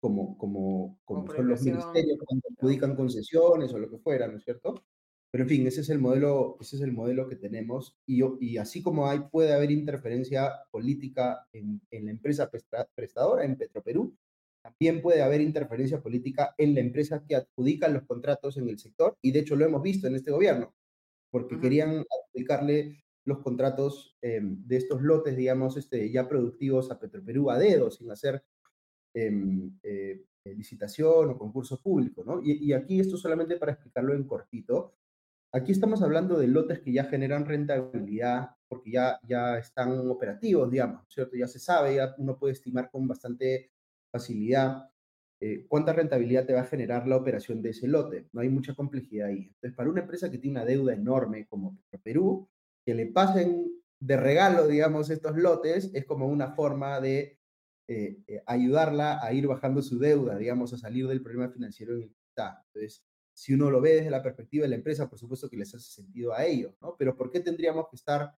Como, 0.00 0.38
como, 0.38 1.00
como 1.04 1.26
son 1.34 1.48
los 1.48 1.62
ministerios 1.62 2.18
cuando 2.24 2.46
adjudican 2.50 2.94
concesiones 2.94 3.72
o 3.72 3.78
lo 3.78 3.90
que 3.90 3.98
fuera, 3.98 4.28
¿no 4.28 4.36
es 4.36 4.44
cierto? 4.44 4.84
Pero 5.32 5.44
en 5.44 5.48
fin, 5.48 5.66
ese 5.66 5.80
es 5.80 5.90
el 5.90 5.98
modelo, 5.98 6.56
ese 6.60 6.76
es 6.76 6.82
el 6.82 6.92
modelo 6.92 7.28
que 7.28 7.36
tenemos 7.36 7.96
y, 8.06 8.22
y 8.40 8.56
así 8.58 8.82
como 8.82 9.08
hay, 9.08 9.20
puede 9.30 9.52
haber 9.52 9.72
interferencia 9.72 10.52
política 10.70 11.46
en, 11.52 11.80
en 11.90 12.04
la 12.06 12.12
empresa 12.12 12.48
prestadora, 12.94 13.44
en 13.44 13.56
Petroperú, 13.56 14.16
también 14.62 15.02
puede 15.02 15.22
haber 15.22 15.40
interferencia 15.40 16.00
política 16.00 16.54
en 16.56 16.74
la 16.74 16.80
empresa 16.80 17.24
que 17.26 17.36
adjudica 17.36 17.88
los 17.88 18.04
contratos 18.04 18.56
en 18.56 18.68
el 18.68 18.78
sector 18.78 19.16
y 19.22 19.32
de 19.32 19.40
hecho 19.40 19.56
lo 19.56 19.64
hemos 19.64 19.82
visto 19.82 20.06
en 20.06 20.16
este 20.16 20.30
gobierno 20.30 20.74
porque 21.30 21.58
querían 21.60 22.04
aplicarle 22.30 23.04
los 23.24 23.40
contratos 23.40 24.16
em, 24.22 24.66
de 24.66 24.76
estos 24.76 25.02
lotes, 25.02 25.36
digamos, 25.36 25.76
este, 25.76 26.10
ya 26.10 26.28
productivos 26.28 26.90
a 26.90 26.98
Petroperú 26.98 27.50
a 27.50 27.58
dedo, 27.58 27.90
sin 27.90 28.10
hacer 28.10 28.44
em, 29.14 29.78
eh, 29.82 30.24
licitación 30.44 31.30
o 31.30 31.38
concurso 31.38 31.80
público, 31.82 32.22
¿no? 32.24 32.40
Y, 32.42 32.72
aquí 32.72 33.00
esto 33.00 33.16
solamente 33.16 33.56
para 33.56 33.72
explicarlo 33.72 34.14
en 34.14 34.24
cortito. 34.24 34.94
Aquí 35.52 35.72
estamos 35.72 36.02
hablando 36.02 36.38
de 36.38 36.48
lotes 36.48 36.80
que 36.80 36.92
ya 36.92 37.04
generan 37.04 37.46
rentabilidad 37.46 38.50
porque 38.68 38.92
ya, 38.92 39.18
ya 39.26 39.58
están 39.58 39.98
operativos, 40.08 40.70
digamos, 40.70 41.04
¿cierto? 41.08 41.36
Ya 41.36 41.48
se 41.48 41.58
sabe, 41.58 41.96
ya 41.96 42.14
uno 42.18 42.38
puede 42.38 42.52
estimar 42.52 42.90
con 42.90 43.08
bastante 43.08 43.72
facilidad 44.12 44.90
eh, 45.38 45.66
cuánta 45.68 45.92
rentabilidad 45.92 46.46
te 46.46 46.54
va 46.54 46.62
a 46.62 46.66
generar 46.66 47.06
la 47.06 47.16
operación 47.16 47.60
de 47.60 47.70
ese 47.70 47.86
lote. 47.86 48.28
No 48.32 48.40
hay 48.40 48.48
mucha 48.48 48.74
complejidad 48.74 49.28
ahí. 49.28 49.48
Entonces, 49.48 49.74
para 49.76 49.90
una 49.90 50.00
empresa 50.00 50.30
que 50.30 50.38
tiene 50.38 50.58
una 50.58 50.64
deuda 50.64 50.94
enorme 50.94 51.46
como 51.46 51.78
Perú, 52.02 52.48
que 52.84 52.94
le 52.94 53.06
pasen 53.06 53.70
de 54.00 54.16
regalo, 54.16 54.66
digamos, 54.66 55.10
estos 55.10 55.36
lotes, 55.36 55.90
es 55.92 56.06
como 56.06 56.26
una 56.26 56.52
forma 56.52 57.00
de 57.00 57.38
eh, 57.88 58.18
eh, 58.26 58.42
ayudarla 58.46 59.22
a 59.22 59.32
ir 59.32 59.46
bajando 59.46 59.82
su 59.82 59.98
deuda, 59.98 60.38
digamos, 60.38 60.72
a 60.72 60.78
salir 60.78 61.06
del 61.06 61.22
problema 61.22 61.50
financiero 61.50 61.94
en 61.94 62.02
el 62.02 62.08
que 62.08 62.22
está. 62.28 62.64
Entonces, 62.68 63.04
si 63.34 63.52
uno 63.52 63.70
lo 63.70 63.82
ve 63.82 63.96
desde 63.96 64.10
la 64.10 64.22
perspectiva 64.22 64.62
de 64.62 64.70
la 64.70 64.76
empresa, 64.76 65.08
por 65.08 65.18
supuesto 65.18 65.50
que 65.50 65.58
les 65.58 65.74
hace 65.74 65.90
sentido 66.02 66.32
a 66.32 66.46
ellos, 66.46 66.74
¿no? 66.80 66.96
Pero 66.98 67.14
¿por 67.14 67.30
qué 67.30 67.40
tendríamos 67.40 67.88
que 67.90 67.96
estar 67.96 68.34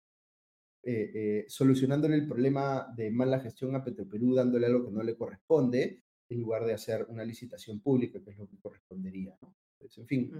eh, 0.82 1.44
solucionándole 1.48 2.16
el 2.16 2.26
problema 2.26 2.92
de 2.96 3.10
mala 3.10 3.38
gestión 3.38 3.76
a 3.76 3.84
Petroperú, 3.84 4.34
dándole 4.34 4.66
algo 4.66 4.86
que 4.86 4.92
no 4.92 5.02
le 5.02 5.16
corresponde, 5.16 6.02
en 6.28 6.40
lugar 6.40 6.64
de 6.64 6.74
hacer 6.74 7.06
una 7.08 7.24
licitación 7.24 7.80
pública, 7.80 8.20
que 8.22 8.30
es 8.30 8.38
lo 8.38 8.48
que 8.48 8.58
correspondería. 8.58 9.36
¿no? 9.40 9.54
en 9.80 10.06
fin, 10.06 10.32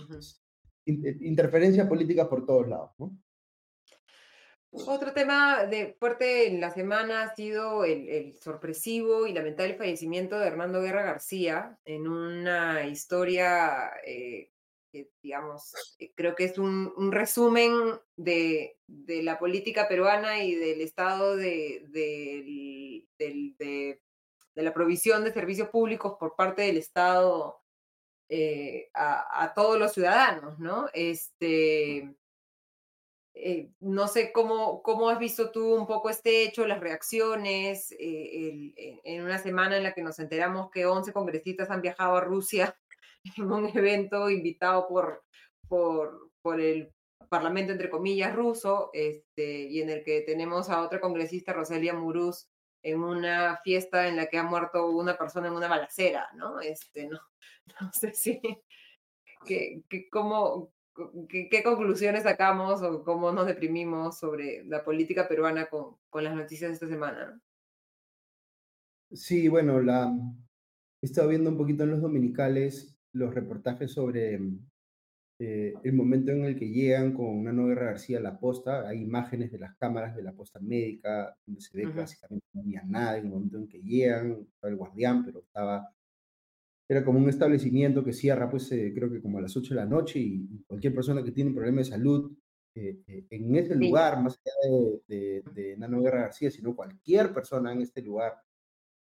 eh, 0.86 1.16
interferencia 1.20 1.88
política 1.88 2.28
por 2.28 2.44
todos 2.44 2.68
lados. 2.68 2.90
¿no? 2.98 3.18
Otro 4.70 5.12
tema 5.12 5.64
de 5.64 5.94
fuerte 5.98 6.48
en 6.48 6.60
la 6.60 6.70
semana 6.70 7.22
ha 7.22 7.34
sido 7.34 7.84
el, 7.84 8.34
sorpresivo 8.38 9.26
y 9.26 9.32
lamentable 9.32 9.74
fallecimiento 9.74 10.38
de 10.38 10.46
Hernando 10.46 10.82
Guerra 10.82 11.02
García 11.02 11.78
en 11.84 12.06
una 12.06 12.86
historia 12.86 13.90
eh, 14.04 14.50
digamos, 15.22 15.74
eh, 15.98 16.12
creo 16.14 16.34
que 16.34 16.44
es 16.44 16.58
un, 16.58 17.12
resumen 17.12 17.72
de, 18.16 18.76
la 18.86 19.38
política 19.38 19.88
peruana 19.88 20.42
y 20.42 20.54
del 20.54 20.80
estado 20.80 21.36
de, 21.36 21.84
de, 23.18 24.00
la 24.62 24.72
provisión 24.72 25.24
de 25.24 25.32
servicios 25.32 25.68
públicos 25.68 26.16
por 26.18 26.34
parte 26.36 26.62
del 26.62 26.76
Estado 26.76 27.60
eh, 28.28 28.90
a, 28.94 29.52
todos 29.54 29.78
los 29.78 29.92
ciudadanos, 29.92 30.58
¿no? 30.58 30.88
Este, 30.92 32.14
eh, 33.34 33.70
no 33.80 34.08
sé 34.08 34.32
cómo, 34.32 34.82
cómo 34.82 35.08
has 35.08 35.18
visto 35.18 35.50
tú 35.50 35.74
un 35.74 35.86
poco 35.86 36.10
este 36.10 36.44
hecho, 36.44 36.66
las 36.66 36.80
reacciones, 36.80 37.94
en 37.98 39.22
una 39.24 39.38
semana 39.38 39.76
en 39.76 39.84
la 39.84 39.94
que 39.94 40.02
nos 40.02 40.18
enteramos 40.18 40.70
que 40.70 40.86
11 40.86 41.12
congresistas 41.12 41.70
han 41.70 41.82
viajado 41.82 42.16
a 42.16 42.20
Rusia 42.20 42.76
en 43.36 43.50
un 43.50 43.66
evento 43.66 44.28
invitado 44.30 44.88
por, 44.88 45.24
por, 45.68 46.30
por 46.42 46.60
el 46.60 46.92
Parlamento, 47.28 47.72
entre 47.72 47.90
comillas, 47.90 48.34
ruso, 48.34 48.90
este, 48.92 49.62
y 49.62 49.80
en 49.80 49.90
el 49.90 50.02
que 50.02 50.22
tenemos 50.22 50.70
a 50.70 50.82
otra 50.82 51.00
congresista, 51.00 51.52
Roselia 51.52 51.92
Muruz, 51.92 52.48
en 52.82 53.00
una 53.00 53.58
fiesta 53.64 54.08
en 54.08 54.16
la 54.16 54.26
que 54.26 54.38
ha 54.38 54.42
muerto 54.42 54.90
una 54.90 55.16
persona 55.16 55.48
en 55.48 55.54
una 55.54 55.68
balacera, 55.68 56.28
¿no? 56.34 56.60
Este, 56.60 57.08
no, 57.08 57.20
no 57.80 57.92
sé 57.92 58.14
si, 58.14 58.40
que, 59.44 59.82
que 59.88 60.08
cómo, 60.08 60.72
¿Qué, 61.28 61.62
conclusiones 61.62 62.24
sacamos 62.24 62.82
o 62.82 63.04
cómo 63.04 63.30
nos 63.30 63.46
deprimimos 63.46 64.18
sobre 64.18 64.64
la 64.64 64.82
política 64.84 65.28
peruana 65.28 65.66
con, 65.66 65.96
con 66.10 66.24
las 66.24 66.34
noticias 66.34 66.70
de 66.70 66.74
esta 66.74 66.88
semana? 66.88 67.40
Sí, 69.12 69.48
bueno, 69.48 69.80
he 69.80 71.06
estado 71.06 71.28
viendo 71.28 71.50
un 71.50 71.56
poquito 71.56 71.84
en 71.84 71.90
los 71.90 72.02
dominicales 72.02 72.98
los 73.12 73.32
reportajes 73.32 73.92
sobre 73.92 74.40
eh, 75.38 75.74
el 75.84 75.92
momento 75.92 76.32
en 76.32 76.44
el 76.44 76.58
que 76.58 76.68
llegan 76.68 77.12
con 77.12 77.26
una 77.26 77.52
nueva 77.52 77.82
García 77.82 78.18
a 78.18 78.22
la 78.22 78.38
posta. 78.38 78.88
Hay 78.88 79.02
imágenes 79.02 79.52
de 79.52 79.58
las 79.58 79.76
cámaras 79.76 80.16
de 80.16 80.22
la 80.22 80.32
posta 80.32 80.58
médica, 80.60 81.36
donde 81.46 81.60
se 81.60 81.76
ve 81.76 81.84
que 81.84 81.98
básicamente 82.00 82.46
no 82.52 82.62
había 82.62 82.82
nada 82.84 83.18
en 83.18 83.26
el 83.26 83.30
momento 83.30 83.58
en 83.58 83.68
que 83.68 83.80
llegan. 83.80 84.46
Estaba 84.54 84.70
el 84.70 84.76
guardián, 84.76 85.24
pero 85.24 85.40
estaba. 85.40 85.88
Era 86.90 87.04
como 87.04 87.18
un 87.18 87.28
establecimiento 87.28 88.02
que 88.02 88.12
cierra, 88.12 88.48
pues 88.48 88.72
eh, 88.72 88.92
creo 88.94 89.10
que 89.10 89.20
como 89.20 89.38
a 89.38 89.42
las 89.42 89.56
8 89.56 89.74
de 89.74 89.80
la 89.80 89.86
noche, 89.86 90.18
y 90.18 90.64
cualquier 90.66 90.94
persona 90.94 91.22
que 91.22 91.32
tiene 91.32 91.50
un 91.50 91.56
problema 91.56 91.78
de 91.78 91.84
salud 91.84 92.32
eh, 92.74 93.02
en 93.28 93.56
ese 93.56 93.74
lugar, 93.74 94.22
más 94.22 94.40
allá 94.40 94.74
de, 95.06 95.42
de, 95.42 95.42
de 95.52 95.76
Nano 95.76 96.00
Guerra 96.00 96.22
García, 96.22 96.50
sino 96.50 96.74
cualquier 96.74 97.34
persona 97.34 97.72
en 97.72 97.82
este 97.82 98.00
lugar 98.00 98.38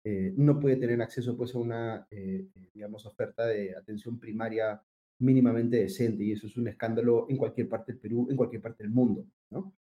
eh, 0.04 0.34
no 0.36 0.60
puede 0.60 0.78
tener 0.78 1.00
acceso 1.02 1.38
pues, 1.38 1.54
a 1.54 1.60
una, 1.60 2.08
eh, 2.10 2.48
eh, 2.56 2.70
digamos, 2.74 3.06
oferta 3.06 3.46
de 3.46 3.76
atención 3.76 4.20
primaria 4.20 4.82
mínimamente 5.22 5.78
decente 5.78 6.24
y 6.24 6.32
eso 6.32 6.48
es 6.48 6.58
un 6.58 6.68
escándalo 6.68 7.28
en 7.30 7.38
cualquier 7.38 7.70
parte 7.70 7.94
del 7.94 8.02
Perú, 8.02 8.28
en 8.30 8.38
cualquier 8.38 8.62
parte 8.62 8.84
del 8.84 8.92
mundo, 8.92 9.26
¿no? 9.52 9.74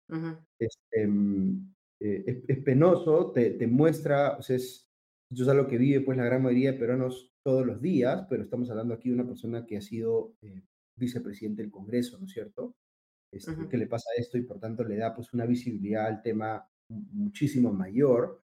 Este, 0.57 1.07
mm, 1.07 1.73
es, 1.99 2.59
penoso, 2.63 3.31
te, 3.31 3.51
te 3.51 3.67
muestra, 3.67 4.37
o 4.37 4.41
sea, 4.41 4.55
es, 4.55 4.87
eso 5.31 5.43
es 5.43 5.49
algo 5.49 5.67
que 5.67 5.77
vive 5.77 6.01
pues 6.01 6.17
la 6.17 6.25
gran 6.25 6.43
mayoría 6.43 6.73
de 6.73 6.79
peruanos 6.79 7.31
todos 7.43 7.65
los 7.65 7.81
días, 7.81 8.25
pero 8.29 8.43
estamos 8.43 8.69
hablando 8.69 8.93
aquí 8.93 9.09
de 9.09 9.15
una 9.15 9.27
persona 9.27 9.65
que 9.65 9.77
ha 9.77 9.81
sido 9.81 10.35
vicepresidente 10.97 11.61
del 11.61 11.71
Congreso, 11.71 12.17
¿no 12.19 12.25
es 12.25 12.33
cierto? 12.33 12.75
Este, 13.31 13.67
que 13.69 13.77
le 13.77 13.87
pasa 13.87 14.09
esto 14.17 14.37
y 14.37 14.41
por 14.41 14.59
tanto 14.59 14.83
le 14.83 14.97
da 14.97 15.13
pues 15.13 15.33
una 15.33 15.45
visibilidad 15.45 16.07
al 16.07 16.21
tema 16.21 16.67
muchísimo 16.89 17.71
mayor 17.71 18.41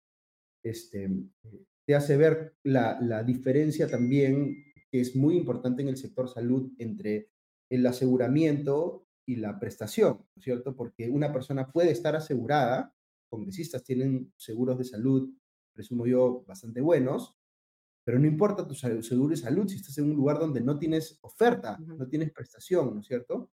este, 0.62 1.10
te 1.86 1.94
hace 1.94 2.16
ver 2.16 2.54
la, 2.62 3.22
diferencia 3.24 3.88
también, 3.88 4.69
que 4.90 5.00
es 5.00 5.14
muy 5.14 5.36
importante 5.36 5.82
en 5.82 5.88
el 5.88 5.96
sector 5.96 6.28
salud, 6.28 6.72
entre 6.78 7.30
el 7.70 7.86
aseguramiento 7.86 9.06
y 9.26 9.36
la 9.36 9.58
prestación, 9.58 10.18
¿no 10.18 10.38
es 10.40 10.44
cierto? 10.44 10.74
Porque 10.74 11.08
una 11.08 11.32
persona 11.32 11.70
puede 11.70 11.92
estar 11.92 12.16
asegurada, 12.16 12.94
congresistas 13.28 13.84
tienen 13.84 14.32
seguros 14.36 14.78
de 14.78 14.84
salud, 14.84 15.30
presumo 15.72 16.06
yo, 16.06 16.44
bastante 16.46 16.80
buenos, 16.80 17.36
pero 18.04 18.18
no 18.18 18.26
importa 18.26 18.66
tu 18.66 18.74
seguro 18.74 19.28
de 19.28 19.36
salud 19.36 19.68
si 19.68 19.76
estás 19.76 19.96
en 19.98 20.10
un 20.10 20.16
lugar 20.16 20.40
donde 20.40 20.60
no 20.60 20.78
tienes 20.78 21.18
oferta, 21.20 21.78
no 21.78 22.08
tienes 22.08 22.32
prestación, 22.32 22.94
¿no 22.94 23.00
es 23.00 23.06
cierto? 23.06 23.50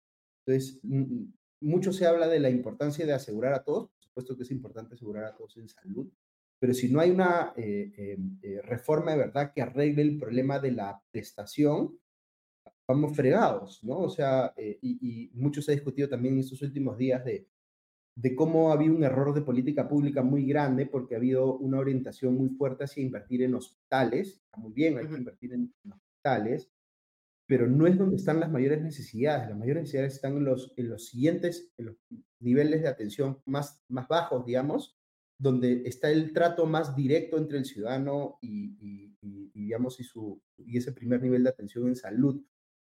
Entonces, 0.45 0.80
mucho 1.60 1.91
se 1.91 2.06
habla 2.06 2.28
de 2.28 2.40
la 2.40 2.49
importancia 2.49 3.06
de 3.06 3.14
asegurar 3.14 3.53
a 3.53 3.64
todos, 3.64 3.90
por 3.90 4.03
supuesto 4.03 4.38
que 4.38 4.44
es 4.44 4.52
importante 4.52 4.95
asegurar 4.95 5.26
a 5.26 5.36
todos 5.36 5.57
en 5.57 5.68
salud, 5.68 6.07
pero 6.60 6.73
si 6.73 6.91
no 6.91 6.99
hay 6.99 7.11
una 7.11 7.53
eh, 7.56 7.91
em, 7.98 8.40
eh, 8.41 8.61
reforma 8.64 9.11
de 9.11 9.18
verdad 9.18 9.52
que 9.53 9.61
arregle 9.61 10.02
el 10.02 10.18
problema 10.18 10.60
de 10.60 10.72
la 10.72 11.02
prestación, 11.11 11.98
vamos 12.88 13.15
fregados, 13.15 13.84
¿no? 13.84 13.99
O 13.99 14.10
sea, 14.10 14.53
eh, 14.57 14.77
y, 14.82 15.32
mucho 15.34 15.61
se 15.61 15.72
ha 15.72 15.76
discutido 15.76 16.07
también 16.07 16.36
en 16.36 16.41
estos 16.41 16.61
últimos 16.61 16.98
días 16.98 17.23
de, 17.26 17.48
de 18.15 18.36
cómo 18.36 18.72
había 18.72 18.91
un 18.91 19.03
error 19.03 19.34
de 19.34 19.41
política 19.41 19.88
pública 19.88 20.22
muy 20.22 20.45
grande 20.45 20.86
porque 20.86 21.15
ha 21.15 21.18
habido 21.18 21.57
una 21.57 21.80
orientación 21.80 22.36
muy 22.36 22.49
fuerte 22.49 22.86
hacia 22.86 23.03
invertir 23.03 23.44
en 23.44 23.56
hospitales. 23.56 24.41
Está 24.45 24.57
muy 24.57 24.73
bien, 24.73 24.98
hay 24.98 25.07
que 25.07 25.18
invertir 25.18 25.53
en, 25.53 25.73
hospitales, 25.91 26.72
pero 27.48 27.68
no 27.68 27.88
es 27.88 27.98
donde 27.98 28.15
están 28.15 28.40
las 28.40 28.52
mayores 28.52 28.82
necesidades. 28.82 29.49
Las 29.49 29.57
mayores 29.57 29.84
necesidades 29.84 30.15
están 30.15 30.38
en 30.38 30.45
los, 30.45 30.73
en 30.77 30.90
los 30.90 31.07
siguientes, 31.07 31.73
en 31.77 31.88
los 31.88 31.98
niveles 32.40 32.82
de 32.82 32.88
atención 32.88 33.40
más, 33.45 33.84
más 33.90 34.07
bajos, 34.07 34.45
digamos, 34.45 34.98
donde 35.38 35.84
está 35.86 36.10
el 36.10 36.32
trato 36.34 36.66
más 36.66 36.95
directo 36.95 37.38
entre 37.38 37.57
el 37.57 37.66
ciudadano 37.66 38.38
y, 38.41 39.14
digamos, 39.53 39.99
y, 39.99 40.03
su, 40.03 40.41
y 40.57 40.78
ese 40.78 40.94
primer 40.94 41.22
nivel 41.22 41.44
de 41.44 41.49
atención 41.49 41.88
en 41.88 41.95
salud, 41.95 42.41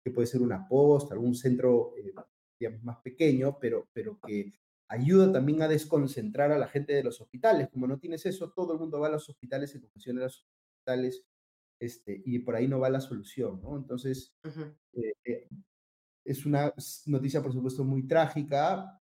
que 0.03 0.11
puede 0.11 0.27
ser 0.27 0.41
una 0.41 0.67
posta, 0.67 1.13
algún 1.13 1.35
centro, 1.35 1.93
eh, 1.97 2.13
digamos, 2.59 2.83
más 2.83 2.97
pequeño, 2.97 3.57
pero, 3.59 3.89
pero 3.91 4.19
que 4.25 4.53
ayuda 4.87 5.31
también 5.31 5.61
a 5.61 5.67
desconcentrar 5.67 6.51
a 6.51 6.57
la 6.57 6.67
gente 6.67 6.93
de 6.93 7.03
los 7.03 7.19
hospitales. 7.19 7.69
Como 7.69 7.87
no 7.87 7.99
tienes 7.99 8.25
eso, 8.25 8.51
todo 8.51 8.73
el 8.73 8.79
mundo 8.79 8.99
va 8.99 9.07
a 9.07 9.11
los 9.11 9.27
hospitales 9.27 9.77
función 9.91 10.15
de 10.15 10.23
los 10.23 10.45
hospitales 10.45 11.25
este, 11.79 12.21
y 12.25 12.39
por 12.39 12.55
ahí 12.55 12.67
no 12.67 12.79
va 12.79 12.89
la 12.89 13.01
solución, 13.01 13.61
¿no? 13.61 13.75
Entonces, 13.75 14.33
eh, 14.93 15.13
eh, 15.25 15.47
es 16.23 16.45
una 16.45 16.73
noticia, 17.05 17.41
por 17.41 17.51
supuesto, 17.51 17.83
muy 17.83 18.07
trágica 18.07 18.99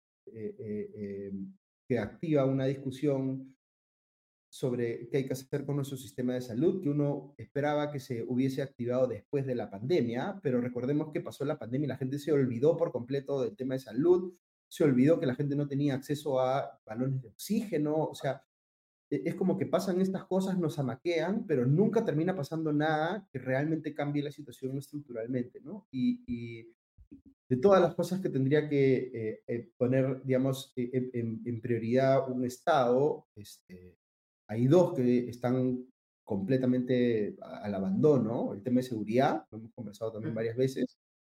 que 1.92 2.00
activa 2.00 2.46
una 2.46 2.64
discusión 2.64 3.54
sobre 4.50 5.10
qué 5.10 5.18
hay 5.18 5.26
que 5.26 5.34
hacer 5.34 5.66
con 5.66 5.76
nuestro 5.76 5.98
sistema 5.98 6.34
de 6.34 6.40
salud, 6.40 6.82
que 6.82 6.88
uno 6.88 7.36
esperaba 7.38 7.92
que 7.92 8.00
se 8.00 8.24
hubiese 8.24 8.62
activado 8.62 9.08
después 9.08 9.46
de 9.46 9.56
la 9.56 9.70
pandemia, 9.70 10.40
pero 10.42 10.62
recordemos 10.62 11.12
que 11.12 11.20
pasó 11.20 11.44
la 11.44 11.60
pandemia 11.60 11.88
y 11.88 11.90
la 11.90 11.98
gente 11.98 12.18
se 12.18 12.32
olvidó 12.32 12.78
por 12.78 12.94
completo 12.94 13.42
del 13.42 13.58
tema 13.58 13.74
de 13.74 13.82
salud, 13.82 14.34
se 14.70 14.86
olvidó 14.86 15.20
que 15.20 15.26
la 15.26 15.36
gente 15.36 15.58
no 15.58 15.68
tenía 15.68 15.96
acceso 15.96 16.40
a 16.40 16.80
balones 16.86 17.24
de 17.24 17.28
oxígeno, 17.28 18.06
o 18.06 18.16
sea, 18.16 18.42
e, 19.10 19.24
es 19.26 19.36
como 19.36 19.58
que 19.58 19.66
pasan 19.66 20.00
estas 20.00 20.24
cosas, 20.24 20.58
nos 20.58 20.80
amaquean, 20.80 21.46
pero 21.46 21.66
nunca 21.66 22.06
termina 22.06 22.34
pasando 22.34 22.72
nada 22.72 23.28
que 23.30 23.38
realmente 23.38 23.94
cambie 23.94 24.24
la 24.24 24.32
situación 24.32 24.78
estructuralmente, 24.78 25.60
¿no? 25.60 25.90
De 27.52 27.58
todas 27.58 27.82
las 27.82 27.96
cosas 27.96 28.22
que 28.22 28.30
tendría 28.30 28.70
que 28.70 29.12
eh, 29.14 29.44
eh, 29.46 29.72
poner, 29.76 30.24
digamos, 30.24 30.72
e, 30.74 30.84
e, 30.84 31.20
en, 31.20 31.60
prioridad 31.60 32.32
un 32.32 32.46
Estado, 32.46 33.28
este, 33.36 33.98
hay 34.48 34.68
dos 34.68 34.94
que 34.94 35.28
están 35.28 35.86
completamente 36.24 37.36
al 37.42 37.76
abandono, 37.76 38.54
el 38.54 38.64
tema 38.64 38.78
de 38.78 38.84
seguridad, 38.84 39.46
lo 39.52 39.58
hemos 39.58 39.74
conversado 39.74 40.14
también 40.14 40.34
varias 40.34 40.56
veces, 40.56 40.98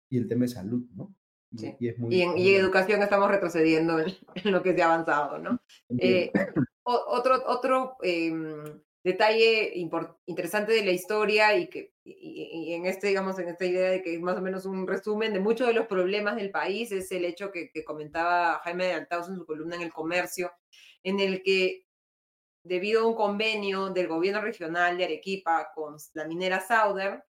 y 0.10 0.18
el 0.18 0.28
tema 0.28 0.42
de 0.42 0.50
salud, 0.50 0.86
¿no? 0.94 1.16
Y, 1.80 1.88
en, 1.88 2.38
educación 2.38 3.02
estamos 3.02 3.32
retrocediendo 3.32 3.98
en, 4.02 4.52
lo 4.52 4.62
que 4.62 4.76
se 4.76 4.82
ha 4.82 4.94
avanzado, 4.94 5.38
¿no? 5.38 5.62
Eh, 5.98 6.30
otro 6.84 7.42
otro 7.48 7.96
em, 8.04 8.66
detalle 9.04 9.74
interesante 10.26 10.74
de 10.74 10.86
la 10.86 10.92
historia 10.92 11.56
y 11.56 11.68
que 11.68 11.94
y, 12.04 12.74
en 12.74 12.86
este, 12.86 13.08
digamos, 13.08 13.38
en 13.40 13.50
esta 13.50 13.66
idea 13.66 13.92
de 13.92 14.02
que 14.02 14.16
es 14.16 14.22
más 14.22 14.38
o 14.38 14.42
menos 14.42 14.66
un 14.66 14.88
resumen 14.88 15.34
de 15.34 15.40
muchos 15.40 15.68
de 15.68 15.74
los 15.74 15.88
problemas 15.88 16.36
del 16.36 16.52
país 16.52 16.92
es 16.92 17.12
el 17.12 17.26
hecho 17.26 17.52
que, 17.52 17.72
comentaba 17.86 18.60
Jaime 18.64 18.86
de 18.86 18.94
Altaus 18.94 19.28
en 19.30 19.36
su 19.36 19.46
columna 19.46 19.76
en 19.76 19.84
El 19.84 19.94
Comercio, 19.94 20.52
en 21.04 21.20
el 21.20 21.44
que 21.44 21.86
debido 22.64 23.04
a 23.04 23.08
un 23.08 23.16
convenio 23.16 23.90
del 23.90 24.08
gobierno 24.08 24.42
regional 24.42 24.98
de 24.98 25.06
Arequipa 25.06 25.72
con 25.74 25.98
la 26.14 26.26
minera 26.26 26.60
Sauder, 26.60 27.24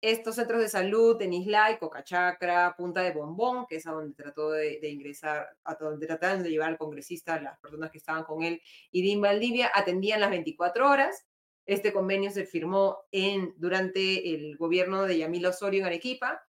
estos 0.00 0.36
centros 0.36 0.60
de 0.60 0.68
salud 0.68 1.20
en 1.20 1.32
Isla 1.34 1.70
y 1.72 1.78
Cocachacra, 1.78 2.74
Punta 2.76 3.02
de 3.02 3.12
Bombón, 3.12 3.66
que 3.68 3.76
es 3.76 3.86
a 3.86 3.92
donde 3.92 4.14
trató 4.14 4.50
de, 4.50 4.80
ingresar, 4.88 5.56
a 5.64 5.74
donde 5.74 6.06
trataron 6.06 6.42
de 6.42 6.50
llevar 6.50 6.70
al 6.70 6.78
congresista, 6.78 7.40
las 7.40 7.58
personas 7.58 7.90
que 7.90 7.98
estaban 7.98 8.24
con 8.24 8.42
él, 8.42 8.62
y 8.90 9.08
de 9.08 9.20
Valdivia, 9.20 9.70
atendían 9.74 10.20
las 10.20 10.30
24 10.30 10.88
horas. 10.88 11.26
Este 11.66 11.92
convenio 11.92 12.30
se 12.30 12.46
firmó 12.46 13.04
en, 13.12 13.54
durante 13.58 14.34
el 14.34 14.56
gobierno 14.56 15.02
de 15.02 15.18
Yamil 15.18 15.46
Osorio 15.46 15.80
en 15.80 15.86
Arequipa, 15.86 16.46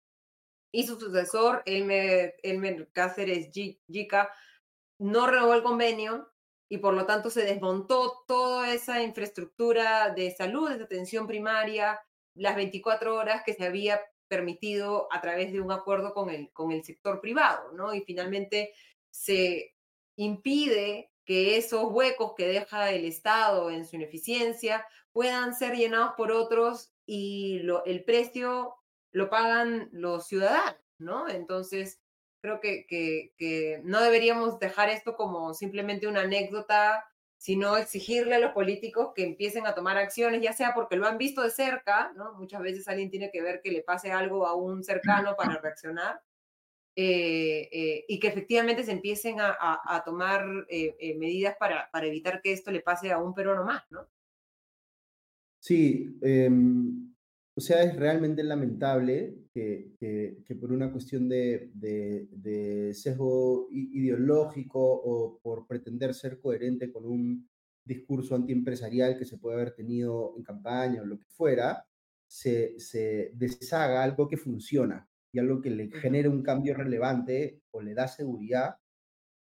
y 0.73 0.87
su 0.87 1.01
sucesor, 1.01 1.63
Elmer, 1.67 2.37
Elmer 2.43 2.89
Cáceres 2.93 3.51
Yica, 3.51 4.31
no 4.99 5.27
renovó 5.27 5.55
el 5.55 5.63
convenio 5.63 6.31
y 6.69 6.79
por 6.79 6.95
lo 6.95 7.05
tanto 7.05 7.31
se 7.31 7.43
desmontó 7.43 8.23
toda 8.29 8.73
esa 8.73 9.03
infraestructura 9.03 10.11
de 10.11 10.31
salud, 10.31 10.71
de 10.71 10.85
atención 10.85 11.27
primaria, 11.27 12.01
las 12.41 12.57
24 12.57 13.15
horas 13.15 13.43
que 13.45 13.53
se 13.53 13.65
había 13.65 14.01
permitido 14.27 15.09
a 15.13 15.21
través 15.21 15.53
de 15.53 15.61
un 15.61 15.73
acuerdo 15.73 16.15
con 16.15 16.31
el, 16.31 16.51
con 16.53 16.73
el 16.73 16.83
sector 16.85 17.21
privado, 17.21 17.73
¿no? 17.73 17.95
Y 17.95 18.01
finalmente 18.03 18.73
se 19.11 19.75
impide 20.17 21.11
que 21.25 21.59
esos 21.59 21.85
huecos 21.93 22.33
que 22.37 22.49
deja 22.49 22.91
el 22.93 23.05
Estado 23.05 23.71
en 23.71 23.87
su 23.87 23.97
ineficiencia 23.97 24.87
puedan 25.13 25.55
ser 25.55 25.77
llenados 25.77 26.15
por 26.17 26.33
otros 26.33 26.93
y 27.05 27.61
el 27.85 28.05
precio 28.05 28.75
lo 29.13 29.29
pagan 29.29 29.91
los 29.93 30.27
ciudadanos, 30.27 30.81
¿no? 30.99 31.29
Entonces, 31.29 32.01
creo 32.41 32.61
que, 32.61 32.87
que, 32.87 33.83
no 33.85 34.01
deberíamos 34.01 34.59
dejar 34.59 34.89
esto 34.89 35.15
como 35.15 35.53
simplemente 35.53 36.07
una 36.07 36.23
anécdota, 36.23 37.05
sino 37.41 37.79
exigirle 37.79 38.35
a 38.35 38.39
los 38.39 38.53
políticos 38.53 39.13
que 39.15 39.25
empiecen 39.25 39.67
a 39.67 39.75
tomar 39.75 39.97
acciones, 39.97 40.43
ya 40.43 40.53
sea 40.53 40.75
porque 40.75 40.97
lo 40.97 41.07
han 41.07 41.17
visto 41.17 41.41
de 41.41 41.49
cerca, 41.49 42.13
¿no? 42.15 42.35
Muchas 42.35 42.61
veces 42.61 42.87
alguien 42.87 43.09
tiene 43.09 43.31
que 43.31 43.41
ver 43.41 43.63
que 43.63 43.73
le 43.73 43.81
pase 43.81 44.13
algo 44.13 44.47
a 44.47 44.55
un 44.55 44.85
cercano 44.85 45.35
para 45.37 45.57
reaccionar, 45.59 46.21
eh, 46.95 47.67
eh, 47.73 48.05
y 48.09 48.21
que 48.21 48.29
efectivamente 48.29 48.85
se 48.85 48.93
empiecen 48.93 49.41
a, 49.41 49.57
a, 49.59 49.97
a 49.97 50.05
tomar 50.05 50.45
eh, 50.69 51.17
medidas 51.17 51.57
para, 51.59 51.91
para, 51.91 52.07
evitar 52.07 52.43
que 52.43 52.53
esto 52.53 52.71
le 52.71 52.83
pase 52.83 53.11
a 53.11 53.17
un 53.17 53.33
peruano 53.33 53.65
más, 53.65 53.91
¿no? 53.91 54.07
Sí, 55.61 56.19
em, 56.21 57.10
o 57.55 57.61
sea, 57.61 57.83
es 57.83 57.97
realmente 57.97 58.43
lamentable 58.43 59.37
que, 59.53 59.93
que, 59.99 60.43
que 60.47 60.55
por 60.55 60.73
una 60.73 60.93
cuestión 60.93 61.29
de, 61.29 61.71
de, 61.75 62.29
de, 62.31 62.95
sesgo 62.95 63.69
ideológico 63.71 64.81
o 64.81 65.39
por 65.43 65.67
pretender 65.67 66.15
ser 66.15 66.41
coherente 66.41 66.93
con 66.93 67.07
un 67.07 67.49
discurso 67.85 68.35
antiempresarial 68.35 69.19
que 69.19 69.25
se 69.25 69.39
puede 69.39 69.57
haber 69.57 69.75
tenido 69.75 70.35
en 70.37 70.45
campaña 70.45 71.03
o 71.03 71.07
lo 71.07 71.19
que 71.19 71.27
fuera, 71.27 71.85
se, 72.29 72.79
se 72.79 73.33
deshaga 73.35 74.05
algo 74.05 74.29
que 74.29 74.37
funciona 74.37 75.09
y 75.33 75.39
algo 75.41 75.61
que 75.61 75.71
le 75.71 75.91
genere 75.91 76.29
un 76.29 76.43
cambio 76.43 76.75
relevante 76.75 77.63
o 77.73 77.83
le 77.83 77.95
da 77.95 78.07
seguridad 78.07 78.77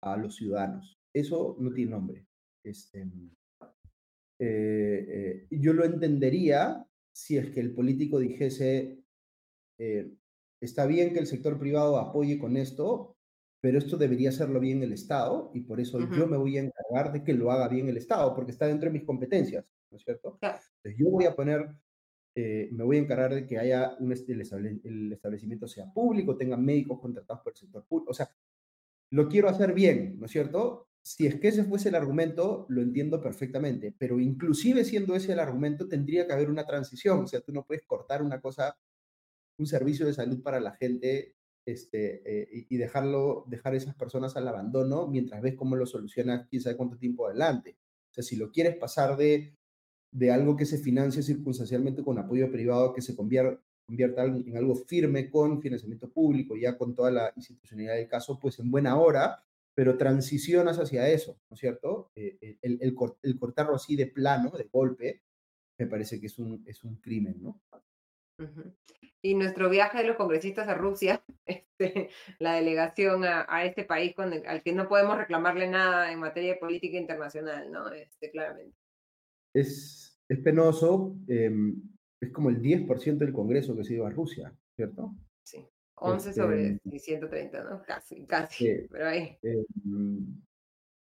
a 0.02 0.18
los 0.18 0.36
ciudadanos. 0.36 0.98
Eso 1.14 1.58
no 1.60 1.74
tiene 1.74 1.92
nombre. 1.92 2.26
Este, 2.64 3.02
eh, 4.40 5.06
eh, 5.10 5.48
yo 5.50 5.74
lo 5.74 5.84
entendería 5.84 6.86
si 7.18 7.36
es 7.36 7.50
que 7.50 7.60
el 7.60 7.74
político 7.74 8.20
dijese, 8.20 9.00
eh, 9.80 10.14
está 10.62 10.86
bien 10.86 11.14
que 11.14 11.20
el 11.20 11.26
sector 11.26 11.58
privado 11.58 11.98
apoye 11.98 12.38
con 12.38 12.56
esto, 12.58 13.18
pero 13.60 13.80
esto 13.80 13.98
debería 13.98 14.30
hacerlo 14.30 14.60
bien 14.60 14.84
el 14.84 14.94
Estado 14.94 15.50
y 15.56 15.62
por 15.62 15.80
eso 15.80 15.98
uh 15.98 16.02
-huh. 16.02 16.16
yo 16.16 16.28
me 16.28 16.38
voy 16.38 16.58
a 16.58 16.62
encargar 16.62 17.12
de 17.12 17.24
que 17.24 17.34
lo 17.34 17.52
haga 17.52 17.68
bien 17.70 17.90
el 17.90 17.98
Estado, 17.98 18.36
porque 18.36 18.52
está 18.52 18.68
dentro 18.68 18.90
de 18.90 19.00
mis 19.00 19.04
competencias, 19.04 19.66
¿no 19.90 19.98
es 19.98 20.04
cierto? 20.04 20.38
Claro. 20.38 20.60
Entonces 20.78 21.00
yo 21.00 21.10
voy 21.10 21.26
a 21.26 21.36
poner 21.36 21.68
eh, 22.36 22.70
me 22.72 22.84
voy 22.84 22.98
a 22.98 23.00
encargar 23.00 23.34
de 23.34 23.48
que 23.48 23.58
haya 23.58 23.96
un, 24.00 24.12
el, 24.12 24.42
estable, 24.42 24.80
el, 24.84 25.12
establecimiento 25.12 25.68
sea 25.68 25.92
público, 25.92 26.38
tenga 26.38 26.56
médicos 26.56 27.00
contratados 27.00 27.42
por 27.42 27.54
el 27.54 27.58
sector 27.58 27.84
público. 27.88 28.12
O 28.12 28.14
sea, 28.14 28.30
lo 29.10 29.28
quiero 29.28 29.50
hacer 29.50 29.74
bien, 29.74 30.20
¿no 30.20 30.28
es 30.28 30.32
cierto? 30.32 30.87
Si 31.08 31.26
es 31.26 31.40
que 31.40 31.48
ese 31.48 31.64
fuese 31.64 31.90
el 31.90 31.96
argumento, 31.96 32.66
lo 32.70 32.82
entiendo 32.82 33.22
perfectamente, 33.22 33.94
pero 33.98 34.20
inclusive 34.20 34.84
siendo 34.84 35.16
ese 35.16 35.34
el 35.34 35.40
argumento, 35.40 35.88
tendría 35.88 36.28
que 36.28 36.34
haber 36.34 36.50
una 36.50 36.66
transición. 36.66 37.20
O 37.20 37.28
sea, 37.28 37.42
tú 37.42 37.54
no 37.54 37.66
puedes 37.66 37.86
cortar 37.86 38.22
una 38.22 38.42
cosa, 38.42 38.78
un 39.60 39.68
servicio 39.68 40.06
de 40.06 40.14
salud 40.14 40.42
para 40.44 40.60
la 40.60 40.74
gente 40.74 41.36
este, 41.66 42.22
eh, 42.26 42.66
y 42.70 42.78
dejarlo, 42.78 43.46
dejar 43.48 43.76
esas 43.76 43.96
personas 43.96 44.36
al 44.36 44.48
abandono 44.48 45.08
mientras 45.08 45.42
ves 45.42 45.56
cómo 45.56 45.76
lo 45.76 45.86
solucionas 45.86 46.48
quién 46.50 46.62
sabe 46.62 46.78
cuánto 46.78 46.98
tiempo 46.98 47.28
adelante. 47.28 47.78
O 48.12 48.14
sea, 48.14 48.24
si 48.24 48.36
lo 48.36 48.52
quieres 48.52 48.76
pasar 48.76 49.18
de 49.18 49.58
de 50.12 50.32
algo 50.32 50.56
que 50.56 50.66
se 50.66 50.78
financie 50.78 51.22
circunstancialmente 51.22 52.04
con 52.04 52.18
apoyo 52.18 52.52
privado, 52.52 52.94
que 52.94 53.02
se 53.02 53.16
convierta, 53.16 53.62
convierta 53.86 54.24
en 54.26 54.58
algo 54.58 54.76
firme 54.76 55.30
con 55.30 55.62
financiamiento 55.62 56.10
público, 56.10 56.56
ya 56.56 56.78
con 56.78 56.96
toda 56.96 57.12
la 57.12 57.34
institucionalidad 57.36 57.96
del 57.96 58.08
caso, 58.08 58.40
pues 58.40 58.60
en 58.60 58.72
buena 58.72 58.98
hora, 58.98 59.44
pero 59.78 59.96
transicionas 59.96 60.80
hacia 60.80 61.08
eso, 61.08 61.40
¿no 61.50 61.54
es 61.54 61.60
cierto? 61.60 62.12
Eh, 62.16 62.58
el, 62.64 62.80
el, 62.82 62.96
el, 63.22 63.40
cortarlo 63.40 63.76
así 63.76 63.96
de 63.96 64.08
plano, 64.08 64.50
de 64.50 64.64
golpe, 64.72 65.22
me 65.80 65.86
parece 65.86 66.20
que 66.20 66.26
es 66.26 66.40
un, 66.40 66.64
es 66.66 66.84
un 66.84 66.96
crimen, 66.96 67.36
¿no? 67.40 67.62
Uh 68.40 68.46
-huh. 68.46 68.76
Y 69.22 69.36
nuestro 69.36 69.70
viaje 69.70 70.00
de 70.00 70.08
los 70.08 70.18
congresistas 70.18 70.68
a 70.68 70.74
Rusia, 70.74 71.24
este, 71.46 72.10
la 72.40 72.56
delegación 72.56 73.24
a, 73.24 73.46
a 73.48 73.66
este 73.66 73.84
país 73.84 74.16
con 74.16 74.34
el, 74.34 74.48
al 74.48 74.64
que 74.64 74.74
no 74.74 74.88
podemos 74.90 75.16
reclamarle 75.16 75.70
nada 75.70 76.12
en 76.12 76.20
materia 76.20 76.54
de 76.54 76.60
política 76.60 76.98
internacional, 76.98 77.72
¿no? 77.72 77.92
Este, 77.92 78.32
claramente 78.32 78.76
es, 79.54 80.20
es 80.28 80.40
penoso, 80.40 81.16
eh, 81.28 81.52
es 82.22 82.32
como 82.32 82.50
el 82.50 82.62
10% 82.62 83.18
del 83.18 83.34
Congreso 83.34 83.76
que 83.76 83.84
se 83.84 83.96
iba 83.96 84.08
a 84.08 84.12
Rusia, 84.12 84.54
¿cierto? 84.76 85.16
Sí, 85.44 85.66
11 86.00 86.30
este, 86.30 86.42
sobre 86.42 86.80
130, 87.00 87.64
¿no? 87.64 87.82
Casi, 87.84 88.26
casi, 88.26 88.68
eh, 88.68 88.88
pero 88.92 89.08
ahí. 89.08 89.38
Eh, 89.42 89.66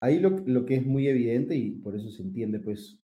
ahí 0.01 0.19
lo, 0.19 0.31
lo, 0.31 0.67
que 0.67 0.77
es 0.77 0.87
muy 0.87 1.07
evidente, 1.09 1.55
y 1.55 1.71
por 1.73 1.95
eso 1.95 2.11
se 2.11 2.23
entiende, 2.23 2.59
pues, 2.59 2.99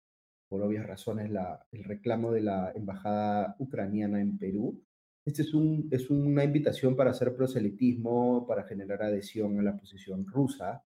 por 0.49 0.61
obvias 0.61 0.85
razones, 0.85 1.29
la, 1.31 1.65
el 1.71 1.83
reclamo 1.83 2.31
de 2.31 2.41
la 2.41 2.71
embajada 2.75 3.55
ucraniana 3.59 4.21
en 4.21 4.37
Perú. 4.37 4.83
Este 5.25 5.41
es, 5.41 5.53
un, 5.53 5.87
es 5.91 6.09
una 6.09 6.43
invitación 6.43 6.95
para 6.95 7.11
hacer 7.11 7.35
proselitismo, 7.35 8.45
para 8.47 8.63
generar 8.63 9.03
adhesión 9.03 9.59
a 9.59 9.63
la 9.63 9.75
posición 9.75 10.25
rusa 10.25 10.83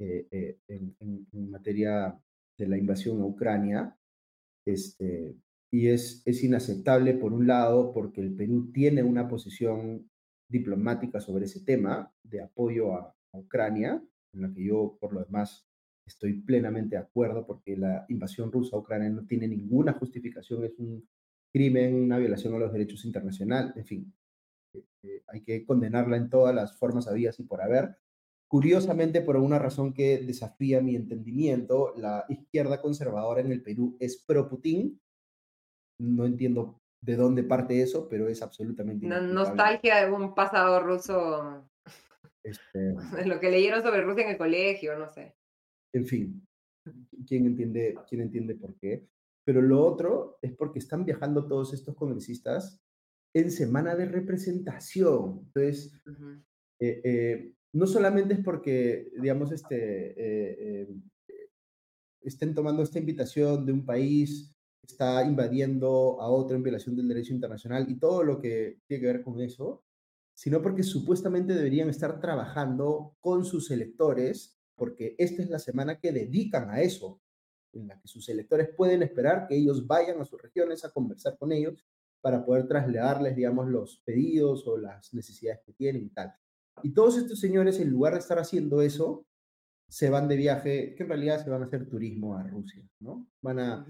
eh, 0.00 0.58
en, 0.66 0.96
en, 0.98 1.26
en 1.32 1.50
materia 1.50 2.18
de 2.58 2.68
la 2.68 2.76
invasión 2.76 3.20
a 3.20 3.26
Ucrania. 3.26 3.96
Este, 4.66 5.36
y 5.72 5.88
es, 5.88 6.22
es 6.24 6.42
inaceptable, 6.42 7.14
por 7.14 7.32
un 7.32 7.46
lado, 7.46 7.92
porque 7.92 8.20
el 8.20 8.34
Perú 8.34 8.72
tiene 8.72 9.02
una 9.02 9.28
posición 9.28 10.08
diplomática 10.48 11.20
sobre 11.20 11.46
ese 11.46 11.60
tema 11.60 12.12
de 12.22 12.42
apoyo 12.42 12.94
a, 12.94 13.14
Ucrania, 13.36 14.00
en 14.32 14.42
la 14.42 14.54
que 14.54 14.64
yo, 14.64 14.96
por 15.00 15.12
lo 15.12 15.24
demás, 15.24 15.66
estoy 16.06 16.34
plenamente 16.34 16.94
de 16.94 17.02
acuerdo, 17.02 17.44
porque 17.44 17.76
la 17.76 18.06
invasión 18.08 18.52
rusa 18.52 18.76
a 18.76 18.78
Ucrania 18.78 19.10
no 19.10 19.26
tiene 19.26 19.48
ninguna 19.48 19.94
justificación, 19.94 20.64
es 20.64 20.78
un 20.78 21.04
crimen, 21.52 21.96
una 21.96 22.18
violación 22.18 22.54
a 22.54 22.58
los 22.58 22.72
derechos 22.72 23.04
internacionales, 23.04 23.72
en 23.76 23.84
fin, 23.84 24.14
eh, 24.72 24.84
eh, 25.02 25.22
hay 25.26 25.40
que 25.42 25.66
condenarla 25.66 26.16
en 26.16 26.30
todas 26.30 26.54
las 26.54 26.76
formas 26.78 27.08
habidas 27.08 27.40
y 27.40 27.42
por 27.42 27.60
haber. 27.60 27.96
Curiosamente, 28.46 29.20
por 29.20 29.36
una 29.36 29.58
razón 29.58 29.92
que 29.92 30.18
desafía 30.18 30.80
mi 30.80 30.94
entendimiento, 30.94 31.92
la 31.96 32.24
izquierda 32.28 32.80
conservadora 32.80 33.40
en 33.40 33.50
el 33.50 33.62
Perú 33.62 33.96
es 33.98 34.22
pro-Putin. 34.22 35.00
No 35.98 36.24
entiendo 36.26 36.80
de 37.04 37.16
dónde 37.16 37.42
parte 37.42 37.82
eso, 37.82 38.08
pero 38.08 38.28
es 38.28 38.40
absolutamente... 38.42 39.06
No, 39.06 39.20
nostalgia 39.20 40.04
de 40.04 40.10
un 40.10 40.34
pasado 40.34 40.80
ruso. 40.80 41.68
Este... 42.42 42.94
Lo 43.26 43.38
que 43.40 43.50
leyeron 43.50 43.82
sobre 43.82 44.02
Rusia 44.02 44.24
en 44.24 44.30
el 44.30 44.38
colegio, 44.38 44.98
no 44.98 45.10
sé. 45.10 45.36
En 45.92 46.06
fin, 46.06 46.46
¿quién 47.26 47.46
entiende, 47.46 47.94
quién 48.08 48.22
entiende 48.22 48.54
por 48.54 48.74
qué? 48.78 49.06
Pero 49.44 49.60
lo 49.60 49.84
otro 49.84 50.38
es 50.40 50.52
porque 50.54 50.78
están 50.78 51.04
viajando 51.04 51.46
todos 51.46 51.74
estos 51.74 51.94
congresistas 51.94 52.80
en 53.34 53.50
semana 53.50 53.94
de 53.94 54.06
representación. 54.06 55.42
Entonces, 55.46 56.00
uh 56.06 56.10
-huh. 56.10 56.44
eh, 56.80 57.00
eh, 57.04 57.54
no 57.74 57.86
solamente 57.86 58.34
es 58.34 58.40
porque, 58.40 59.12
digamos, 59.20 59.52
este, 59.52 59.76
eh, 59.76 60.88
eh, 61.28 61.46
estén 62.22 62.54
tomando 62.54 62.82
esta 62.82 62.98
invitación 62.98 63.66
de 63.66 63.72
un 63.72 63.84
país 63.84 64.53
está 64.86 65.24
invadiendo 65.24 66.20
a 66.20 66.28
otro 66.28 66.56
en 66.56 66.62
violación 66.62 66.96
del 66.96 67.08
derecho 67.08 67.32
internacional 67.32 67.86
y 67.88 67.98
todo 67.98 68.22
lo 68.22 68.40
que 68.40 68.80
tiene 68.86 69.00
que 69.00 69.06
ver 69.06 69.22
con 69.22 69.40
eso, 69.40 69.84
sino 70.34 70.60
porque 70.60 70.82
supuestamente 70.82 71.54
deberían 71.54 71.88
estar 71.88 72.20
trabajando 72.20 73.16
con 73.20 73.44
sus 73.44 73.70
electores, 73.70 74.58
porque 74.74 75.14
esta 75.18 75.42
es 75.42 75.50
la 75.50 75.58
semana 75.58 75.98
que 75.98 76.12
dedican 76.12 76.70
a 76.70 76.80
eso, 76.80 77.20
en 77.72 77.88
la 77.88 78.00
que 78.00 78.08
sus 78.08 78.28
electores 78.28 78.68
pueden 78.76 79.02
esperar 79.02 79.46
que 79.46 79.56
ellos 79.56 79.86
vayan 79.86 80.20
a 80.20 80.24
sus 80.24 80.40
regiones 80.40 80.84
a 80.84 80.90
conversar 80.90 81.36
con 81.38 81.52
ellos 81.52 81.84
para 82.20 82.44
poder 82.44 82.66
trasladarles, 82.66 83.36
digamos, 83.36 83.68
los 83.68 84.02
pedidos 84.04 84.66
o 84.66 84.78
las 84.78 85.12
necesidades 85.12 85.60
que 85.64 85.72
tienen 85.72 86.04
y 86.04 86.10
tal. 86.10 86.32
Y 86.82 86.92
todos 86.92 87.18
estos 87.18 87.38
señores, 87.38 87.78
en 87.80 87.90
lugar 87.90 88.14
de 88.14 88.20
estar 88.20 88.38
haciendo 88.38 88.82
eso, 88.82 89.26
se 89.88 90.10
van 90.10 90.26
de 90.26 90.36
viaje, 90.36 90.94
que 90.94 91.02
en 91.02 91.08
realidad 91.08 91.44
se 91.44 91.50
van 91.50 91.62
a 91.62 91.66
hacer 91.66 91.88
turismo 91.88 92.36
a 92.36 92.42
Rusia, 92.42 92.82
¿no? 93.00 93.28
Van 93.42 93.58
a, 93.60 93.86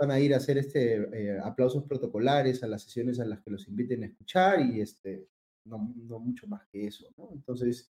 van 0.00 0.10
a 0.10 0.18
ir 0.18 0.32
a 0.32 0.38
hacer 0.38 0.56
este, 0.56 0.94
eh, 1.12 1.38
aplausos 1.44 1.84
protocolares 1.84 2.62
a 2.62 2.66
las 2.66 2.82
sesiones 2.82 3.20
a 3.20 3.26
las 3.26 3.42
que 3.42 3.50
los 3.50 3.68
inviten 3.68 4.02
a 4.02 4.06
escuchar 4.06 4.60
y 4.62 4.80
este, 4.80 5.28
no, 5.66 5.94
no 5.94 6.18
mucho 6.18 6.46
más 6.46 6.66
que 6.72 6.86
eso, 6.86 7.06
¿no? 7.18 7.28
Entonces, 7.34 7.92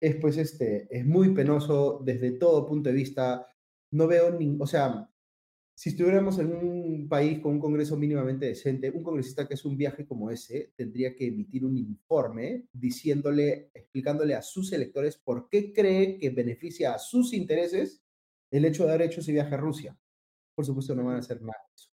es 0.00 0.16
pues 0.16 0.36
este, 0.36 0.86
es 0.96 1.04
muy 1.04 1.34
penoso 1.34 2.00
desde 2.04 2.32
todo 2.32 2.66
punto 2.66 2.90
de 2.90 2.94
vista. 2.94 3.46
No 3.90 4.06
veo 4.06 4.30
ni, 4.38 4.56
o 4.58 4.66
sea, 4.66 5.08
si 5.74 5.90
estuviéramos 5.90 6.38
en 6.38 6.54
un 6.54 7.08
país 7.08 7.40
con 7.40 7.54
un 7.54 7.60
congreso 7.60 7.96
mínimamente 7.96 8.46
decente, 8.46 8.90
un 8.90 9.02
congresista 9.02 9.48
que 9.48 9.54
hace 9.54 9.66
un 9.66 9.76
viaje 9.76 10.06
como 10.06 10.30
ese 10.30 10.72
tendría 10.76 11.16
que 11.16 11.26
emitir 11.26 11.64
un 11.64 11.76
informe 11.76 12.66
diciéndole, 12.72 13.70
explicándole 13.74 14.34
a 14.34 14.42
sus 14.42 14.72
electores 14.72 15.16
por 15.16 15.48
qué 15.48 15.72
cree 15.72 16.18
que 16.18 16.30
beneficia 16.30 16.94
a 16.94 16.98
sus 17.00 17.32
intereses 17.32 18.00
el 18.52 18.64
hecho 18.64 18.84
de 18.84 18.92
haber 18.92 19.08
hecho 19.08 19.20
ese 19.20 19.32
viaje 19.32 19.54
a 19.54 19.58
Rusia. 19.58 19.98
Por 20.62 20.66
supuesto, 20.66 20.94
no 20.94 21.02
van 21.02 21.16
a 21.16 21.20
de 21.20 21.34
eso. 21.74 21.90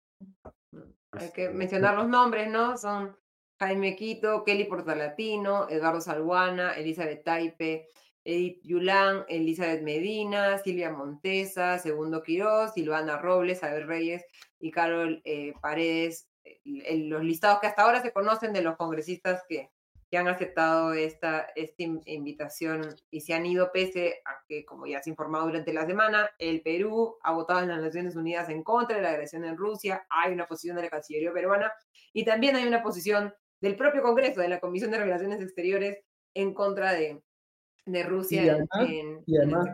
Hay 1.13 1.31
que 1.31 1.47
mencionar 1.47 1.95
los 1.95 2.09
nombres, 2.09 2.49
¿no? 2.49 2.77
Son 2.77 3.15
Jaime 3.61 3.95
Quito, 3.95 4.43
Kelly 4.43 4.65
Portalatino, 4.65 5.69
Eduardo 5.69 6.01
Salguana, 6.01 6.73
Elizabeth 6.73 7.23
Taipe, 7.23 7.87
Edith 8.25 8.59
Yulán, 8.63 9.23
Elizabeth 9.29 9.83
Medina, 9.83 10.57
Silvia 10.57 10.91
Montesa, 10.91 11.79
Segundo 11.79 12.21
Quiroz, 12.21 12.73
Silvana 12.73 13.17
Robles, 13.17 13.63
Abel 13.63 13.87
Reyes 13.87 14.25
y 14.59 14.69
Carol 14.69 15.21
eh, 15.23 15.53
Paredes. 15.61 16.27
los 16.65 17.23
listados 17.23 17.61
que 17.61 17.67
hasta 17.67 17.83
ahora 17.83 18.01
se 18.01 18.11
conocen 18.11 18.51
de 18.51 18.63
los 18.63 18.75
congresistas 18.75 19.45
que, 19.47 19.71
que 20.09 20.17
han 20.17 20.27
aceptado 20.27 20.93
esta, 20.93 21.47
esta 21.55 21.83
invitación 21.83 22.95
y 23.11 23.21
se 23.21 23.33
han 23.33 23.45
ido 23.45 23.71
pese 23.73 24.21
a 24.25 24.43
que, 24.47 24.63
como 24.65 24.87
ya 24.87 25.01
se 25.01 25.09
ha 25.09 25.11
informado 25.11 25.47
durante 25.47 25.73
la 25.73 25.85
semana, 25.85 26.29
el 26.39 26.61
Perú 26.61 27.17
ha 27.23 27.33
votado 27.33 27.61
en 27.61 27.69
las 27.69 27.81
Naciones 27.81 28.15
Unidas 28.15 28.49
en 28.49 28.63
contra 28.63 28.97
de 28.97 29.03
la 29.03 29.11
agresión 29.11 29.43
en 29.43 29.57
Rusia, 29.57 30.05
hay 30.09 30.33
una 30.33 30.47
posición 30.47 30.77
de 30.77 30.83
la 30.83 30.89
Cancillería 30.89 31.33
peruana 31.33 31.73
y 32.13 32.23
también 32.23 32.55
hay 32.55 32.65
una 32.67 32.81
posición 32.81 33.33
del 33.59 33.75
propio 33.75 34.01
Congreso, 34.01 34.39
de 34.39 34.47
la 34.47 34.59
Comisión 34.59 34.91
de 34.91 34.99
Relaciones 34.99 35.41
Exteriores, 35.41 35.97
en 36.33 36.53
contra 36.53 36.93
de, 36.93 37.21
de 37.85 38.03
Rusia 38.03 38.45
y 38.45 38.49
además, 38.49 38.69
en, 38.81 39.23
y 39.25 39.37
además 39.37 39.67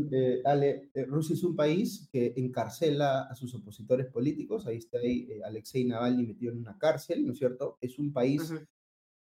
este 0.00 0.42
Ale, 0.44 0.90
eh, 0.94 1.04
Rusia 1.04 1.34
es 1.34 1.42
un 1.42 1.56
país 1.56 2.08
que 2.12 2.32
encarcela 2.36 3.22
a 3.22 3.34
sus 3.34 3.54
opositores 3.54 4.06
políticos, 4.06 4.66
ahí 4.66 4.76
está 4.76 4.98
ahí, 4.98 5.26
eh, 5.30 5.40
Alexei 5.44 5.84
Navalny 5.84 6.26
metido 6.26 6.52
en 6.52 6.60
una 6.60 6.78
cárcel, 6.78 7.26
¿no 7.26 7.32
es 7.32 7.38
cierto? 7.38 7.78
Es 7.80 7.98
un 7.98 8.12
país 8.12 8.52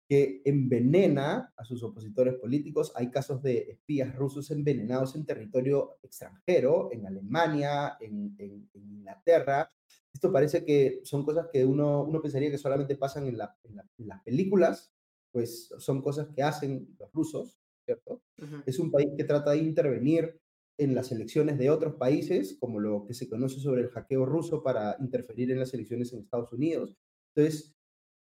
que 0.09 0.43
envenena 0.45 1.53
a 1.57 1.65
sus 1.65 1.83
opositores 1.83 2.35
políticos. 2.35 2.93
Hay 2.95 3.11
casos 3.11 3.43
de 3.43 3.59
espías 3.71 4.15
rusos 4.15 4.51
envenenados 4.51 5.17
en 5.17 5.27
territorio 5.27 5.99
extranjero, 6.03 6.91
en 6.93 7.07
Alemania, 7.07 7.97
en, 8.01 8.37
Inglaterra. 8.75 9.69
Esto 10.13 10.33
parece 10.33 10.65
que 10.65 11.01
son 11.05 11.25
cosas 11.25 11.49
que 11.53 11.65
uno, 11.65 12.05
uno 12.05 12.23
pensaría 12.23 12.51
que 12.51 12.59
solamente 12.59 12.97
pasan 12.97 13.27
en, 13.27 13.37
las 13.37 14.23
películas, 14.25 14.93
pues 15.33 15.69
son 15.79 16.01
cosas 16.03 16.29
que 16.35 16.43
hacen 16.43 16.97
los 16.99 17.13
rusos, 17.13 17.59
¿cierto? 17.85 18.23
Es 18.65 18.79
un 18.79 18.91
país 18.91 19.11
que 19.17 19.25
trata 19.25 19.51
de 19.53 19.59
intervenir 19.59 20.41
en 20.79 20.95
las 20.95 21.11
elecciones 21.11 21.59
de 21.59 21.71
otros 21.71 21.95
países, 21.95 22.57
como 22.61 22.81
lo 22.81 23.07
que 23.07 23.15
se 23.15 23.29
conoce 23.29 23.61
sobre 23.61 23.83
el 23.83 23.89
hackeo 23.89 24.27
ruso 24.27 24.63
para 24.63 24.97
interferir 25.01 25.51
en 25.51 25.59
las 25.59 25.73
elecciones 25.75 26.13
en 26.13 26.21
Estados 26.21 26.53
Unidos. 26.53 26.97
Entonces, 27.35 27.76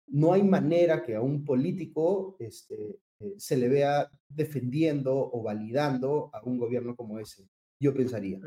no 0.08 0.34
hay 0.34 0.44
manera 0.44 1.04
que 1.04 1.16
a 1.16 1.22
un 1.22 1.46
político 1.46 2.36
este, 2.40 3.00
eh, 3.20 3.36
se 3.38 3.58
le 3.58 3.70
vea 3.70 4.10
defendiendo 4.28 5.16
o 5.16 5.44
validando 5.44 6.30
a 6.34 6.44
un 6.44 6.58
gobierno 6.58 6.96
como 6.96 7.20
ese, 7.20 7.48
yo 7.80 7.94
pensaría. 7.94 8.40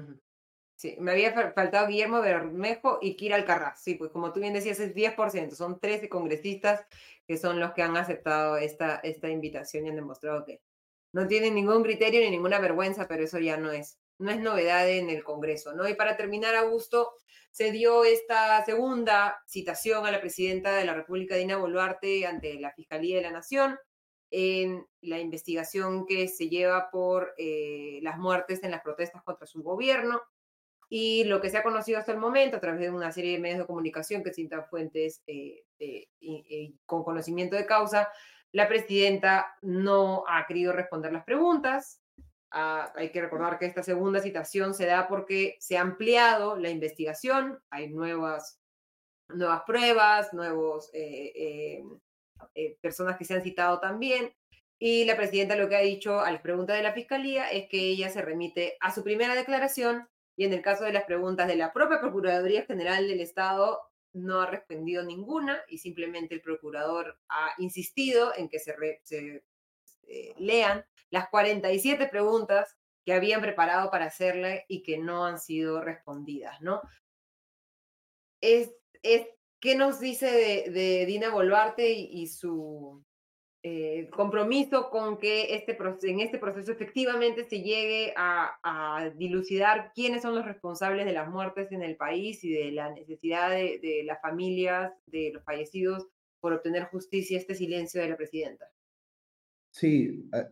Sí, 0.77 0.97
me 0.99 1.13
había 1.13 1.53
faltado 1.53 1.87
Guillermo 1.87 2.21
Bermejo 2.21 2.99
y 3.01 3.17
Kira 3.17 3.37
Alcarraz. 3.37 3.81
Sí, 3.81 3.95
pues 3.95 4.11
como 4.11 4.33
tú 4.33 4.41
bien 4.41 4.53
decías, 4.53 4.81
es 4.81 4.95
10%. 4.95 5.55
Son 5.55 5.79
13 5.79 6.09
congresistas 6.09 6.85
que 7.27 7.37
son 7.37 7.61
los 7.61 7.73
que 7.73 7.83
han 7.83 7.97
aceptado 7.97 8.57
esta, 8.57 8.97
esta 8.97 9.31
invitación 9.31 9.87
y 9.87 9.91
han 9.91 9.97
demostrado 9.97 10.45
que 10.45 10.61
no 11.13 11.29
tienen 11.29 11.55
ningún 11.55 11.85
criterio 11.85 12.21
ni 12.21 12.31
ninguna 12.31 12.59
vergüenza, 12.59 13.07
pero 13.07 13.23
eso 13.23 13.39
ya 13.39 13.57
no 13.57 13.71
es, 13.71 14.01
no 14.19 14.31
es 14.31 14.41
novedad 14.41 14.89
en 14.89 15.11
el 15.11 15.25
Congreso, 15.25 15.75
¿no? 15.75 15.89
Y 15.89 15.95
para 15.95 16.17
terminar, 16.17 16.55
Augusto, 16.55 17.13
se 17.51 17.71
dio 17.71 18.05
esta 18.05 18.65
segunda 18.65 19.41
citación 19.47 20.07
a 20.07 20.11
la 20.11 20.21
presidenta 20.21 20.75
de 20.77 20.85
la 20.85 20.95
República, 20.95 21.37
Dina 21.37 21.57
Boluarte, 21.57 22.27
ante 22.27 22.59
la 22.59 22.73
Fiscalía 22.73 23.17
de 23.17 23.23
la 23.23 23.31
Nación 23.31 23.79
en 24.31 24.85
la 25.01 25.21
investigación 25.21 26.07
que 26.07 26.27
se 26.27 26.49
lleva 26.49 26.91
por 26.91 27.35
eh, 27.39 28.01
las 28.03 28.19
muertes 28.19 28.65
en 28.65 28.73
las 28.73 28.83
protestas 28.83 29.23
contra 29.23 29.47
su 29.47 29.63
gobierno. 29.63 30.21
Y 30.89 31.25
lo 31.25 31.41
que 31.41 31.51
se 31.51 31.59
ha 31.59 31.63
conocido 31.63 31.99
hasta 31.99 32.13
el 32.13 32.19
momento 32.19 32.57
a 32.57 32.61
través 32.61 32.81
de 32.81 32.91
una 32.91 33.13
serie 33.13 33.33
de 33.33 33.39
medios 33.39 33.61
de 33.61 33.67
comunicación 33.67 34.25
que 34.25 34.35
citan 34.35 34.67
fuentes 34.67 35.23
eh, 35.27 35.65
con 36.85 37.05
conocimiento 37.05 37.55
de 37.55 37.67
causa, 37.67 38.09
la 38.51 38.69
presidenta 38.69 39.57
no 39.63 40.25
ha 40.29 40.47
querido 40.47 40.73
responder 40.73 41.13
las 41.13 41.25
preguntas, 41.25 42.01
Ah, 42.57 42.93
hay 42.95 43.11
que 43.11 43.21
recordar 43.21 43.59
que 43.59 43.67
esta 43.67 43.83
segunda 43.83 44.21
citación 44.21 44.75
se 44.75 44.87
da 44.87 45.09
porque 45.09 45.57
se 45.59 45.77
ha 45.77 45.81
ampliado 45.81 46.57
la 46.57 46.71
investigación, 46.71 47.61
hay 47.69 47.89
nuevas, 47.89 48.61
nuevas 49.29 49.63
pruebas, 49.67 50.33
nuevos 50.33 50.89
eh, 50.95 51.33
eh, 51.35 51.85
eh, 52.55 52.79
personas 52.81 53.19
que 53.19 53.25
se 53.25 53.35
han 53.35 53.43
citado 53.43 53.81
también. 53.81 54.33
Y 54.79 55.05
la 55.05 55.17
presidenta 55.17 55.57
lo 55.57 55.69
que 55.69 55.75
ha 55.75 55.81
dicho 55.81 56.21
a 56.21 56.31
las 56.31 56.43
preguntas 56.43 56.77
de 56.77 56.85
la 56.85 56.93
fiscalía 56.93 57.51
es 57.51 57.69
que 57.69 57.81
ella 57.89 58.09
se 58.09 58.23
remite 58.23 58.77
a 58.79 58.95
su 58.95 59.03
primera 59.03 59.35
declaración 59.35 60.09
y 60.37 60.45
en 60.45 60.53
el 60.53 60.63
caso 60.63 60.85
de 60.85 60.93
las 60.93 61.07
preguntas 61.07 61.49
de 61.49 61.57
la 61.57 61.73
propia 61.73 62.01
Procuraduría 62.01 62.67
General 62.67 63.09
del 63.09 63.19
Estado 63.19 63.81
no 64.13 64.43
ha 64.43 64.47
respondido 64.47 65.03
ninguna 65.03 65.61
y 65.67 65.79
simplemente 65.79 66.37
el 66.37 66.41
procurador 66.41 67.19
ha 67.29 67.51
insistido 67.59 68.33
en 68.37 68.49
que 68.49 68.61
se, 68.61 68.77
se 69.03 69.43
lean 70.39 70.85
las 71.15 71.29
47 71.29 72.09
preguntas 72.09 72.77
que 73.07 73.13
habían 73.13 73.41
preparado 73.41 73.89
para 73.89 74.07
hacerle 74.07 74.65
y 74.69 74.83
que 74.83 74.99
no 74.99 75.25
han 75.25 75.39
sido 75.39 75.81
respondidas, 75.81 76.61
¿no? 76.61 76.83
Es, 78.43 78.75
es, 79.03 79.29
¿Qué 79.61 79.77
nos 79.77 80.01
dice 80.01 80.27
de, 80.71 81.07
Dina 81.07 81.31
Boluarte 81.31 81.93
y, 81.93 82.27
su 82.27 83.03
eh, 83.63 84.11
compromiso 84.11 84.91
con 84.91 85.19
que 85.19 85.55
este, 85.55 85.79
en 86.03 86.21
este 86.21 86.39
proceso 86.39 86.73
efectivamente 86.73 87.45
se 87.45 87.63
llegue 87.63 88.13
a, 88.17 89.11
dilucidar 89.15 89.93
quiénes 89.95 90.23
son 90.23 90.35
los 90.35 90.45
responsables 90.45 91.07
de 91.07 91.13
las 91.13 91.31
muertes 91.31 91.71
en 91.71 91.83
el 91.83 91.97
país 91.97 92.43
y 92.43 92.53
de 92.53 92.73
la 92.73 92.91
necesidad 92.91 93.51
de, 93.51 93.79
de 93.81 94.03
las 94.05 94.21
familias 94.21 94.93
de 95.07 95.31
los 95.33 95.45
fallecidos 95.45 96.09
por 96.41 96.53
obtener 96.53 96.85
justicia, 96.87 97.39
este 97.39 97.55
silencio 97.55 98.03
de 98.03 98.09
la 98.09 98.17
presidenta? 98.17 98.67
Sí, 99.71 100.29
ah, 100.33 100.49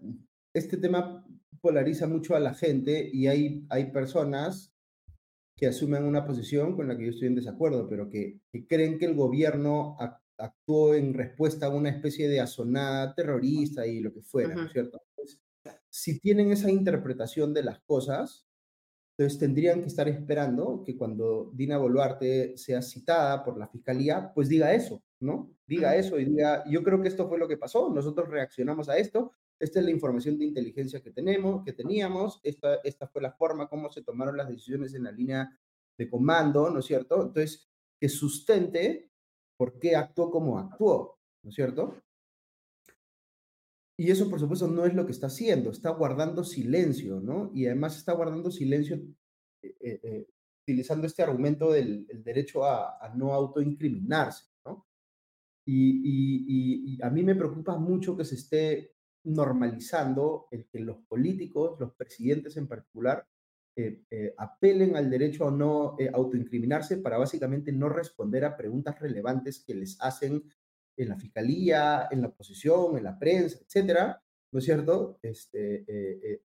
este 0.55 0.77
tema 0.77 1.27
polariza 1.61 2.07
mucho 2.07 2.35
a 2.35 2.41
la 2.41 2.55
gente 2.55 3.09
y 3.12 3.27
hay, 3.29 3.65
hay 3.70 3.91
personas 3.93 4.74
que 5.57 5.66
asumen 5.66 6.05
una 6.05 6.24
posición 6.24 6.74
con 6.74 6.89
la 6.89 6.97
que 6.97 7.05
yo 7.05 7.11
estoy 7.11 7.29
en 7.29 7.37
desacuerdo, 7.37 7.89
pero 7.89 8.09
que, 8.09 8.41
creen 8.69 8.99
que 8.99 9.07
el 9.07 9.15
gobierno 9.15 9.97
actuó 10.39 10.95
en 10.95 11.15
respuesta 11.15 11.66
a 11.66 11.70
una 11.70 11.91
especie 11.91 12.29
de 12.29 12.41
asonada 12.41 13.15
terrorista 13.15 13.87
y 13.87 14.01
lo 14.01 14.12
que 14.12 14.23
fuera, 14.23 14.55
¿no 14.55 14.66
es 14.66 14.73
cierto? 14.73 15.01
si 15.89 16.19
tienen 16.19 16.51
esa 16.51 16.70
interpretación 16.70 17.53
de 17.53 17.62
las 17.62 17.81
cosas, 17.83 18.47
entonces 19.16 19.39
tendrían 19.39 19.83
que 19.83 19.89
estar 19.89 20.09
esperando 20.09 20.83
que 20.85 20.97
cuando 20.97 21.51
Dina 21.53 21.77
Boluarte 21.77 22.57
sea 22.57 22.81
citada 22.81 23.45
por 23.45 23.59
la 23.59 23.69
fiscalía, 23.69 24.33
pues 24.35 24.49
diga 24.49 24.73
eso, 24.73 25.03
¿no? 25.20 25.55
Diga 25.66 25.95
eso 25.95 26.19
y 26.19 26.24
diga, 26.24 26.65
yo 26.69 26.83
creo 26.83 27.01
que 27.03 27.09
esto 27.09 27.29
fue 27.29 27.39
lo 27.39 27.47
que 27.47 27.59
pasó, 27.59 27.91
nosotros 27.91 28.31
reaccionamos 28.31 28.89
a 28.89 28.97
esto, 28.97 29.33
esta 29.62 29.78
es 29.78 29.84
la 29.84 29.93
información 29.93 30.39
de 30.39 30.44
inteligencia 30.44 31.01
que 31.01 31.12
tenemos, 31.12 31.64
que 31.64 31.72
teníamos, 31.72 32.40
esta, 32.43 32.80
esta 32.82 33.06
fue 33.06 33.22
la 33.22 33.30
forma 33.30 33.68
como 33.68 33.90
se 33.90 34.02
tomaron 34.02 34.36
las 34.36 34.48
decisiones 34.48 34.93
en 34.94 35.05
la 35.05 35.12
línea 35.12 35.56
de 35.97 36.10
comando, 36.10 36.68
¿no 36.68 36.80
es 36.80 36.86
cierto? 36.86 37.22
Entonces, 37.22 37.70
que 38.01 38.09
sustente 38.09 39.12
por 39.56 39.78
qué 39.78 39.94
actuó 39.94 40.32
como 40.32 40.59
actuó, 40.59 41.20
¿no 41.44 41.51
es 41.51 41.55
cierto? 41.55 41.94
Y 43.97 44.10
eso, 44.10 44.28
por 44.28 44.40
supuesto, 44.40 44.66
no 44.66 44.84
es 44.84 44.94
lo 44.94 45.06
que 45.06 45.12
está 45.12 45.28
haciendo, 45.28 45.70
está 45.70 45.90
guardando 45.90 46.43
silencio, 46.43 47.20
¿no? 47.20 47.52
Y 47.55 47.66
además 47.66 47.97
está 47.97 48.14
guardando 48.14 48.51
silencio 48.51 48.97
eh, 49.62 49.76
eh, 49.80 50.01
eh, 50.02 50.28
utilizando 50.64 51.06
este 51.06 51.22
argumento 51.22 51.70
del 51.70 52.09
derecho 52.24 52.64
a, 52.64 52.98
a, 52.98 53.14
no 53.14 53.32
autoincriminarse, 53.32 54.47
¿no? 54.64 54.89
Y, 55.64 56.01
y, 56.02 56.94
y, 56.97 57.02
a 57.02 57.10
mí 57.10 57.22
me 57.22 57.36
preocupa 57.36 57.76
mucho 57.76 58.16
que 58.16 58.24
se 58.24 58.34
esté 58.34 58.91
normalizando 59.24 60.49
el 60.51 60.66
que 60.66 60.81
los 60.81 60.99
políticos, 61.09 61.78
los 61.78 61.94
presidentes 61.94 62.57
en 62.57 62.66
particular, 62.66 63.27
eh, 63.74 64.03
eh, 64.11 64.35
apelen 64.36 64.97
al 64.97 65.09
derecho 65.09 65.49
a 65.49 65.51
no 65.51 65.97
eh, 65.99 66.11
autoincriminarse 66.12 66.99
para 66.99 67.16
básicamente 67.16 67.73
no 67.73 67.89
responder 67.89 68.44
a 68.44 68.57
preguntas 68.57 69.01
relevantes 69.01 69.65
que 69.65 69.74
les 69.74 69.97
hacen 70.01 70.43
en 70.97 71.09
la 71.09 71.16
fiscalía, 71.16 72.09
en 72.11 72.20
la 72.20 72.28
oposición, 72.28 72.99
en 72.99 73.05
la 73.05 73.19
prensa, 73.19 73.59
etcétera, 73.65 74.23
¿no 74.53 74.59
es 74.59 74.65
cierto? 74.66 75.19
Este, 75.23 76.43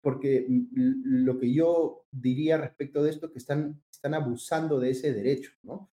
porque 0.00 0.46
lo 0.72 1.36
que 1.40 1.52
yo 1.52 2.06
diría 2.12 2.58
respecto 2.58 3.02
de 3.02 3.10
esto 3.10 3.32
que 3.32 3.38
están, 3.38 3.82
están 3.90 4.14
abusando 4.14 4.78
de 4.78 4.90
ese 4.90 5.12
derecho, 5.12 5.50
¿no? 5.64 5.90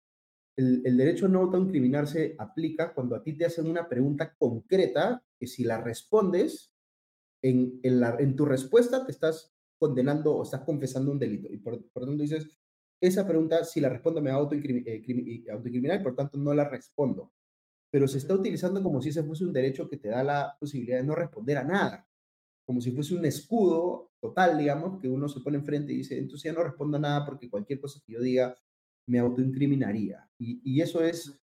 el, 0.56 0.96
derecho 0.96 1.26
a 1.26 1.28
no 1.28 1.40
autoincriminarse 1.40 2.36
aplica 2.38 2.92
cuando 2.94 3.16
a 3.16 3.22
ti 3.22 3.32
te 3.32 3.44
hacen 3.44 3.66
una 3.66 3.88
pregunta 3.88 4.34
concreta 4.36 5.22
que 5.44 5.48
si 5.48 5.62
la 5.62 5.80
respondes, 5.80 6.74
en, 7.42 7.78
en, 7.82 8.00
la, 8.00 8.16
en 8.18 8.34
tu 8.34 8.46
respuesta 8.46 9.04
te 9.04 9.12
estás 9.12 9.54
condenando 9.78 10.34
o 10.34 10.42
estás 10.42 10.62
confesando 10.62 11.12
un 11.12 11.18
delito. 11.18 11.52
Y 11.52 11.58
por, 11.58 11.84
por 11.90 12.06
tanto 12.06 12.22
dices, 12.22 12.48
esa 13.00 13.26
pregunta, 13.26 13.64
si 13.64 13.80
la 13.80 13.90
respondo, 13.90 14.22
me 14.22 14.30
a 14.30 14.34
autoincriminar 14.34 16.00
y 16.00 16.02
por 16.02 16.16
tanto 16.16 16.38
no 16.38 16.54
la 16.54 16.66
respondo. 16.66 17.32
Pero 17.90 18.08
se 18.08 18.16
está 18.18 18.34
utilizando 18.34 18.82
como 18.82 19.02
si 19.02 19.10
ese 19.10 19.22
fuese 19.22 19.44
un 19.44 19.52
derecho 19.52 19.88
que 19.88 19.98
te 19.98 20.08
da 20.08 20.24
la 20.24 20.56
posibilidad 20.58 20.96
de 20.98 21.04
no 21.04 21.14
responder 21.14 21.58
a 21.58 21.64
nada. 21.64 22.08
Como 22.66 22.80
si 22.80 22.92
fuese 22.92 23.14
un 23.14 23.26
escudo 23.26 24.12
total, 24.20 24.56
digamos, 24.56 24.98
que 24.98 25.08
uno 25.08 25.28
se 25.28 25.40
pone 25.40 25.58
enfrente 25.58 25.92
y 25.92 25.98
dice, 25.98 26.16
entonces 26.16 26.44
ya 26.50 26.58
no 26.58 26.64
respondo 26.64 26.96
a 26.96 27.00
nada 27.00 27.26
porque 27.26 27.50
cualquier 27.50 27.78
cosa 27.78 28.00
que 28.06 28.14
yo 28.14 28.20
diga 28.20 28.56
me 29.06 29.18
autoincriminaría. 29.18 30.26
Y, 30.38 30.62
y 30.64 30.80
eso 30.80 31.04
es 31.04 31.43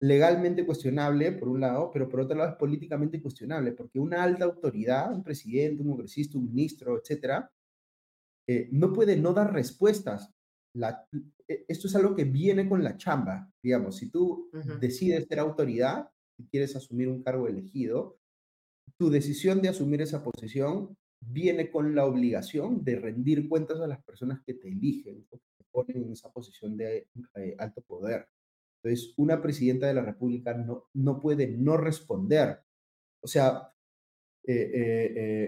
legalmente 0.00 0.64
cuestionable, 0.64 1.32
por 1.32 1.48
un 1.48 1.60
lado, 1.60 1.90
pero 1.92 2.08
por 2.08 2.20
otro 2.20 2.36
lado 2.36 2.50
es 2.50 2.56
políticamente 2.56 3.20
cuestionable, 3.20 3.72
porque 3.72 3.98
una 3.98 4.22
alta 4.22 4.46
autoridad, 4.46 5.12
un 5.12 5.22
presidente, 5.22 5.82
un 5.82 5.90
congresista, 5.90 6.38
un 6.38 6.46
ministro, 6.46 6.98
etcétera, 6.98 7.50
eh, 8.48 8.68
no 8.72 8.92
puede 8.92 9.16
no 9.16 9.32
dar 9.34 9.52
respuestas. 9.52 10.30
La, 10.74 11.06
e, 11.46 11.64
esto 11.68 11.86
es 11.86 11.94
algo 11.96 12.14
que 12.14 12.24
viene 12.24 12.68
con 12.68 12.82
la 12.82 12.96
chamba, 12.96 13.50
digamos, 13.62 13.96
si 13.96 14.10
tú 14.10 14.50
decides 14.80 15.26
ser 15.28 15.38
autoridad, 15.38 16.10
si 16.36 16.46
quieres 16.46 16.74
asumir 16.76 17.08
un 17.08 17.22
cargo 17.22 17.46
elegido, 17.46 18.18
tu 18.96 19.10
decisión 19.10 19.60
de 19.60 19.68
asumir 19.68 20.00
esa 20.00 20.22
posición 20.22 20.96
viene 21.20 21.70
con 21.70 21.94
la 21.94 22.06
obligación 22.06 22.82
de 22.82 22.96
rendir 22.96 23.48
cuentas 23.48 23.80
a 23.80 23.86
las 23.86 24.02
personas 24.02 24.40
que 24.46 24.54
te 24.54 24.68
eligen 24.68 25.26
que 25.30 25.36
te 25.36 25.64
ponen 25.70 26.04
en 26.04 26.12
esa 26.12 26.30
posición 26.30 26.76
de 26.76 27.06
eh, 27.36 27.54
alto 27.58 27.82
poder. 27.82 28.26
Entonces, 28.82 29.14
una 29.16 29.42
presidenta 29.42 29.86
de 29.86 29.94
la 29.94 30.02
República 30.02 30.54
no, 30.54 30.88
no 30.94 31.20
puede 31.20 31.48
no 31.48 31.76
responder. 31.76 32.60
O 33.22 33.28
sea, 33.28 33.72
eh, 34.44 34.72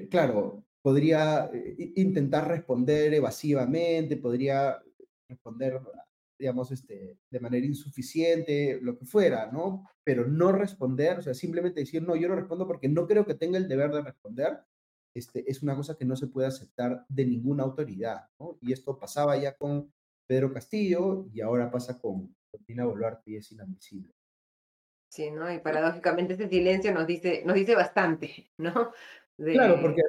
eh, 0.05 0.09
claro, 0.11 0.65
podría 0.83 1.51
intentar 1.97 2.49
responder 2.49 3.15
evasivamente, 3.15 4.17
podría 4.17 4.83
responder, 5.29 5.81
digamos, 6.39 6.71
este, 6.73 7.19
de 7.31 7.41
manera 7.41 7.65
insuficiente, 7.65 8.79
lo 8.83 8.99
que 8.99 9.07
fuera, 9.07 9.51
¿no? 9.51 9.89
Pero 10.05 10.27
no 10.27 10.53
responder, 10.53 11.19
o 11.21 11.23
sea, 11.23 11.35
simplemente 11.35 11.81
decir, 11.81 12.03
no, 12.03 12.17
yo 12.17 12.29
no 12.29 12.37
respondo 12.37 12.67
porque 12.67 12.89
no 12.89 13.07
creo 13.07 13.25
que 13.25 13.35
tenga 13.35 13.59
el 13.59 13.69
deber 13.69 13.93
de 13.93 14.03
responder, 14.03 14.59
este, 15.15 15.51
es 15.51 15.63
una 15.63 15.77
cosa 15.77 15.97
que 15.97 16.05
no 16.05 16.17
se 16.17 16.27
puede 16.27 16.49
aceptar 16.49 17.05
de 17.09 17.27
ninguna 17.27 17.63
autoridad, 17.65 18.29
¿no? 18.39 18.59
Y 18.61 18.73
esto 18.73 18.99
pasaba 18.99 19.37
ya 19.37 19.57
con 19.57 19.93
Pedro 20.27 20.53
Castillo 20.53 21.27
y 21.33 21.41
ahora 21.41 21.71
pasa 21.71 21.99
con 22.01 22.35
Dina 22.67 22.85
Boluarte 22.85 23.37
es 23.37 23.53
inadmisible. 23.53 24.15
Sí, 25.09 25.31
¿no? 25.31 25.53
Y 25.53 25.59
paradójicamente 25.59 26.35
ese 26.35 26.49
silencio 26.49 26.93
nos 26.93 27.07
dice, 27.07 27.43
nos 27.45 27.55
dice 27.55 27.75
bastante, 27.75 28.51
¿no? 28.59 28.93
Claro, 29.37 29.81
porque 29.81 30.03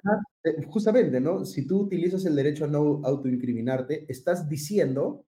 eh, 0.43 0.63
justamente, 0.67 1.19
¿no? 1.19 1.45
Si 1.45 1.65
tú 1.65 1.81
utilizas 1.81 2.25
el 2.25 2.35
derecho 2.35 2.65
a 2.65 2.67
no 2.67 3.01
autoincriminarte, 3.03 4.05
estás 4.07 4.47
diciendo 4.47 5.25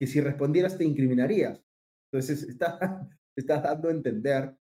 que 0.00 0.06
si 0.06 0.20
respondieras 0.20 0.76
te 0.76 0.84
incriminarías. 0.84 1.62
Entonces, 2.10 2.42
estás, 2.42 2.78
estás 3.36 3.62
dando 3.62 3.88
a 3.88 3.92
entender 3.92 4.56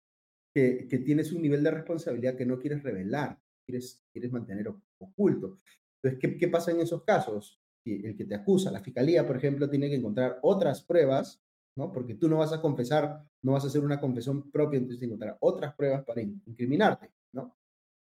que, 0.54 0.86
que, 0.88 0.98
tienes 0.98 1.32
un 1.32 1.42
nivel 1.42 1.62
de 1.62 1.70
responsabilidad 1.72 2.36
que 2.36 2.46
no 2.46 2.58
quieres 2.58 2.82
revelar 2.82 3.38
quieres, 3.66 4.02
quieres 4.12 4.32
mantener 4.32 4.72
oculto. 4.98 5.58
Entonces, 6.02 6.20
¿qué, 6.20 6.38
¿qué 6.38 6.48
pasa 6.48 6.70
en 6.70 6.80
esos 6.80 7.02
casos? 7.04 7.60
El 7.84 8.16
que 8.16 8.24
te 8.24 8.34
acusa, 8.34 8.70
la 8.70 8.82
fiscalía, 8.82 9.26
por 9.26 9.36
ejemplo, 9.36 9.68
tiene 9.68 9.88
que 9.88 9.96
encontrar 9.96 10.38
otras 10.42 10.82
pruebas, 10.82 11.42
¿no? 11.76 11.92
Porque 11.92 12.14
tú 12.14 12.28
no 12.28 12.38
vas 12.38 12.52
a 12.52 12.60
confesar, 12.60 13.22
no 13.42 13.52
vas 13.52 13.64
a 13.64 13.66
hacer 13.68 13.84
una 13.84 14.00
confesión 14.00 14.50
propia, 14.50 14.78
entonces 14.78 14.98
tienes 14.98 15.18
que 15.18 15.24
encontrar 15.24 15.36
otras 15.40 15.74
pruebas 15.74 16.04
para 16.04 16.22
incriminarte, 16.22 17.10
¿no? 17.32 17.56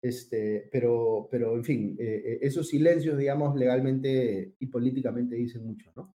Este, 0.01 0.69
pero, 0.71 1.29
pero, 1.31 1.55
en 1.55 1.65
fin, 1.65 1.97
eh, 1.99 2.23
eh, 2.25 2.39
esos 2.43 2.69
silencios, 2.69 3.19
digamos, 3.19 3.57
legalmente 3.57 4.55
y 4.59 4.67
políticamente 4.67 5.35
dicen 5.35 5.67
mucho, 5.67 5.91
¿no? 5.97 6.15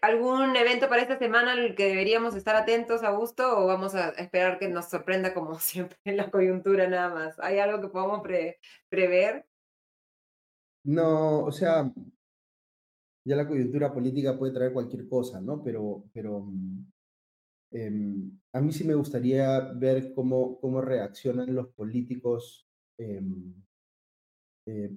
¿Algún 0.00 0.56
evento 0.56 0.88
para 0.88 1.02
esta 1.02 1.16
semana 1.16 1.52
al 1.52 1.76
que 1.76 1.86
deberíamos 1.86 2.34
estar 2.34 2.56
atentos, 2.56 3.04
Augusto, 3.04 3.56
o 3.56 3.66
vamos 3.66 3.94
a 3.94 4.08
esperar 4.10 4.58
que 4.58 4.68
nos 4.68 4.90
sorprenda 4.90 5.32
como 5.32 5.54
siempre 5.60 5.96
en 6.04 6.16
la 6.16 6.30
coyuntura 6.30 6.88
nada 6.88 7.14
más? 7.14 7.38
¿Hay 7.38 7.60
algo 7.60 7.80
que 7.80 7.88
podamos 7.88 8.22
prever? 8.88 9.46
No, 10.82 11.44
o 11.44 11.52
sea, 11.52 11.92
ya 13.24 13.36
la 13.36 13.48
coyuntura 13.48 13.92
política 13.92 14.38
puede 14.38 14.52
traer 14.52 14.72
cualquier 14.72 15.08
cosa, 15.08 15.40
¿no? 15.40 15.62
Pero, 15.62 16.04
pero 16.12 16.40
mm, 16.40 16.86
em, 17.72 18.38
a 18.52 18.60
mí 18.60 18.72
sí 18.72 18.84
me 18.84 18.94
gustaría 18.94 19.72
ver 19.74 20.12
cómo, 20.14 20.58
cómo 20.60 20.80
reaccionan 20.80 21.54
los 21.54 21.68
políticos 21.68 22.68
em, 22.98 23.54
eh, 24.66 24.96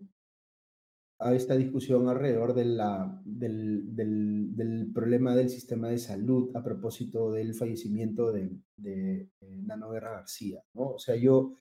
a 1.20 1.34
esta 1.34 1.56
discusión 1.56 2.10
alrededor 2.10 2.54
del, 2.54 2.78
del, 3.26 4.92
problema 4.94 5.36
del 5.36 5.50
sistema 5.50 5.90
de 5.90 5.98
salud 5.98 6.56
a 6.56 6.64
propósito 6.64 7.32
del 7.32 7.54
fallecimiento 7.54 8.32
de, 8.32 8.52
de, 8.76 9.30
Nano 9.42 9.92
Guerra 9.92 10.12
García. 10.12 10.62
¿no? 10.74 10.92
O 10.92 11.00
sea, 11.00 11.16
yo, 11.16 11.58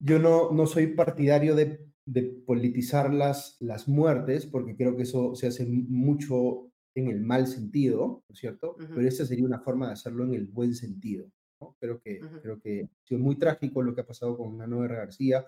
yo 0.00 0.18
no, 0.20 0.52
no 0.52 0.66
soy 0.66 0.88
partidario 0.94 1.56
de, 1.56 1.88
de 2.08 2.22
politizar 2.22 3.12
las, 3.12 3.56
las 3.60 3.86
muertes, 3.86 4.46
porque 4.46 4.74
creo 4.74 4.96
que 4.96 5.02
eso 5.02 5.34
se 5.34 5.46
hace 5.46 5.66
mucho 5.66 6.70
en 6.94 7.08
el 7.08 7.20
mal 7.20 7.46
sentido, 7.46 8.24
¿no 8.26 8.32
es 8.32 8.38
cierto? 8.38 8.76
Pero 8.78 9.06
esa 9.06 9.26
sería 9.26 9.44
una 9.44 9.60
forma 9.60 9.88
de 9.88 9.92
hacerlo 9.92 10.24
en 10.24 10.34
el 10.34 10.46
buen 10.46 10.74
sentido. 10.74 11.30
¿no? 11.60 11.76
Creo, 11.78 12.00
que, 12.00 12.20
creo 12.42 12.60
que 12.60 12.84
ha 12.84 13.06
sido 13.06 13.20
muy 13.20 13.36
trágico 13.36 13.82
lo 13.82 13.94
que 13.94 14.00
ha 14.00 14.06
pasado 14.06 14.38
con 14.38 14.56
Nano 14.56 14.80
Guerra 14.80 14.96
García. 14.96 15.44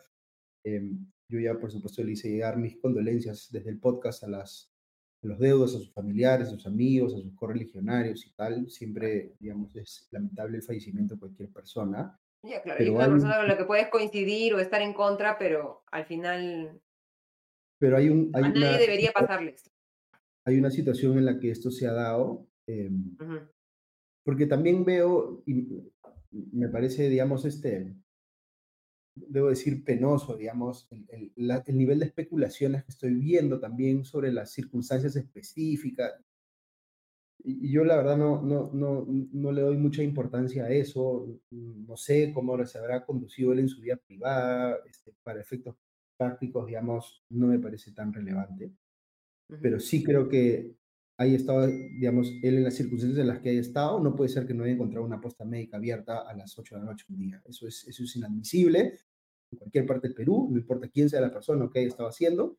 Em, 0.63 1.07
yo 1.29 1.41
ya, 1.41 1.59
por 1.59 1.73
supuesto, 1.73 2.05
le 2.05 2.13
hice 2.13 2.29
llegar 2.29 2.59
mis 2.59 2.77
condolencias 2.77 3.49
desde 3.51 3.71
el 3.71 3.79
podcast 3.79 4.23
a, 4.25 4.29
las, 4.29 4.71
los 5.23 5.39
deudos, 5.39 5.75
a 5.75 5.79
sus 5.79 5.93
familiares, 5.93 6.49
a 6.49 6.51
sus 6.51 6.67
amigos, 6.67 7.15
a 7.15 7.21
sus 7.21 7.35
correligionarios 7.35 8.27
y 8.27 8.35
tal. 8.35 8.71
Siempre, 8.71 9.35
digamos, 9.41 9.75
es 9.77 10.09
lamentable 10.11 10.59
el 10.59 10.63
fallecimiento 10.63 11.15
de 11.15 11.21
cualquier 11.21 11.51
persona. 11.51 12.21
Ya, 12.43 12.63
claro, 12.63 12.79
pero 12.79 12.91
y 12.91 12.95
una 12.95 13.09
persona 13.09 13.37
con 13.37 13.49
la 13.49 13.59
que 13.59 13.65
puedes 13.65 13.89
coincidir 13.89 14.55
o 14.55 14.61
estar 14.61 14.81
en 14.81 14.95
contra, 14.95 15.39
pero 15.39 15.83
al 15.91 16.07
final. 16.07 16.81
Pero 17.79 17.97
hay 17.97 18.09
un. 18.09 18.31
a 18.35 18.41
nadie 18.41 18.79
debería 18.79 19.13
pasarle 19.13 19.53
esto. 19.53 19.71
Hay 20.47 20.59
una 20.59 20.71
situación 20.71 21.19
en 21.19 21.27
la 21.27 21.39
que 21.39 21.51
esto 21.51 21.71
se 21.71 21.87
ha 21.87 21.93
dado. 21.93 22.47
Em, 22.67 23.17
porque 24.25 24.47
también 24.47 24.85
veo, 24.85 25.43
y 25.47 25.67
me 26.53 26.69
parece, 26.69 27.09
digamos, 27.09 27.45
este, 27.45 27.95
debo 29.15 29.49
decir, 29.49 29.85
penoso, 29.85 30.37
digamos, 30.37 30.89
el, 30.91 31.33
el, 31.37 31.77
nivel 31.77 31.99
de 31.99 32.07
especulaciones 32.07 32.85
que 32.85 32.93
estoy 32.93 33.15
viendo 33.15 33.61
también 33.61 34.05
sobre 34.05 34.33
las 34.33 34.53
circunstancias 34.53 35.17
específicas. 35.17 36.15
Y, 37.45 37.71
yo 37.71 37.85
la 37.85 37.97
verdad 37.97 38.17
no, 38.17 38.43
no, 38.43 38.71
no, 38.73 39.07
no 39.09 39.53
le 39.53 39.63
doy 39.63 39.77
mucha 39.77 40.03
importancia 40.03 40.65
a 40.65 40.71
eso, 40.71 41.27
no 41.51 41.97
sé 41.97 42.33
cómo 42.33 42.65
se 42.67 42.79
habrá 42.79 43.05
conducido 43.05 43.53
él 43.53 43.61
en 43.61 43.69
su 43.69 43.81
vida 43.81 43.97
privada, 43.97 44.79
este, 44.89 45.13
para 45.23 45.41
efectos 45.41 45.77
prácticos, 46.17 46.67
digamos, 46.67 47.25
no 47.31 47.47
me 47.47 47.59
parece 47.59 47.93
tan 47.93 48.13
relevante. 48.13 48.73
Pero 49.63 49.81
sí 49.81 50.05
creo 50.05 50.29
que 50.29 50.77
haya 51.17 51.37
estado, 51.37 51.67
digamos, 51.67 52.33
él 52.43 52.59
en 52.59 52.65
las 52.65 52.75
circunstancias 52.75 53.21
en 53.21 53.29
las 53.29 53.41
que 53.41 53.51
haya 53.51 53.61
estado, 53.61 54.01
no 54.01 54.15
puede 54.15 54.31
ser 54.31 54.47
que 54.47 54.55
no 54.55 54.65
haya 54.65 54.75
encontrado 54.75 55.05
una 55.05 55.21
posta 55.21 55.45
médica 55.45 55.77
abierta 55.77 56.21
a 56.21 56.35
las 56.35 56.59
8 56.59 56.77
de 56.77 56.81
la 56.81 56.87
noche 56.87 57.07
un 57.11 57.19
día. 57.19 57.43
Eso 57.45 57.67
es, 57.67 57.87
eso 57.89 58.05
es 58.05 58.17
inadmisible 58.17 58.95
en 59.51 59.59
cualquier 59.59 59.87
parte 59.87 60.09
del 60.09 60.15
Perú, 60.15 60.49
no 60.51 60.59
importa 60.59 60.89
quién 60.89 61.09
sea 61.09 61.21
la 61.21 61.33
persona 61.33 61.65
o 61.65 61.71
qué 61.71 61.81
haya 61.81 61.89
estado 61.89 62.09
haciendo. 62.09 62.57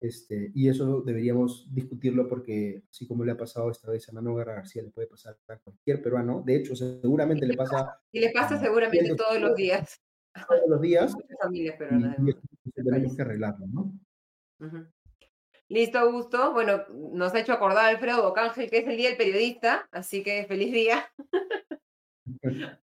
Este, 0.00 0.50
y 0.54 0.68
eso 0.68 1.00
deberíamos 1.02 1.72
discutirlo 1.72 2.28
porque, 2.28 2.82
así 2.90 3.06
como 3.06 3.24
le 3.24 3.32
ha 3.32 3.36
pasado 3.36 3.70
esta 3.70 3.90
vez 3.90 4.08
a 4.08 4.12
Nano 4.12 4.34
García, 4.34 4.82
le 4.82 4.90
puede 4.90 5.06
pasar 5.06 5.36
a 5.48 5.56
cualquier 5.58 6.02
peruano. 6.02 6.42
De 6.44 6.56
hecho, 6.56 6.76
seguramente 6.76 7.46
le 7.46 7.56
pasa. 7.56 7.98
Y 8.12 8.20
le 8.20 8.30
pasa 8.30 8.58
seguramente 8.58 9.14
todos 9.14 9.40
los 9.40 9.54
días. 9.56 10.00
Todos 10.46 10.62
los 10.68 10.80
días. 10.80 11.14
Familias 11.42 11.76
peruanas. 11.76 12.16
Tenemos 12.74 13.16
que 13.16 13.22
arreglarlo, 13.22 13.66
¿no? 13.68 13.98
Listo, 15.68 15.98
Augusto. 15.98 16.52
Bueno, 16.52 16.84
nos 17.12 17.34
ha 17.34 17.40
hecho 17.40 17.52
acordar 17.52 17.86
Alfredo 17.86 18.22
Bocángel 18.22 18.70
que 18.70 18.78
es 18.78 18.86
el 18.86 18.96
Día 18.96 19.08
del 19.08 19.18
Periodista, 19.18 19.88
así 19.90 20.22
que 20.22 20.44
feliz 20.46 20.72
día. 20.72 21.06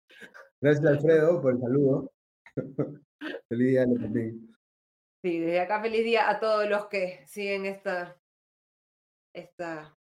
Gracias, 0.61 0.85
Alfredo, 0.85 1.41
por 1.41 1.53
el 1.53 1.59
saludo. 1.59 2.11
feliz 3.49 3.67
día 3.67 3.85
también. 3.85 4.56
Sí, 5.21 5.39
desde 5.39 5.59
acá 5.59 5.81
feliz 5.81 6.03
día 6.03 6.29
a 6.29 6.39
todos 6.39 6.69
los 6.69 6.87
que 6.87 7.25
siguen 7.25 7.65
esta, 7.65 8.19
esta 9.33 9.97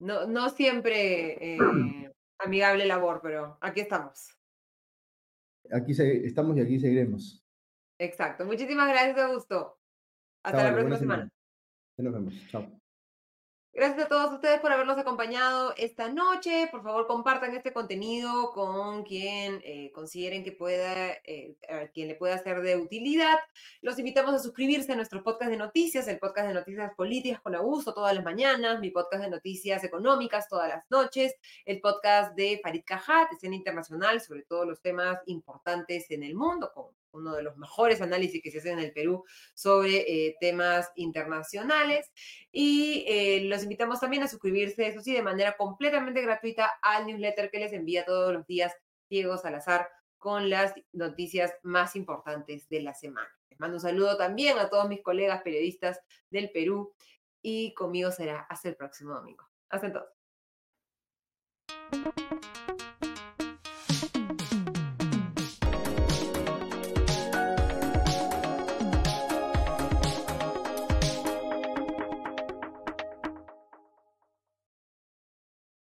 no, 0.00 0.26
no 0.26 0.48
siempre 0.48 1.54
eh, 1.54 2.12
amigable 2.38 2.86
labor, 2.86 3.20
pero 3.22 3.58
aquí 3.60 3.80
estamos. 3.80 4.36
Aquí 5.70 5.92
estamos 5.92 6.56
y 6.56 6.60
aquí 6.60 6.80
seguiremos. 6.80 7.44
Exacto. 7.98 8.44
Muchísimas 8.44 8.88
gracias, 8.88 9.18
Augusto. 9.18 9.78
Hasta 10.42 10.64
la 10.64 10.72
próxima 10.72 10.96
semana. 10.96 11.28
Nos 11.98 12.12
vemos. 12.14 12.48
Chao. 12.48 12.79
Gracias 13.72 14.06
a 14.06 14.08
todos 14.08 14.32
ustedes 14.32 14.58
por 14.58 14.72
habernos 14.72 14.98
acompañado 14.98 15.72
esta 15.76 16.08
noche. 16.08 16.66
Por 16.72 16.82
favor, 16.82 17.06
compartan 17.06 17.54
este 17.54 17.72
contenido 17.72 18.50
con 18.50 19.04
quien 19.04 19.60
eh, 19.64 19.92
consideren 19.94 20.42
que 20.42 20.50
pueda, 20.50 21.12
eh, 21.24 21.56
quien 21.94 22.08
le 22.08 22.16
pueda 22.16 22.36
ser 22.38 22.62
de 22.62 22.76
utilidad. 22.76 23.38
Los 23.80 23.96
invitamos 24.00 24.34
a 24.34 24.40
suscribirse 24.40 24.92
a 24.92 24.96
nuestro 24.96 25.22
podcast 25.22 25.52
de 25.52 25.56
noticias, 25.56 26.08
el 26.08 26.18
podcast 26.18 26.48
de 26.48 26.54
noticias 26.54 26.92
políticas 26.96 27.40
con 27.40 27.54
abuso 27.54 27.94
todas 27.94 28.12
las 28.12 28.24
mañanas, 28.24 28.80
mi 28.80 28.90
podcast 28.90 29.22
de 29.22 29.30
noticias 29.30 29.84
económicas 29.84 30.48
todas 30.48 30.68
las 30.68 30.84
noches, 30.90 31.36
el 31.64 31.80
podcast 31.80 32.34
de 32.34 32.58
Farid 32.60 32.82
Cajat, 32.84 33.32
escena 33.32 33.54
internacional 33.54 34.20
sobre 34.20 34.42
todos 34.42 34.66
los 34.66 34.80
temas 34.82 35.20
importantes 35.26 36.10
en 36.10 36.24
el 36.24 36.34
mundo, 36.34 36.72
uno 37.12 37.34
de 37.34 37.42
los 37.42 37.56
mejores 37.56 38.00
análisis 38.00 38.42
que 38.42 38.50
se 38.50 38.58
hacen 38.58 38.78
en 38.78 38.84
el 38.86 38.92
Perú 38.92 39.24
sobre 39.54 39.98
eh, 39.98 40.36
temas 40.40 40.90
internacionales. 40.96 42.10
Y 42.52 43.04
eh, 43.06 43.42
los 43.44 43.62
invitamos 43.62 44.00
también 44.00 44.22
a 44.22 44.28
suscribirse, 44.28 44.86
eso 44.86 45.00
sí, 45.00 45.12
de 45.12 45.22
manera 45.22 45.56
completamente 45.56 46.22
gratuita 46.22 46.70
al 46.82 47.06
newsletter 47.06 47.50
que 47.50 47.60
les 47.60 47.72
envía 47.72 48.04
todos 48.04 48.32
los 48.32 48.46
días 48.46 48.74
Diego 49.08 49.36
Salazar 49.36 49.88
con 50.18 50.50
las 50.50 50.74
noticias 50.92 51.54
más 51.62 51.96
importantes 51.96 52.68
de 52.68 52.82
la 52.82 52.94
semana. 52.94 53.28
Les 53.48 53.58
mando 53.58 53.76
un 53.76 53.80
saludo 53.80 54.16
también 54.16 54.58
a 54.58 54.68
todos 54.68 54.88
mis 54.88 55.02
colegas 55.02 55.42
periodistas 55.42 56.00
del 56.30 56.50
Perú 56.50 56.94
y 57.42 57.74
conmigo 57.74 58.10
será 58.10 58.46
hasta 58.48 58.68
el 58.68 58.76
próximo 58.76 59.14
domingo. 59.14 59.48
Hasta 59.70 59.86
entonces. 59.86 60.14